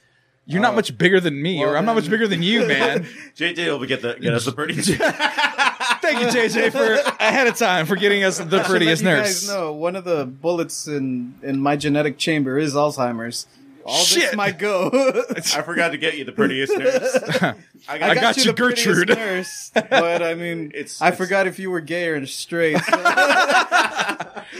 you're 0.47 0.61
not 0.61 0.73
Oh. 0.73 0.75
much 0.75 0.97
bigger 0.97 1.19
than 1.21 1.41
me, 1.41 1.59
Well, 1.59 1.69
or 1.69 1.77
I'm 1.77 1.85
not 1.85 1.93
much 1.95 2.09
bigger 2.09 2.27
than 2.27 2.41
you, 2.43 2.65
man. 2.67 3.05
JJ 3.37 3.67
will 3.79 3.85
get 3.85 4.01
the 4.01 4.15
get 4.19 4.33
us 4.33 4.45
the 4.45 4.51
pretty. 4.51 4.73
Thank 4.81 6.19
you, 6.21 6.27
JJ, 6.27 6.71
for 6.71 6.93
ahead 7.23 7.47
of 7.47 7.55
time 7.55 7.85
for 7.85 7.95
getting 7.95 8.23
us 8.23 8.39
the 8.39 8.43
I 8.57 8.61
should 8.63 8.65
prettiest 8.69 9.01
you 9.03 9.09
nurse. 9.09 9.47
guys 9.47 9.47
know 9.47 9.71
one 9.71 9.95
of 9.95 10.03
the 10.03 10.25
bullets 10.25 10.87
in 10.87 11.35
in 11.43 11.59
my 11.61 11.75
genetic 11.75 12.17
chamber 12.17 12.57
is 12.57 12.73
Alzheimer's. 12.73 13.45
All 13.87 14.03
Shit. 14.03 14.21
this 14.23 14.35
might 14.35 14.57
go. 14.57 14.89
I 15.35 15.61
forgot 15.61 15.89
to 15.91 15.97
get 15.97 16.17
you 16.17 16.25
the 16.25 16.31
prettiest 16.31 16.75
nurse. 16.75 17.15
I 17.87 17.97
got, 17.99 18.09
I 18.09 18.15
got 18.15 18.35
you, 18.37 18.45
the 18.45 18.53
prettiest 18.55 18.83
Gertrude. 18.87 19.09
Nurse, 19.09 19.71
but 19.75 20.23
I 20.23 20.33
mean, 20.33 20.71
It's- 20.73 21.01
I 21.03 21.07
it's- 21.09 21.17
forgot 21.19 21.45
if 21.45 21.59
you 21.59 21.69
were 21.69 21.81
gay 21.81 22.07
or 22.07 22.25
straight. 22.25 22.77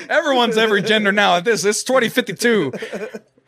Everyone's 0.10 0.58
every 0.58 0.82
gender 0.84 1.12
now. 1.12 1.38
At 1.38 1.46
This 1.46 1.66
it's 1.66 1.84
2052. 1.84 2.72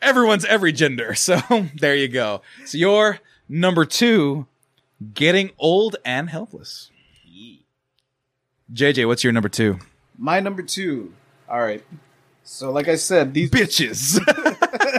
Everyone's 0.02 0.44
every 0.44 0.72
gender. 0.72 1.14
So 1.14 1.38
there 1.76 1.94
you 1.94 2.08
go. 2.08 2.42
So 2.64 2.76
you're 2.78 3.20
number 3.48 3.84
two, 3.84 4.46
getting 5.14 5.50
old 5.58 5.96
and 6.04 6.28
helpless. 6.30 6.90
JJ, 8.72 9.06
what's 9.06 9.22
your 9.24 9.32
number 9.32 9.48
two? 9.48 9.78
my 10.18 10.40
number 10.40 10.62
two. 10.62 11.12
All 11.48 11.60
right. 11.60 11.84
So, 12.42 12.72
like 12.72 12.88
I 12.88 12.96
said, 12.96 13.32
these 13.34 13.50
Bitches. 13.50 14.18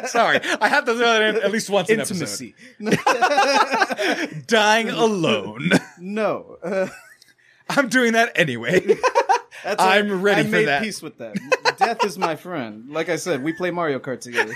Sorry, 0.08 0.40
I 0.62 0.68
have 0.70 0.86
to 0.86 0.94
throw 0.94 1.06
that 1.06 1.22
in 1.22 1.36
at 1.44 1.52
least 1.52 1.70
once 1.70 1.90
in 1.90 2.00
intimacy. 2.00 2.56
episode. 2.82 4.44
Dying 4.48 4.90
alone. 4.90 5.70
no, 6.00 6.58
uh, 6.64 6.88
I'm 7.70 7.90
doing 7.90 8.14
that 8.14 8.32
anyway. 8.36 8.80
that's 9.64 9.82
I'm 9.82 10.10
all- 10.12 10.18
ready 10.18 10.42
I 10.42 10.44
for 10.46 10.50
made 10.52 10.68
that. 10.68 10.82
peace 10.84 11.02
with 11.02 11.18
that. 11.20 11.36
Death 11.78 12.04
is 12.06 12.18
my 12.18 12.36
friend. 12.36 12.90
Like 12.90 13.10
I 13.10 13.16
said, 13.18 13.44
we 13.44 13.54
play 13.54 13.72
Mario 13.72 14.00
Kart 14.00 14.22
together. 14.22 14.54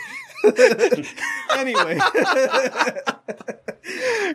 anyway, 1.58 1.98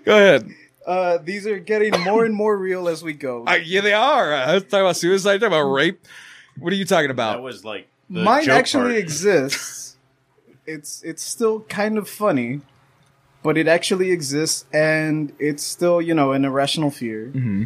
Go 0.04 0.12
ahead. 0.16 0.50
uh, 0.86 1.18
these 1.18 1.46
are 1.46 1.58
getting 1.58 1.98
more 2.02 2.24
and 2.24 2.34
more 2.34 2.56
real 2.56 2.88
as 2.88 3.02
we 3.02 3.12
go. 3.12 3.44
I, 3.46 3.56
yeah, 3.56 3.80
they 3.82 3.92
are. 3.92 4.32
I 4.32 4.54
was 4.54 4.62
talking 4.64 4.80
about 4.80 4.96
suicide. 4.96 5.38
Talking 5.40 5.48
about 5.48 5.70
rape. 5.70 6.06
What 6.58 6.72
are 6.72 6.76
you 6.76 6.84
talking 6.84 7.10
about? 7.10 7.34
That 7.36 7.42
was 7.42 7.64
like 7.64 7.88
the 8.10 8.22
Mine 8.22 8.44
joke 8.44 8.54
actually 8.56 8.92
part. 8.92 8.96
exists. 8.96 9.87
It's 10.68 11.02
it's 11.02 11.22
still 11.22 11.60
kind 11.60 11.96
of 11.96 12.08
funny, 12.08 12.60
but 13.42 13.56
it 13.56 13.66
actually 13.66 14.10
exists, 14.10 14.66
and 14.72 15.32
it's 15.38 15.62
still 15.62 16.02
you 16.02 16.12
know 16.12 16.32
an 16.32 16.44
irrational 16.44 16.90
fear. 16.90 17.32
Mm-hmm. 17.34 17.64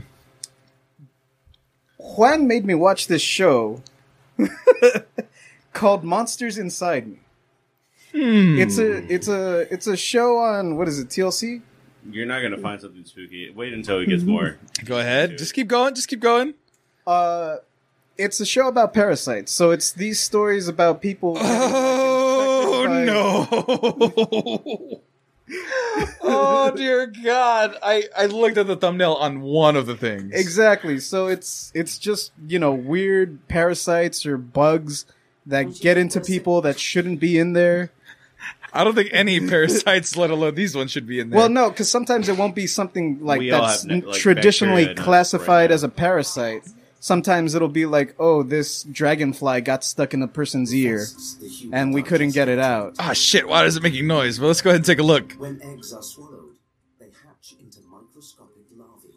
Juan 1.98 2.46
made 2.46 2.64
me 2.64 2.74
watch 2.74 3.08
this 3.08 3.22
show 3.22 3.82
called 5.72 6.04
Monsters 6.04 6.58
Inside 6.58 7.08
Me. 7.08 7.18
Hmm. 8.12 8.58
It's 8.58 8.78
a 8.78 9.12
it's 9.12 9.26
a 9.26 9.72
it's 9.72 9.88
a 9.88 9.96
show 9.96 10.38
on 10.38 10.76
what 10.76 10.86
is 10.86 11.00
it 11.00 11.08
TLC? 11.08 11.62
You're 12.08 12.26
not 12.26 12.40
gonna 12.42 12.58
find 12.58 12.80
something 12.80 13.04
spooky. 13.04 13.50
Wait 13.50 13.72
until 13.72 13.98
it 13.98 14.06
gets 14.06 14.22
more. 14.22 14.58
Go 14.84 14.98
ahead. 14.98 15.38
Just 15.38 15.54
keep 15.54 15.66
going. 15.66 15.94
Just 15.94 16.08
keep 16.08 16.20
going. 16.20 16.54
Uh, 17.06 17.56
it's 18.18 18.38
a 18.40 18.46
show 18.46 18.68
about 18.68 18.94
parasites. 18.94 19.50
So 19.50 19.70
it's 19.70 19.92
these 19.92 20.20
stories 20.20 20.68
about 20.68 21.00
people. 21.00 21.36
Oh 22.88 23.04
no! 23.04 25.00
oh 26.22 26.72
dear 26.74 27.06
God! 27.06 27.76
I 27.82 28.04
I 28.16 28.26
looked 28.26 28.58
at 28.58 28.66
the 28.66 28.76
thumbnail 28.76 29.14
on 29.14 29.40
one 29.40 29.76
of 29.76 29.86
the 29.86 29.96
things. 29.96 30.32
Exactly. 30.34 30.98
So 31.00 31.26
it's 31.26 31.72
it's 31.74 31.98
just 31.98 32.32
you 32.46 32.58
know 32.58 32.72
weird 32.72 33.46
parasites 33.48 34.24
or 34.26 34.36
bugs 34.36 35.06
that 35.46 35.74
get 35.80 35.98
into 35.98 36.20
people 36.20 36.60
that 36.62 36.78
shouldn't 36.78 37.20
be 37.20 37.38
in 37.38 37.52
there. 37.52 37.90
I 38.72 38.84
don't 38.84 38.94
think 38.94 39.10
any 39.12 39.46
parasites, 39.46 40.16
let 40.16 40.30
alone 40.30 40.54
these 40.54 40.74
ones, 40.74 40.90
should 40.90 41.06
be 41.06 41.20
in 41.20 41.28
there. 41.30 41.38
Well, 41.38 41.48
no, 41.50 41.68
because 41.68 41.90
sometimes 41.90 42.28
it 42.28 42.38
won't 42.38 42.54
be 42.54 42.66
something 42.66 43.18
like 43.22 43.40
We 43.40 43.52
all 43.52 43.66
that's 43.66 43.82
have, 43.86 44.04
like, 44.04 44.16
traditionally 44.18 44.86
bacteria 44.86 44.92
in 44.92 44.98
us 44.98 45.04
classified 45.04 45.48
right 45.48 45.68
now. 45.70 45.74
as 45.74 45.82
a 45.82 45.88
parasite. 45.90 46.62
Sometimes 47.02 47.56
it'll 47.56 47.66
be 47.66 47.84
like, 47.84 48.14
oh, 48.20 48.44
this 48.44 48.84
dragonfly 48.84 49.60
got 49.62 49.82
stuck 49.82 50.14
in 50.14 50.22
a 50.22 50.28
person's 50.28 50.72
ear, 50.72 51.04
and 51.72 51.92
we 51.92 52.00
couldn't 52.00 52.30
get 52.30 52.48
it 52.48 52.60
out. 52.60 52.94
Ah 53.00 53.12
shit! 53.12 53.48
Why 53.48 53.64
is 53.64 53.74
it 53.74 53.82
making 53.82 54.06
noise? 54.06 54.38
Well, 54.38 54.46
let's 54.46 54.62
go 54.62 54.70
ahead 54.70 54.76
and 54.76 54.86
take 54.86 55.00
a 55.00 55.02
look. 55.02 55.32
When 55.32 55.60
eggs 55.64 55.92
are 55.92 56.00
swallowed, 56.00 56.58
they 57.00 57.06
hatch 57.06 57.56
into 57.58 57.80
microscopic 57.90 58.62
larvae 58.76 59.08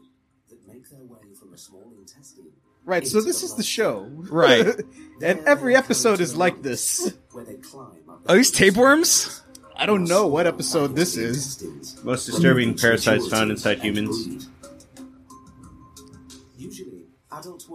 that 0.49 0.67
make 0.67 0.89
their 0.89 1.03
way 1.03 1.35
from 1.39 1.53
a 1.53 1.57
small 1.59 1.93
intestine. 1.99 2.47
Right. 2.85 3.05
So 3.05 3.21
this 3.21 3.43
is 3.43 3.53
the 3.53 3.61
show, 3.61 4.09
Right. 4.11 4.65
and 5.21 5.41
every 5.41 5.75
episode 5.75 6.21
is 6.21 6.35
like 6.35 6.63
this. 6.63 7.13
Where 7.33 7.45
they 7.45 7.53
climb 7.53 8.01
Are 8.27 8.35
these 8.35 8.49
tapeworms? 8.49 9.43
I 9.75 9.85
don't 9.85 10.05
know 10.05 10.25
what 10.25 10.47
episode 10.47 10.95
this 10.95 11.17
is. 11.17 11.63
Most 12.03 12.25
disturbing 12.25 12.75
parasites 12.75 13.27
found 13.27 13.51
inside 13.51 13.79
humans. 13.81 14.47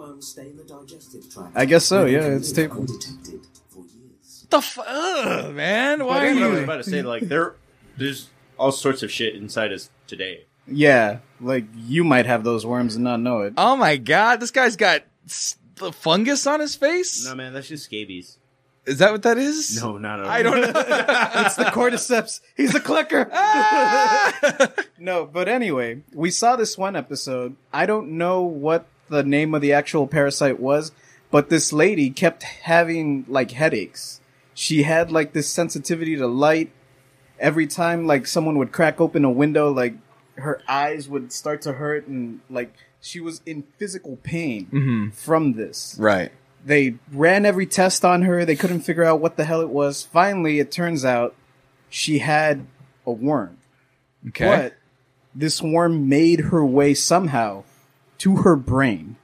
Adult 0.01 0.09
worms 0.15 0.29
stay 0.29 0.49
in 0.49 0.57
the 0.57 0.65
digestive 0.65 1.33
tract. 1.33 1.53
I 1.55 1.65
guess 1.65 1.85
so, 1.85 2.07
yeah, 2.07 2.21
it's 2.25 2.49
live 2.57 2.71
tape- 2.71 2.79
undetected 2.79 3.41
for 3.69 3.81
years. 3.85 4.47
the 4.51 4.57
f- 4.59 4.79
ugh, 4.87 5.55
man? 5.55 6.05
Why 6.05 6.15
But 6.21 6.23
are 6.23 6.45
I 6.45 6.49
was 6.49 6.59
you? 6.59 6.65
about 6.65 6.77
to 6.77 6.85
say 6.85 7.03
like 7.03 7.23
there, 7.29 7.55
there's 7.97 8.29
all 8.59 8.73
sorts 8.73 9.03
of 9.03 9.11
shit 9.11 9.35
inside 9.35 9.73
us 9.73 9.91
today. 10.07 10.45
Yeah, 10.67 11.19
like 11.41 11.65
you 11.75 12.05
might 12.05 12.27
have 12.27 12.45
those 12.45 12.65
worms 12.65 12.95
and 12.95 13.05
not 13.05 13.21
know 13.21 13.41
it. 13.41 13.55
Oh 13.57 13.77
my 13.77 13.97
god, 13.97 14.41
this 14.41 14.51
guy's 14.51 14.77
got 14.77 15.03
s- 15.27 15.57
the 15.77 15.93
fungus 15.93 16.47
on 16.47 16.61
his 16.61 16.75
face. 16.77 17.25
No 17.27 17.35
man, 17.35 17.53
that's 17.53 17.69
just 17.69 17.85
scabies. 17.85 18.37
Is 18.87 18.99
that 18.99 19.13
what 19.13 19.23
that 19.23 19.37
is? 19.39 19.81
No, 19.83 19.99
not 19.99 20.21
at 20.21 20.25
all. 20.27 20.31
I 20.33 20.43
don't 20.43 20.61
know. 20.61 20.73
it's 21.45 21.55
the 21.57 21.65
cordyceps. 21.65 22.41
He's 22.57 22.75
a 22.75 22.81
clicker. 22.81 23.29
Ah! 23.33 24.69
no, 24.99 25.27
but 25.27 25.49
anyway, 25.49 26.03
we 26.15 26.31
saw 26.31 26.57
this 26.57 26.79
one 26.79 26.97
episode. 26.97 27.57
I 27.73 27.87
don't 27.87 28.13
know 28.19 28.43
what 28.43 28.87
the 29.11 29.23
name 29.23 29.55
of 29.55 29.61
the 29.61 29.73
actual 29.73 30.07
parasite 30.07 30.59
was, 30.59 30.93
but 31.31 31.51
this 31.51 31.73
lady 31.73 32.09
kept 32.11 32.43
having 32.43 33.27
like 33.29 33.51
headaches. 33.51 34.21
She 34.55 34.85
had 34.85 35.13
like 35.13 35.33
this 35.33 35.49
sensitivity 35.49 36.17
to 36.17 36.27
light. 36.27 36.73
Every 37.39 37.67
time 37.67 38.07
like 38.07 38.27
someone 38.27 38.57
would 38.59 38.73
crack 38.73 39.01
open 39.01 39.25
a 39.25 39.31
window, 39.31 39.71
like 39.71 39.95
her 40.37 40.63
eyes 40.69 41.09
would 41.09 41.33
start 41.33 41.63
to 41.63 41.75
hurt 41.75 42.07
and 42.07 42.41
like 42.49 42.73
she 43.01 43.21
was 43.21 43.43
in 43.45 43.65
physical 43.79 44.17
pain 44.23 44.67
mm-hmm. 44.67 45.11
from 45.11 45.55
this. 45.55 45.97
right. 45.99 46.33
They 46.63 46.97
ran 47.11 47.47
every 47.47 47.65
test 47.65 48.05
on 48.05 48.21
her. 48.23 48.45
They 48.45 48.55
couldn't 48.55 48.81
figure 48.81 49.03
out 49.03 49.19
what 49.19 49.39
the 49.39 49.45
hell 49.45 49.63
it 49.63 49.71
was. 49.71 50.03
Finally, 50.05 50.59
it 50.59 50.71
turns 50.71 51.07
out 51.07 51.35
she 51.89 52.19
had 52.19 52.67
a 53.07 53.13
worm. 53.13 53.57
Okay. 54.29 54.45
But 54.45 54.75
this 55.35 55.63
worm 55.63 56.07
made 56.11 56.41
her 56.41 56.63
way 56.63 56.93
somehow 56.93 57.65
to 58.21 58.37
her 58.37 58.57
brain. 58.57 59.17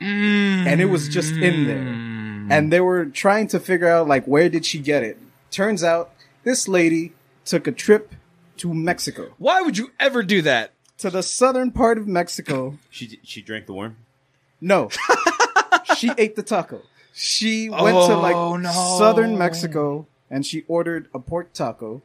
And 0.00 0.80
it 0.80 0.86
was 0.86 1.08
just 1.08 1.32
in 1.32 1.66
there. 1.66 1.82
Mm. 1.82 2.52
And 2.52 2.72
they 2.72 2.80
were 2.80 3.06
trying 3.06 3.48
to 3.48 3.58
figure 3.58 3.88
out, 3.88 4.06
like, 4.06 4.24
where 4.26 4.48
did 4.48 4.64
she 4.64 4.78
get 4.78 5.02
it? 5.02 5.18
Turns 5.50 5.82
out 5.82 6.12
this 6.44 6.68
lady 6.68 7.12
took 7.44 7.66
a 7.66 7.72
trip 7.72 8.14
to 8.58 8.74
Mexico, 8.74 9.32
Why 9.38 9.60
would 9.62 9.78
you 9.78 9.92
ever 10.00 10.22
do 10.22 10.42
that? 10.42 10.72
to 10.98 11.10
the 11.10 11.22
southern 11.22 11.70
part 11.70 11.96
of 11.96 12.08
Mexico. 12.08 12.76
She 12.90 13.20
she 13.22 13.40
drank 13.40 13.66
the 13.66 13.72
worm. 13.72 13.96
No. 14.60 14.88
she 15.96 16.10
ate 16.18 16.34
the 16.34 16.42
taco. 16.42 16.82
She 17.14 17.70
went 17.70 17.96
to 17.96 18.14
Oh, 18.14 18.20
like 18.20 18.60
no. 18.62 18.96
southern 18.98 19.38
Mexico 19.38 20.08
and 20.28 20.44
she 20.44 20.64
ordered 20.66 21.08
a 21.14 21.20
pork 21.20 21.52
taco. 21.52 22.02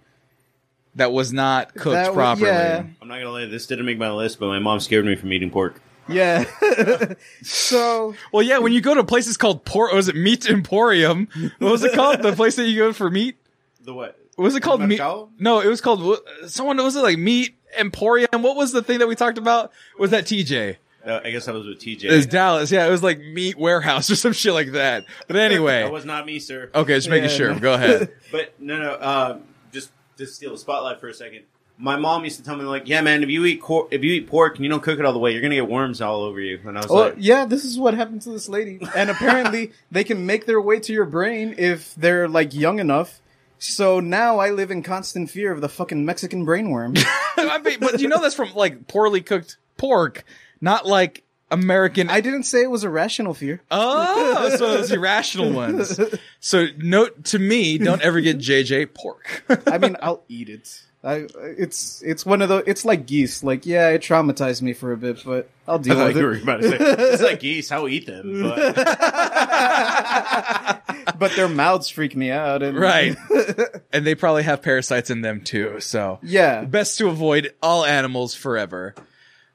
That 0.93 1.11
was 1.11 1.33
not 1.33 1.73
cooked 1.73 1.93
That 1.95 2.13
properly. 2.13 2.49
yeah. 2.51 2.83
I'm 3.01 3.07
not 3.07 3.15
gonna 3.17 3.31
lie, 3.31 3.45
this 3.45 3.65
didn't 3.65 3.87
make 3.87 3.97
my 3.97 4.11
list, 4.11 4.39
but 4.39 4.45
my 4.45 4.59
mom 4.59 4.79
scared 4.79 5.05
me 5.05 5.15
from 5.15 5.33
eating 5.33 5.49
pork. 5.49 5.81
Yeah. 6.07 6.45
so 7.43 8.15
Well, 8.31 8.43
yeah, 8.43 8.59
when 8.59 8.73
you 8.73 8.81
go 8.81 8.93
to 8.93 9.03
places 9.03 9.37
called 9.37 9.65
Por, 9.65 9.93
was 9.93 10.07
it 10.07 10.15
Meat 10.15 10.49
Emporium? 10.49 11.27
What 11.59 11.71
was 11.71 11.83
it 11.83 11.93
called? 11.93 12.21
the 12.21 12.33
place 12.33 12.55
that 12.57 12.67
you 12.67 12.77
go 12.77 12.93
for 12.93 13.09
meat? 13.09 13.37
The 13.81 13.93
what? 13.93 14.19
What 14.35 14.45
was 14.45 14.55
it 14.55 14.61
called? 14.61 14.81
Meat? 14.81 14.99
No, 15.39 15.59
it 15.61 15.67
was 15.67 15.81
called 15.81 16.19
someone. 16.47 16.77
Was 16.77 16.95
it 16.95 17.01
like 17.03 17.17
Meat 17.17 17.55
Emporium? 17.77 18.27
What 18.41 18.55
was 18.55 18.71
the 18.71 18.81
thing 18.81 18.99
that 18.99 19.07
we 19.07 19.15
talked 19.15 19.37
about? 19.37 19.71
Was 19.99 20.11
that 20.11 20.25
TJ? 20.25 20.77
Uh, 21.05 21.19
I 21.23 21.31
guess 21.31 21.45
that 21.45 21.53
was 21.53 21.67
with 21.67 21.79
TJ. 21.79 22.05
It 22.05 22.11
was 22.11 22.25
Dallas. 22.25 22.71
Yeah, 22.71 22.87
it 22.87 22.89
was 22.89 23.03
like 23.03 23.19
Meat 23.19 23.57
Warehouse 23.57 24.09
or 24.11 24.15
some 24.15 24.31
shit 24.33 24.53
like 24.53 24.71
that. 24.71 25.05
But 25.27 25.35
anyway, 25.35 25.83
that 25.83 25.91
was 25.91 26.05
not 26.05 26.25
me, 26.25 26.39
sir. 26.39 26.69
okay, 26.73 26.95
just 26.95 27.09
making 27.09 27.29
Yeah, 27.29 27.35
sure. 27.35 27.53
no. 27.53 27.59
Go 27.59 27.73
ahead. 27.73 28.09
But 28.31 28.59
no, 28.59 28.77
no. 28.81 28.91
Uh, 28.93 29.37
just 29.71 29.91
to 30.17 30.25
steal 30.25 30.51
the 30.53 30.57
spotlight 30.57 30.99
for 30.99 31.07
a 31.09 31.13
second. 31.13 31.43
My 31.77 31.95
mom 31.95 32.23
used 32.23 32.37
to 32.37 32.43
tell 32.43 32.55
me 32.55 32.63
like, 32.63 32.87
"Yeah, 32.87 33.01
man, 33.01 33.23
if 33.23 33.29
you 33.29 33.45
eat 33.45 33.61
cor- 33.61 33.87
if 33.91 34.03
you 34.03 34.13
eat 34.13 34.27
pork 34.27 34.55
and 34.55 34.63
you 34.63 34.69
don't 34.69 34.83
cook 34.83 34.99
it 34.99 35.05
all 35.05 35.13
the 35.13 35.19
way, 35.19 35.31
you're 35.31 35.41
gonna 35.41 35.55
get 35.55 35.67
worms 35.67 36.01
all 36.01 36.21
over 36.21 36.39
you." 36.39 36.59
And 36.65 36.77
I 36.77 36.81
was 36.81 36.89
well, 36.89 37.05
like, 37.05 37.15
yeah, 37.17 37.45
this 37.45 37.65
is 37.65 37.79
what 37.79 37.93
happened 37.93 38.21
to 38.23 38.29
this 38.29 38.47
lady. 38.47 38.79
And 38.95 39.09
apparently 39.09 39.71
they 39.91 40.03
can 40.03 40.25
make 40.25 40.45
their 40.45 40.61
way 40.61 40.79
to 40.79 40.93
your 40.93 41.05
brain 41.05 41.55
if 41.57 41.95
they're 41.95 42.27
like 42.27 42.53
young 42.53 42.79
enough. 42.79 43.21
So 43.57 43.99
now 43.99 44.39
I 44.39 44.51
live 44.51 44.71
in 44.71 44.83
constant 44.83 45.29
fear 45.29 45.51
of 45.51 45.61
the 45.61 45.69
fucking 45.69 46.05
Mexican 46.05 46.45
brainworm. 46.45 47.01
I 47.37 47.59
mean, 47.59 47.79
but 47.79 48.01
you 48.01 48.07
know 48.07 48.21
that's 48.21 48.35
from 48.35 48.53
like 48.53 48.87
poorly 48.87 49.21
cooked 49.21 49.57
pork, 49.77 50.25
not 50.61 50.85
like 50.85 51.23
American. 51.49 52.09
I 52.09 52.19
didn't 52.19 52.43
say 52.43 52.61
it 52.63 52.69
was 52.69 52.83
a 52.83 52.89
rational 52.89 53.33
fear. 53.33 53.61
oh, 53.71 54.49
so 54.57 54.77
those 54.77 54.91
irrational 54.91 55.51
ones. 55.51 55.99
So 56.39 56.67
note 56.77 57.23
to 57.25 57.39
me, 57.39 57.77
don't 57.77 58.01
ever 58.01 58.19
get 58.19 58.37
JJ 58.37 58.93
pork. 58.93 59.45
I 59.65 59.77
mean, 59.77 59.95
I'll 60.01 60.25
eat 60.27 60.49
it. 60.49 60.83
I, 61.05 61.27
it's 61.57 62.01
it's 62.01 62.25
one 62.25 62.41
of 62.41 62.47
the 62.49 62.63
it's 62.65 62.85
like 62.85 63.05
geese. 63.05 63.43
Like, 63.43 63.65
yeah, 63.65 63.89
it 63.89 64.01
traumatized 64.01 64.61
me 64.61 64.71
for 64.73 64.91
a 64.93 64.97
bit, 64.97 65.21
but 65.25 65.49
I'll 65.67 65.75
I 65.79 65.81
deal 65.81 65.95
thought 65.95 66.07
with 66.07 66.15
you 66.17 66.21
it. 66.21 66.25
were 66.25 66.37
about 66.43 66.61
to 66.61 66.69
say 66.69 66.77
it's 66.79 67.21
like 67.21 67.39
geese. 67.41 67.71
I'll 67.73 67.89
eat 67.89 68.05
them, 68.05 68.41
but 68.43 68.75
but 71.19 71.35
their 71.35 71.49
mouths 71.49 71.89
freak 71.89 72.15
me 72.15 72.31
out. 72.31 72.63
And, 72.63 72.77
right. 72.77 73.15
and 73.93 74.05
they 74.05 74.15
probably 74.15 74.43
have 74.43 74.61
parasites 74.61 75.09
in 75.09 75.21
them 75.21 75.41
too. 75.41 75.79
So 75.79 76.19
Yeah. 76.23 76.63
best 76.63 76.97
to 76.99 77.07
avoid 77.09 77.53
all 77.61 77.85
animals 77.85 78.35
forever. 78.35 78.95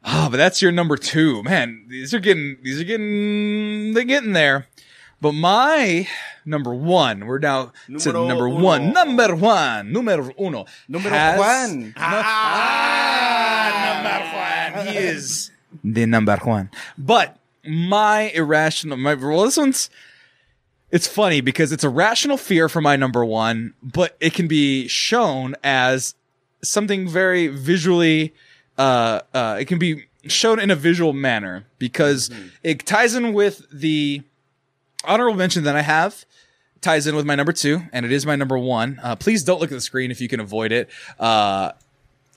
Ah, 0.04 0.28
but 0.30 0.36
that's 0.36 0.62
your 0.62 0.72
number 0.72 0.96
two, 0.96 1.42
man. 1.42 1.86
These 1.88 2.14
are 2.14 2.20
getting, 2.20 2.56
these 2.62 2.80
are 2.80 2.84
getting, 2.84 3.94
they're 3.94 4.04
getting 4.04 4.32
there. 4.32 4.66
But 5.20 5.32
my 5.32 6.06
number 6.44 6.72
one, 6.72 7.26
we're 7.26 7.40
now 7.40 7.72
to 7.98 8.12
number 8.12 8.46
uno. 8.48 8.60
one, 8.62 8.92
number 8.92 9.34
one, 9.34 9.92
numero 9.92 10.30
uno, 10.38 10.64
Numero 10.88 11.10
has- 11.10 11.38
Juan. 11.38 11.92
Ah, 11.96 13.10
number 14.72 14.84
one. 14.84 14.94
He 14.94 14.98
is 14.98 15.50
the 15.82 16.06
number 16.06 16.36
one. 16.44 16.70
But 16.96 17.36
my 17.66 18.30
irrational, 18.34 18.96
my, 18.96 19.14
well, 19.14 19.44
this 19.44 19.56
one's, 19.56 19.90
it's 20.90 21.06
funny 21.06 21.40
because 21.40 21.72
it's 21.72 21.84
a 21.84 21.88
rational 21.88 22.36
fear 22.36 22.68
for 22.68 22.80
my 22.80 22.96
number 22.96 23.24
one, 23.24 23.74
but 23.82 24.16
it 24.20 24.34
can 24.34 24.48
be 24.48 24.88
shown 24.88 25.54
as 25.64 26.14
something 26.62 27.08
very 27.08 27.48
visually, 27.48 28.34
uh, 28.78 29.20
uh, 29.34 29.56
it 29.60 29.66
can 29.66 29.78
be 29.78 30.06
shown 30.28 30.58
in 30.60 30.70
a 30.70 30.76
visual 30.76 31.12
manner 31.12 31.64
because 31.78 32.30
it 32.62 32.86
ties 32.86 33.14
in 33.14 33.32
with 33.32 33.66
the 33.72 34.22
honorable 35.04 35.36
mention 35.36 35.64
that 35.64 35.76
I 35.76 35.82
have 35.82 36.24
ties 36.80 37.06
in 37.06 37.16
with 37.16 37.26
my 37.26 37.34
number 37.34 37.52
two, 37.52 37.82
and 37.92 38.06
it 38.06 38.12
is 38.12 38.24
my 38.24 38.36
number 38.36 38.56
one. 38.58 39.00
Uh, 39.02 39.16
please 39.16 39.42
don't 39.42 39.60
look 39.60 39.70
at 39.72 39.74
the 39.74 39.80
screen 39.80 40.10
if 40.10 40.20
you 40.20 40.28
can 40.28 40.40
avoid 40.40 40.70
it. 40.72 40.88
Uh, 41.18 41.72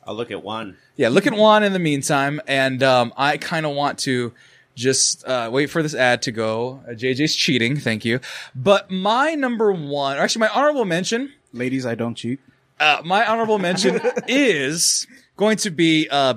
I'll 0.05 0.15
look 0.15 0.31
at 0.31 0.43
one. 0.43 0.77
yeah, 0.95 1.09
look 1.09 1.27
at 1.27 1.33
one 1.33 1.63
in 1.63 1.73
the 1.73 1.79
meantime, 1.79 2.41
and 2.47 2.81
um, 2.81 3.13
I 3.15 3.38
kind 3.38 3.65
of 3.67 3.75
want 3.75 3.99
to 3.99 4.33
just 4.73 5.23
uh, 5.27 5.49
wait 5.51 5.67
for 5.69 5.83
this 5.83 5.93
ad 5.93 6.23
to 6.23 6.31
go. 6.31 6.81
Uh, 6.88 6.91
JJ's 6.93 7.35
cheating, 7.35 7.77
thank 7.77 8.03
you. 8.03 8.19
But 8.55 8.89
my 8.89 9.35
number 9.35 9.71
one, 9.71 10.17
or 10.17 10.21
actually 10.21 10.39
my 10.39 10.49
honorable 10.49 10.85
mention, 10.85 11.33
Ladies, 11.53 11.85
I 11.85 11.93
don't 11.95 12.15
cheat. 12.15 12.39
uh, 12.79 13.01
my 13.05 13.25
honorable 13.25 13.59
mention 13.59 13.99
is 14.27 15.05
going 15.38 15.57
to 15.57 15.69
be 15.69 16.07
uh, 16.09 16.35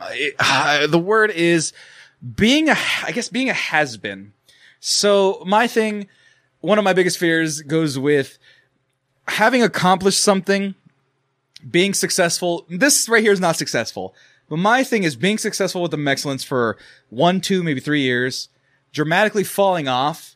uh, 0.38 0.86
the 0.86 0.98
word 0.98 1.30
is 1.32 1.72
being 2.36 2.68
a, 2.68 2.76
I 3.02 3.10
guess 3.12 3.28
being 3.30 3.48
a 3.50 3.54
has 3.54 3.96
been. 3.96 4.32
So 4.86 5.42
my 5.46 5.66
thing, 5.66 6.08
one 6.60 6.76
of 6.76 6.84
my 6.84 6.92
biggest 6.92 7.16
fears 7.16 7.62
goes 7.62 7.98
with 7.98 8.36
having 9.26 9.62
accomplished 9.62 10.22
something, 10.22 10.74
being 11.70 11.94
successful. 11.94 12.66
This 12.68 13.08
right 13.08 13.22
here 13.22 13.32
is 13.32 13.40
not 13.40 13.56
successful, 13.56 14.14
but 14.46 14.58
my 14.58 14.84
thing 14.84 15.04
is 15.04 15.16
being 15.16 15.38
successful 15.38 15.80
with 15.80 15.90
the 15.90 15.96
Mexcellence 15.96 16.44
for 16.44 16.76
one, 17.08 17.40
two, 17.40 17.62
maybe 17.62 17.80
three 17.80 18.02
years, 18.02 18.50
dramatically 18.92 19.42
falling 19.42 19.88
off, 19.88 20.33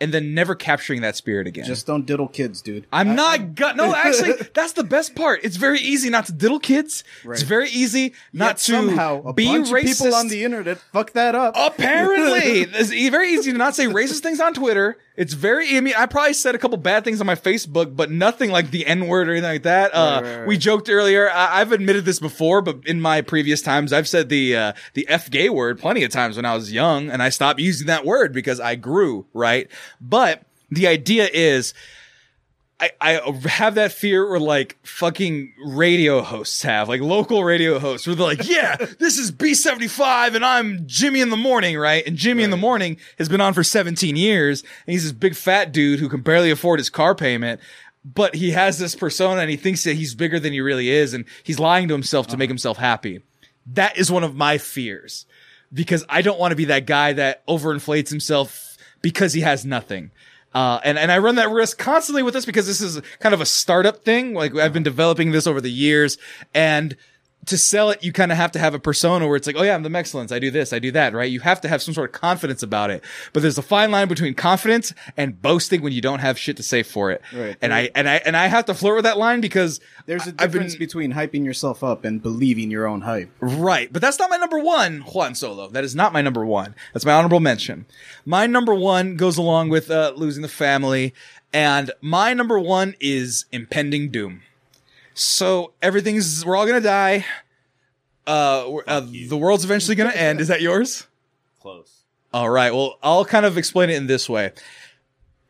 and 0.00 0.14
then 0.14 0.34
never 0.34 0.54
capturing 0.54 1.02
that 1.02 1.16
spirit 1.16 1.46
again. 1.46 1.64
Just 1.64 1.86
don't 1.86 2.06
diddle 2.06 2.28
kids, 2.28 2.62
dude. 2.62 2.86
I'm 2.92 3.14
not 3.14 3.54
gut. 3.54 3.76
No, 3.76 3.94
actually, 3.96 4.32
that's 4.54 4.72
the 4.72 4.84
best 4.84 5.14
part. 5.14 5.40
It's 5.44 5.56
very 5.56 5.78
easy 5.78 6.10
not 6.10 6.26
to 6.26 6.32
diddle 6.32 6.58
kids. 6.58 7.04
It's 7.24 7.42
very 7.42 7.68
easy 7.68 8.14
not 8.32 8.46
Yet 8.46 8.56
to 8.58 8.72
somehow 8.72 9.22
a 9.24 9.32
be 9.32 9.46
bunch 9.46 9.68
racist. 9.68 9.92
of 9.92 9.98
people 9.98 10.14
on 10.14 10.28
the 10.28 10.44
internet 10.44 10.78
fuck 10.92 11.12
that 11.12 11.34
up. 11.34 11.54
Apparently, 11.56 12.60
it's 12.72 12.90
very 13.10 13.30
easy 13.30 13.52
to 13.52 13.58
not 13.58 13.74
say 13.74 13.86
racist 13.86 14.20
things 14.20 14.40
on 14.40 14.54
Twitter. 14.54 14.96
It's 15.20 15.34
very. 15.34 15.76
I 15.76 15.82
mean, 15.82 15.92
I 15.98 16.06
probably 16.06 16.32
said 16.32 16.54
a 16.54 16.58
couple 16.58 16.78
bad 16.78 17.04
things 17.04 17.20
on 17.20 17.26
my 17.26 17.34
Facebook, 17.34 17.94
but 17.94 18.10
nothing 18.10 18.50
like 18.50 18.70
the 18.70 18.86
N 18.86 19.06
word 19.06 19.28
or 19.28 19.32
anything 19.32 19.50
like 19.50 19.64
that. 19.64 19.90
Uh, 19.94 20.22
right, 20.22 20.36
right. 20.38 20.46
We 20.46 20.56
joked 20.56 20.88
earlier. 20.88 21.30
I, 21.30 21.60
I've 21.60 21.72
admitted 21.72 22.06
this 22.06 22.18
before, 22.18 22.62
but 22.62 22.86
in 22.86 23.02
my 23.02 23.20
previous 23.20 23.60
times, 23.60 23.92
I've 23.92 24.08
said 24.08 24.30
the 24.30 24.56
uh, 24.56 24.72
the 24.94 25.06
f 25.10 25.28
gay 25.28 25.50
word 25.50 25.78
plenty 25.78 26.04
of 26.04 26.10
times 26.10 26.36
when 26.36 26.46
I 26.46 26.54
was 26.54 26.72
young, 26.72 27.10
and 27.10 27.22
I 27.22 27.28
stopped 27.28 27.60
using 27.60 27.86
that 27.88 28.06
word 28.06 28.32
because 28.32 28.60
I 28.60 28.76
grew 28.76 29.26
right. 29.34 29.70
But 30.00 30.42
the 30.70 30.86
idea 30.86 31.28
is. 31.30 31.74
I, 32.80 32.90
I 33.00 33.38
have 33.46 33.74
that 33.74 33.92
fear 33.92 34.28
where 34.28 34.40
like 34.40 34.78
fucking 34.82 35.52
radio 35.66 36.22
hosts 36.22 36.62
have, 36.62 36.88
like 36.88 37.02
local 37.02 37.44
radio 37.44 37.78
hosts 37.78 38.06
where 38.06 38.16
they're 38.16 38.26
like, 38.26 38.48
yeah, 38.48 38.76
this 38.76 39.18
is 39.18 39.30
B75 39.30 40.34
and 40.34 40.44
I'm 40.44 40.86
Jimmy 40.86 41.20
in 41.20 41.28
the 41.28 41.36
morning, 41.36 41.76
right? 41.76 42.06
And 42.06 42.16
Jimmy 42.16 42.42
in 42.42 42.50
the 42.50 42.56
morning 42.56 42.96
has 43.18 43.28
been 43.28 43.40
on 43.40 43.52
for 43.52 43.62
17 43.62 44.16
years 44.16 44.62
and 44.62 44.92
he's 44.94 45.02
this 45.02 45.12
big 45.12 45.36
fat 45.36 45.72
dude 45.72 46.00
who 46.00 46.08
can 46.08 46.22
barely 46.22 46.50
afford 46.50 46.80
his 46.80 46.88
car 46.88 47.14
payment. 47.14 47.60
But 48.02 48.34
he 48.34 48.52
has 48.52 48.78
this 48.78 48.94
persona 48.94 49.42
and 49.42 49.50
he 49.50 49.58
thinks 49.58 49.84
that 49.84 49.94
he's 49.94 50.14
bigger 50.14 50.40
than 50.40 50.54
he 50.54 50.62
really 50.62 50.88
is 50.88 51.12
and 51.12 51.26
he's 51.42 51.58
lying 51.58 51.86
to 51.88 51.94
himself 51.94 52.28
to 52.28 52.38
make 52.38 52.46
uh-huh. 52.46 52.52
himself 52.52 52.78
happy. 52.78 53.20
That 53.66 53.98
is 53.98 54.10
one 54.10 54.24
of 54.24 54.34
my 54.34 54.56
fears. 54.56 55.26
because 55.72 56.04
I 56.08 56.22
don't 56.22 56.38
want 56.38 56.52
to 56.52 56.56
be 56.56 56.64
that 56.66 56.86
guy 56.86 57.12
that 57.12 57.46
overinflates 57.46 58.08
himself 58.08 58.76
because 59.02 59.32
he 59.32 59.42
has 59.42 59.64
nothing. 59.64 60.10
Uh, 60.52 60.80
and, 60.84 60.98
and 60.98 61.12
I 61.12 61.18
run 61.18 61.36
that 61.36 61.50
risk 61.50 61.78
constantly 61.78 62.22
with 62.22 62.34
this 62.34 62.44
because 62.44 62.66
this 62.66 62.80
is 62.80 63.00
kind 63.20 63.34
of 63.34 63.40
a 63.40 63.46
startup 63.46 64.04
thing. 64.04 64.34
Like 64.34 64.54
I've 64.56 64.72
been 64.72 64.82
developing 64.82 65.30
this 65.30 65.46
over 65.46 65.60
the 65.60 65.70
years 65.70 66.18
and 66.52 66.96
to 67.46 67.56
sell 67.56 67.90
it, 67.90 68.04
you 68.04 68.12
kind 68.12 68.30
of 68.30 68.36
have 68.36 68.52
to 68.52 68.58
have 68.58 68.74
a 68.74 68.78
persona 68.78 69.26
where 69.26 69.34
it's 69.34 69.46
like, 69.46 69.56
oh 69.56 69.62
yeah, 69.62 69.74
I'm 69.74 69.82
the 69.82 69.88
Mexcellence. 69.88 70.30
I 70.30 70.38
do 70.38 70.50
this, 70.50 70.72
I 70.74 70.78
do 70.78 70.90
that, 70.92 71.14
right? 71.14 71.30
You 71.30 71.40
have 71.40 71.60
to 71.62 71.68
have 71.68 71.80
some 71.80 71.94
sort 71.94 72.10
of 72.10 72.20
confidence 72.20 72.62
about 72.62 72.90
it. 72.90 73.02
But 73.32 73.40
there's 73.42 73.56
a 73.56 73.62
fine 73.62 73.90
line 73.90 74.08
between 74.08 74.34
confidence 74.34 74.92
and 75.16 75.40
boasting 75.40 75.80
when 75.82 75.92
you 75.94 76.02
don't 76.02 76.18
have 76.18 76.38
shit 76.38 76.56
to 76.58 76.62
say 76.62 76.82
for 76.82 77.10
it. 77.10 77.22
Right. 77.34 77.56
And 77.62 77.72
I, 77.72 77.90
and 77.94 78.08
I, 78.08 78.16
and 78.26 78.36
I 78.36 78.46
have 78.48 78.66
to 78.66 78.74
flirt 78.74 78.96
with 78.96 79.04
that 79.04 79.16
line 79.16 79.40
because 79.40 79.80
There's 80.06 80.26
a 80.26 80.30
I've 80.30 80.36
been- 80.36 80.50
difference 80.50 80.76
between 80.76 81.14
hyping 81.14 81.44
yourself 81.44 81.82
up 81.82 82.04
and 82.04 82.22
believing 82.22 82.70
your 82.70 82.86
own 82.86 83.00
hype. 83.00 83.30
Right, 83.40 83.90
but 83.92 84.02
that's 84.02 84.18
not 84.18 84.28
my 84.30 84.36
number 84.36 84.58
one, 84.58 85.00
Juan 85.00 85.34
Solo. 85.34 85.68
That 85.68 85.82
is 85.82 85.94
not 85.94 86.12
my 86.12 86.20
number 86.20 86.44
one. 86.44 86.74
That's 86.92 87.06
my 87.06 87.12
honorable 87.14 87.40
mention. 87.40 87.86
My 88.26 88.46
number 88.46 88.74
one 88.74 89.16
goes 89.16 89.38
along 89.38 89.70
with 89.70 89.90
uh, 89.90 90.12
losing 90.14 90.42
the 90.42 90.48
family, 90.48 91.14
and 91.54 91.90
my 92.02 92.34
number 92.34 92.58
one 92.60 92.94
is 93.00 93.46
impending 93.50 94.10
doom. 94.10 94.42
So 95.20 95.74
everything's 95.82 96.46
we're 96.46 96.56
all 96.56 96.66
gonna 96.66 96.80
die. 96.80 97.26
Uh, 98.26 98.76
uh 98.86 99.00
the 99.00 99.36
world's 99.36 99.64
eventually 99.64 99.94
gonna 99.94 100.10
end. 100.10 100.40
Is 100.40 100.48
that 100.48 100.62
yours? 100.62 101.06
Close. 101.60 102.04
All 102.32 102.48
right. 102.48 102.72
Well, 102.72 102.98
I'll 103.02 103.26
kind 103.26 103.44
of 103.44 103.58
explain 103.58 103.90
it 103.90 103.96
in 103.96 104.06
this 104.06 104.30
way. 104.30 104.52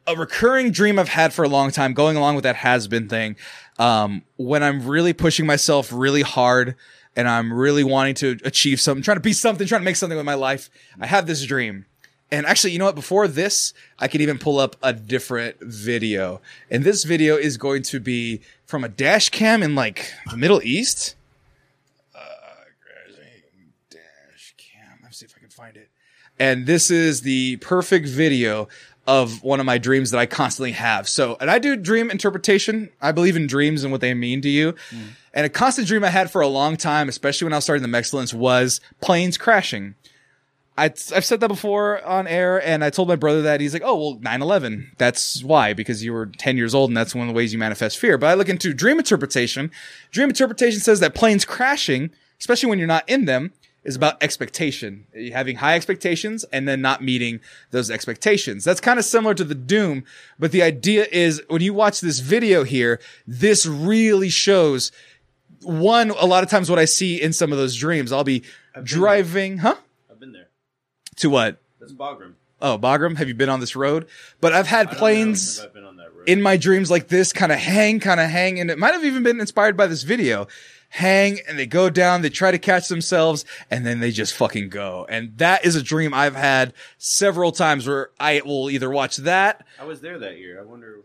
A 0.09 0.17
recurring 0.17 0.73
dream 0.73 0.99
I've 0.99 1.11
had 1.11 1.33
for 1.33 1.45
a 1.45 1.49
long 1.49 1.71
time, 1.71 1.95
going 1.95 2.17
along 2.17 2.35
with 2.35 2.43
that 2.43 2.57
has 2.57 2.89
been 2.89 3.09
thing. 3.09 3.37
Um, 3.79 4.23
when 4.37 4.65
I'm 4.65 4.85
really 4.85 5.13
pushing 5.13 5.47
myself 5.47 5.93
really 5.93 6.23
hard 6.23 6.75
and 7.15 7.29
I'm 7.29 7.53
really 7.53 7.85
wanting 7.85 8.15
to 8.17 8.39
achieve 8.45 8.81
something, 8.81 9.05
trying 9.05 9.19
to 9.19 9.23
be 9.23 9.33
something, 9.33 9.69
trying 9.69 9.83
to 9.83 9.85
make 9.85 9.97
something 9.97 10.17
with 10.17 10.27
my 10.27 10.35
life, 10.35 10.69
I 10.99 11.07
have 11.07 11.29
this 11.29 11.47
dream. 11.47 11.87
And 12.33 12.47
actually, 12.47 12.73
you 12.73 12.79
know 12.79 12.85
what? 12.85 12.95
Before 12.95 13.27
this, 13.27 13.75
I 13.99 14.09
could 14.09 14.21
even 14.21 14.39
pull 14.39 14.59
up 14.59 14.77
a 14.83 14.93
different 14.93 15.57
video. 15.61 16.41
And 16.71 16.85
this 16.85 17.05
video 17.05 17.37
is 17.37 17.57
going 17.57 17.83
to 17.85 17.99
be 17.99 18.41
from 18.71 18.85
a 18.85 18.89
dash 18.89 19.29
cam 19.31 19.63
in 19.63 19.75
like 19.75 20.13
the 20.31 20.37
Middle 20.37 20.63
East. 20.63 21.17
Uh, 22.15 22.21
dash 23.91 24.55
cam. 24.57 25.01
Let's 25.03 25.19
see 25.19 25.27
if 25.27 25.35
I 25.37 25.41
can 25.41 25.51
find 25.51 25.77
it. 25.77 25.91
And 26.39 26.67
this 26.67 26.91
is 26.91 27.23
the 27.23 27.57
perfect 27.57 28.07
video 28.07 28.69
of 29.07 29.43
one 29.43 29.59
of 29.59 29.67
my 29.67 29.77
dreams 29.77 30.13
that 30.13 30.19
I 30.19 30.27
constantly 30.27 30.73
have. 30.73 31.09
So, 31.09 31.37
and 31.41 31.51
I 31.51 31.59
do 31.59 31.75
dream 31.75 32.11
interpretation. 32.11 32.91
I 33.03 33.11
believe 33.13 33.37
in 33.37 33.49
dreams 33.49 33.83
and 33.83 33.91
what 33.91 34.01
they 34.01 34.15
mean 34.15 34.41
to 34.43 34.49
you. 34.49 34.77
And 35.35 35.45
a 35.45 35.49
constant 35.49 35.89
dream 35.89 36.05
I 36.05 36.11
had 36.11 36.31
for 36.31 36.41
a 36.41 36.47
long 36.47 36.77
time, 36.77 37.09
especially 37.09 37.47
when 37.47 37.53
I 37.53 37.57
was 37.57 37.65
starting 37.65 37.83
the 37.83 37.99
Mexcellence, 37.99 38.33
was 38.33 38.81
planes 39.01 39.37
crashing. 39.37 39.97
I, 40.81 40.85
I've 40.85 41.27
said 41.27 41.41
that 41.41 41.49
before 41.49 42.03
on 42.07 42.27
air, 42.27 42.67
and 42.67 42.83
I 42.83 42.89
told 42.89 43.07
my 43.07 43.17
brother 43.17 43.43
that 43.43 43.61
he's 43.61 43.75
like, 43.75 43.83
"Oh, 43.85 43.97
well, 43.97 44.21
9/11. 44.21 44.97
That's 44.97 45.45
why 45.45 45.75
because 45.75 46.03
you 46.03 46.15
were 46.15 46.27
10 46.27 46.57
years 46.57 46.75
old, 46.75 46.89
and 46.89 46.97
that's 46.97 47.15
one 47.15 47.29
of 47.29 47.35
the 47.35 47.37
ways 47.37 47.53
you 47.53 47.59
manifest 47.59 47.99
fear." 47.99 48.17
But 48.17 48.29
I 48.29 48.35
look 48.35 48.49
into 48.49 48.73
dream 48.73 48.99
interpretation. 48.99 49.71
Dream 50.11 50.31
interpretation 50.31 50.81
says 50.81 51.01
that 51.01 51.15
planes 51.15 51.45
crashing, 51.45 52.11
especially 52.39 52.71
when 52.71 52.79
you're 52.79 52.89
not 52.89 53.07
in 53.07 53.27
them, 53.27 53.53
is 53.85 53.95
about 53.95 54.23
expectation. 54.23 55.05
Having 55.33 55.57
high 55.57 55.75
expectations 55.75 56.45
and 56.51 56.67
then 56.67 56.81
not 56.81 57.03
meeting 57.03 57.41
those 57.73 57.91
expectations. 57.91 58.65
That's 58.65 58.81
kind 58.81 58.99
of 58.99 59.05
similar 59.05 59.35
to 59.35 59.45
the 59.45 59.55
doom, 59.55 60.05
but 60.39 60.51
the 60.51 60.63
idea 60.63 61.07
is 61.13 61.43
when 61.49 61.61
you 61.61 61.75
watch 61.75 62.01
this 62.01 62.21
video 62.21 62.65
here, 62.65 63.01
this 63.27 63.67
really 63.67 64.31
shows 64.31 64.93
one 65.63 66.09
a 66.09 66.25
lot 66.25 66.43
of 66.43 66.49
times 66.49 66.71
what 66.71 66.79
I 66.79 66.87
see 66.87 67.21
in 67.21 67.35
some 67.35 67.53
of 67.53 67.59
those 67.59 67.77
dreams. 67.77 68.13
I'll 68.13 68.25
be 68.25 68.43
driving, 68.83 69.59
huh? 69.59 69.77
I've 71.29 71.33
been 71.33 71.49
there. 71.49 71.49
To 71.49 71.55
what? 71.55 71.61
That's 71.81 71.93
Bagram. 71.93 72.35
Oh, 72.63 72.79
Bagram, 72.79 73.17
have 73.17 73.29
you 73.29 73.35
been 73.35 73.49
on 73.49 73.61
this 73.61 73.75
road? 73.75 74.07
But 74.41 74.53
I've 74.53 74.67
had 74.67 74.81
I 74.81 74.85
don't 74.85 74.93
know 74.95 74.99
planes 74.99 75.61
I've 75.61 75.73
been 75.73 75.85
on 75.85 75.97
that 75.97 76.15
road. 76.15 76.29
in 76.29 76.43
my 76.43 76.57
dreams 76.59 76.91
like 76.91 77.09
this 77.09 77.33
kind 77.33 77.51
of 77.53 77.59
hang, 77.59 78.01
kind 78.01 78.21
of 78.21 78.29
hang, 78.29 78.61
and 78.61 78.71
it 78.71 78.79
might 78.79 78.93
have 78.93 79.05
even 79.05 79.23
been 79.23 79.41
inspired 79.41 79.77
by 79.77 79.87
this 79.87 80.03
video. 80.03 80.47
Hang 80.91 81.39
and 81.49 81.57
they 81.57 81.67
go 81.67 81.89
down, 81.89 82.23
they 82.23 82.29
try 82.31 82.51
to 82.51 82.59
catch 82.59 82.89
themselves, 82.89 83.45
and 83.71 83.87
then 83.87 84.01
they 84.01 84.11
just 84.11 84.35
fucking 84.35 84.71
go. 84.71 85.07
And 85.09 85.39
that 85.39 85.65
is 85.65 85.77
a 85.77 85.83
dream 85.83 86.13
I've 86.13 86.35
had 86.35 86.75
several 86.99 87.53
times 87.53 87.87
where 87.87 88.11
I 88.19 88.43
will 88.45 88.69
either 88.69 88.91
watch 88.91 89.17
that 89.19 89.65
I 89.81 89.85
was 89.85 90.01
there 90.01 90.19
that 90.19 90.39
year. 90.39 90.61
I 90.61 90.65
wonder. 90.65 91.01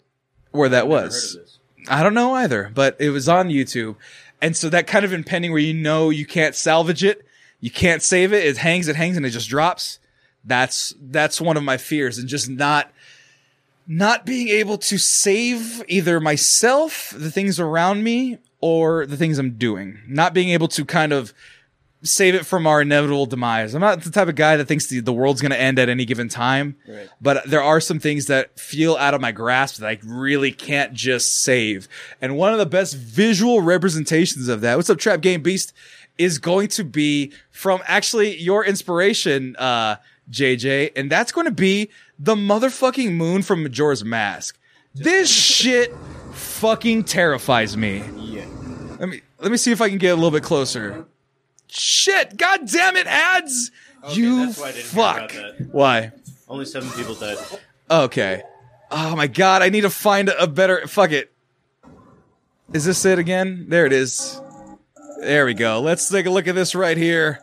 where 0.52 0.70
that 0.70 0.84
I've 0.86 0.90
was. 0.90 1.34
Heard 1.34 1.40
of 1.42 1.46
this. 1.46 1.60
I 1.88 2.02
don't 2.02 2.16
know 2.16 2.34
either, 2.34 2.72
but 2.74 2.96
it 3.00 3.12
was 3.12 3.30
on 3.30 3.50
YouTube. 3.50 3.96
And 4.42 4.58
so 4.58 4.70
that 4.70 4.88
kind 4.88 5.06
of 5.06 5.14
impending 5.14 5.52
where 5.52 5.62
you 5.62 5.74
know 5.74 6.10
you 6.10 6.26
can't 6.26 6.56
salvage 6.56 7.04
it, 7.04 7.24
you 7.60 7.70
can't 7.70 8.02
save 8.02 8.34
it, 8.34 8.44
it 8.44 8.58
hangs, 8.58 8.88
it 8.88 8.96
hangs, 8.96 9.16
and 9.18 9.26
it 9.26 9.30
just 9.30 9.50
drops. 9.50 10.00
That's 10.46 10.94
that's 11.02 11.42
one 11.42 11.58
of 11.58 11.64
my 11.64 11.78
fears, 11.78 12.18
and 12.18 12.28
just 12.28 12.50
not 12.50 12.92
not 13.88 14.26
being 14.26 14.48
able 14.48 14.78
to 14.80 14.98
save 14.98 15.84
either 15.88 16.20
myself, 16.20 17.14
the 17.16 17.32
things 17.32 17.60
around 17.60 18.04
me, 18.04 18.40
or 18.62 19.06
the 19.06 19.18
things 19.18 19.38
I'm 19.38 19.58
doing. 19.58 20.00
Not 20.08 20.34
being 20.34 20.50
able 20.50 20.68
to 20.70 20.86
kind 20.86 21.14
of 21.14 21.34
save 22.02 22.36
it 22.36 22.46
from 22.46 22.68
our 22.68 22.82
inevitable 22.82 23.26
demise. 23.26 23.74
I'm 23.74 23.82
not 23.82 24.04
the 24.04 24.12
type 24.12 24.28
of 24.28 24.36
guy 24.36 24.58
that 24.58 24.66
thinks 24.68 24.88
the, 24.88 25.00
the 25.00 25.14
world's 25.14 25.42
going 25.42 25.52
to 25.52 25.60
end 25.60 25.80
at 25.80 25.90
any 25.90 26.06
given 26.06 26.30
time. 26.30 26.76
Right. 26.88 27.10
But 27.20 27.50
there 27.50 27.64
are 27.64 27.80
some 27.80 28.00
things 28.00 28.28
that 28.28 28.60
feel 28.60 28.96
out 28.96 29.14
of 29.14 29.22
my 29.22 29.32
grasp 29.32 29.78
that 29.78 29.88
I 29.88 30.00
really 30.04 30.52
can't 30.52 30.94
just 30.94 31.44
save. 31.44 31.88
And 32.22 32.38
one 32.38 32.54
of 32.54 32.60
the 32.60 32.66
best 32.66 32.96
visual 32.96 33.62
representations 33.62 34.48
of 34.48 34.62
that, 34.62 34.76
what's 34.76 34.90
up, 34.90 35.00
Trap 35.00 35.22
Game 35.22 35.42
Beast, 35.42 35.74
is 36.18 36.38
going 36.38 36.68
to 36.70 36.84
be 36.84 37.32
from 37.52 37.82
actually 37.88 38.38
your 38.38 38.64
inspiration, 38.64 39.56
uh, 39.58 39.98
JJ. 40.32 40.92
And 40.96 41.10
that's 41.10 41.32
going 41.32 41.46
to 41.46 41.52
be 41.52 41.90
the 42.18 42.36
motherfucking 42.36 43.12
moon 43.12 43.42
from 43.42 43.64
Majora's 43.64 44.04
Mask. 44.04 44.58
This 44.94 45.30
shit 45.32 45.96
fucking 46.34 47.04
terrifies 47.04 47.76
me. 47.76 48.04
Yeah. 48.18 48.46
Let 49.00 49.10
me 49.10 49.22
let 49.40 49.52
me 49.52 49.58
see 49.58 49.72
if 49.72 49.82
I 49.82 49.90
can 49.90 49.98
get 49.98 50.10
a 50.12 50.16
little 50.16 50.32
bit 50.32 50.44
closer. 50.44 51.06
Shit! 51.68 52.38
God 52.38 52.70
damn 52.72 52.96
it, 52.96 53.08
ads! 53.08 53.72
you 54.14 54.46
that's 54.46 54.60
why 54.60 54.68
I 54.68 54.72
didn't 54.72 54.92
hear 54.92 55.02
about 55.02 55.32
fuck. 55.32 55.68
Why? 55.72 56.12
Only 56.48 56.66
seven 56.66 56.90
people 56.92 57.16
died. 57.16 57.38
Okay. 57.90 58.44
Oh 58.92 59.16
my 59.16 59.28
god, 59.28 59.62
I 59.62 59.70
need 59.70 59.82
to 59.82 59.90
find 59.90 60.30
a 60.30 60.48
better. 60.48 60.88
Fuck 60.88 61.12
it. 61.12 61.32
Is 62.74 62.86
this 62.86 63.04
it 63.06 63.20
again? 63.20 63.66
There 63.70 63.86
it 63.86 63.94
is. 63.94 64.40
There 65.22 65.46
we 65.46 65.54
go. 65.54 65.82
Let's 65.82 66.10
take 66.10 66.26
a 66.26 66.30
look 66.30 66.48
at 66.48 66.56
this 66.56 66.76
right 66.76 66.98
here. 66.98 67.40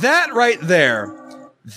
That 0.00 0.32
right 0.32 0.58
there. 0.60 1.23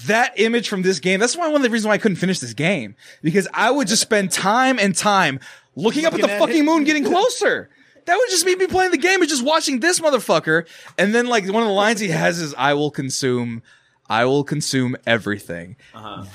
That 0.05 0.33
image 0.37 0.67
from 0.67 0.81
this 0.81 0.99
game. 0.99 1.19
That's 1.19 1.37
why 1.37 1.47
one 1.47 1.57
of 1.57 1.61
the 1.63 1.69
reasons 1.69 1.87
why 1.87 1.93
I 1.93 1.97
couldn't 1.97 2.17
finish 2.17 2.39
this 2.39 2.53
game. 2.53 2.95
Because 3.21 3.47
I 3.53 3.71
would 3.71 3.87
just 3.87 4.01
spend 4.01 4.31
time 4.31 4.79
and 4.79 4.95
time 4.95 5.39
looking 5.75 6.05
up 6.05 6.13
at 6.13 6.21
the 6.21 6.29
at 6.31 6.39
fucking 6.39 6.57
it. 6.57 6.63
moon 6.65 6.83
getting 6.83 7.03
closer. 7.13 7.69
That 8.05 8.15
would 8.17 8.29
just 8.29 8.45
be 8.45 8.55
me 8.55 8.67
playing 8.67 8.91
the 8.91 8.97
game 8.97 9.21
and 9.21 9.29
just 9.29 9.43
watching 9.43 9.79
this 9.79 9.99
motherfucker. 9.99 10.65
And 10.97 11.13
then 11.15 11.27
like 11.27 11.43
one 11.45 11.61
of 11.63 11.67
the 11.67 11.73
lines 11.73 11.99
he 11.99 12.07
has 12.09 12.39
is 12.39 12.53
I 12.57 12.73
will 12.73 12.91
consume 12.91 13.63
I 14.09 14.25
will 14.25 14.43
consume 14.43 14.95
everything. 15.05 15.75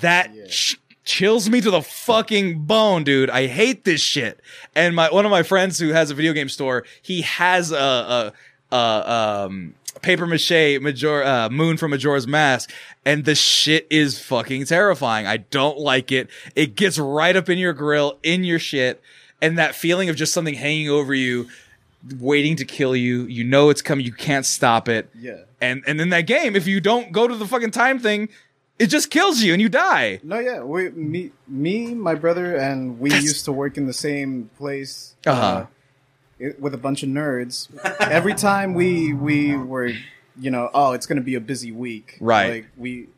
That 0.03 0.31
ch- 0.49 0.79
chills 1.05 1.49
me 1.49 1.61
to 1.63 1.71
the 1.71 1.81
fucking 1.83 2.65
bone, 2.65 3.05
dude. 3.05 3.31
I 3.31 3.47
hate 3.47 3.85
this 3.85 4.01
shit. 4.03 4.41
And 4.75 4.95
my 4.95 5.11
one 5.11 5.25
of 5.25 5.31
my 5.31 5.43
friends 5.43 5.79
who 5.79 5.89
has 5.91 6.11
a 6.11 6.15
video 6.15 6.33
game 6.35 6.49
store, 6.51 6.85
he 7.01 7.23
has 7.23 7.71
a 7.73 8.33
a, 8.71 8.77
a 8.77 9.47
um 9.47 9.75
paper 10.01 10.27
mache 10.27 10.81
Major 10.81 11.23
uh, 11.23 11.49
moon 11.51 11.77
from 11.77 11.91
Majora's 11.91 12.27
Mask, 12.27 12.71
and 13.05 13.25
the 13.25 13.35
shit 13.35 13.87
is 13.91 14.19
fucking 14.19 14.65
terrifying. 14.67 15.27
I 15.27 15.39
don't 15.39 15.79
like 15.79 16.11
it. 16.13 16.29
It 16.57 16.75
gets 16.77 16.99
right 16.99 17.37
up 17.37 17.49
in 17.49 17.59
your 17.59 17.73
grill, 17.73 18.19
in 18.23 18.45
your 18.45 18.59
shit, 18.59 19.03
and 19.41 19.59
that 19.59 19.75
feeling 19.75 20.09
of 20.09 20.17
just 20.17 20.33
something 20.33 20.55
hanging 20.55 20.89
over 20.89 21.15
you, 21.15 21.49
waiting 22.19 22.57
to 22.57 22.65
kill 22.65 22.97
you. 22.97 23.23
You 23.25 23.45
know 23.45 23.71
it's 23.71 23.83
coming. 23.83 24.05
You 24.05 24.13
can't 24.13 24.47
stop 24.47 24.89
it. 24.89 25.11
Yeah. 25.19 25.43
And 25.61 25.83
and 25.87 26.01
in 26.01 26.09
that 26.11 26.23
game, 26.27 26.57
if 26.57 26.67
you 26.67 26.81
don't 26.81 27.13
go 27.13 27.29
to 27.29 27.37
the 27.37 27.47
fucking 27.47 27.71
time 27.73 27.99
thing, 27.99 28.29
it 28.79 28.87
just 28.87 29.11
kills 29.11 29.41
you 29.43 29.53
and 29.53 29.63
you 29.63 29.69
die. 29.69 30.19
No, 30.25 30.39
yeah, 30.41 30.63
we, 30.63 30.91
me, 30.91 31.31
me, 31.47 31.95
my 31.95 32.15
brother, 32.17 32.57
and 32.57 32.99
we 32.99 33.11
used 33.13 33.45
to 33.45 33.53
work 33.53 33.77
in 33.77 33.87
the 33.87 33.93
same 33.93 34.51
place 34.59 35.15
Uh-huh. 35.27 35.67
it, 35.69 35.75
with 36.59 36.75
a 36.75 36.79
bunch 36.79 37.03
of 37.03 37.09
nerds. 37.09 37.69
Every 38.01 38.35
time 38.35 38.75
we 38.75 39.13
we 39.13 39.57
were, 39.57 39.93
you 40.39 40.51
know, 40.51 40.71
oh, 40.75 40.93
it's 40.93 41.07
gonna 41.07 41.21
be 41.21 41.35
a 41.35 41.41
busy 41.41 41.73
week, 41.73 42.19
Right. 42.21 42.51
Like 42.51 42.67
we, 42.77 43.09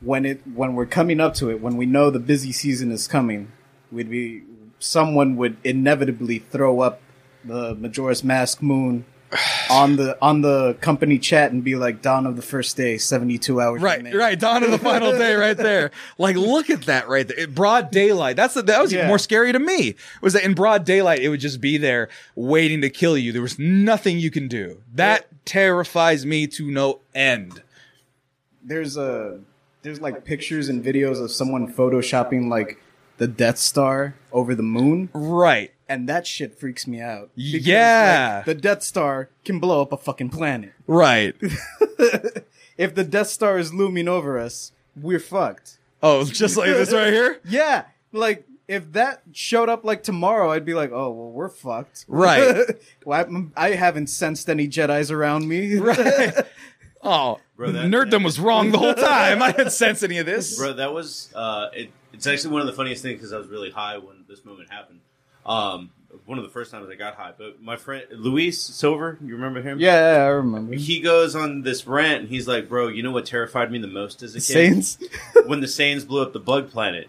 when 0.00 0.24
it 0.26 0.40
when 0.54 0.74
we're 0.74 0.86
coming 0.86 1.20
up 1.20 1.34
to 1.34 1.50
it, 1.50 1.60
when 1.60 1.76
we 1.76 1.86
know 1.86 2.10
the 2.10 2.20
busy 2.20 2.52
season 2.52 2.90
is 2.90 3.06
coming, 3.08 3.52
we'd 3.90 4.10
be 4.10 4.42
someone 4.78 5.36
would 5.36 5.56
inevitably 5.64 6.38
throw 6.38 6.80
up 6.80 7.00
the 7.44 7.74
Majora's 7.74 8.22
Mask 8.22 8.62
moon. 8.62 9.04
On 9.70 9.96
the 9.96 10.16
on 10.22 10.40
the 10.40 10.74
company 10.80 11.18
chat 11.18 11.52
and 11.52 11.62
be 11.62 11.76
like 11.76 12.00
dawn 12.00 12.26
of 12.26 12.36
the 12.36 12.42
first 12.42 12.76
day, 12.78 12.96
seventy 12.96 13.36
two 13.36 13.60
hours. 13.60 13.82
Right, 13.82 13.98
remaining." 13.98 14.18
right. 14.18 14.38
Dawn 14.40 14.62
of 14.62 14.70
the 14.70 14.78
final 14.78 15.12
day, 15.12 15.34
right 15.34 15.56
there. 15.56 15.90
Like, 16.18 16.36
look 16.36 16.70
at 16.70 16.82
that 16.86 17.08
right 17.08 17.28
there. 17.28 17.38
It- 17.40 17.54
broad 17.54 17.90
daylight. 17.90 18.36
That's 18.36 18.54
the, 18.54 18.62
that 18.62 18.80
was 18.80 18.92
even 18.94 19.06
more 19.06 19.18
scary 19.18 19.52
to 19.52 19.58
me. 19.58 19.94
Was 20.22 20.32
that 20.32 20.44
in 20.44 20.54
broad 20.54 20.84
daylight, 20.84 21.20
it 21.20 21.28
would 21.28 21.40
just 21.40 21.60
be 21.60 21.76
there 21.76 22.08
waiting 22.34 22.80
to 22.80 22.88
kill 22.90 23.18
you. 23.18 23.32
There 23.32 23.42
was 23.42 23.58
nothing 23.58 24.18
you 24.18 24.30
can 24.30 24.48
do. 24.48 24.80
That 24.94 25.26
terrifies 25.44 26.24
me 26.24 26.46
to 26.46 26.70
no 26.70 27.00
end. 27.14 27.62
there's 28.62 28.96
a 28.96 29.40
there's 29.82 30.00
like 30.00 30.24
pictures 30.24 30.68
and 30.68 30.84
videos 30.84 31.22
of 31.22 31.30
someone 31.30 31.72
photoshopping 31.72 32.48
like 32.48 32.80
the 33.18 33.26
Death 33.28 33.58
Star 33.58 34.14
over 34.32 34.54
the 34.54 34.62
moon, 34.62 35.08
Right. 35.12 35.72
And 35.88 36.08
that 36.08 36.26
shit 36.26 36.58
freaks 36.58 36.86
me 36.86 37.00
out. 37.00 37.30
Because, 37.36 37.66
Yeah. 37.66 38.34
like, 38.38 38.46
the 38.46 38.54
Death 38.54 38.82
Star 38.82 39.30
can 39.44 39.58
blow 39.58 39.80
up 39.82 39.92
a 39.92 39.96
fucking 39.96 40.30
planet. 40.30 40.72
Right. 40.86 41.34
if 42.78 42.94
the 42.94 43.04
Death 43.04 43.28
Star 43.28 43.58
is 43.58 43.72
looming 43.74 44.08
over 44.08 44.38
us, 44.38 44.72
we're 44.96 45.20
fucked. 45.20 45.78
Oh, 46.02 46.24
just 46.26 46.56
like 46.56 46.68
this 46.68 46.92
right 46.92 47.12
here? 47.12 47.40
Yeah, 47.48 47.84
like 48.12 48.44
if 48.68 48.92
that 48.92 49.22
showed 49.32 49.68
up 49.68 49.84
like 49.84 50.02
tomorrow, 50.02 50.50
I'd 50.50 50.64
be 50.64 50.74
like, 50.74 50.90
oh 50.92 51.10
well, 51.10 51.30
we're 51.30 51.48
fucked. 51.48 52.04
Right. 52.08 52.64
well, 53.04 53.18
I'm- 53.18 53.52
I, 53.56 53.70
haven't 53.70 54.08
sensed 54.08 54.48
any 54.50 54.68
Jedi's 54.68 55.10
around 55.10 55.48
me. 55.48 55.76
Right. 55.76 56.34
Oh, 57.02 57.38
Bro, 57.56 57.72
that- 57.72 57.86
nerddom 57.86 58.10
that- 58.10 58.22
was 58.22 58.38
wrong 58.40 58.70
the 58.72 58.78
whole 58.78 58.94
time. 58.94 59.40
I 59.42 59.52
didn't 59.52 59.70
sense 59.72 60.02
any 60.02 60.18
of 60.18 60.26
this. 60.26 60.58
Bro, 60.58 60.74
that 60.74 60.92
was 60.92 61.32
uh, 61.34 61.68
it, 61.72 61.90
it's 62.12 62.26
actually 62.26 62.52
one 62.52 62.60
of 62.60 62.66
the 62.66 62.72
funniest 62.74 63.02
things 63.02 63.18
because 63.18 63.32
I 63.32 63.38
was 63.38 63.48
really 63.48 63.70
high 63.70 63.98
when 63.98 64.24
this 64.28 64.44
moment 64.44 64.70
happened. 64.70 65.00
Um, 65.48 65.90
one 66.26 66.36
of 66.38 66.44
the 66.44 66.50
first 66.50 66.70
times 66.70 66.88
I 66.90 66.94
got 66.94 67.14
high. 67.14 67.32
But 67.36 67.62
my 67.62 67.76
friend 67.76 68.04
Luis 68.10 68.60
Silver, 68.60 69.18
you 69.24 69.34
remember 69.34 69.62
him? 69.62 69.78
yeah, 69.80 70.16
yeah, 70.18 70.22
I 70.24 70.28
remember. 70.28 70.74
He 70.74 71.00
goes 71.00 71.34
on 71.34 71.62
this 71.62 71.86
rant 71.86 72.20
and 72.22 72.28
he's 72.28 72.46
like, 72.46 72.68
"Bro, 72.68 72.88
you 72.88 73.02
know 73.02 73.10
what 73.12 73.24
terrified 73.26 73.70
me 73.72 73.78
the 73.78 73.86
most 73.86 74.22
as 74.22 74.34
a 74.34 74.40
kid? 74.40 74.74
Saiyans. 74.74 75.02
when 75.46 75.60
the 75.60 75.66
Saiyans 75.66 76.06
blew 76.06 76.22
up 76.22 76.32
the 76.32 76.40
bug 76.40 76.70
planet." 76.70 77.08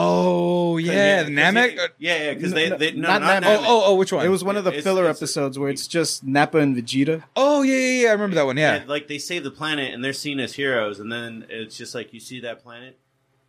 Oh, 0.00 0.76
yeah. 0.76 1.22
'cause 1.24 1.30
Namek? 1.32 1.76
they- 1.76 1.86
yeah, 1.98 2.22
yeah, 2.26 2.34
because 2.34 2.52
they, 2.52 2.68
they 2.70 2.92
no, 2.92 3.08
not 3.08 3.20
not, 3.22 3.42
Namek. 3.42 3.46
Oh, 3.58 3.64
oh, 3.66 3.82
oh, 3.86 3.94
which 3.96 4.12
one? 4.12 4.24
It 4.24 4.28
was 4.28 4.44
one 4.44 4.56
of 4.56 4.62
the 4.64 4.70
It's- 4.70 4.84
filler 4.84 5.02
it's- 5.04 5.16
episodes 5.16 5.58
where 5.58 5.70
it's 5.70 5.88
just 5.88 6.22
Nappa 6.22 6.58
and 6.58 6.76
Vegeta. 6.76 7.24
Oh, 7.34 7.62
yeah, 7.62 7.74
yeah, 7.76 8.02
yeah. 8.02 8.08
I 8.10 8.12
remember 8.12 8.36
that 8.36 8.46
one. 8.46 8.56
Yeah. 8.56 8.76
Yeah, 8.76 8.84
like 8.86 9.08
they 9.08 9.18
save 9.18 9.42
the 9.42 9.50
planet 9.50 9.92
and 9.92 10.04
they're 10.04 10.12
seen 10.12 10.38
as 10.38 10.54
heroes, 10.54 11.00
and 11.00 11.10
then 11.10 11.46
it's 11.48 11.76
just 11.76 11.94
like 11.96 12.12
you 12.14 12.20
see 12.20 12.38
that 12.40 12.62
planet, 12.62 12.96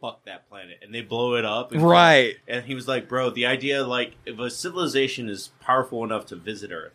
fuck 0.01 0.23
that 0.25 0.47
planet, 0.49 0.79
and 0.81 0.93
they 0.93 1.01
blow 1.01 1.35
it 1.35 1.45
up. 1.45 1.71
And 1.71 1.81
Right. 1.83 2.35
And 2.47 2.63
he 2.65 2.73
was 2.75 2.87
like, 2.87 3.07
"Bro, 3.09 3.31
the 3.31 3.45
idea 3.45 3.83
like 3.85 4.13
if 4.25 4.39
a 4.39 4.49
civilization 4.49 5.29
is 5.29 5.51
powerful 5.59 6.03
enough 6.03 6.25
to 6.27 6.35
visit 6.35 6.71
Earth, 6.71 6.93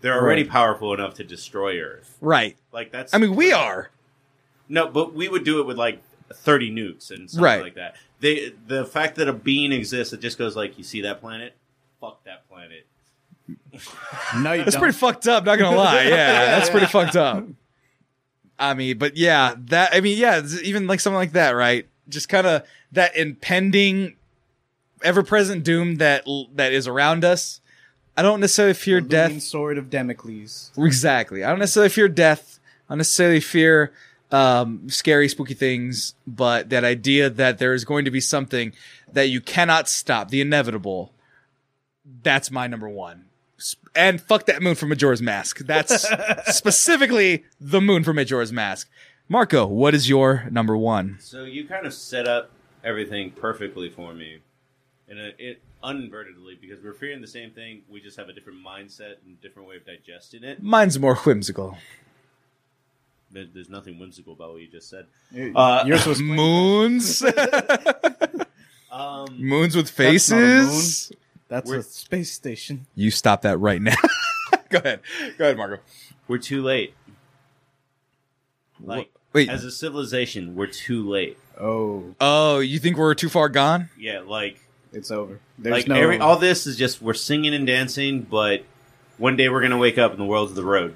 they're 0.00 0.14
already 0.20 0.42
Right. 0.42 0.50
powerful 0.50 0.92
enough 0.94 1.14
to 1.14 1.24
destroy 1.24 1.80
Earth. 1.80 2.16
Right. 2.20 2.56
Like 2.72 2.92
that's. 2.92 3.12
I 3.14 3.18
mean, 3.18 3.34
we 3.36 3.52
are. 3.52 3.90
No, 4.68 4.88
but 4.88 5.14
we 5.14 5.28
would 5.28 5.44
do 5.44 5.60
it 5.60 5.66
with 5.66 5.76
like 5.78 6.02
thirty 6.32 6.70
nukes 6.70 7.10
and 7.10 7.30
stuff 7.30 7.42
Right. 7.42 7.62
like 7.62 7.74
that. 7.74 7.96
They 8.20 8.52
the 8.66 8.84
fact 8.84 9.16
that 9.16 9.28
a 9.28 9.32
being 9.32 9.72
exists 9.72 10.10
that 10.10 10.20
just 10.20 10.38
goes 10.38 10.56
like, 10.56 10.78
you 10.78 10.84
see 10.84 11.02
that 11.02 11.20
planet, 11.20 11.54
fuck 12.00 12.24
that 12.24 12.48
planet. 12.48 12.86
No, 14.38 14.52
you 14.54 14.64
That's 14.64 14.74
don't. 14.74 14.80
pretty 14.82 14.96
fucked 14.96 15.28
up, 15.28 15.44
not 15.44 15.58
gonna 15.58 15.76
lie. 15.76 16.02
Yeah, 16.08 16.46
that's 16.58 16.70
pretty 16.70 16.86
fucked 16.86 17.14
up. 17.16 17.44
I 18.58 18.74
mean, 18.74 18.96
but 18.98 19.16
yeah, 19.16 19.54
that 19.66 19.94
I 19.94 20.00
mean, 20.00 20.16
yeah, 20.18 20.42
even 20.64 20.86
like 20.86 20.98
something 21.00 21.16
like 21.16 21.32
that, 21.32 21.50
right? 21.50 21.86
Just 22.08 22.28
kind 22.28 22.46
of 22.46 22.62
that 22.92 23.16
impending, 23.16 24.16
ever-present 25.02 25.64
doom 25.64 25.96
that 25.96 26.24
that 26.54 26.72
is 26.72 26.86
around 26.86 27.24
us. 27.24 27.60
I 28.16 28.22
don't 28.22 28.40
necessarily 28.40 28.74
fear 28.74 29.00
The 29.00 29.08
death. 29.08 29.42
sword 29.42 29.76
of 29.76 29.90
Damocles. 29.90 30.70
Exactly. 30.78 31.44
I 31.44 31.50
don't 31.50 31.58
necessarily 31.58 31.90
fear 31.90 32.08
death. 32.08 32.58
I 32.88 32.92
don't 32.92 32.98
necessarily 32.98 33.40
fear 33.40 33.92
um, 34.32 34.88
scary, 34.88 35.28
spooky 35.28 35.54
things, 35.54 36.14
but 36.26 36.70
that 36.70 36.82
idea 36.84 37.28
that 37.28 37.58
there 37.58 37.74
is 37.74 37.84
going 37.84 38.04
to 38.06 38.10
be 38.10 38.20
something 38.20 38.72
that 39.12 39.28
you 39.28 39.40
cannot 39.40 39.88
stop, 39.88 40.30
the 40.30 40.40
inevitable. 40.40 41.12
That's 42.22 42.50
my 42.50 42.66
number 42.66 42.88
one. 42.88 43.24
And 43.94 44.20
fuck 44.20 44.46
that 44.46 44.62
moon 44.62 44.74
from 44.74 44.90
Majora's 44.90 45.22
Mask. 45.22 45.58
That's 45.60 46.06
specifically 46.56 47.44
the 47.60 47.80
moon 47.80 48.04
from 48.04 48.16
Majora's 48.16 48.52
Mask. 48.52 48.88
Marco, 49.28 49.66
what 49.66 49.94
is 49.94 50.08
your 50.08 50.46
number 50.50 50.76
one? 50.76 51.16
So 51.20 51.44
you 51.44 51.66
kind 51.66 51.86
of 51.86 51.92
set 51.94 52.28
up 52.28 52.50
everything 52.84 53.30
perfectly 53.32 53.90
for 53.90 54.14
me, 54.14 54.38
and 55.08 55.18
it, 55.18 55.34
it 55.38 55.62
uninvertedly 55.82 56.60
because 56.60 56.82
we're 56.82 56.92
fearing 56.92 57.20
the 57.20 57.26
same 57.26 57.50
thing. 57.50 57.82
We 57.88 58.00
just 58.00 58.16
have 58.18 58.28
a 58.28 58.32
different 58.32 58.64
mindset 58.64 59.14
and 59.26 59.40
different 59.40 59.68
way 59.68 59.76
of 59.76 59.84
digesting 59.86 60.44
it. 60.44 60.62
Mine's 60.62 60.98
more 60.98 61.16
whimsical. 61.16 61.76
There- 63.32 63.46
There's 63.52 63.68
nothing 63.68 63.98
whimsical 63.98 64.34
about 64.34 64.52
what 64.52 64.62
you 64.62 64.68
just 64.68 64.88
said. 64.88 65.06
Uh, 65.54 65.82
Yours 65.86 66.06
was 66.06 66.20
Moons, 66.22 67.22
Um, 68.92 69.26
moons 69.38 69.76
with 69.76 69.94
That's 69.94 70.30
not 70.30 70.36
a 70.38 70.40
moon. 70.40 70.68
faces. 70.68 71.12
That's 71.48 71.70
a 71.70 71.82
space 71.82 72.32
station. 72.32 72.86
You 72.94 73.10
stop 73.10 73.42
that 73.42 73.58
right 73.58 73.82
now. 73.82 73.94
Go 74.70 74.78
ahead. 74.78 75.00
Go 75.36 75.44
ahead, 75.44 75.56
Marco. 75.58 75.82
we're 76.28 76.38
too 76.38 76.62
late. 76.62 76.94
Like 78.80 79.10
Wait. 79.32 79.48
as 79.48 79.64
a 79.64 79.70
civilization, 79.70 80.54
we're 80.54 80.66
too 80.66 81.08
late. 81.08 81.38
Oh, 81.60 82.14
Oh, 82.20 82.60
you 82.60 82.78
think 82.78 82.96
we're 82.96 83.14
too 83.14 83.28
far 83.28 83.48
gone? 83.48 83.90
Yeah, 83.98 84.20
like 84.20 84.60
it's 84.92 85.10
over. 85.10 85.40
There's 85.58 85.72
like 85.72 85.88
no. 85.88 85.94
every 85.94 86.18
all 86.18 86.36
this 86.36 86.66
is 86.66 86.76
just 86.76 87.02
we're 87.02 87.14
singing 87.14 87.54
and 87.54 87.66
dancing, 87.66 88.22
but 88.22 88.64
one 89.18 89.36
day 89.36 89.48
we're 89.48 89.62
gonna 89.62 89.78
wake 89.78 89.98
up 89.98 90.12
and 90.12 90.20
the 90.20 90.24
world's 90.24 90.54
the 90.54 90.64
road. 90.64 90.94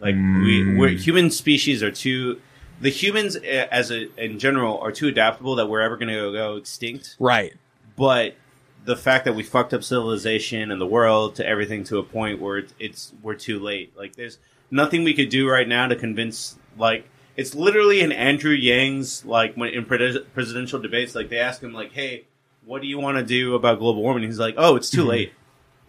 Like 0.00 0.14
we, 0.14 0.76
we're 0.76 0.90
human 0.90 1.30
species 1.30 1.82
are 1.82 1.90
too. 1.90 2.40
The 2.80 2.90
humans, 2.90 3.36
eh, 3.36 3.66
as 3.70 3.90
a 3.90 4.08
in 4.22 4.38
general, 4.38 4.78
are 4.78 4.92
too 4.92 5.08
adaptable 5.08 5.56
that 5.56 5.66
we're 5.68 5.80
ever 5.80 5.96
gonna 5.96 6.14
go, 6.14 6.32
go 6.32 6.56
extinct. 6.56 7.16
Right. 7.18 7.54
But 7.96 8.34
the 8.84 8.96
fact 8.96 9.24
that 9.24 9.34
we 9.34 9.42
fucked 9.42 9.72
up 9.74 9.82
civilization 9.82 10.70
and 10.70 10.80
the 10.80 10.86
world 10.86 11.36
to 11.36 11.46
everything 11.46 11.82
to 11.84 11.98
a 11.98 12.02
point 12.02 12.40
where 12.40 12.58
it's, 12.58 12.74
it's 12.78 13.12
we're 13.22 13.34
too 13.34 13.58
late. 13.58 13.96
Like 13.96 14.16
there's 14.16 14.38
nothing 14.70 15.02
we 15.02 15.14
could 15.14 15.28
do 15.30 15.48
right 15.48 15.66
now 15.66 15.88
to 15.88 15.96
convince. 15.96 16.56
Like 16.78 17.08
it's 17.36 17.54
literally 17.54 18.00
in 18.00 18.12
Andrew 18.12 18.52
Yang's 18.52 19.24
like 19.24 19.54
when 19.54 19.70
in 19.70 19.84
presidential 19.84 20.80
debates, 20.80 21.14
like 21.14 21.28
they 21.28 21.38
ask 21.38 21.62
him 21.62 21.72
like, 21.72 21.92
"Hey, 21.92 22.24
what 22.64 22.80
do 22.82 22.88
you 22.88 22.98
want 22.98 23.18
to 23.18 23.24
do 23.24 23.54
about 23.54 23.78
global 23.78 24.02
warming?" 24.02 24.24
He's 24.24 24.38
like, 24.38 24.54
"Oh, 24.56 24.76
it's 24.76 24.90
too 24.90 25.04
Mhm. 25.04 25.08
late." 25.08 25.32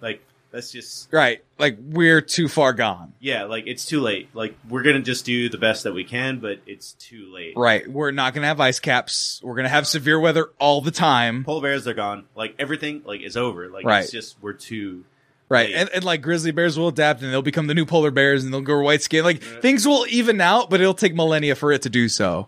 Like 0.02 0.22
that's 0.52 0.72
just 0.72 1.10
Right. 1.12 1.44
Like 1.60 1.78
we're 1.80 2.22
too 2.22 2.48
far 2.48 2.72
gone. 2.74 3.14
yeah, 3.20 3.44
like 3.44 3.66
it's 3.68 3.86
too 3.86 4.00
late. 4.00 4.30
Like 4.34 4.56
we're 4.70 4.84
gonna 4.84 5.02
just 5.02 5.26
do 5.26 5.50
the 5.50 5.58
best 5.58 5.84
that 5.84 5.94
we 5.94 6.04
can, 6.04 6.40
but 6.40 6.60
it's 6.66 6.94
too 6.94 7.32
late. 7.34 7.54
Right. 7.58 7.88
We're 7.90 8.12
not 8.12 8.34
going 8.34 8.44
to 8.44 8.48
have 8.48 8.60
ice 8.62 8.80
caps. 8.80 9.42
We're 9.44 9.56
going 9.56 9.66
to 9.66 9.70
have 9.70 9.88
severe 9.88 10.20
weather 10.20 10.50
all 10.60 10.82
the 10.82 10.92
time. 10.92 11.44
Polar 11.44 11.62
bears 11.62 11.88
are 11.88 11.94
gone. 11.94 12.26
Like 12.36 12.56
everything, 12.60 13.02
like 13.06 13.22
is 13.22 13.36
over. 13.36 13.68
Like 13.70 13.86
Right. 13.86 14.04
it's 14.04 14.12
just 14.12 14.38
we're 14.42 14.54
too. 14.54 15.04
Right. 15.50 15.74
And, 15.74 15.90
and 15.94 16.04
like 16.04 16.22
grizzly 16.22 16.52
bears 16.52 16.78
will 16.78 16.90
adapt 16.90 17.22
and 17.22 17.32
they'll 17.32 17.42
become 17.42 17.68
the 17.68 17.74
new 17.74 17.86
polar 17.86 18.12
bears 18.12 18.44
and 18.44 18.54
they'll 18.54 18.62
grow 18.62 18.84
white 18.84 19.02
skin. 19.02 19.24
Like 19.24 19.42
things 19.42 19.88
will 19.88 20.06
even 20.10 20.42
out, 20.42 20.70
but 20.70 20.82
it'll 20.82 20.94
take 20.94 21.16
millennia 21.16 21.56
for 21.56 21.72
it 21.72 21.84
to 21.84 21.90
do 21.90 22.10
so. 22.10 22.48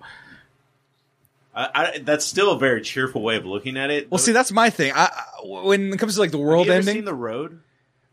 I, 1.55 1.69
I, 1.95 1.97
that's 1.99 2.25
still 2.25 2.51
a 2.51 2.59
very 2.59 2.81
cheerful 2.81 3.21
way 3.21 3.35
of 3.35 3.45
looking 3.45 3.77
at 3.77 3.89
it. 3.89 4.09
Well, 4.11 4.17
see, 4.17 4.31
that's 4.31 4.51
my 4.51 4.69
thing. 4.69 4.91
I, 4.95 5.09
when 5.43 5.93
it 5.93 5.97
comes 5.99 6.15
to 6.15 6.19
like 6.21 6.31
the 6.31 6.37
Have 6.37 6.45
world 6.47 6.67
you 6.67 6.73
ever 6.73 6.79
ending, 6.79 6.95
seen 6.95 7.05
the 7.05 7.13
road? 7.13 7.61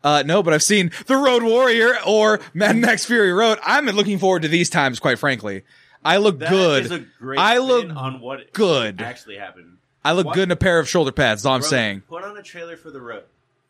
uh, 0.04 0.22
no, 0.24 0.42
but 0.42 0.54
I've 0.54 0.62
seen 0.62 0.90
The 1.06 1.16
Road 1.16 1.42
Warrior 1.42 1.96
or 2.06 2.40
Mad 2.54 2.76
Max 2.76 3.04
Fury 3.04 3.32
Road. 3.32 3.58
I'm 3.64 3.86
looking 3.86 4.18
forward 4.18 4.42
to 4.42 4.48
these 4.48 4.70
times, 4.70 5.00
quite 5.00 5.18
frankly. 5.18 5.64
I 6.04 6.18
look 6.18 6.38
That 6.38 6.50
good. 6.50 6.84
is 6.84 6.90
a 6.92 7.00
great 7.18 7.38
I 7.40 7.58
look 7.58 7.88
on 7.94 8.20
what 8.20 8.52
good. 8.52 9.00
actually 9.02 9.36
happened. 9.36 9.78
I 10.04 10.12
look 10.12 10.26
What? 10.26 10.34
good 10.36 10.44
in 10.44 10.50
a 10.52 10.56
pair 10.56 10.78
of 10.78 10.88
shoulder 10.88 11.10
pads. 11.10 11.44
All 11.44 11.54
I'm 11.54 11.60
Bro, 11.60 11.68
saying. 11.70 12.02
Put 12.08 12.22
on 12.22 12.36
a 12.36 12.42
trailer 12.42 12.76
for 12.76 12.92
the 12.92 13.00
road. 13.00 13.24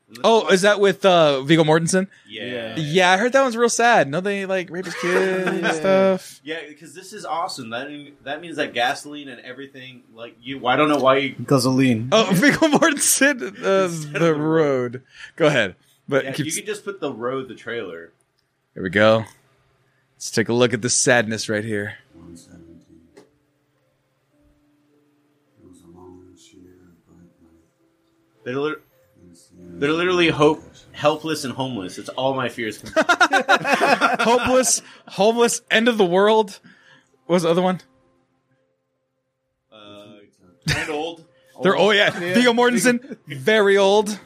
Let's 0.08 0.20
Oh, 0.22 0.48
is 0.48 0.62
that 0.62 0.78
with 0.78 1.04
uh, 1.04 1.42
Viggo 1.42 1.64
Mortensen? 1.64 2.06
Yeah. 2.28 2.76
Yeah, 2.78 3.10
I 3.10 3.16
heard 3.16 3.32
that 3.32 3.42
one's 3.42 3.56
real 3.56 3.68
sad. 3.68 4.08
No, 4.08 4.20
they 4.20 4.46
like 4.46 4.70
rape 4.70 4.84
his 4.84 4.94
kid 5.00 5.48
and 5.48 5.66
stuff. 5.74 6.40
Yeah, 6.44 6.60
because 6.68 6.94
this 6.94 7.12
is 7.12 7.24
awesome. 7.24 7.70
That 7.70 7.88
that 8.22 8.40
means 8.40 8.54
that 8.56 8.72
gasoline 8.72 9.28
and 9.28 9.40
everything, 9.40 10.04
like 10.14 10.36
you, 10.40 10.64
I 10.66 10.76
don't 10.76 10.88
know 10.88 10.98
why 11.00 11.16
you. 11.18 11.34
Gasoline. 11.44 12.10
Oh, 12.12 12.30
Viggo 12.32 12.68
Mortensen, 12.68 13.42
uh, 13.58 14.12
the 14.12 14.18
the 14.18 14.34
road. 14.34 15.02
Go 15.34 15.46
ahead, 15.46 15.74
but 16.08 16.24
Yeah, 16.24 16.32
keep, 16.32 16.46
you 16.46 16.52
can 16.52 16.66
just 16.66 16.84
put 16.84 17.00
the 17.00 17.12
road, 17.12 17.48
the 17.48 17.56
trailer. 17.56 18.12
here 18.74 18.84
we 18.84 18.90
go. 18.90 19.24
Let's 20.14 20.30
take 20.30 20.48
a 20.48 20.52
look 20.54 20.72
at 20.72 20.82
the 20.82 20.88
sadness 20.90 21.48
right 21.48 21.64
here. 21.64 21.96
117. 22.14 23.24
It 25.58 25.68
was 25.68 25.82
a 25.82 25.86
long, 25.88 26.22
sheer, 26.38 26.60
bright 27.08 27.28
night. 27.42 28.44
They're, 28.44 28.54
lit- 28.56 28.78
Against 28.78 28.84
the 28.84 28.84
end 28.84 28.85
they're 29.78 29.92
literally 29.92 30.28
hope, 30.28 30.62
helpless 30.92 31.44
and 31.44 31.52
homeless. 31.54 31.98
It's 31.98 32.08
all 32.10 32.34
my 32.34 32.48
fears. 32.48 32.82
Hopeless, 32.96 34.82
homeless, 35.06 35.60
end 35.70 35.88
of 35.88 35.98
the 35.98 36.04
world. 36.04 36.58
What 37.26 37.34
was 37.34 37.42
the 37.42 37.50
other 37.50 37.62
one? 37.62 37.80
uh, 39.72 40.06
and 40.76 40.90
old. 40.90 41.24
They're 41.62 41.76
oh 41.76 41.90
yeah, 41.90 42.10
Viggo 42.10 42.52
Mortensen, 42.52 43.16
very 43.26 43.78
old. 43.78 44.18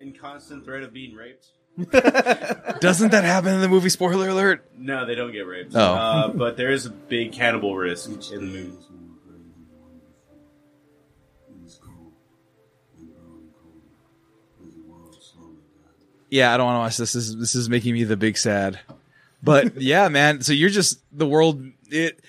in 0.00 0.12
constant 0.12 0.64
threat 0.64 0.82
of 0.82 0.92
being 0.92 1.14
raped. 1.14 1.46
Doesn't 2.80 3.12
that 3.12 3.22
happen 3.24 3.54
in 3.54 3.60
the 3.60 3.68
movie? 3.68 3.88
Spoiler 3.88 4.28
alert. 4.28 4.68
No, 4.76 5.06
they 5.06 5.14
don't 5.14 5.30
get 5.32 5.46
raped. 5.46 5.76
Oh. 5.76 5.80
Uh, 5.80 6.28
but 6.28 6.56
there 6.56 6.72
is 6.72 6.86
a 6.86 6.90
big 6.90 7.32
cannibal 7.32 7.76
risk 7.76 8.10
in 8.32 8.40
the 8.40 8.46
movie. 8.46 8.72
Yeah, 16.30 16.54
I 16.54 16.56
don't 16.56 16.66
want 16.66 16.76
to 16.76 16.80
watch 16.80 16.96
this. 16.96 17.12
This 17.12 17.28
is, 17.28 17.36
this 17.36 17.54
is 17.54 17.68
making 17.68 17.92
me 17.92 18.04
the 18.04 18.16
big 18.16 18.38
sad. 18.38 18.78
But 19.42 19.76
yeah, 19.80 20.08
man. 20.08 20.42
So 20.42 20.52
you're 20.52 20.70
just 20.70 21.00
the 21.12 21.26
world. 21.26 21.62
It. 21.88 22.20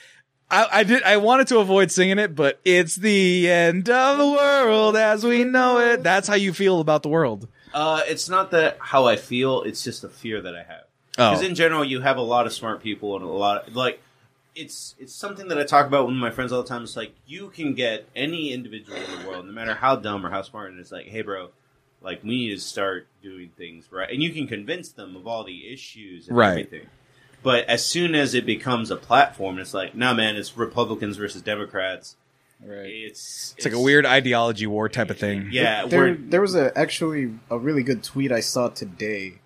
I, 0.49 0.67
I 0.71 0.83
did. 0.83 1.03
I 1.03 1.17
wanted 1.17 1.47
to 1.47 1.59
avoid 1.59 1.91
singing 1.91 2.19
it, 2.19 2.35
but 2.35 2.59
it's 2.65 2.95
the 2.95 3.49
end 3.49 3.89
of 3.89 4.17
the 4.17 4.27
world 4.27 4.97
as 4.97 5.23
we 5.23 5.43
know 5.43 5.79
it. 5.79 6.03
That's 6.03 6.27
how 6.27 6.35
you 6.35 6.51
feel 6.51 6.81
about 6.81 7.03
the 7.03 7.09
world. 7.09 7.47
Uh, 7.73 8.01
it's 8.05 8.27
not 8.27 8.51
that 8.51 8.77
how 8.81 9.05
I 9.05 9.15
feel. 9.15 9.61
It's 9.61 9.83
just 9.83 10.03
a 10.03 10.09
fear 10.09 10.41
that 10.41 10.55
I 10.55 10.63
have. 10.63 10.83
Oh. 11.17 11.31
Because 11.31 11.47
in 11.47 11.55
general, 11.55 11.85
you 11.85 12.01
have 12.01 12.17
a 12.17 12.21
lot 12.21 12.45
of 12.45 12.53
smart 12.53 12.81
people 12.81 13.15
and 13.15 13.23
a 13.23 13.27
lot 13.27 13.73
like 13.73 14.01
it's 14.55 14.95
it's 14.99 15.13
something 15.13 15.47
that 15.47 15.57
I 15.57 15.63
talk 15.63 15.87
about 15.87 16.07
with 16.07 16.15
my 16.15 16.31
friends 16.31 16.51
all 16.51 16.61
the 16.61 16.67
time. 16.67 16.83
It's 16.83 16.97
like 16.97 17.13
you 17.25 17.49
can 17.49 17.73
get 17.73 18.07
any 18.15 18.51
individual 18.51 18.97
in 18.97 19.21
the 19.21 19.29
world, 19.29 19.45
no 19.45 19.51
matter 19.51 19.73
how 19.73 19.95
dumb 19.95 20.25
or 20.25 20.29
how 20.29 20.41
smart, 20.41 20.71
and 20.71 20.79
it's 20.79 20.91
like, 20.91 21.07
hey, 21.07 21.21
bro, 21.21 21.49
like 22.01 22.23
we 22.23 22.29
need 22.29 22.49
to 22.55 22.59
start 22.59 23.07
doing 23.21 23.51
things 23.57 23.85
right, 23.91 24.09
and 24.11 24.21
you 24.23 24.31
can 24.31 24.47
convince 24.47 24.89
them 24.91 25.15
of 25.15 25.27
all 25.27 25.43
the 25.43 25.71
issues 25.71 26.27
and 26.27 26.35
Right. 26.37 26.51
everything. 26.65 26.87
But 27.43 27.65
as 27.67 27.83
soon 27.85 28.13
as 28.15 28.33
it 28.35 28.45
becomes 28.45 28.91
a 28.91 28.95
platform, 28.95 29.57
it's 29.59 29.73
like, 29.73 29.95
nah, 29.95 30.13
man, 30.13 30.35
it's 30.35 30.55
Republicans 30.55 31.17
versus 31.17 31.41
Democrats. 31.41 32.15
Right. 32.63 32.85
It's 32.85 33.55
It's 33.57 33.65
like 33.65 33.73
a 33.73 33.79
weird 33.79 34.05
ideology 34.05 34.67
war 34.67 34.87
type 34.89 35.09
of 35.09 35.17
thing. 35.17 35.49
yeah. 35.51 35.87
There, 35.87 36.13
there 36.15 36.41
was 36.41 36.53
a 36.53 36.71
actually 36.77 37.31
a 37.49 37.57
really 37.57 37.81
good 37.81 38.03
tweet 38.03 38.31
I 38.31 38.41
saw 38.41 38.69
today. 38.69 39.39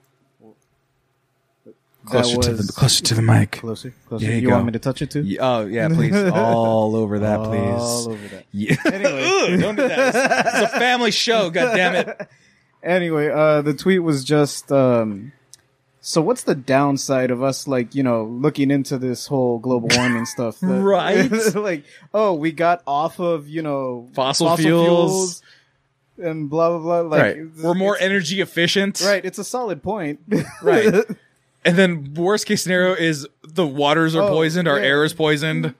Closer 2.06 2.36
That 2.36 2.44
to 2.44 2.54
the 2.54 2.72
closer 2.72 3.04
to 3.04 3.14
the 3.16 3.22
mic. 3.24 3.52
Closer, 3.54 3.92
closer. 4.08 4.26
There 4.26 4.36
you 4.36 4.42
you 4.42 4.50
want 4.52 4.66
me 4.68 4.72
to 4.74 4.80
touch 4.80 5.02
it 5.02 5.10
too? 5.10 5.22
Yeah, 5.24 5.40
Oh 5.42 5.66
yeah, 5.66 5.88
please. 5.88 6.14
All 6.34 6.96
over 6.96 7.18
that, 7.20 7.40
please. 7.44 7.82
All 7.82 8.12
over 8.12 8.28
that. 8.28 8.46
Yeah. 8.52 8.76
Anyway. 8.86 9.24
Ugh, 9.54 9.60
don't 9.60 9.76
do 9.76 9.88
that. 9.88 10.10
It's, 10.16 10.64
it's 10.64 10.74
a 10.74 10.78
family 10.80 11.10
show. 11.10 11.50
God 11.50 11.76
damn 11.76 11.96
it. 11.96 12.30
Anyway, 12.86 13.30
uh, 13.30 13.62
the 13.64 13.74
tweet 13.74 14.04
was 14.04 14.24
just, 14.24 14.72
um, 14.72 15.32
so 16.02 16.22
what's 16.22 16.44
the 16.44 16.54
downside 16.54 17.32
of 17.32 17.42
us, 17.42 17.68
like, 17.68 17.96
you 17.96 18.04
know, 18.04 18.24
looking 18.26 18.70
into 18.70 19.00
this 19.00 19.26
whole 19.26 19.58
global 19.58 19.90
warming 19.96 20.26
stuff? 20.28 20.60
that- 20.60 20.68
Right. 20.82 21.32
like, 21.56 21.84
oh, 22.14 22.34
we 22.36 22.52
got 22.52 22.84
off 22.86 23.20
of, 23.20 23.48
you 23.48 23.64
know, 23.64 24.08
Fossil 24.14 24.56
fuels. 24.58 25.42
and 26.20 26.48
blah, 26.50 26.70
blah, 26.70 26.80
blah. 26.80 27.00
Like, 27.02 27.22
right. 27.22 27.38
We're 27.64 27.74
more 27.74 27.98
energy 28.00 28.40
efficient. 28.40 29.02
Right. 29.02 29.26
It's 29.26 29.40
a 29.40 29.44
solid 29.44 29.82
point. 29.82 30.20
Right. 30.62 30.94
And 31.68 31.76
then 31.78 32.14
worst 32.14 32.46
case 32.46 32.62
scenario 32.62 32.94
is 32.94 33.28
the 33.44 33.66
waters 33.66 34.16
are 34.16 34.22
Oh, 34.22 34.30
poisoned, 34.30 34.68
our 34.68 34.78
yeah. 34.80 34.86
air 34.86 35.04
is 35.04 35.16
poisoned. 35.16 35.74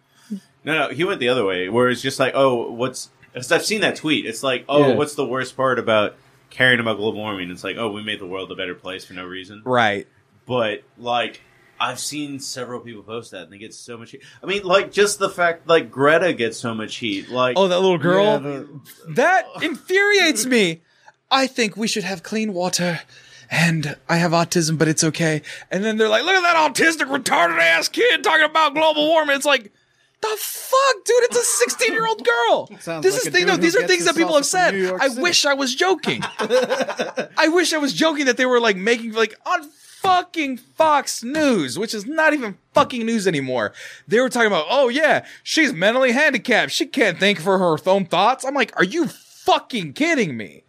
No, 0.64 0.88
no, 0.88 0.90
he 0.90 1.04
went 1.04 1.20
the 1.20 1.30
other 1.30 1.46
way, 1.46 1.70
where 1.70 1.90
it's 1.90 2.02
just 2.02 2.20
like, 2.20 2.34
oh, 2.36 2.72
what's? 2.72 3.12
Because 3.32 3.52
I've 3.52 3.64
seen 3.64 3.82
that 3.82 3.96
tweet. 3.96 4.26
It's 4.26 4.42
like, 4.42 4.66
oh, 4.68 4.88
Yeah. 4.88 4.96
what's 4.96 5.14
the 5.14 5.26
worst 5.28 5.56
part 5.56 5.78
about 5.78 6.16
caring 6.50 6.80
about 6.80 6.98
global 6.98 7.20
warming? 7.20 7.52
It's 7.52 7.64
like, 7.64 7.78
oh, 7.78 7.92
we 7.92 8.04
made 8.04 8.20
the 8.20 8.26
world 8.28 8.52
a 8.52 8.56
better 8.56 8.76
place 8.76 9.06
for 9.06 9.14
no 9.14 9.26
reason. 9.26 9.62
Right. 9.66 10.08
But 10.46 10.84
like, 10.98 11.42
I've 11.80 12.00
seen 12.00 12.40
several 12.40 12.80
people 12.80 13.04
post 13.04 13.32
that, 13.32 13.44
and 13.44 13.52
they 13.52 13.58
get 13.58 13.74
so 13.74 13.98
much. 13.98 14.12
heat. 14.12 14.24
I 14.42 14.46
mean, 14.46 14.64
like, 14.64 14.92
just 14.94 15.20
the 15.20 15.30
fact, 15.30 15.68
like, 15.68 15.92
Greta 15.92 16.32
gets 16.34 16.58
so 16.58 16.74
much 16.74 16.96
heat. 16.96 17.30
Like, 17.30 17.58
Oh, 17.58 17.68
that 17.68 17.80
little 17.82 17.98
girl. 17.98 18.24
Yeah, 18.26 18.38
the- 18.38 18.80
that 19.16 19.46
infuriates 19.62 20.46
me. 20.46 20.82
I 21.30 21.48
think 21.48 21.76
we 21.76 21.88
should 21.88 22.04
have 22.06 22.24
clean 22.24 22.54
water. 22.54 23.02
And 23.52 23.96
I 24.10 24.16
have 24.18 24.32
autism, 24.32 24.78
but 24.78 24.88
it's 24.88 25.04
okay. 25.04 25.42
And 25.70 25.84
then 25.84 25.98
they're 25.98 26.10
like, 26.10 26.24
look 26.24 26.34
at 26.36 26.42
that 26.42 26.74
autistic, 26.74 27.08
retarded 27.16 27.60
ass 27.60 27.88
kid 27.90 28.24
talking 28.24 28.46
about 28.46 28.74
global 28.74 29.08
warming. 29.08 29.36
It's 29.36 29.46
like, 29.46 29.72
the 30.32 30.38
fuck, 30.38 31.06
dude? 31.06 31.24
It's 31.24 31.38
a 31.38 31.44
16 31.44 31.94
year 31.94 32.08
old 32.08 32.26
girl. 32.26 32.70
Sounds 32.80 33.04
this 33.04 33.16
like 33.16 33.28
is 33.28 33.34
thing. 33.34 33.46
No, 33.48 33.58
these 33.58 33.76
are 33.76 33.86
things 33.88 34.06
that 34.06 34.16
people 34.16 34.36
have 34.36 34.46
said. 34.46 34.74
I 35.00 35.10
wish 35.10 35.46
I 35.46 35.54
was 35.54 35.76
joking. 35.76 36.22
I 36.40 37.48
wish 37.52 37.74
I 37.74 37.78
was 37.78 37.94
joking 37.94 38.26
that 38.26 38.38
they 38.38 38.46
were 38.46 38.60
like 38.60 38.78
making 38.78 39.14
like 39.14 39.36
on 39.46 39.64
fucking 40.02 40.58
Fox 40.58 41.24
News, 41.24 41.80
which 41.80 41.94
is 41.94 42.06
not 42.06 42.34
even 42.34 42.58
fucking 42.74 43.06
news 43.06 43.28
anymore. 43.28 43.74
They 44.08 44.20
were 44.20 44.30
talking 44.30 44.48
about, 44.48 44.66
oh 44.70 44.90
yeah, 44.90 45.26
she's 45.44 45.74
mentally 45.74 46.12
handicapped. 46.12 46.72
She 46.72 46.86
can't 46.86 47.20
think 47.20 47.40
for 47.40 47.58
her 47.58 47.78
own 47.90 48.06
thoughts. 48.06 48.46
I'm 48.46 48.54
like, 48.54 48.72
are 48.78 48.84
you 48.84 49.08
fucking 49.08 49.94
kidding 49.94 50.38
me? 50.38 50.64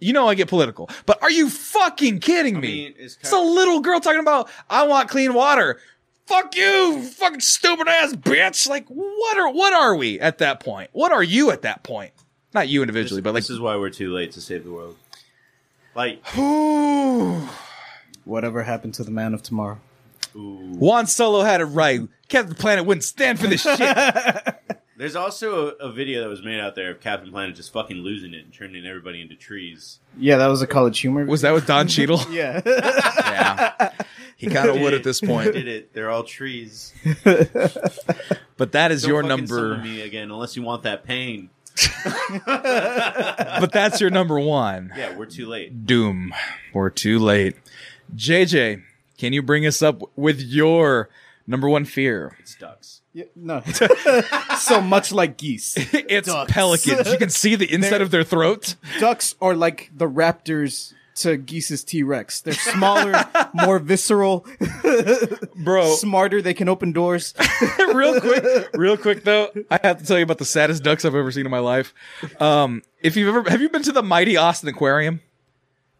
You 0.00 0.12
know 0.14 0.26
I 0.28 0.34
get 0.34 0.48
political, 0.48 0.88
but 1.04 1.22
are 1.22 1.30
you 1.30 1.50
fucking 1.50 2.20
kidding 2.20 2.56
I 2.56 2.60
me? 2.60 2.68
mean, 2.68 2.94
it's 2.98 3.18
it's 3.20 3.32
a 3.32 3.38
little 3.38 3.80
girl 3.80 4.00
talking 4.00 4.20
about 4.20 4.48
I 4.70 4.86
want 4.86 5.10
clean 5.10 5.34
water. 5.34 5.78
Fuck 6.30 6.56
you, 6.56 7.02
fucking 7.02 7.40
stupid 7.40 7.88
ass 7.88 8.12
bitch. 8.14 8.68
Like, 8.68 8.86
what 8.86 9.36
are 9.36 9.52
what 9.52 9.72
are 9.72 9.96
we 9.96 10.20
at 10.20 10.38
that 10.38 10.60
point? 10.60 10.88
What 10.92 11.10
are 11.10 11.24
you 11.24 11.50
at 11.50 11.62
that 11.62 11.82
point? 11.82 12.12
Not 12.54 12.68
you 12.68 12.82
individually, 12.82 13.20
this, 13.20 13.24
but 13.24 13.34
like 13.34 13.42
this 13.42 13.50
is 13.50 13.58
why 13.58 13.76
we're 13.76 13.90
too 13.90 14.12
late 14.14 14.30
to 14.32 14.40
save 14.40 14.62
the 14.64 14.70
world. 14.70 14.96
Like, 15.96 16.24
Whatever 18.24 18.62
happened 18.62 18.94
to 18.94 19.02
the 19.04 19.10
man 19.10 19.34
of 19.34 19.42
tomorrow? 19.42 19.80
ooh. 20.36 20.74
Juan 20.78 21.08
Solo 21.08 21.42
had 21.42 21.60
it 21.60 21.64
right. 21.64 22.00
Captain 22.28 22.54
Planet 22.54 22.86
wouldn't 22.86 23.02
stand 23.02 23.40
for 23.40 23.48
this 23.48 23.62
shit. 23.62 23.78
There's 24.96 25.16
also 25.16 25.70
a, 25.80 25.86
a 25.86 25.92
video 25.92 26.20
that 26.20 26.28
was 26.28 26.44
made 26.44 26.60
out 26.60 26.74
there 26.76 26.90
of 26.90 27.00
Captain 27.00 27.30
Planet 27.32 27.56
just 27.56 27.72
fucking 27.72 27.96
losing 27.96 28.34
it 28.34 28.44
and 28.44 28.52
turning 28.54 28.86
everybody 28.86 29.20
into 29.20 29.34
trees. 29.34 29.98
Yeah, 30.16 30.36
that 30.36 30.46
was 30.46 30.62
a 30.62 30.66
college 30.66 31.00
humor. 31.00 31.24
Was 31.24 31.40
that 31.40 31.52
with 31.54 31.66
Don 31.66 31.88
Cheadle? 31.88 32.20
Yeah. 32.30 32.60
yeah. 32.66 33.92
He 34.40 34.46
kind 34.46 34.70
of 34.70 34.80
would 34.80 34.94
at 34.94 35.04
this 35.04 35.20
point. 35.20 35.52
did 35.54 35.68
it. 35.68 35.92
They're 35.92 36.10
all 36.10 36.24
trees. 36.24 36.94
But 38.56 38.72
that 38.72 38.90
is 38.92 39.02
Don't 39.02 39.10
your 39.10 39.22
fucking 39.22 39.46
summon 39.46 39.70
number. 39.70 39.82
me 39.84 40.02
again 40.02 40.30
unless 40.30 40.54
you 40.54 40.62
want 40.62 40.82
that 40.82 41.04
pain. 41.04 41.48
But 42.46 43.72
that's 43.72 44.00
your 44.00 44.10
number 44.10 44.38
one. 44.38 44.92
Yeah, 44.96 45.16
we're 45.16 45.26
too 45.26 45.46
late. 45.46 45.86
Doom. 45.86 46.32
We're 46.72 46.90
too 46.90 47.18
late. 47.18 47.56
JJ, 48.14 48.82
can 49.18 49.32
you 49.32 49.42
bring 49.42 49.66
us 49.66 49.82
up 49.82 50.02
with 50.16 50.40
your 50.40 51.08
number 51.46 51.68
one 51.68 51.84
fear? 51.84 52.36
It's 52.40 52.54
ducks. 52.54 53.00
Yeah, 53.12 53.24
no. 53.34 53.62
so 54.58 54.80
much 54.80 55.10
like 55.12 55.36
geese. 55.36 55.74
It's 55.92 56.28
Ducks. 56.28 56.52
pelicans. 56.52 57.10
You 57.10 57.18
can 57.18 57.30
see 57.30 57.54
the 57.56 57.72
inside 57.72 57.90
They're- 57.90 58.02
of 58.02 58.10
their 58.10 58.24
throat. 58.24 58.76
Ducks 59.00 59.34
are 59.40 59.54
like 59.54 59.90
the 59.96 60.08
raptors 60.08 60.92
to 61.20 61.36
geese's 61.36 61.84
T 61.84 62.02
Rex. 62.02 62.40
They're 62.40 62.54
smaller, 62.54 63.24
more 63.54 63.78
visceral, 63.78 64.46
Bro, 65.56 65.94
smarter. 65.96 66.42
They 66.42 66.54
can 66.54 66.68
open 66.68 66.92
doors. 66.92 67.34
real 67.78 68.20
quick, 68.20 68.68
real 68.74 68.96
quick 68.96 69.24
though, 69.24 69.50
I 69.70 69.80
have 69.82 69.98
to 69.98 70.06
tell 70.06 70.18
you 70.18 70.24
about 70.24 70.38
the 70.38 70.44
saddest 70.44 70.82
ducks 70.82 71.04
I've 71.04 71.14
ever 71.14 71.30
seen 71.30 71.46
in 71.46 71.50
my 71.50 71.58
life. 71.58 71.94
Um, 72.40 72.82
if 73.00 73.16
you've 73.16 73.34
ever 73.34 73.48
have 73.50 73.60
you 73.60 73.68
been 73.68 73.82
to 73.84 73.92
the 73.92 74.02
Mighty 74.02 74.36
Austin 74.36 74.68
Aquarium? 74.68 75.20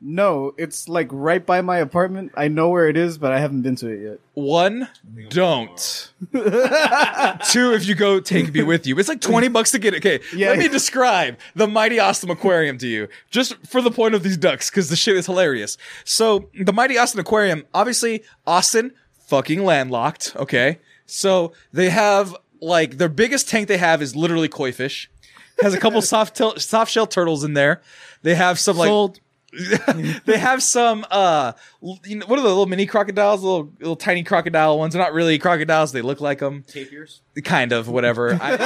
No, 0.02 0.54
it's 0.56 0.88
like 0.88 1.08
right 1.10 1.44
by 1.44 1.60
my 1.60 1.76
apartment. 1.76 2.32
I 2.34 2.48
know 2.48 2.70
where 2.70 2.88
it 2.88 2.96
is, 2.96 3.18
but 3.18 3.32
I 3.32 3.38
haven't 3.38 3.60
been 3.62 3.76
to 3.76 3.88
it 3.88 4.02
yet. 4.02 4.18
One, 4.32 4.88
don't. 5.28 6.10
Two, 6.32 7.72
if 7.74 7.86
you 7.86 7.94
go, 7.94 8.18
take 8.20 8.52
me 8.54 8.62
with 8.62 8.86
you. 8.86 8.98
It's 8.98 9.08
like 9.08 9.20
20 9.20 9.48
bucks 9.56 9.72
to 9.72 9.78
get 9.78 9.94
it. 9.94 9.98
Okay, 9.98 10.20
Yeah. 10.34 10.48
let 10.50 10.58
me 10.58 10.68
describe 10.68 11.36
the 11.54 11.66
Mighty 11.66 11.98
Austin 11.98 12.30
Aquarium 12.30 12.78
to 12.78 12.86
you, 12.86 13.08
just 13.30 13.54
for 13.66 13.82
the 13.82 13.90
point 13.90 14.14
of 14.14 14.22
these 14.22 14.36
ducks, 14.36 14.70
because 14.70 14.88
the 14.88 14.96
shit 14.96 15.16
is 15.16 15.26
hilarious. 15.26 15.76
So, 16.04 16.48
the 16.58 16.72
Mighty 16.72 16.96
Austin 16.96 17.20
Aquarium, 17.20 17.64
obviously, 17.74 18.22
Austin, 18.46 18.92
fucking 19.26 19.62
landlocked, 19.64 20.34
okay? 20.36 20.78
So, 21.06 21.52
they 21.72 21.90
have, 21.90 22.34
like, 22.60 22.96
their 22.98 23.08
biggest 23.10 23.48
tank 23.48 23.68
they 23.68 23.78
have 23.78 24.00
is 24.00 24.16
literally 24.16 24.48
koi 24.48 24.72
fish. 24.72 25.10
Has 25.60 25.74
a 25.74 25.78
couple 25.78 26.00
soft, 26.14 26.36
tel- 26.36 26.58
soft 26.58 26.90
shell 26.90 27.06
turtles 27.06 27.44
in 27.44 27.52
there. 27.54 27.82
They 28.22 28.34
have 28.34 28.58
some, 28.58 28.76
like, 28.78 28.88
Sold. 28.88 29.20
they 30.24 30.38
have 30.38 30.62
some 30.62 31.04
uh 31.10 31.52
you 32.04 32.16
know, 32.16 32.26
what 32.26 32.38
are 32.38 32.42
the 32.42 32.48
little 32.48 32.66
mini 32.66 32.86
crocodiles 32.86 33.42
little 33.42 33.72
little 33.80 33.96
tiny 33.96 34.22
crocodile 34.22 34.78
ones 34.78 34.94
they're 34.94 35.02
not 35.02 35.12
really 35.12 35.38
crocodiles 35.38 35.90
they 35.92 36.02
look 36.02 36.20
like 36.20 36.38
them 36.38 36.62
Tapirs? 36.68 37.20
kind 37.42 37.72
of 37.72 37.88
whatever 37.88 38.38
I, 38.40 38.56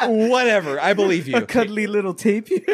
sure 0.00 0.28
whatever 0.28 0.80
i 0.80 0.92
believe 0.94 1.26
you 1.26 1.36
A 1.36 1.42
cuddly 1.42 1.86
little 1.86 2.14
tapir. 2.14 2.60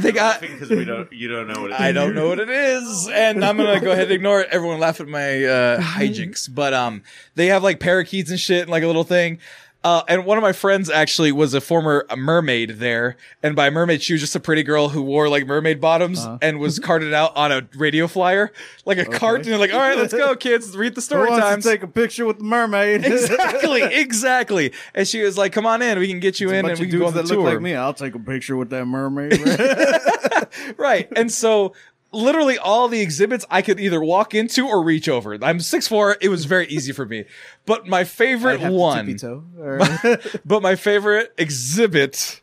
they 0.00 0.12
got 0.12 0.40
Because 0.40 0.70
we 0.70 0.84
don't, 0.84 1.12
you 1.12 1.28
don't 1.28 1.46
know 1.46 1.62
what 1.62 1.70
it 1.70 1.74
is. 1.74 1.80
I 1.80 1.92
don't 1.92 2.14
know 2.14 2.28
what 2.28 2.40
it 2.40 2.48
is, 2.50 3.08
and 3.12 3.44
I'm 3.44 3.56
gonna 3.56 3.80
go 3.80 3.92
ahead 3.92 4.04
and 4.04 4.12
ignore 4.12 4.40
it. 4.40 4.48
Everyone 4.50 4.78
laugh 4.78 5.00
at 5.00 5.08
my 5.08 5.44
uh, 5.44 5.80
hijinks, 5.80 6.52
but 6.52 6.72
um, 6.74 7.02
they 7.34 7.46
have 7.46 7.62
like 7.62 7.78
parakeets 7.80 8.30
and 8.30 8.40
shit, 8.40 8.62
and 8.62 8.70
like 8.70 8.82
a 8.82 8.86
little 8.86 9.04
thing. 9.04 9.38
Uh, 9.84 10.02
and 10.06 10.24
one 10.24 10.38
of 10.38 10.42
my 10.42 10.52
friends 10.52 10.88
actually 10.88 11.32
was 11.32 11.54
a 11.54 11.60
former 11.60 12.06
mermaid 12.16 12.70
there, 12.78 13.16
and 13.42 13.56
by 13.56 13.68
mermaid 13.68 14.00
she 14.00 14.12
was 14.12 14.20
just 14.20 14.36
a 14.36 14.40
pretty 14.40 14.62
girl 14.62 14.90
who 14.90 15.02
wore 15.02 15.28
like 15.28 15.46
mermaid 15.46 15.80
bottoms 15.80 16.24
and 16.40 16.60
was 16.60 16.78
carted 16.78 17.12
out 17.12 17.36
on 17.36 17.50
a 17.50 17.66
radio 17.74 18.06
flyer, 18.06 18.52
like 18.84 18.98
a 18.98 19.04
cart. 19.04 19.46
And 19.46 19.58
like, 19.58 19.72
"All 19.72 19.80
right, 19.80 19.96
let's 19.96 20.14
go, 20.14 20.36
kids, 20.36 20.76
read 20.76 20.94
the 20.94 21.02
story 21.02 21.28
wants 21.28 21.44
times." 21.44 21.64
to 21.64 21.70
take 21.70 21.82
a 21.82 21.88
picture 21.88 22.26
with 22.26 22.38
the 22.38 22.44
mermaid? 22.44 23.04
exactly, 23.04 23.82
exactly. 23.82 24.72
And 24.94 25.06
she 25.06 25.22
was 25.22 25.36
like, 25.36 25.52
"Come 25.52 25.66
on 25.66 25.82
in, 25.82 25.98
we 25.98 26.08
can 26.08 26.20
get 26.20 26.38
you 26.38 26.50
in, 26.50 26.64
and 26.68 26.78
we 26.78 26.88
can 26.88 26.98
go 27.00 27.06
on 27.06 27.14
the 27.14 27.22
that 27.22 27.34
look 27.34 27.44
like 27.44 27.60
me. 27.60 27.74
I'll 27.74 27.94
take 27.94 28.14
a 28.14 28.20
picture 28.20 28.56
with 28.56 28.70
that 28.70 28.86
mermaid. 28.86 29.38
Right? 29.40 30.78
right. 30.78 31.12
And 31.16 31.32
so 31.32 31.74
literally 32.12 32.58
all 32.58 32.88
the 32.88 33.00
exhibits 33.00 33.44
I 33.50 33.62
could 33.62 33.80
either 33.80 34.00
walk 34.02 34.34
into 34.34 34.66
or 34.66 34.82
reach 34.82 35.08
over. 35.08 35.34
I'm 35.34 35.58
6'4. 35.58 36.16
It 36.20 36.28
was 36.28 36.44
very 36.44 36.66
easy 36.68 36.92
for 36.92 37.06
me. 37.06 37.24
But 37.66 37.86
my 37.86 38.04
favorite 38.04 38.60
one, 38.60 39.16
or- 39.58 39.80
but 40.44 40.62
my 40.62 40.76
favorite 40.76 41.32
exhibit 41.38 42.40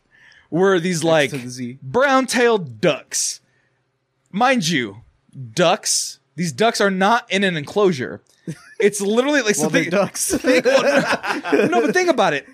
were 0.49 0.79
these 0.79 1.03
like 1.03 1.31
brown 1.81 2.25
tailed 2.25 2.81
ducks. 2.81 3.41
Mind 4.31 4.67
you, 4.67 4.97
ducks, 5.53 6.19
These 6.35 6.51
ducks 6.51 6.79
are 6.81 6.91
not 6.91 7.31
in 7.31 7.43
an 7.43 7.55
enclosure. 7.57 8.21
It's 8.79 9.01
literally 9.01 9.41
like 9.41 9.55
Well, 9.57 9.69
something. 9.69 9.89
ducks. 9.89 10.31
no, 10.43 11.81
but 11.81 11.93
think 11.93 12.09
about 12.09 12.33
it. 12.33 12.47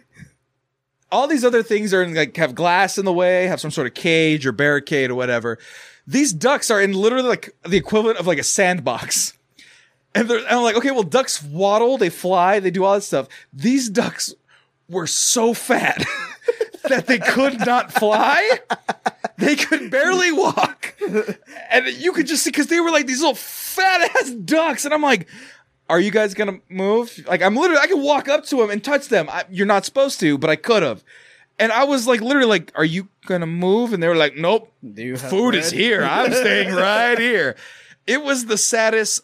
All 1.12 1.28
these 1.28 1.46
other 1.46 1.64
things 1.64 1.94
are 1.94 2.02
in, 2.04 2.14
like 2.16 2.36
have 2.38 2.56
glass 2.56 2.98
in 2.98 3.06
the 3.06 3.14
way, 3.14 3.46
have 3.48 3.62
some 3.62 3.72
sort 3.72 3.88
of 3.88 3.94
cage 3.94 4.46
or 4.46 4.52
barricade 4.52 5.12
or 5.12 5.16
whatever. 5.16 5.60
These 6.08 6.34
ducks 6.34 6.70
are 6.70 6.82
in 6.82 6.94
literally 6.94 7.28
like 7.28 7.56
the 7.64 7.78
equivalent 7.78 8.18
of 8.18 8.28
like 8.28 8.38
a 8.38 8.44
sandbox. 8.44 9.34
And, 10.14 10.30
and 10.30 10.48
I'm 10.48 10.64
like, 10.64 10.78
okay, 10.78 10.92
well, 10.92 11.04
ducks 11.04 11.44
waddle, 11.44 11.98
they 11.98 12.10
fly, 12.10 12.60
they 12.60 12.72
do 12.72 12.84
all 12.84 12.94
that 12.94 13.02
stuff. 13.02 13.28
These 13.52 13.90
ducks 13.90 14.34
were 14.88 15.08
so 15.08 15.54
fat 15.54 16.06
that 16.90 17.08
they 17.08 17.20
could 17.20 17.66
not 17.66 17.92
fly. 17.92 18.60
They 19.38 19.56
could 19.56 19.92
barely 19.92 20.32
walk. 20.32 20.96
And 21.70 21.88
you 21.88 22.14
could 22.14 22.28
just 22.28 22.44
see, 22.44 22.52
because 22.52 22.68
they 22.68 22.80
were 22.80 22.92
like 22.92 23.08
these 23.08 23.20
little 23.20 23.36
fat 23.36 24.16
ass 24.16 24.32
ducks. 24.32 24.86
And 24.86 24.94
I'm 24.94 25.02
like, 25.02 25.28
are 25.90 26.00
you 26.00 26.12
guys 26.12 26.34
gonna 26.34 26.60
move? 26.70 27.24
Like, 27.28 27.42
I'm 27.42 27.56
literally, 27.56 27.82
I 27.82 27.88
could 27.88 28.02
walk 28.02 28.28
up 28.30 28.46
to 28.46 28.58
them 28.58 28.70
and 28.70 28.84
touch 28.84 29.10
them. 29.10 29.28
I, 29.30 29.44
you're 29.50 29.66
not 29.66 29.86
supposed 29.86 30.20
to, 30.22 30.38
but 30.38 30.50
I 30.50 30.56
could 30.56 30.84
have. 30.84 31.04
And 31.58 31.72
I 31.72 31.86
was 31.86 32.06
like, 32.08 32.22
literally, 32.22 32.48
like, 32.50 32.72
are 32.76 32.84
you 32.86 33.08
gonna 33.28 33.46
move? 33.48 33.94
And 33.94 34.04
they 34.04 34.08
were 34.08 34.16
like, 34.16 34.36
nope, 34.36 34.72
Do 34.94 35.02
you 35.02 35.18
food 35.18 35.56
is 35.56 35.72
here. 35.72 36.04
I'm 36.04 36.32
staying 36.34 36.74
right 36.76 37.18
here. 37.18 37.56
It 38.06 38.22
was 38.24 38.46
the 38.46 38.58
saddest. 38.58 39.22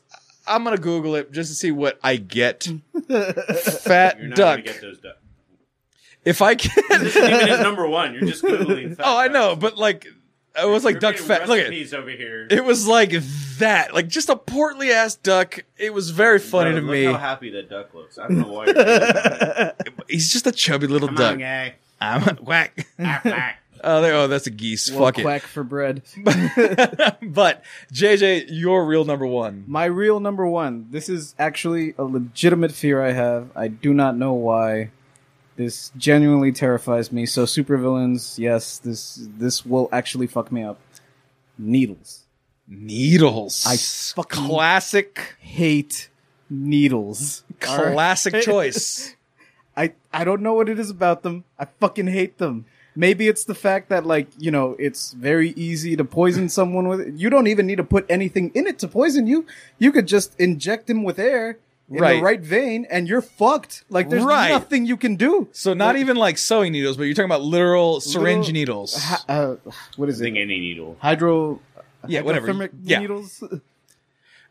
I'm 0.47 0.63
gonna 0.63 0.77
Google 0.77 1.15
it 1.15 1.31
just 1.31 1.49
to 1.49 1.55
see 1.55 1.71
what 1.71 1.99
I 2.03 2.15
get. 2.15 2.67
Fat 3.09 4.19
You're 4.19 4.29
not 4.29 4.35
duck. 4.37 4.55
gonna 4.57 4.61
get 4.63 4.81
those 4.81 4.99
ducks. 4.99 5.17
If 6.23 6.41
I 6.41 6.55
can. 6.55 7.03
This 7.03 7.15
isn't 7.15 7.33
even 7.33 7.47
his 7.47 7.59
number 7.59 7.87
one. 7.87 8.13
You're 8.13 8.23
just 8.25 8.43
googling. 8.43 8.95
fat 8.97 9.05
oh, 9.05 9.17
I 9.17 9.27
ducks. 9.27 9.33
know, 9.33 9.55
but 9.55 9.77
like, 9.77 10.05
it 10.61 10.67
was 10.67 10.83
like 10.85 10.93
You're 10.93 10.99
duck 11.11 11.15
fat. 11.17 11.47
Look 11.49 11.57
at 11.59 11.63
recipes 11.63 11.93
over 11.93 12.09
here. 12.11 12.47
it. 12.49 12.63
was 12.63 12.87
like 12.87 13.11
that, 13.57 13.93
like 13.93 14.07
just 14.07 14.29
a 14.29 14.35
portly 14.35 14.91
ass 14.91 15.15
duck. 15.15 15.63
It 15.77 15.93
was 15.93 16.11
very 16.11 16.39
funny 16.39 16.71
Bro, 16.71 16.79
to 16.81 16.85
look 16.85 16.91
me. 16.93 17.03
How 17.05 17.17
happy 17.17 17.49
that 17.51 17.69
duck 17.69 17.93
looks. 17.93 18.17
I 18.19 18.27
don't 18.27 18.39
know 18.39 18.51
why. 18.51 18.65
You're. 18.67 19.73
He's 20.07 20.31
just 20.31 20.45
a 20.47 20.51
chubby 20.51 20.87
little 20.87 21.07
Come 21.07 21.17
duck. 21.17 21.31
on, 21.33 21.39
guy. 21.39 21.75
I'm 22.01 22.35
whack. 22.37 22.87
Act. 22.99 23.59
Oh, 23.83 23.99
there, 24.01 24.13
oh, 24.13 24.27
that's 24.27 24.45
a 24.45 24.51
geese. 24.51 24.91
Well, 24.91 25.05
Fuck 25.05 25.19
it. 25.19 25.21
quack 25.23 25.41
for 25.41 25.63
bread. 25.63 26.03
but 27.23 27.63
JJ, 27.91 28.45
your 28.49 28.85
real 28.85 29.05
number 29.05 29.25
one. 29.25 29.63
My 29.67 29.85
real 29.85 30.19
number 30.19 30.45
one. 30.45 30.87
This 30.91 31.09
is 31.09 31.33
actually 31.39 31.95
a 31.97 32.03
legitimate 32.03 32.71
fear 32.73 33.01
I 33.03 33.11
have. 33.13 33.49
I 33.55 33.69
do 33.69 33.93
not 33.93 34.17
know 34.17 34.33
why. 34.33 34.91
This 35.55 35.91
genuinely 35.97 36.51
terrifies 36.51 37.11
me. 37.11 37.25
So 37.25 37.45
supervillains, 37.45 38.37
yes, 38.37 38.77
this 38.79 39.27
this 39.37 39.65
will 39.65 39.89
actually 39.91 40.27
fuck 40.27 40.51
me 40.51 40.63
up. 40.63 40.79
Needles. 41.57 42.25
Needles. 42.67 43.65
I 43.67 43.77
fucking- 44.15 44.45
classic, 44.47 45.35
Hate 45.39 46.09
needles. 46.49 47.43
Alright? 47.67 47.93
classic 47.93 48.41
choice. 48.43 49.15
I 49.77 49.93
I 50.13 50.23
don't 50.23 50.41
know 50.41 50.53
what 50.53 50.69
it 50.69 50.79
is 50.79 50.89
about 50.89 51.23
them. 51.23 51.43
I 51.59 51.65
fucking 51.79 52.07
hate 52.07 52.37
them. 52.37 52.65
Maybe 52.95 53.29
it's 53.29 53.45
the 53.45 53.55
fact 53.55 53.87
that 53.89 54.05
like, 54.05 54.27
you 54.37 54.51
know, 54.51 54.75
it's 54.77 55.13
very 55.13 55.51
easy 55.51 55.95
to 55.95 56.03
poison 56.03 56.49
someone 56.59 56.87
with 56.89 56.99
it. 57.01 57.13
You 57.15 57.29
don't 57.29 57.47
even 57.47 57.65
need 57.67 57.77
to 57.77 57.83
put 57.85 58.05
anything 58.09 58.51
in 58.53 58.67
it 58.67 58.79
to 58.79 58.87
poison 58.87 59.27
you. 59.27 59.45
You 59.79 59.91
could 59.93 60.07
just 60.07 60.37
inject 60.39 60.89
him 60.89 61.03
with 61.03 61.17
air 61.19 61.57
in 61.89 61.97
Right. 61.97 62.17
the 62.17 62.21
right 62.21 62.41
vein 62.41 62.85
and 62.91 63.07
you're 63.07 63.21
fucked. 63.21 63.83
Like 63.89 64.09
there's 64.09 64.23
Right. 64.25 64.49
nothing 64.49 64.85
you 64.85 64.97
can 64.97 65.15
do. 65.15 65.47
So 65.53 65.73
not 65.73 65.95
even 65.95 66.17
like 66.17 66.37
sewing 66.37 66.73
needles, 66.73 66.97
but 66.97 67.03
you're 67.03 67.13
talking 67.13 67.31
about 67.31 67.41
literal 67.43 68.01
syringe 68.01 68.47
Little- 68.47 68.53
needles. 68.53 68.95
Ha- 69.01 69.23
uh, 69.29 69.55
what 69.95 70.09
is 70.09 70.21
I 70.21 70.25
think 70.25 70.37
it? 70.37 70.41
any 70.41 70.59
needle. 70.59 70.97
Hydro 70.99 71.61
Yeah, 72.07 72.21
whatever. 72.21 72.47
hydrothermic 72.53 72.69
Yeah. 72.83 72.99
needles. 72.99 73.41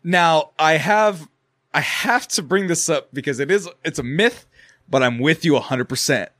Now 0.03 0.51
I 0.59 0.75
have 0.79 1.29
I 1.73 1.81
have 1.81 2.27
to 2.29 2.43
bring 2.43 2.67
this 2.67 2.89
up 2.89 3.09
because 3.13 3.39
it 3.39 3.51
is 3.51 3.69
it's 3.85 3.99
a 3.99 4.03
myth, 4.03 4.47
but 4.91 5.03
I'm 5.03 5.19
with 5.19 5.45
you 5.45 5.55
100. 5.55 5.89
percent 5.89 6.31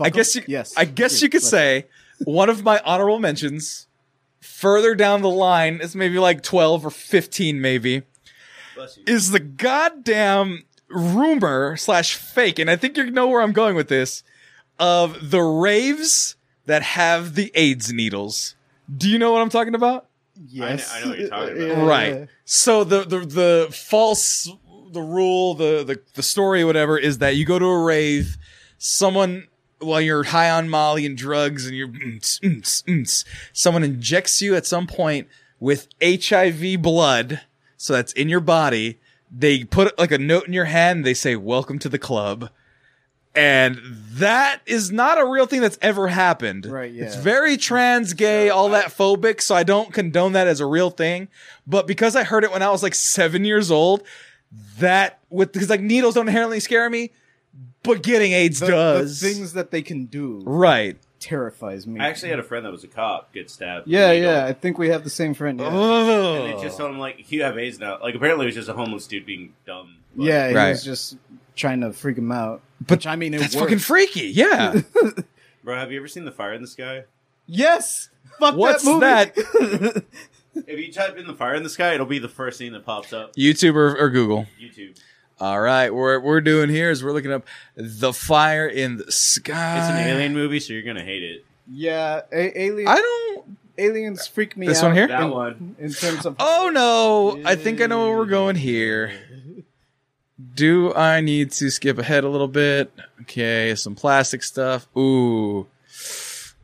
I 0.00 0.04
Fuck 0.04 0.12
guess 0.14 0.36
'em? 0.36 0.44
you 0.46 0.52
yes. 0.54 0.74
I 0.76 0.84
guess 0.84 1.22
you 1.22 1.28
could 1.28 1.42
Let's- 1.42 1.50
say 1.50 1.86
one 2.24 2.48
of 2.48 2.62
my 2.62 2.80
honorable 2.84 3.18
mentions 3.20 3.86
further 4.40 4.94
down 4.94 5.22
the 5.22 5.30
line 5.30 5.80
is 5.82 5.94
maybe 5.96 6.18
like 6.18 6.42
12 6.42 6.86
or 6.86 6.90
15 6.90 7.60
maybe 7.60 8.02
Bless 8.74 8.96
you. 8.96 9.04
is 9.06 9.30
the 9.30 9.40
goddamn 9.40 10.64
rumor 10.88 11.76
slash 11.76 12.14
fake, 12.14 12.58
and 12.58 12.70
I 12.70 12.76
think 12.76 12.96
you 12.96 13.10
know 13.10 13.26
where 13.28 13.40
I'm 13.42 13.52
going 13.52 13.74
with 13.74 13.88
this, 13.88 14.22
of 14.78 15.30
the 15.30 15.42
raves 15.42 16.36
that 16.66 16.82
have 16.82 17.34
the 17.34 17.50
AIDS 17.54 17.92
needles. 17.92 18.54
Do 18.94 19.08
you 19.08 19.18
know 19.18 19.32
what 19.32 19.42
I'm 19.42 19.48
talking 19.50 19.74
about? 19.74 20.06
Yes. 20.48 20.90
I 20.92 21.00
know 21.00 21.08
what 21.10 21.18
you're 21.18 21.28
talking 21.28 21.56
about. 21.56 21.68
Yeah. 21.78 21.84
Right. 21.86 22.28
So 22.44 22.84
the 22.84 23.02
the 23.04 23.20
the 23.20 23.68
false 23.72 24.48
the 24.94 25.02
rule 25.02 25.54
the 25.54 25.84
the 25.84 26.00
the 26.14 26.22
story 26.22 26.64
whatever 26.64 26.96
is 26.96 27.18
that 27.18 27.36
you 27.36 27.44
go 27.44 27.58
to 27.58 27.66
a 27.66 27.84
rave, 27.84 28.38
someone 28.78 29.48
while 29.80 30.00
you're 30.00 30.24
high 30.24 30.50
on 30.50 30.68
Molly 30.68 31.04
and 31.04 31.16
drugs 31.16 31.66
and 31.66 31.76
you're 31.76 31.88
mm, 31.88 32.18
mm, 32.18 32.82
mm, 32.84 33.24
someone 33.52 33.84
injects 33.84 34.40
you 34.40 34.54
at 34.54 34.66
some 34.66 34.86
point 34.86 35.28
with 35.60 35.88
HIV 36.02 36.80
blood, 36.80 37.42
so 37.76 37.92
that's 37.92 38.12
in 38.12 38.28
your 38.28 38.40
body. 38.40 38.98
They 39.30 39.64
put 39.64 39.98
like 39.98 40.12
a 40.12 40.18
note 40.18 40.46
in 40.46 40.52
your 40.52 40.66
hand. 40.66 41.04
They 41.04 41.14
say, 41.14 41.36
"Welcome 41.36 41.78
to 41.80 41.88
the 41.88 41.98
club." 41.98 42.50
And 43.36 43.80
that 44.12 44.60
is 44.64 44.92
not 44.92 45.18
a 45.18 45.26
real 45.26 45.46
thing 45.46 45.60
that's 45.60 45.78
ever 45.82 46.06
happened. 46.06 46.66
Right, 46.66 46.92
yeah. 46.92 47.04
It's 47.04 47.16
very 47.16 47.56
trans, 47.56 48.12
gay, 48.12 48.48
all 48.48 48.68
that 48.68 48.96
phobic. 48.96 49.40
So 49.40 49.56
I 49.56 49.64
don't 49.64 49.92
condone 49.92 50.34
that 50.34 50.46
as 50.46 50.60
a 50.60 50.66
real 50.66 50.90
thing. 50.90 51.26
But 51.66 51.88
because 51.88 52.14
I 52.14 52.22
heard 52.22 52.44
it 52.44 52.52
when 52.52 52.62
I 52.62 52.70
was 52.70 52.82
like 52.82 52.94
seven 52.94 53.44
years 53.44 53.72
old, 53.72 54.04
that 54.78 55.20
with 55.30 55.52
because 55.52 55.70
like 55.70 55.80
needles 55.80 56.14
don't 56.14 56.28
inherently 56.28 56.60
scare 56.60 56.88
me, 56.90 57.10
but 57.82 58.02
getting 58.02 58.32
AIDS 58.32 58.60
The, 58.60 58.66
the 58.66 58.72
does. 58.72 59.20
things 59.20 59.52
that 59.54 59.70
they 59.70 59.82
can 59.82 60.06
do 60.06 60.42
right. 60.44 60.96
terrifies 61.20 61.86
me. 61.86 62.00
I 62.00 62.08
actually 62.08 62.30
had 62.30 62.38
a 62.38 62.42
friend 62.42 62.64
that 62.66 62.72
was 62.72 62.84
a 62.84 62.88
cop 62.88 63.32
get 63.32 63.50
stabbed. 63.50 63.86
yeah, 63.88 64.10
with 64.10 64.22
yeah. 64.22 64.44
I 64.46 64.52
think 64.52 64.78
we 64.78 64.88
have 64.88 65.04
the 65.04 65.10
same 65.10 65.34
friend. 65.34 65.60
Yeah, 65.60 65.68
Oh. 65.70 66.44
And 66.46 66.58
they 66.58 66.62
just 66.62 66.76
told 66.78 66.90
him 66.90 66.98
like, 66.98 67.30
"You 67.30 67.42
have 67.44 67.56
AIDS 67.58 67.78
now." 67.78 67.98
Like 68.02 68.14
apparently 68.14 68.44
it 68.44 68.48
was 68.48 68.54
just 68.54 68.68
a 68.68 68.74
homeless 68.74 69.06
dude 69.06 69.26
being 69.26 69.52
dumb. 69.66 69.96
But- 70.16 70.26
yeah 70.26 70.48
he 70.48 70.54
Right. 70.54 70.68
was 70.70 70.84
just 70.84 71.16
trying 71.56 71.80
to 71.82 71.92
freak 71.92 72.18
him 72.18 72.32
out. 72.32 72.60
But 72.80 72.98
Which, 72.98 73.06
I 73.06 73.16
mean, 73.16 73.32
it 73.34 73.38
That's 73.40 73.54
worked. 73.54 73.66
fucking 73.66 73.78
freaky. 73.78 74.26
Yeah. 74.28 74.80
Bro, 75.64 75.78
have 75.78 75.90
you 75.92 75.98
ever 75.98 76.08
seen 76.08 76.24
the 76.24 76.32
fire 76.32 76.52
in 76.52 76.60
the 76.60 76.68
sky? 76.68 77.04
Yes. 77.46 78.10
Fuck 78.40 78.56
What's 78.56 78.84
that 78.84 79.36
movie. 79.60 80.00
If 80.54 80.78
you 80.78 80.92
type 80.92 81.16
in 81.16 81.26
the 81.26 81.34
fire 81.34 81.54
in 81.54 81.62
the 81.62 81.68
sky, 81.68 81.94
it'll 81.94 82.06
be 82.06 82.18
the 82.18 82.28
first 82.28 82.58
thing 82.58 82.72
that 82.72 82.84
pops 82.84 83.12
up. 83.12 83.34
YouTube 83.36 83.74
or, 83.74 83.96
or 83.98 84.08
Google. 84.10 84.46
YouTube. 84.60 84.98
All 85.40 85.60
right. 85.60 85.90
What 85.90 86.22
we're 86.22 86.40
doing 86.40 86.68
here 86.70 86.90
is 86.90 87.02
we're 87.02 87.12
looking 87.12 87.32
up 87.32 87.44
the 87.76 88.12
fire 88.12 88.66
in 88.68 88.96
the 88.98 89.10
sky. 89.10 89.78
It's 89.78 89.88
an 89.90 89.96
alien 90.08 90.32
movie, 90.34 90.60
so 90.60 90.72
you're 90.72 90.82
gonna 90.82 91.02
hate 91.04 91.22
it. 91.24 91.44
yeah, 91.70 92.20
a- 92.32 92.60
alien. 92.60 92.88
I 92.88 92.96
don't. 92.96 93.58
aliens 93.76 94.26
freak 94.28 94.56
me 94.56 94.66
This 94.68 94.78
out. 94.82 94.86
one 94.88 94.94
here? 94.96 95.08
That 95.08 95.22
in, 95.22 95.30
one. 95.30 95.76
in 95.80 95.92
terms 95.92 96.24
of. 96.24 96.36
Oh 96.40 96.70
no! 96.72 97.42
I 97.44 97.56
think 97.56 97.80
I 97.80 97.86
know 97.86 98.08
where 98.08 98.16
we're 98.18 98.26
going 98.26 98.54
here. 98.56 99.12
Do 100.54 100.92
I 100.94 101.20
need 101.20 101.50
to 101.52 101.70
skip 101.70 101.98
ahead 101.98 102.22
a 102.24 102.28
little 102.28 102.48
bit? 102.48 102.92
Okay, 103.22 103.74
some 103.76 103.94
plastic 103.96 104.42
stuff. 104.42 104.86
Ooh, 104.96 105.66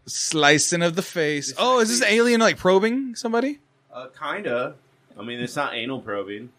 slicing 0.06 0.82
of 0.82 0.94
the 0.96 1.02
face. 1.02 1.52
Oh, 1.58 1.80
is 1.80 1.88
this 1.88 2.02
alien 2.08 2.40
like 2.40 2.56
probing 2.56 3.14
somebody? 3.16 3.58
Uh, 3.92 4.06
kinda. 4.18 4.74
I 5.18 5.22
mean, 5.22 5.40
it's 5.40 5.56
not 5.56 5.74
anal 5.74 6.00
probing. 6.00 6.50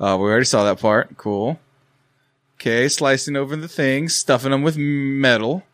Oh, 0.00 0.16
we 0.16 0.30
already 0.30 0.44
saw 0.44 0.64
that 0.64 0.78
part. 0.80 1.16
Cool. 1.16 1.58
Okay, 2.56 2.88
slicing 2.88 3.36
over 3.36 3.56
the 3.56 3.68
things, 3.68 4.14
stuffing 4.14 4.50
them 4.50 4.62
with 4.62 4.76
metal, 4.76 5.64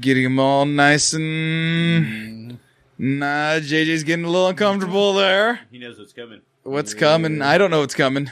getting 0.00 0.24
them 0.24 0.38
all 0.38 0.64
nice 0.64 1.12
and. 1.12 2.58
Nah, 2.96 3.58
JJ's 3.58 4.04
getting 4.04 4.24
a 4.24 4.30
little 4.30 4.48
uncomfortable 4.48 5.14
there. 5.14 5.60
He 5.70 5.78
knows 5.78 5.98
what's 5.98 6.12
coming. 6.12 6.40
What's 6.62 6.94
coming? 6.94 7.42
I 7.42 7.58
don't 7.58 7.70
know 7.70 7.80
what's 7.80 7.94
coming. 7.94 8.30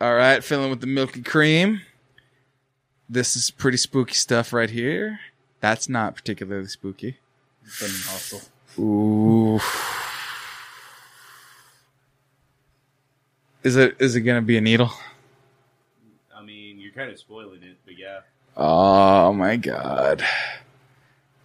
All 0.00 0.14
right, 0.14 0.42
filling 0.42 0.70
with 0.70 0.80
the 0.80 0.86
milky 0.86 1.22
cream. 1.22 1.80
This 3.08 3.36
is 3.36 3.50
pretty 3.50 3.78
spooky 3.78 4.14
stuff 4.14 4.52
right 4.52 4.68
here. 4.68 5.20
That's 5.60 5.88
not 5.88 6.14
particularly 6.14 6.66
spooky. 6.68 7.18
Ooh. 8.78 9.58
Is 13.62 13.76
it 13.76 13.96
is 13.98 14.14
it 14.14 14.20
gonna 14.20 14.42
be 14.42 14.56
a 14.56 14.60
needle? 14.60 14.92
I 16.34 16.42
mean, 16.42 16.78
you're 16.78 16.92
kind 16.92 17.10
of 17.10 17.18
spoiling 17.18 17.62
it, 17.62 17.78
but 17.84 17.98
yeah. 17.98 18.20
Oh 18.56 19.32
my 19.32 19.56
god. 19.56 20.24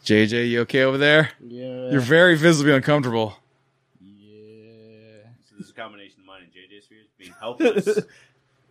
JJ, 0.05 0.49
you 0.49 0.61
okay 0.61 0.83
over 0.83 0.97
there? 0.97 1.31
Yeah. 1.45 1.91
You're 1.91 2.01
very 2.01 2.35
visibly 2.35 2.73
uncomfortable. 2.73 3.35
yeah. 3.99 5.23
So 5.49 5.55
this 5.57 5.65
is 5.65 5.71
a 5.71 5.73
combination 5.73 6.19
of 6.21 6.25
mine 6.25 6.41
and 6.43 6.51
JJ's 6.51 6.85
fears 6.87 7.07
being 7.17 7.33
helpless. 7.39 7.87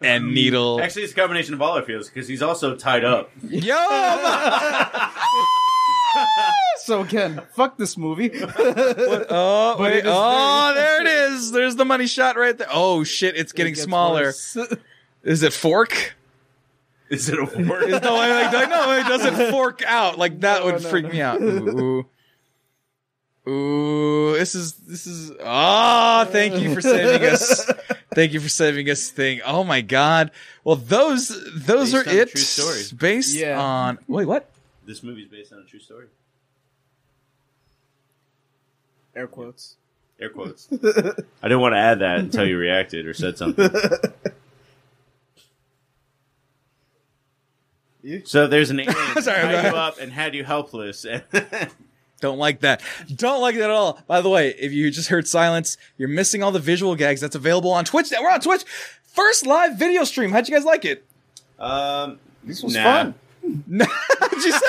And 0.02 0.24
um, 0.24 0.34
needle. 0.34 0.80
Actually, 0.80 1.02
it's 1.02 1.12
a 1.12 1.16
combination 1.16 1.52
of 1.54 1.60
all 1.62 1.72
our 1.76 1.82
fears 1.82 2.08
because 2.08 2.26
he's 2.26 2.42
also 2.42 2.74
tied 2.76 3.04
up. 3.04 3.30
Yo! 3.48 3.76
So 6.82 7.02
again, 7.02 7.40
fuck 7.54 7.76
this 7.76 7.96
movie. 7.96 8.30
Oh, 8.42 9.74
But 9.78 9.80
wait. 9.80 9.96
it 9.98 10.06
is 10.06 10.12
Oh, 10.12 10.72
very- 10.74 10.74
there 10.74 11.00
it 11.02 11.06
is. 11.32 11.52
There's 11.52 11.76
the 11.76 11.84
money 11.84 12.06
shot 12.08 12.36
right 12.36 12.56
there. 12.56 12.66
Oh 12.72 13.04
shit, 13.04 13.36
it's 13.36 13.52
getting 13.52 13.72
It 13.72 13.76
gets 13.76 13.84
smaller. 13.84 14.22
worse. 14.24 14.56
Is 15.22 15.42
it 15.44 15.52
fork? 15.52 16.14
Is 17.10 17.28
it 17.28 17.38
a 17.38 17.44
word? 17.44 17.84
Is 17.90 18.00
no, 18.02 18.16
I 18.16 18.50
like, 18.52 18.70
no, 18.70 18.92
it 18.98 19.04
doesn't 19.06 19.50
fork 19.52 19.82
out. 19.86 20.18
Like 20.18 20.40
that 20.40 20.60
No, 20.60 20.64
would 20.66 20.82
no, 20.82 20.88
freak 20.88 21.04
no. 21.06 21.10
me 21.12 21.20
out. 21.20 21.40
Ooh. 21.40 22.06
Ooh, 23.48 24.34
this 24.34 24.54
is 24.54 24.74
this 24.74 25.06
is 25.06 25.32
ah, 25.42 26.26
thank 26.30 26.58
you 26.60 26.74
for 26.74 26.80
saving 26.80 27.26
us. 27.28 27.70
Thank 28.12 28.32
you 28.32 28.40
for 28.40 28.48
saving 28.48 28.90
us 28.90 29.08
thing. 29.08 29.40
Oh 29.46 29.62
my 29.62 29.82
god. 29.82 30.32
Well, 30.64 30.74
those 30.76 31.28
those 31.54 31.92
Based 31.92 32.06
are 32.06 32.10
on 32.10 32.16
it. 32.16 32.30
true 32.30 32.40
story. 32.40 32.82
Based 32.98 33.34
Yeah. 33.36 33.58
on 33.60 33.98
Wait, 34.08 34.26
what? 34.26 34.50
this 34.84 35.04
movie's 35.04 35.28
based 35.28 35.52
on 35.52 35.60
a 35.60 35.64
true 35.64 35.78
story. 35.78 36.06
Air 39.14 39.28
quotes. 39.28 39.76
Air 40.20 40.30
quotes. 40.30 40.68
I 40.72 40.76
didn't 41.48 41.60
want 41.60 41.74
to 41.74 41.78
add 41.78 42.00
that 42.00 42.18
until 42.18 42.44
you 42.46 42.58
reacted 42.58 43.06
or 43.06 43.14
said 43.14 43.38
something. 43.38 43.70
You- 48.02 48.22
So 48.24 48.46
there's 48.48 48.70
an 48.70 48.80
alien 48.80 48.94
that 49.14 49.24
Sorry, 49.24 49.42
go 49.42 49.62
tied 49.62 49.70
you 49.72 49.76
up 49.78 49.98
and 50.00 50.12
had 50.12 50.34
you 50.34 50.44
helpless. 50.44 51.06
Don't 52.20 52.38
like 52.38 52.60
that. 52.60 52.82
Don't 53.14 53.40
like 53.40 53.54
that 53.56 53.64
at 53.64 53.70
all. 53.70 54.00
By 54.06 54.20
the 54.20 54.28
way, 54.28 54.50
if 54.58 54.72
you 54.72 54.90
just 54.90 55.08
heard 55.08 55.26
silence, 55.26 55.76
you're 55.98 56.08
missing 56.08 56.42
all 56.42 56.52
the 56.52 56.58
visual 56.58 56.94
gags 56.94 57.20
that's 57.20 57.34
available 57.36 57.70
on 57.70 57.84
Twitch. 57.84 58.10
We're 58.18 58.30
on 58.30 58.40
Twitch. 58.40 58.62
First 59.04 59.46
live 59.46 59.76
video 59.78 60.04
stream. 60.04 60.30
How'd 60.30 60.48
you 60.48 60.54
guys 60.54 60.64
like 60.64 60.84
it? 60.84 61.04
um, 61.58 62.18
This 62.44 62.62
was 62.62 62.74
Nah. 62.74 62.82
fun. 62.84 63.14
What'd 64.20 64.44
you 64.44 64.52
say? 64.52 64.66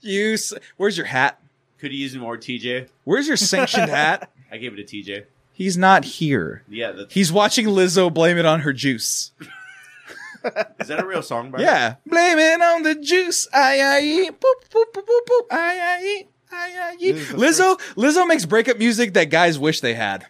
you, 0.00 0.36
where's 0.78 0.96
your 0.96 1.06
hat? 1.06 1.38
could 1.78 1.92
you 1.92 1.98
use 1.98 2.14
more 2.16 2.36
TJ? 2.38 2.88
Where's 3.04 3.26
your 3.28 3.36
sanctioned 3.36 3.90
hat? 3.90 4.30
I 4.50 4.56
gave 4.56 4.76
it 4.78 4.86
to 4.86 4.96
TJ. 4.96 5.24
He's 5.52 5.76
not 5.76 6.04
here. 6.04 6.62
Yeah, 6.68 6.92
that's, 6.92 7.12
He's 7.12 7.30
watching 7.32 7.66
Lizzo 7.66 8.12
blame 8.12 8.38
it 8.38 8.46
on 8.46 8.60
her 8.60 8.72
juice. 8.72 9.32
is 10.80 10.88
that 10.88 11.00
a 11.00 11.06
real 11.06 11.22
song? 11.22 11.50
By? 11.50 11.60
Yeah. 11.60 11.96
Blame 12.06 12.38
it 12.38 12.62
on 12.62 12.82
the 12.82 12.94
juice. 12.94 13.46
Aye, 13.52 13.80
aye, 13.80 14.30
boop, 14.30 14.68
boop, 14.70 14.92
boop, 14.94 15.04
boop, 15.04 15.26
boop. 15.28 15.46
Aye, 15.50 15.78
aye, 15.80 15.98
aye, 16.00 16.26
aye. 16.52 16.96
This 17.00 17.16
is 17.16 17.28
the 17.30 17.36
Lizzo, 17.36 17.78
Lizzo 17.94 18.26
makes 18.26 18.44
breakup 18.46 18.78
music 18.78 19.14
that 19.14 19.30
guys 19.30 19.58
wish 19.58 19.80
they 19.80 19.94
had. 19.94 20.26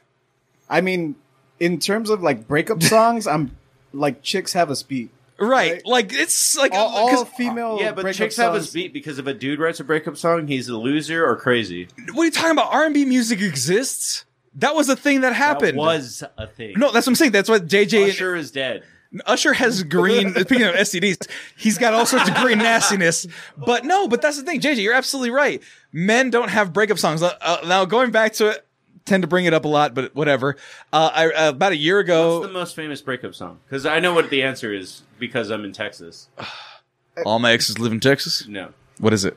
I 0.69 0.81
mean, 0.81 1.17
in 1.61 1.79
terms 1.79 2.11
of 2.11 2.23
like 2.23 2.47
breakup 2.49 2.83
songs, 2.95 3.27
I'm 3.27 3.57
like 3.93 4.23
chicks 4.23 4.53
have 4.53 4.71
a 4.71 4.77
speed. 4.77 5.11
Right. 5.39 5.73
Right. 5.73 5.83
Like, 5.87 6.13
it's 6.13 6.57
like, 6.57 6.73
All, 6.73 6.89
all 6.89 7.11
'cause- 7.11 7.29
female. 7.37 7.79
Yeah, 7.81 7.91
but 7.93 8.03
breakup 8.03 8.17
chicks 8.19 8.37
have 8.37 8.55
a 8.55 8.59
songs- 8.61 8.73
beat 8.73 8.93
because 8.93 9.19
if 9.19 9.27
a 9.27 9.35
dude 9.35 9.59
writes 9.59 9.81
a 9.81 9.85
breakup 9.85 10.17
song, 10.17 10.47
he's 10.47 10.69
a 10.69 10.77
loser 10.77 11.27
or 11.27 11.37
crazy. 11.37 11.89
what 12.13 12.23
are 12.23 12.25
you 12.27 12.31
talking 12.31 12.53
about? 12.53 12.73
R&B 12.73 13.05
music 13.07 13.41
exists. 13.41 14.25
That 14.57 14.75
was 14.77 14.89
a 14.89 14.95
thing 14.97 15.23
that 15.23 15.33
happened. 15.33 15.79
That 15.79 15.83
was 15.83 16.23
a 16.39 16.47
thing. 16.47 16.75
No, 16.77 16.93
that's 16.93 17.07
what 17.07 17.13
I'm 17.13 17.15
saying. 17.17 17.33
That's 17.33 17.49
what 17.49 17.67
JJ 17.67 18.11
Usher 18.11 18.37
is 18.37 18.51
dead. 18.51 18.85
Usher 19.27 19.53
has 19.53 19.83
green. 19.83 20.33
speaking 20.35 20.63
of 20.63 20.75
STDs, 20.75 21.29
he's 21.57 21.79
got 21.79 21.95
all 21.95 22.07
sorts 22.07 22.29
of 22.29 22.35
green 22.37 22.59
nastiness. 22.59 23.27
But 23.57 23.85
no, 23.85 24.09
but 24.09 24.23
that's 24.23 24.39
the 24.39 24.43
thing, 24.45 24.61
JJ. 24.61 24.83
You're 24.83 24.95
absolutely 24.95 25.31
right. 25.31 25.63
Men 25.93 26.31
don't 26.31 26.49
have 26.49 26.73
breakup 26.73 26.99
songs. 26.99 27.23
Uh, 27.23 27.35
uh, 27.41 27.59
now 27.67 27.85
going 27.85 28.11
back 28.11 28.33
to 28.35 28.49
it, 28.49 28.67
tend 29.05 29.23
to 29.23 29.27
bring 29.27 29.45
it 29.45 29.55
up 29.55 29.65
a 29.65 29.69
lot, 29.69 29.95
but 29.95 30.15
whatever. 30.15 30.57
Uh, 30.93 31.11
I, 31.13 31.31
uh, 31.31 31.49
about 31.51 31.73
a 31.73 31.77
year 31.77 31.99
ago, 31.99 32.39
What's 32.39 32.45
ago, 32.45 32.53
the 32.53 32.59
most 32.59 32.77
famous 32.77 33.03
breakup 33.03 33.35
song? 33.35 33.61
Because 33.67 33.87
I 33.87 34.01
know 34.01 34.15
what 34.15 34.31
the 34.31 34.43
answer 34.43 34.73
is 34.73 35.03
because 35.19 35.51
I'm 35.51 35.65
in 35.65 35.73
Texas. 35.73 36.29
all 37.27 37.39
my 37.39 37.53
exes 37.53 37.79
live 37.79 37.93
in 37.93 38.01
Texas. 38.01 38.47
No. 38.47 38.73
What 38.99 39.13
is 39.13 39.25
it? 39.25 39.37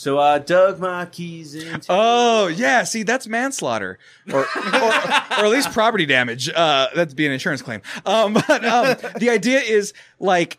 So 0.00 0.18
I 0.18 0.38
dug 0.38 0.78
my 0.80 1.04
keys 1.04 1.54
into. 1.54 1.86
Oh 1.90 2.46
yeah, 2.46 2.84
see 2.84 3.02
that's 3.02 3.26
manslaughter, 3.26 3.98
or 4.32 4.40
or, 4.40 4.44
or 4.46 5.44
at 5.44 5.48
least 5.50 5.72
property 5.74 6.06
damage. 6.06 6.48
Uh, 6.48 6.88
that'd 6.94 7.14
be 7.14 7.26
an 7.26 7.32
insurance 7.32 7.60
claim. 7.60 7.82
Um, 8.06 8.32
but 8.32 8.64
um, 8.64 8.96
the 9.18 9.28
idea 9.28 9.60
is 9.60 9.92
like, 10.18 10.56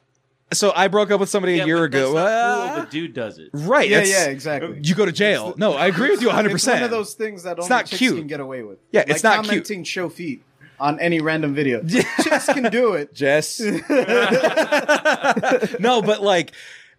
so 0.54 0.72
I 0.76 0.90
broke 0.90 1.10
up 1.10 1.20
with 1.20 1.30
somebody 1.30 1.56
Yeah, 1.56 1.64
a 1.64 1.66
year 1.66 1.78
but 1.80 1.84
ago. 1.86 2.14
That's 2.14 2.30
not 2.30 2.68
Uh, 2.70 2.74
cool 2.76 2.84
if 2.84 2.90
dude 2.92 3.14
does 3.16 3.40
it. 3.40 3.50
right? 3.54 3.90
Yeah, 3.90 4.04
yeah, 4.04 4.26
exactly. 4.26 4.80
You 4.84 4.94
go 4.94 5.08
to 5.08 5.12
jail. 5.12 5.56
No, 5.58 5.74
I 5.74 5.88
agree 5.88 6.12
with 6.12 6.22
you 6.22 6.28
100. 6.28 6.52
It's 6.54 6.68
one 6.68 6.74
percent 6.76 6.86
of 6.86 6.92
those 6.92 7.16
things 7.16 7.42
that 7.42 7.58
only 7.58 7.68
not 7.68 7.88
chicks 7.88 7.98
cute. 7.98 8.18
can 8.20 8.28
get 8.28 8.42
away 8.42 8.62
with. 8.62 8.78
Yeah, 8.92 9.00
like 9.02 9.10
it's 9.10 9.24
not 9.24 9.38
cute. 9.38 9.48
commenting 9.48 9.84
show 9.86 10.08
feet 10.10 10.44
on 10.80 11.00
any 11.00 11.20
random 11.20 11.56
video. 11.56 11.82
Jess 11.84 12.46
can 12.46 12.70
do 12.72 12.94
it. 12.94 13.12
Jess. 13.16 13.60
no, 15.80 16.02
but 16.04 16.22
like, 16.22 16.52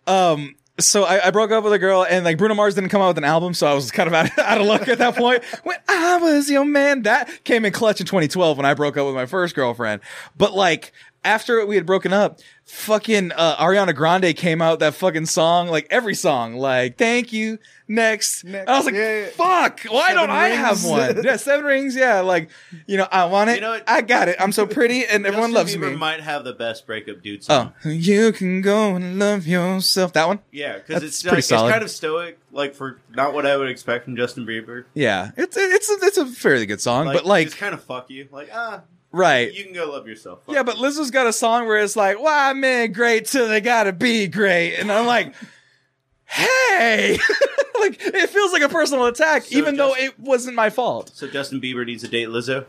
um, 0.09 0.57
so 0.79 1.05
I, 1.05 1.27
I 1.27 1.31
broke 1.31 1.51
up 1.51 1.65
with 1.65 1.73
a 1.73 1.79
girl 1.79 2.05
and 2.05 2.25
like 2.25 2.39
Bruno 2.39 2.55
Mars 2.55 2.75
didn't 2.75 2.91
come 2.91 3.03
out 3.03 3.09
with 3.09 3.19
an 3.19 3.25
album, 3.25 3.55
so 3.55 3.67
I 3.67 3.75
was 3.75 3.91
kind 3.91 4.07
of 4.07 4.15
out, 4.15 4.39
out 4.39 4.61
of 4.61 4.67
luck 4.67 4.89
at 4.89 4.99
that 4.99 5.17
point. 5.17 5.45
When 5.65 5.77
I 5.89 6.17
was 6.17 6.51
your 6.51 6.65
man, 6.65 7.03
that 7.03 7.45
came 7.45 7.65
in 7.65 7.73
clutch 7.73 8.01
in 8.01 8.07
2012 8.07 8.57
when 8.57 8.67
I 8.67 8.75
broke 8.75 8.97
up 8.97 9.07
with 9.07 9.15
my 9.15 9.27
first 9.27 9.55
girlfriend. 9.55 10.01
But 10.37 10.55
like, 10.55 10.93
after 11.25 11.65
we 11.67 11.77
had 11.77 11.87
broken 11.87 12.13
up, 12.13 12.41
fucking 12.65 13.33
uh, 13.33 13.57
Ariana 13.57 13.95
Grande 13.95 14.35
came 14.37 14.61
out 14.61 14.81
that 14.81 14.95
fucking 14.95 15.27
song, 15.27 15.69
like 15.69 15.87
every 15.91 16.15
song, 16.15 16.55
like 16.55 16.99
"Thank 16.99 17.33
You," 17.33 17.59
next. 17.87 18.45
Next, 18.45 18.69
I 18.69 18.77
was 18.77 18.87
like, 18.87 18.95
yeah, 18.95 19.21
yeah. 19.21 19.27
"Fuck! 19.29 19.81
Why 19.83 20.09
Seven 20.09 20.17
don't 20.17 20.31
I 20.31 20.49
have 20.49 20.85
one?" 20.85 21.23
yeah, 21.25 21.37
seven 21.37 21.65
rings. 21.65 21.95
Yeah, 21.95 22.21
like 22.21 22.51
you 22.87 22.97
know, 22.97 23.07
I 23.11 23.27
want 23.27 23.51
it. 23.51 23.57
You 23.57 23.61
know 23.61 23.71
what? 23.71 23.89
I 23.89 24.01
got 24.01 24.29
it. 24.29 24.37
I'm 24.41 24.53
so 24.53 24.67
pretty, 24.67 25.05
and 25.05 25.27
everyone 25.27 25.53
loves 25.53 25.75
Bieber 25.77 25.91
me. 25.91 25.97
might 25.97 26.21
have 26.21 26.45
the 26.45 26.55
best 26.55 26.87
breakup 26.87 27.23
dude 27.23 27.45
song. 27.45 27.73
Oh, 27.85 27.89
you 27.89 28.33
can 28.33 28.61
go 28.61 28.97
and 28.97 29.19
love 29.19 29.47
yourself. 29.47 30.13
That 30.15 30.27
one? 30.27 30.41
Yeah, 30.51 30.79
because 30.79 31.03
it's 31.03 31.23
pretty 31.23 31.37
like, 31.37 31.39
it's 31.39 31.73
kind 31.73 31.83
of 31.83 31.91
stoic, 31.91 32.39
like 32.51 32.75
for 32.75 32.99
not 33.15 33.35
what 33.35 33.47
I 33.47 33.57
would 33.57 33.69
expect 33.69 34.05
from 34.05 34.17
Justin 34.17 34.47
Bieber. 34.47 34.85
Yeah, 34.95 35.31
it's 35.37 35.57
it's 35.57 35.91
a, 35.91 36.07
it's 36.07 36.19
a 36.19 36.27
fairly 36.27 36.67
good 36.67 36.81
song, 36.81 37.07
but 37.07 37.25
like 37.25 37.47
just 37.47 37.59
kind 37.59 37.75
of 37.75 37.83
fuck 37.83 38.11
you, 38.11 38.29
like 38.33 38.51
ah, 38.53 38.83
right. 39.13 39.53
you 39.53 39.65
can 39.65 39.73
go 39.73 39.91
love 39.91 40.07
yourself. 40.09 40.41
Fuck 40.47 40.55
Yeah, 40.55 40.63
but. 40.63 40.77
Lizzo's 40.77 41.11
got 41.11 41.27
a 41.27 41.33
song 41.33 41.67
where 41.67 41.79
it's 41.79 41.97
like, 41.97 42.21
"Why 42.21 42.53
men 42.53 42.93
great 42.93 43.27
till 43.27 43.49
they 43.49 43.61
gotta 43.61 43.93
be 43.93 44.27
great," 44.27 44.77
and 44.77 44.91
I'm 44.91 45.07
like, 45.07 45.35
"Hey!" 46.27 47.19
like 47.81 48.01
it 48.05 48.31
feels 48.31 48.53
like 48.53 48.63
a 48.63 48.69
personal 48.69 49.07
attack, 49.07 49.45
So 49.45 49.57
even 49.59 49.77
though 49.77 49.95
it 49.95 50.19
wasn't 50.19 50.57
my 50.57 50.71
fault. 50.71 51.11
so 51.15 51.27
Justin 51.29 51.61
Bieber 51.61 51.85
needs 51.85 52.03
to 52.03 52.09
date 52.09 52.29
Lizzo. 52.29 52.65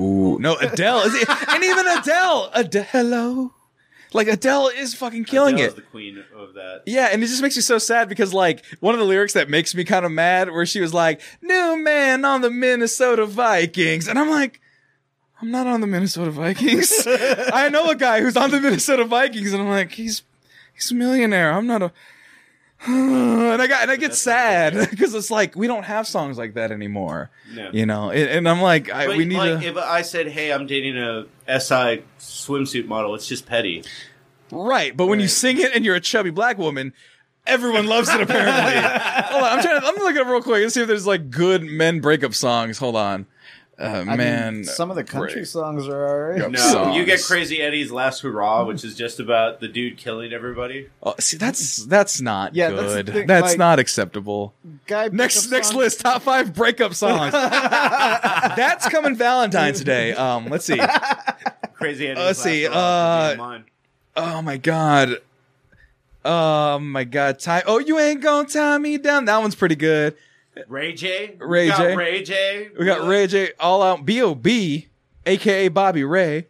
Ooh, 0.00 0.38
no, 0.40 0.56
Adele, 0.56 1.00
is 1.00 1.14
it, 1.14 1.28
and 1.50 1.62
even 1.62 1.86
Adele, 1.86 2.50
Adele, 2.54 2.84
hello, 2.84 3.52
like 4.14 4.26
Adele 4.26 4.68
is 4.68 4.94
fucking 4.94 5.24
killing 5.24 5.56
Adele's 5.56 5.72
it. 5.74 5.76
the 5.76 5.82
queen 5.82 6.24
of 6.34 6.54
that. 6.54 6.82
Yeah, 6.86 7.08
and 7.12 7.22
it 7.22 7.26
just 7.26 7.42
makes 7.42 7.56
me 7.56 7.62
so 7.62 7.76
sad 7.76 8.08
because 8.08 8.32
like 8.32 8.64
one 8.80 8.94
of 8.94 9.00
the 9.00 9.06
lyrics 9.06 9.34
that 9.34 9.50
makes 9.50 9.74
me 9.74 9.84
kind 9.84 10.06
of 10.06 10.10
mad 10.12 10.50
where 10.50 10.64
she 10.64 10.80
was 10.80 10.94
like, 10.94 11.20
"New 11.42 11.76
man 11.76 12.24
on 12.24 12.40
the 12.40 12.50
Minnesota 12.50 13.26
Vikings." 13.26 14.08
And 14.08 14.18
I'm 14.18 14.30
like, 14.30 14.60
"I'm 15.42 15.50
not 15.50 15.66
on 15.66 15.80
the 15.80 15.86
Minnesota 15.86 16.30
Vikings. 16.30 17.04
I 17.06 17.68
know 17.68 17.90
a 17.90 17.96
guy 17.96 18.20
who's 18.20 18.36
on 18.36 18.50
the 18.50 18.60
Minnesota 18.60 19.04
Vikings." 19.04 19.52
And 19.52 19.62
I'm 19.62 19.68
like, 19.68 19.92
"He's 19.92 20.22
he's 20.72 20.90
a 20.90 20.94
millionaire. 20.94 21.52
I'm 21.52 21.66
not 21.66 21.82
a 21.82 21.92
and 22.86 23.62
I 23.62 23.66
got 23.68 23.82
and 23.82 23.90
I 23.90 23.96
get 23.96 24.08
That's 24.08 24.20
sad 24.20 24.74
because 24.90 25.14
it's 25.14 25.30
like 25.30 25.54
we 25.54 25.66
don't 25.66 25.84
have 25.84 26.06
songs 26.06 26.36
like 26.36 26.54
that 26.54 26.72
anymore, 26.72 27.30
No. 27.54 27.70
you 27.72 27.86
know. 27.86 28.10
And, 28.10 28.28
and 28.28 28.48
I'm 28.48 28.60
like, 28.60 28.90
I, 28.90 29.06
But 29.06 29.16
we 29.18 29.24
need 29.24 29.36
like, 29.36 29.60
to 29.60 29.66
if 29.66 29.76
I 29.76 30.02
said, 30.02 30.28
"Hey, 30.28 30.52
I'm 30.52 30.66
dating 30.66 30.96
a 30.96 31.26
SI 31.46 32.02
swimsuit 32.18 32.86
model," 32.86 33.14
it's 33.14 33.28
just 33.28 33.46
petty. 33.46 33.84
Right, 34.50 34.96
but 34.96 35.06
when 35.06 35.18
you 35.20 35.28
sing 35.28 35.58
it 35.60 35.74
and 35.74 35.84
you're 35.84 35.94
a 35.94 36.00
chubby 36.00 36.30
black 36.30 36.58
woman, 36.58 36.92
everyone 37.46 37.86
loves 37.86 38.08
it. 38.08 38.20
Apparently, 38.20 38.72
hold 39.30 39.42
on, 39.44 39.58
I'm 39.58 39.62
trying. 39.62 39.80
To, 39.80 39.86
I'm 39.86 39.94
looking 39.96 40.20
up 40.20 40.26
real 40.26 40.42
quick 40.42 40.62
and 40.62 40.72
see 40.72 40.82
if 40.82 40.88
there's 40.88 41.06
like 41.06 41.30
good 41.30 41.62
men 41.62 42.00
breakup 42.00 42.34
songs. 42.34 42.78
Hold 42.78 42.96
on, 42.96 43.26
uh, 43.82 43.86
I 43.86 44.04
mean, 44.04 44.16
man. 44.16 44.64
some 44.64 44.90
of 44.90 44.96
the 44.96 45.04
country 45.04 45.34
break- 45.40 45.46
songs 45.46 45.88
are 45.88 46.06
alright. 46.08 46.50
No, 46.50 46.58
Songs. 46.58 46.96
you 46.96 47.04
get 47.04 47.20
Crazy 47.22 47.60
Eddie's 47.60 47.90
"Last 47.90 48.20
Hurrah," 48.20 48.64
which 48.64 48.84
is 48.84 48.94
just 48.94 49.18
about 49.20 49.60
the 49.60 49.68
dude 49.68 49.96
killing 49.96 50.32
everybody. 50.32 50.88
Oh, 51.02 51.14
see, 51.18 51.36
that's 51.36 51.78
that's 51.86 52.20
not 52.20 52.54
Yeah, 52.54 52.70
that's 52.70 52.94
the 52.94 53.02
good. 53.02 53.26
That's, 53.26 53.40
thing, 53.40 53.50
like- 53.50 53.58
not 53.58 53.78
acceptable. 53.78 54.54
Guy 54.86 55.08
Next 55.08 55.50
next 55.50 55.68
songs- 55.68 55.76
list, 55.76 56.00
top 56.00 56.22
five 56.22 56.54
breakup 56.54 56.94
songs. 56.94 57.32
that's 57.32 58.88
coming 58.88 59.16
Valentine's 59.16 59.82
Day. 59.82 60.12
Um, 60.12 60.46
let's 60.48 60.64
see. 60.64 60.80
Crazy 61.74 62.06
Eddie's 62.08 62.24
Let's 62.24 62.38
"Last 62.38 62.42
see, 62.44 62.62
Hurrah" 62.64 62.74
uh, 62.76 63.36
would 63.38 63.64
be. 63.64 63.70
Oh 64.16 64.42
my 64.42 64.56
god. 64.58 65.16
Oh 66.24 66.78
my 66.78 67.04
god. 67.04 67.38
Tie. 67.40 67.62
Oh, 67.66 67.78
you 67.78 67.98
ain't 67.98 68.20
gonna 68.22 68.46
tie 68.48 68.78
me 68.78 68.98
down. 68.98 69.24
That 69.24 69.38
one's 69.38 69.54
pretty 69.56 69.74
good. 69.74 70.14
Ray 70.68 70.92
J. 70.92 71.36
Ray 71.38 71.66
we 71.66 71.72
J. 71.72 71.96
Ray 71.96 72.22
J. 72.22 72.70
We 72.78 72.84
got 72.84 73.06
Ray 73.06 73.26
J, 73.26 73.52
All 73.58 73.82
Out, 73.82 74.04
B.O.B., 74.04 74.88
aka 75.26 75.68
Bobby 75.68 76.04
Ray. 76.04 76.46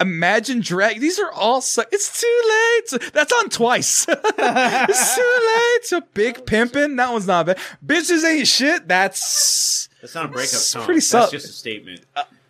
Imagine 0.00 0.60
Drag. 0.60 1.00
These 1.00 1.18
are 1.18 1.32
all. 1.32 1.60
Su- 1.60 1.82
it's 1.90 2.20
too 2.20 2.92
late. 3.02 3.12
That's 3.12 3.32
on 3.32 3.48
twice. 3.48 4.06
it's 4.08 5.14
too 5.16 5.56
late. 5.56 5.84
So 5.86 6.00
Big 6.14 6.46
Pimpin'. 6.46 6.96
That 6.96 7.10
one's 7.10 7.26
not 7.26 7.46
bad. 7.46 7.58
Bitches 7.84 8.24
ain't 8.24 8.46
shit. 8.46 8.86
That's. 8.86 9.88
That's 10.00 10.14
not 10.14 10.26
a 10.26 10.28
breakup 10.28 10.50
song. 10.50 10.84
pretty 10.84 11.00
That's 11.00 11.32
just 11.32 11.46
a 11.46 11.52
statement. 11.52 12.02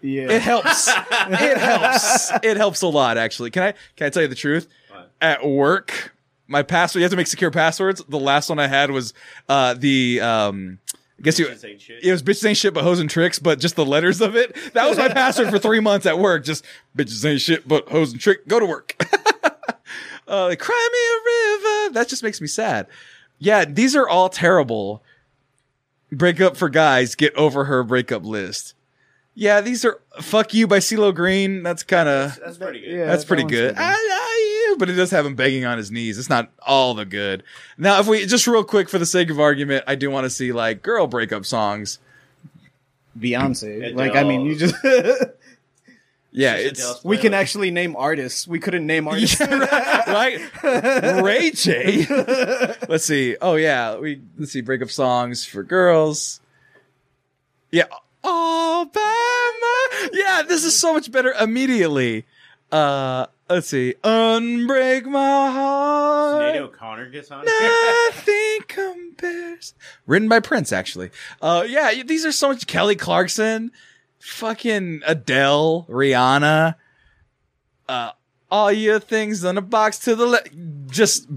Yeah. 0.03 0.31
It 0.31 0.43
helps. 0.43 0.89
it 0.89 0.95
helps. 1.59 2.33
It 2.43 2.57
helps 2.59 2.83
a 2.83 2.89
lot, 2.89 3.17
actually. 3.17 3.51
Can 3.51 3.63
I? 3.63 3.73
Can 3.97 4.09
I 4.09 4.11
tell 4.11 4.23
you 4.23 4.29
the 4.29 4.35
truth? 4.35 4.69
What? 4.91 5.11
At 5.23 5.47
work, 5.47 6.15
my 6.47 6.63
password. 6.63 7.01
You 7.01 7.05
have 7.05 7.13
to 7.13 7.17
make 7.17 7.27
secure 7.29 7.51
passwords. 7.51 8.05
The 8.09 8.19
last 8.19 8.51
one 8.51 8.59
I 8.59 8.67
had 8.67 8.91
was 8.91 9.15
uh 9.49 9.73
the 9.73 10.21
um. 10.21 10.81
I 11.19 11.23
guess 11.23 11.39
you. 11.39 11.49
Ain't 11.49 11.81
shit. 11.81 12.05
It 12.05 12.13
was 12.13 12.23
bitches 12.23 12.47
ain't 12.47 12.57
shit 12.57 12.75
but 12.75 12.85
hoes 12.85 13.01
and 13.01 13.11
tricks, 13.11 13.39
but 13.39 13.59
just 13.59 13.75
the 13.75 13.85
letters 13.85 14.21
of 14.21 14.37
it. 14.37 14.57
That 14.75 14.89
was 14.89 14.99
my 14.99 15.09
password 15.09 15.51
for 15.51 15.59
three 15.59 15.81
months 15.81 16.07
at 16.07 16.19
work. 16.19 16.45
Just 16.45 16.65
bitches 16.97 17.25
ain't 17.25 17.41
shit 17.41 17.67
but 17.67 17.89
hoes 17.89 18.13
and 18.13 18.21
trick. 18.21 18.47
Go 18.47 18.61
to 18.61 18.67
work. 18.67 18.95
uh, 20.29 20.47
like, 20.47 20.61
cry 20.61 20.89
me 20.93 20.99
a 20.99 21.19
river. 21.89 21.95
That 21.95 22.09
just 22.09 22.23
makes 22.23 22.41
me 22.41 22.47
sad. 22.47 22.87
Yeah, 23.39 23.65
these 23.65 23.97
are 23.97 24.09
all 24.09 24.29
terrible. 24.29 25.03
Breakup 26.13 26.57
for 26.57 26.69
guys. 26.69 27.15
Get 27.15 27.35
over 27.35 27.65
her 27.65 27.83
breakup 27.83 28.25
list. 28.25 28.75
Yeah, 29.35 29.61
these 29.61 29.85
are 29.85 30.01
fuck 30.21 30.53
you 30.53 30.67
by 30.67 30.79
CeeLo 30.79 31.15
Green. 31.15 31.63
That's 31.63 31.85
kind 31.85 32.09
of 32.09 32.39
That's 32.45 32.59
pretty 32.59 32.81
good. 32.81 32.91
Yeah, 32.91 33.07
that's 33.07 33.23
that 33.23 33.29
pretty 33.29 33.45
good. 33.45 33.77
good. 33.77 33.79
I 33.79 33.91
love 33.91 33.99
you, 34.41 34.48
but 34.77 34.91
it 34.91 34.95
does 34.95 35.11
have 35.11 35.25
him 35.25 35.35
begging 35.35 35.65
on 35.65 35.79
his 35.79 35.91
knees. 35.91 36.19
It's 36.19 36.29
not 36.29 36.51
all 36.67 36.95
the 36.95 37.05
good. 37.05 37.43
Now, 37.77 38.01
if 38.01 38.07
we 38.07 38.27
just 38.27 38.47
real 38.47 38.65
quick 38.65 38.89
for 38.89 38.99
the 38.99 39.07
sake 39.07 39.31
of 39.31 39.41
argument, 39.41 39.85
I 39.87 39.95
do 39.95 40.11
want 40.11 40.25
to 40.25 40.31
see 40.31 40.53
like 40.53 40.83
girl 40.83 41.07
breakup 41.07 41.47
songs. 41.47 41.99
Beyonce. 43.19 43.79
Adele. 43.79 43.97
Like 43.97 44.17
I 44.17 44.25
mean, 44.25 44.43
you 44.43 44.57
just 44.57 44.75
Yeah, 46.31 46.57
Such 46.57 46.67
it's 46.67 47.05
we 47.05 47.17
can 47.17 47.33
actually 47.33 47.71
name 47.71 47.97
artists. 47.97 48.47
We 48.47 48.61
couldn't 48.61 48.87
name 48.87 49.09
artists. 49.09 49.41
right. 49.41 50.39
Ray 50.63 51.51
J. 51.51 52.07
let's 52.89 53.05
see. 53.05 53.37
Oh 53.41 53.57
yeah, 53.57 53.97
we 53.97 54.21
let's 54.39 54.53
see 54.53 54.61
breakup 54.61 54.91
songs 54.91 55.45
for 55.45 55.63
girls. 55.63 56.41
Yeah, 57.71 57.85
Alabama. 58.23 58.93
Yeah, 60.13 60.43
this 60.47 60.65
is 60.65 60.79
so 60.79 60.93
much 60.93 61.11
better 61.11 61.33
immediately. 61.33 62.27
Uh, 62.71 63.27
let's 63.49 63.69
see. 63.69 63.95
Unbreak 64.03 65.05
my 65.05 65.51
heart. 65.51 66.43
Sinead 66.43 66.57
O'Connor 66.57 67.11
gets 67.11 67.31
on. 67.31 67.45
Nothing 67.45 68.59
compares. 68.69 69.75
Written 70.07 70.29
by 70.29 70.41
Prince, 70.41 70.73
actually. 70.73 71.11
Uh, 71.41 71.65
yeah, 71.69 72.03
these 72.05 72.25
are 72.25 72.33
so 72.33 72.49
much 72.49 72.67
Kelly 72.67 72.97
Clarkson, 72.97 73.73
fucking 74.19 75.03
Adele, 75.07 75.87
Rihanna, 75.89 76.75
uh, 77.89 78.11
all 78.51 78.73
your 78.73 79.01
things 79.01 79.45
on 79.45 79.59
a 79.59 79.63
box 79.63 79.99
to 80.01 80.15
the 80.15 80.27
left. 80.27 80.51
Just 80.89 81.29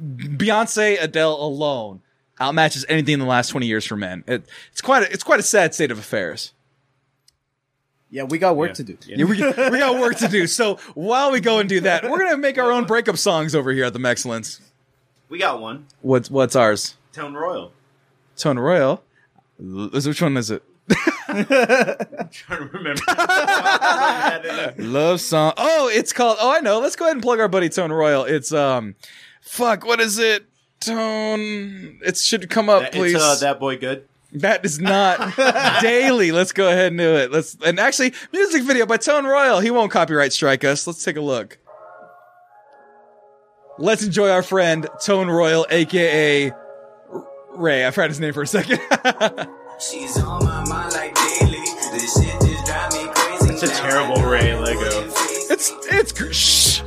Beyonce, 0.00 1.02
Adele 1.02 1.34
alone 1.34 2.02
outmatches 2.40 2.84
anything 2.88 3.14
in 3.14 3.20
the 3.20 3.26
last 3.26 3.48
20 3.48 3.66
years 3.66 3.86
for 3.86 3.96
men. 3.96 4.24
It, 4.26 4.44
it's 4.72 4.80
quite 4.80 5.04
a, 5.04 5.12
it's 5.12 5.22
quite 5.22 5.40
a 5.40 5.44
sad 5.44 5.74
state 5.74 5.90
of 5.90 5.98
affairs. 5.98 6.52
Yeah, 8.12 8.22
we 8.24 8.38
got 8.38 8.54
work 8.56 8.68
Yeah. 8.70 8.74
to 8.74 8.82
do. 8.84 8.96
Yeah. 9.06 9.16
Yeah, 9.18 9.24
we, 9.24 9.70
we 9.70 9.78
got 9.78 9.98
work 9.98 10.16
to 10.18 10.28
do. 10.28 10.46
So 10.46 10.76
while 10.94 11.32
we 11.32 11.40
go 11.40 11.58
and 11.58 11.68
do 11.68 11.80
that, 11.80 12.04
we're 12.04 12.18
going 12.18 12.30
to 12.30 12.36
make 12.36 12.58
our 12.58 12.70
own 12.70 12.84
breakup 12.84 13.16
songs 13.16 13.54
over 13.56 13.72
here 13.72 13.84
at 13.86 13.92
the 13.94 13.98
Mexcellence. 13.98 14.60
We 15.28 15.38
got 15.38 15.60
one. 15.60 15.86
What's, 16.02 16.30
what's 16.30 16.54
ours? 16.54 16.94
Tone 17.12 17.32
Royal. 17.34 17.72
Tone 18.36 18.58
Royal. 18.58 19.02
L- 19.58 19.88
Which 19.92 20.20
one 20.22 20.36
is 20.36 20.50
it? 20.50 20.62
I'm 21.28 21.44
trying 21.46 22.68
to 22.68 22.68
remember. 22.72 23.02
Love 24.78 25.20
song. 25.20 25.54
Oh, 25.56 25.88
it's 25.92 26.12
called. 26.12 26.36
Oh, 26.40 26.52
I 26.54 26.60
know. 26.60 26.80
Let's 26.80 26.96
go 26.96 27.06
ahead 27.06 27.16
and 27.16 27.22
plug 27.22 27.40
our 27.40 27.48
buddy 27.48 27.68
Tone 27.70 27.90
Royal. 27.92 28.24
It's 28.24 28.52
um, 28.52 28.94
fuck. 29.40 29.86
What 29.86 30.00
is 30.00 30.18
it? 30.18 30.44
Tone. 30.80 32.00
It 32.04 32.16
should 32.18 32.50
come 32.50 32.68
up, 32.68 32.82
That- 32.82 32.92
please. 32.92 33.14
It's 33.14 33.22
uh, 33.22 33.36
that 33.36 33.58
boy 33.60 33.78
good. 33.78 34.06
That 34.32 34.64
is 34.64 34.78
not 34.78 35.36
daily. 35.82 36.32
Let's 36.32 36.52
go 36.52 36.68
ahead 36.68 36.88
and 36.92 36.98
do 36.98 37.16
it. 37.16 37.30
Let's 37.30 37.56
and 37.64 37.78
actually, 37.78 38.14
music 38.32 38.62
video 38.62 38.86
by 38.86 38.96
Tone 38.96 39.24
Royal. 39.24 39.60
He 39.60 39.70
won't 39.70 39.90
copyright 39.90 40.32
strike 40.32 40.64
us. 40.64 40.86
Let's 40.86 41.04
take 41.04 41.16
a 41.16 41.20
look. 41.20 41.58
Let's 43.78 44.04
enjoy 44.04 44.28
our 44.30 44.42
friend 44.42 44.86
Tone 45.04 45.28
Royal, 45.28 45.66
aka 45.70 46.52
Ray. 47.54 47.86
I 47.86 47.90
forgot 47.90 48.10
his 48.10 48.20
name 48.20 48.32
for 48.32 48.42
a 48.42 48.46
second. 48.46 48.78
She's 49.80 50.16
on 50.18 50.44
my 50.44 50.64
mind 50.68 50.92
like 50.92 51.14
daily. 51.14 51.58
This 51.92 52.14
shit 52.14 52.40
just 52.40 52.66
drive 52.66 52.92
me 52.92 53.08
crazy. 53.14 53.54
It's 53.54 53.62
a 53.62 53.68
terrible 53.68 54.22
Ray 54.22 54.54
Lego. 54.54 54.80
it's 55.50 55.72
it's 55.90 56.12
gr- 56.12 56.32
shh. 56.32 56.82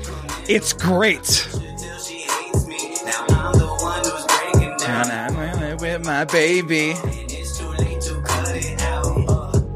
It's 0.47 0.73
great. 0.73 1.23
Till 1.23 1.99
she 1.99 2.19
hates 2.19 2.65
me. 2.67 2.95
Now 3.03 3.25
I'm 3.29 3.53
the 3.57 3.65
one 3.81 4.03
who's 4.03 4.25
breaking 4.25 4.77
down. 4.77 5.09
And 5.11 5.49
I'm 5.49 5.77
with 5.77 6.05
my 6.05 6.23
baby. 6.25 6.93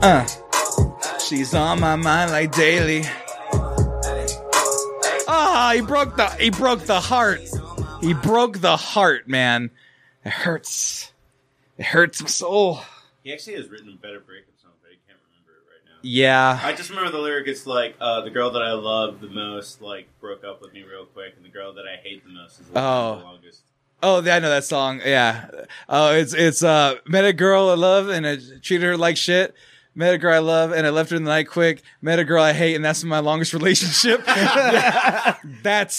Uh, 0.01 0.25
she's 1.19 1.53
on 1.53 1.79
my 1.79 1.95
mind 1.95 2.31
like 2.31 2.51
daily. 2.53 3.03
Ah, 5.27 5.71
he 5.75 5.81
broke 5.81 6.15
the 6.15 6.27
he 6.39 6.49
broke 6.49 6.81
the 6.81 6.99
heart. 6.99 7.41
He 8.01 8.13
broke 8.13 8.59
the 8.59 8.77
heart, 8.77 9.27
man. 9.27 9.71
It 10.23 10.31
hurts. 10.31 11.11
It 11.77 11.85
hurts 11.85 12.21
my 12.21 12.27
soul. 12.27 12.81
He 13.23 13.33
actually 13.33 13.55
has 13.55 13.67
written 13.69 13.89
a 13.89 13.95
better 13.97 14.19
breakup 14.19 14.53
song, 14.61 14.71
but 14.81 14.89
I 14.91 14.95
can't 15.07 15.19
remember 15.29 15.51
it 15.51 15.63
right 15.69 15.85
now. 15.85 15.99
Yeah. 16.01 16.59
I 16.63 16.73
just 16.73 16.89
remember 16.89 17.11
the 17.11 17.19
lyric. 17.19 17.47
It's 17.47 17.67
like 17.67 17.95
uh, 17.99 18.21
the 18.21 18.29
girl 18.29 18.51
that 18.51 18.61
I 18.61 18.71
love 18.71 19.19
the 19.21 19.27
most 19.29 19.81
like 19.81 20.07
broke 20.21 20.43
up 20.43 20.61
with 20.61 20.73
me 20.73 20.83
real 20.83 21.05
quick, 21.05 21.33
and 21.35 21.45
the 21.45 21.49
girl 21.49 21.73
that 21.73 21.85
I 21.85 21.97
hate 22.01 22.23
the 22.23 22.31
most 22.31 22.59
is 22.61 22.67
the, 22.67 22.79
Oh. 22.79 23.17
the 23.19 23.23
longest. 23.25 23.61
Oh, 24.01 24.19
I 24.19 24.39
know 24.39 24.49
that 24.49 24.63
song. 24.63 25.01
Yeah. 25.05 25.49
Oh, 25.89 26.13
it's 26.15 26.33
it's 26.33 26.63
uh 26.63 26.95
met 27.05 27.25
a 27.25 27.33
girl 27.33 27.69
I 27.69 27.73
love 27.75 28.07
and 28.07 28.25
I 28.25 28.37
treated 28.61 28.85
her 28.85 28.95
like 28.97 29.17
shit. 29.17 29.53
Met 29.95 30.13
a 30.13 30.17
girl 30.17 30.33
I 30.33 30.39
love 30.39 30.71
and 30.71 30.85
I 30.85 30.91
left 30.91 31.09
her 31.09 31.15
in 31.17 31.23
the 31.23 31.29
night 31.29 31.49
quick. 31.49 31.81
Met 32.01 32.19
a 32.19 32.23
girl 32.23 32.41
I 32.41 32.53
hate 32.53 32.75
and 32.75 32.85
that's 32.85 33.03
my 33.03 33.19
longest 33.19 33.53
relationship. 33.59 34.23
that's 35.63 35.95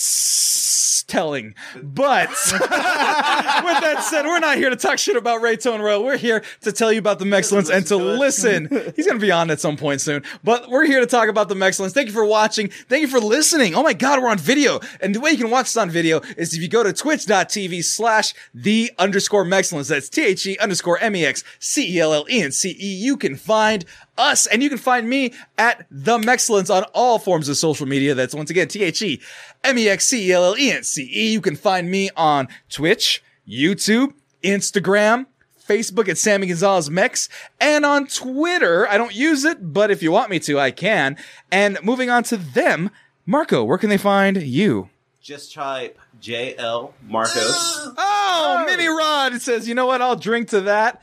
telling. 1.10 1.54
But 1.82 2.28
with 2.52 2.60
that 2.60 4.06
said, 4.08 4.24
we're 4.24 4.38
not 4.38 4.56
here 4.56 4.70
to 4.70 4.76
talk 4.76 4.98
shit 4.98 5.16
about 5.16 5.42
Ray 5.42 5.56
Tone 5.56 5.82
Royal. 5.82 6.04
We're 6.04 6.16
here 6.16 6.42
to 6.62 6.72
tell 6.72 6.92
you 6.92 7.00
about 7.00 7.18
the 7.18 7.24
Mexcellence 7.24 7.68
and 7.68 7.84
to 7.88 7.96
listen. 7.96 8.68
He's 8.96 9.06
going 9.06 9.18
to 9.18 9.24
be 9.24 9.32
on 9.32 9.50
at 9.50 9.60
some 9.60 9.76
point 9.76 10.00
soon. 10.00 10.22
But 10.44 10.70
we're 10.70 10.86
here 10.86 11.00
to 11.00 11.06
talk 11.06 11.28
about 11.28 11.48
the 11.48 11.54
Mexcellence. 11.56 11.92
Thank 11.92 12.06
you 12.06 12.14
for 12.14 12.24
watching. 12.24 12.68
Thank 12.68 13.02
you 13.02 13.08
for 13.08 13.20
listening. 13.20 13.74
Oh 13.74 13.82
my 13.82 13.92
God, 13.92 14.22
we're 14.22 14.28
on 14.28 14.38
video. 14.38 14.80
And 15.00 15.14
the 15.14 15.20
way 15.20 15.32
you 15.32 15.38
can 15.38 15.50
watch 15.50 15.66
this 15.66 15.76
on 15.76 15.90
video 15.90 16.20
is 16.36 16.54
if 16.54 16.62
you 16.62 16.68
go 16.68 16.82
to 16.82 16.92
twitch.tv 16.92 17.84
slash 17.84 18.32
the 18.54 18.92
underscore 18.98 19.44
Mexcellence. 19.44 19.88
That's 19.88 20.08
T-H-E 20.08 20.58
underscore 20.58 20.98
M-E-X-C-E-L-L-E-N-C-E. 20.98 22.94
You 22.94 23.16
can 23.16 23.34
find 23.34 23.84
us 24.18 24.46
and 24.46 24.62
you 24.62 24.68
can 24.68 24.78
find 24.78 25.08
me 25.08 25.32
at 25.58 25.86
the 25.90 26.18
Mexcellence 26.18 26.74
on 26.74 26.84
all 26.94 27.18
forms 27.18 27.48
of 27.48 27.56
social 27.56 27.86
media. 27.86 28.14
That's 28.14 28.34
once 28.34 28.50
again, 28.50 28.68
T-H-E 28.68 29.20
M-E-X-C-E-L-L-E-N-C-E. 29.64 31.32
You 31.32 31.40
can 31.40 31.56
find 31.56 31.90
me 31.90 32.10
on 32.16 32.48
Twitch, 32.68 33.22
YouTube, 33.48 34.14
Instagram, 34.42 35.26
Facebook 35.68 36.08
at 36.08 36.18
Sammy 36.18 36.46
Gonzalez 36.46 36.90
Mex, 36.90 37.28
and 37.60 37.84
on 37.84 38.06
Twitter. 38.06 38.88
I 38.88 38.98
don't 38.98 39.14
use 39.14 39.44
it, 39.44 39.72
but 39.72 39.90
if 39.90 40.02
you 40.02 40.10
want 40.10 40.30
me 40.30 40.38
to, 40.40 40.58
I 40.58 40.70
can. 40.70 41.16
And 41.50 41.78
moving 41.82 42.10
on 42.10 42.22
to 42.24 42.36
them, 42.36 42.90
Marco, 43.26 43.64
where 43.64 43.78
can 43.78 43.90
they 43.90 43.98
find 43.98 44.42
you? 44.42 44.88
Just 45.20 45.52
type 45.52 45.98
JL 46.20 46.92
Marcos. 47.06 47.34
Oh, 47.36 48.64
Mini 48.66 48.86
Rod 48.86 49.34
it 49.34 49.42
says, 49.42 49.68
you 49.68 49.74
know 49.74 49.86
what? 49.86 50.02
I'll 50.02 50.16
drink 50.16 50.48
to 50.48 50.62
that. 50.62 51.02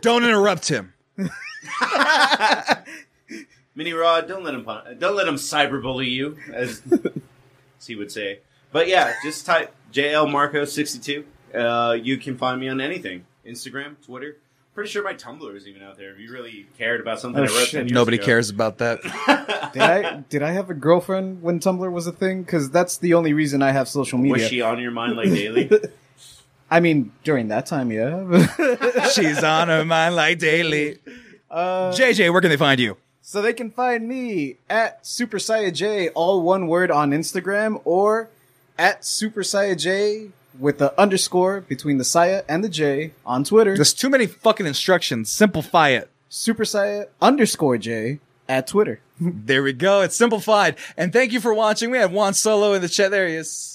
Don't 0.00 0.24
interrupt 0.24 0.68
him. 0.68 0.92
Mini 3.74 3.92
Rod, 3.92 4.28
don't 4.28 4.44
let 4.44 4.54
him 4.54 4.64
pun- 4.64 4.96
don't 4.98 5.16
let 5.16 5.26
him 5.26 5.36
cyberbully 5.36 6.10
you, 6.10 6.36
as, 6.52 6.82
as 7.80 7.86
he 7.86 7.96
would 7.96 8.12
say. 8.12 8.40
But 8.70 8.88
yeah, 8.88 9.14
just 9.22 9.46
type 9.46 9.74
JL 9.92 10.30
Marco 10.30 10.64
sixty 10.64 10.98
two. 10.98 11.24
Uh, 11.58 11.96
you 12.00 12.16
can 12.18 12.36
find 12.36 12.60
me 12.60 12.68
on 12.68 12.80
anything: 12.80 13.24
Instagram, 13.46 13.96
Twitter. 14.04 14.36
Pretty 14.74 14.88
sure 14.90 15.04
my 15.04 15.12
Tumblr 15.12 15.54
is 15.54 15.68
even 15.68 15.82
out 15.82 15.98
there. 15.98 16.12
If 16.12 16.18
you 16.18 16.32
really 16.32 16.66
cared 16.78 17.02
about 17.02 17.20
something 17.20 17.42
Oh, 17.42 17.44
I 17.44 17.48
wrote, 17.48 17.58
shit. 17.66 17.70
10 17.72 17.80
years 17.88 17.92
Nobody 17.92 18.16
ago. 18.16 18.24
cares 18.24 18.48
about 18.48 18.78
that. 18.78 19.02
Did 19.74 19.82
I 19.82 20.24
did 20.30 20.42
I 20.42 20.52
have 20.52 20.70
a 20.70 20.74
girlfriend 20.74 21.42
when 21.42 21.60
Tumblr 21.60 21.90
was 21.92 22.06
a 22.06 22.12
thing? 22.12 22.42
Because 22.42 22.70
that's 22.70 22.96
the 22.98 23.12
only 23.14 23.32
reason 23.34 23.62
I 23.62 23.72
have 23.72 23.86
social 23.88 24.18
media. 24.18 24.32
Was 24.32 24.48
she 24.48 24.60
on 24.62 24.78
your 24.80 24.90
mind 24.90 25.16
like 25.16 25.28
daily? 25.28 25.70
I 26.70 26.80
mean, 26.80 27.12
during 27.22 27.48
that 27.48 27.66
time, 27.66 27.92
yeah. 27.92 28.46
She's 29.10 29.44
on 29.44 29.68
her 29.68 29.84
mind 29.84 30.16
like 30.16 30.38
daily. 30.38 30.98
Uh, 31.52 31.92
JJ, 31.92 32.32
where 32.32 32.40
can 32.40 32.50
they 32.50 32.56
find 32.56 32.80
you? 32.80 32.96
so 33.24 33.40
they 33.40 33.52
can 33.52 33.70
find 33.70 34.08
me 34.08 34.56
at 34.68 35.06
Super 35.06 35.38
Saiya 35.38 35.72
J, 35.72 36.08
all 36.10 36.42
one 36.42 36.66
word 36.66 36.90
on 36.90 37.12
Instagram, 37.12 37.80
or 37.84 38.28
at 38.76 39.04
Super 39.04 39.42
Saiya 39.42 39.78
J 39.78 40.30
with 40.58 40.78
the 40.78 40.98
underscore 41.00 41.60
between 41.60 41.98
the 41.98 42.04
Saiya 42.04 42.44
and 42.48 42.64
the 42.64 42.68
J 42.68 43.12
on 43.24 43.44
Twitter. 43.44 43.76
There's 43.76 43.94
too 43.94 44.10
many 44.10 44.26
fucking 44.26 44.66
instructions. 44.66 45.30
Simplify 45.30 45.90
it. 45.90 46.10
Super 46.28 46.64
Saiya 46.64 47.06
underscore 47.20 47.78
J 47.78 48.18
at 48.48 48.66
Twitter. 48.66 49.00
There 49.20 49.62
we 49.62 49.72
go. 49.72 50.00
It's 50.00 50.16
simplified. 50.16 50.74
And 50.96 51.12
thank 51.12 51.30
you 51.30 51.38
for 51.38 51.54
watching. 51.54 51.92
We 51.92 51.98
had 51.98 52.12
Juan 52.12 52.34
Solo 52.34 52.72
in 52.72 52.82
the 52.82 52.88
chat. 52.88 53.12
There 53.12 53.28
he 53.28 53.34
is. 53.36 53.71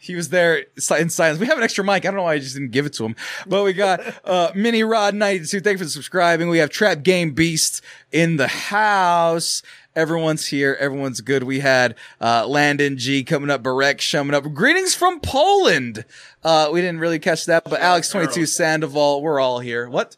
He 0.00 0.14
was 0.14 0.28
there 0.28 0.64
in 0.98 1.10
silence. 1.10 1.40
We 1.40 1.46
have 1.46 1.58
an 1.58 1.64
extra 1.64 1.82
mic. 1.84 2.04
I 2.04 2.08
don't 2.08 2.14
know 2.14 2.22
why 2.22 2.34
I 2.34 2.38
just 2.38 2.54
didn't 2.54 2.70
give 2.70 2.86
it 2.86 2.92
to 2.94 3.04
him. 3.04 3.16
But 3.46 3.64
we 3.64 3.72
got 3.72 4.00
uh 4.24 4.52
Mini 4.54 4.84
Rod 4.84 5.14
92. 5.14 5.60
Thank 5.60 5.78
you 5.78 5.84
for 5.84 5.90
subscribing. 5.90 6.48
We 6.48 6.58
have 6.58 6.70
Trap 6.70 7.02
Game 7.02 7.32
Beast 7.32 7.82
in 8.12 8.36
the 8.36 8.46
house. 8.46 9.62
Everyone's 9.96 10.46
here. 10.46 10.76
Everyone's 10.78 11.20
good. 11.20 11.42
We 11.42 11.60
had 11.60 11.96
uh 12.20 12.46
Landon 12.46 12.96
G 12.96 13.24
coming 13.24 13.50
up, 13.50 13.62
Barek 13.62 14.08
coming 14.10 14.34
up. 14.34 14.44
Greetings 14.54 14.94
from 14.94 15.18
Poland. 15.18 16.04
Uh 16.44 16.70
we 16.72 16.80
didn't 16.80 17.00
really 17.00 17.18
catch 17.18 17.46
that, 17.46 17.64
but 17.64 17.80
Alex 17.80 18.08
22 18.10 18.46
Sandoval, 18.46 19.20
we're 19.20 19.40
all 19.40 19.58
here. 19.58 19.88
What? 19.88 20.16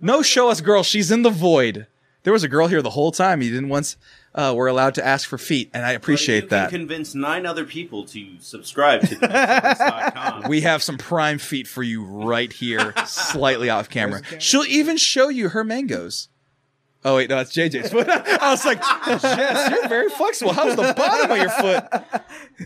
No 0.00 0.22
show 0.22 0.48
us 0.48 0.60
girl. 0.60 0.82
She's 0.82 1.10
in 1.12 1.22
the 1.22 1.30
void. 1.30 1.86
There 2.24 2.32
was 2.32 2.42
a 2.42 2.48
girl 2.48 2.66
here 2.66 2.82
the 2.82 2.90
whole 2.90 3.12
time. 3.12 3.42
You 3.42 3.50
didn't 3.50 3.68
once 3.68 3.96
uh 4.34 4.52
were 4.56 4.68
allowed 4.68 4.94
to 4.94 5.04
ask 5.04 5.28
for 5.28 5.38
feet, 5.38 5.70
and 5.74 5.84
I 5.84 5.92
appreciate 5.92 6.44
you 6.44 6.48
that. 6.50 6.70
Can 6.70 6.80
convince 6.80 7.14
nine 7.14 7.46
other 7.46 7.64
people 7.64 8.04
to 8.06 8.26
subscribe 8.40 9.02
to 9.08 9.14
the 9.16 10.44
We 10.48 10.60
have 10.62 10.82
some 10.82 10.98
prime 10.98 11.38
feet 11.38 11.66
for 11.66 11.82
you 11.82 12.04
right 12.04 12.52
here, 12.52 12.92
slightly 13.06 13.70
off 13.70 13.88
camera. 13.88 14.22
She'll 14.38 14.64
even 14.64 14.96
show 14.96 15.28
you 15.28 15.50
her 15.50 15.64
mangoes. 15.64 16.28
Oh 17.02 17.16
wait, 17.16 17.30
no, 17.30 17.36
that's 17.36 17.56
JJ's 17.56 17.90
foot. 17.92 18.08
I 18.10 18.50
was 18.50 18.64
like, 18.66 18.82
Jess, 19.06 19.70
you're 19.70 19.88
very 19.88 20.10
flexible. 20.10 20.52
How's 20.52 20.76
the 20.76 20.92
bottom 20.94 21.30
of 21.30 21.38
your 21.38 21.48
foot 21.48 21.84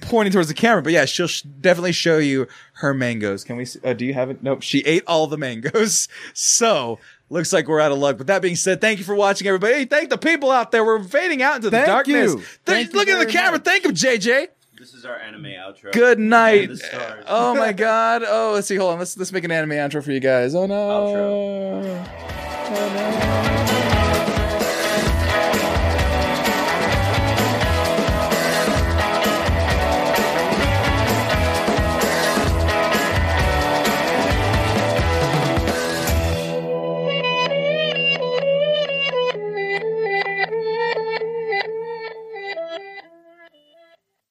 pointing 0.03 0.33
towards 0.33 0.49
the 0.49 0.55
camera? 0.55 0.83
But 0.83 0.93
yeah, 0.93 1.05
she'll 1.05 1.29
sh- 1.29 1.43
definitely 1.43 1.93
show 1.93 2.19
you 2.19 2.49
her 2.75 2.93
mangoes. 2.93 3.45
Can 3.45 3.57
we? 3.57 3.65
See, 3.65 3.79
uh, 3.85 3.93
do 3.93 4.05
you 4.05 4.13
have 4.15 4.31
it? 4.31 4.43
Nope. 4.43 4.63
She 4.63 4.81
ate 4.81 5.05
all 5.07 5.27
the 5.29 5.39
mangoes. 5.39 6.09
So 6.35 6.99
looks 7.35 7.53
like 7.53 7.69
we're 7.69 7.81
out 7.81 7.93
of 7.93 7.99
luck. 7.99 8.17
But 8.17 8.29
that 8.29 8.41
being 8.41 8.57
said, 8.57 8.81
thank 8.81 8.99
you 8.99 9.05
for 9.05 9.15
watching, 9.15 9.47
everybody. 9.47 9.75
Hey, 9.75 9.85
thank 9.85 10.09
the 10.09 10.17
people 10.17 10.51
out 10.51 10.71
there. 10.71 10.83
We're 10.85 11.03
fading 11.03 11.43
out 11.43 11.57
into 11.57 11.69
the 11.69 11.77
Thank 11.77 11.87
darkness. 11.89 12.33
you. 12.33 12.37
Th- 12.39 12.49
Thank 12.65 12.93
you 12.93 12.99
look 12.99 13.09
at 13.09 13.19
the 13.27 13.31
camera. 13.31 13.53
much. 13.53 13.65
Thank 13.65 13.85
him, 13.85 13.93
JJ. 13.93 14.49
This 14.79 14.95
is 14.95 15.05
our 15.05 15.19
anime 15.19 15.45
outro. 15.45 15.93
Good 15.93 16.19
night. 16.19 16.69
The 16.69 16.77
stars. 16.79 17.25
Oh 17.29 17.55
my 17.55 17.73
god. 17.87 18.23
Oh, 18.27 18.53
let's 18.55 18.67
see. 18.67 18.77
Hold 18.77 18.93
on. 18.95 18.99
Let's 18.99 19.17
let's 19.19 19.33
make 19.33 19.45
an 19.45 19.51
anime 19.51 19.71
outro 19.73 20.03
for 20.03 20.13
you 20.13 20.21
guys. 20.21 20.55
Oh 20.55 20.67
no. 20.67 20.75
Outro. 20.75 22.09
Oh 22.77 23.85
no. 23.89 23.94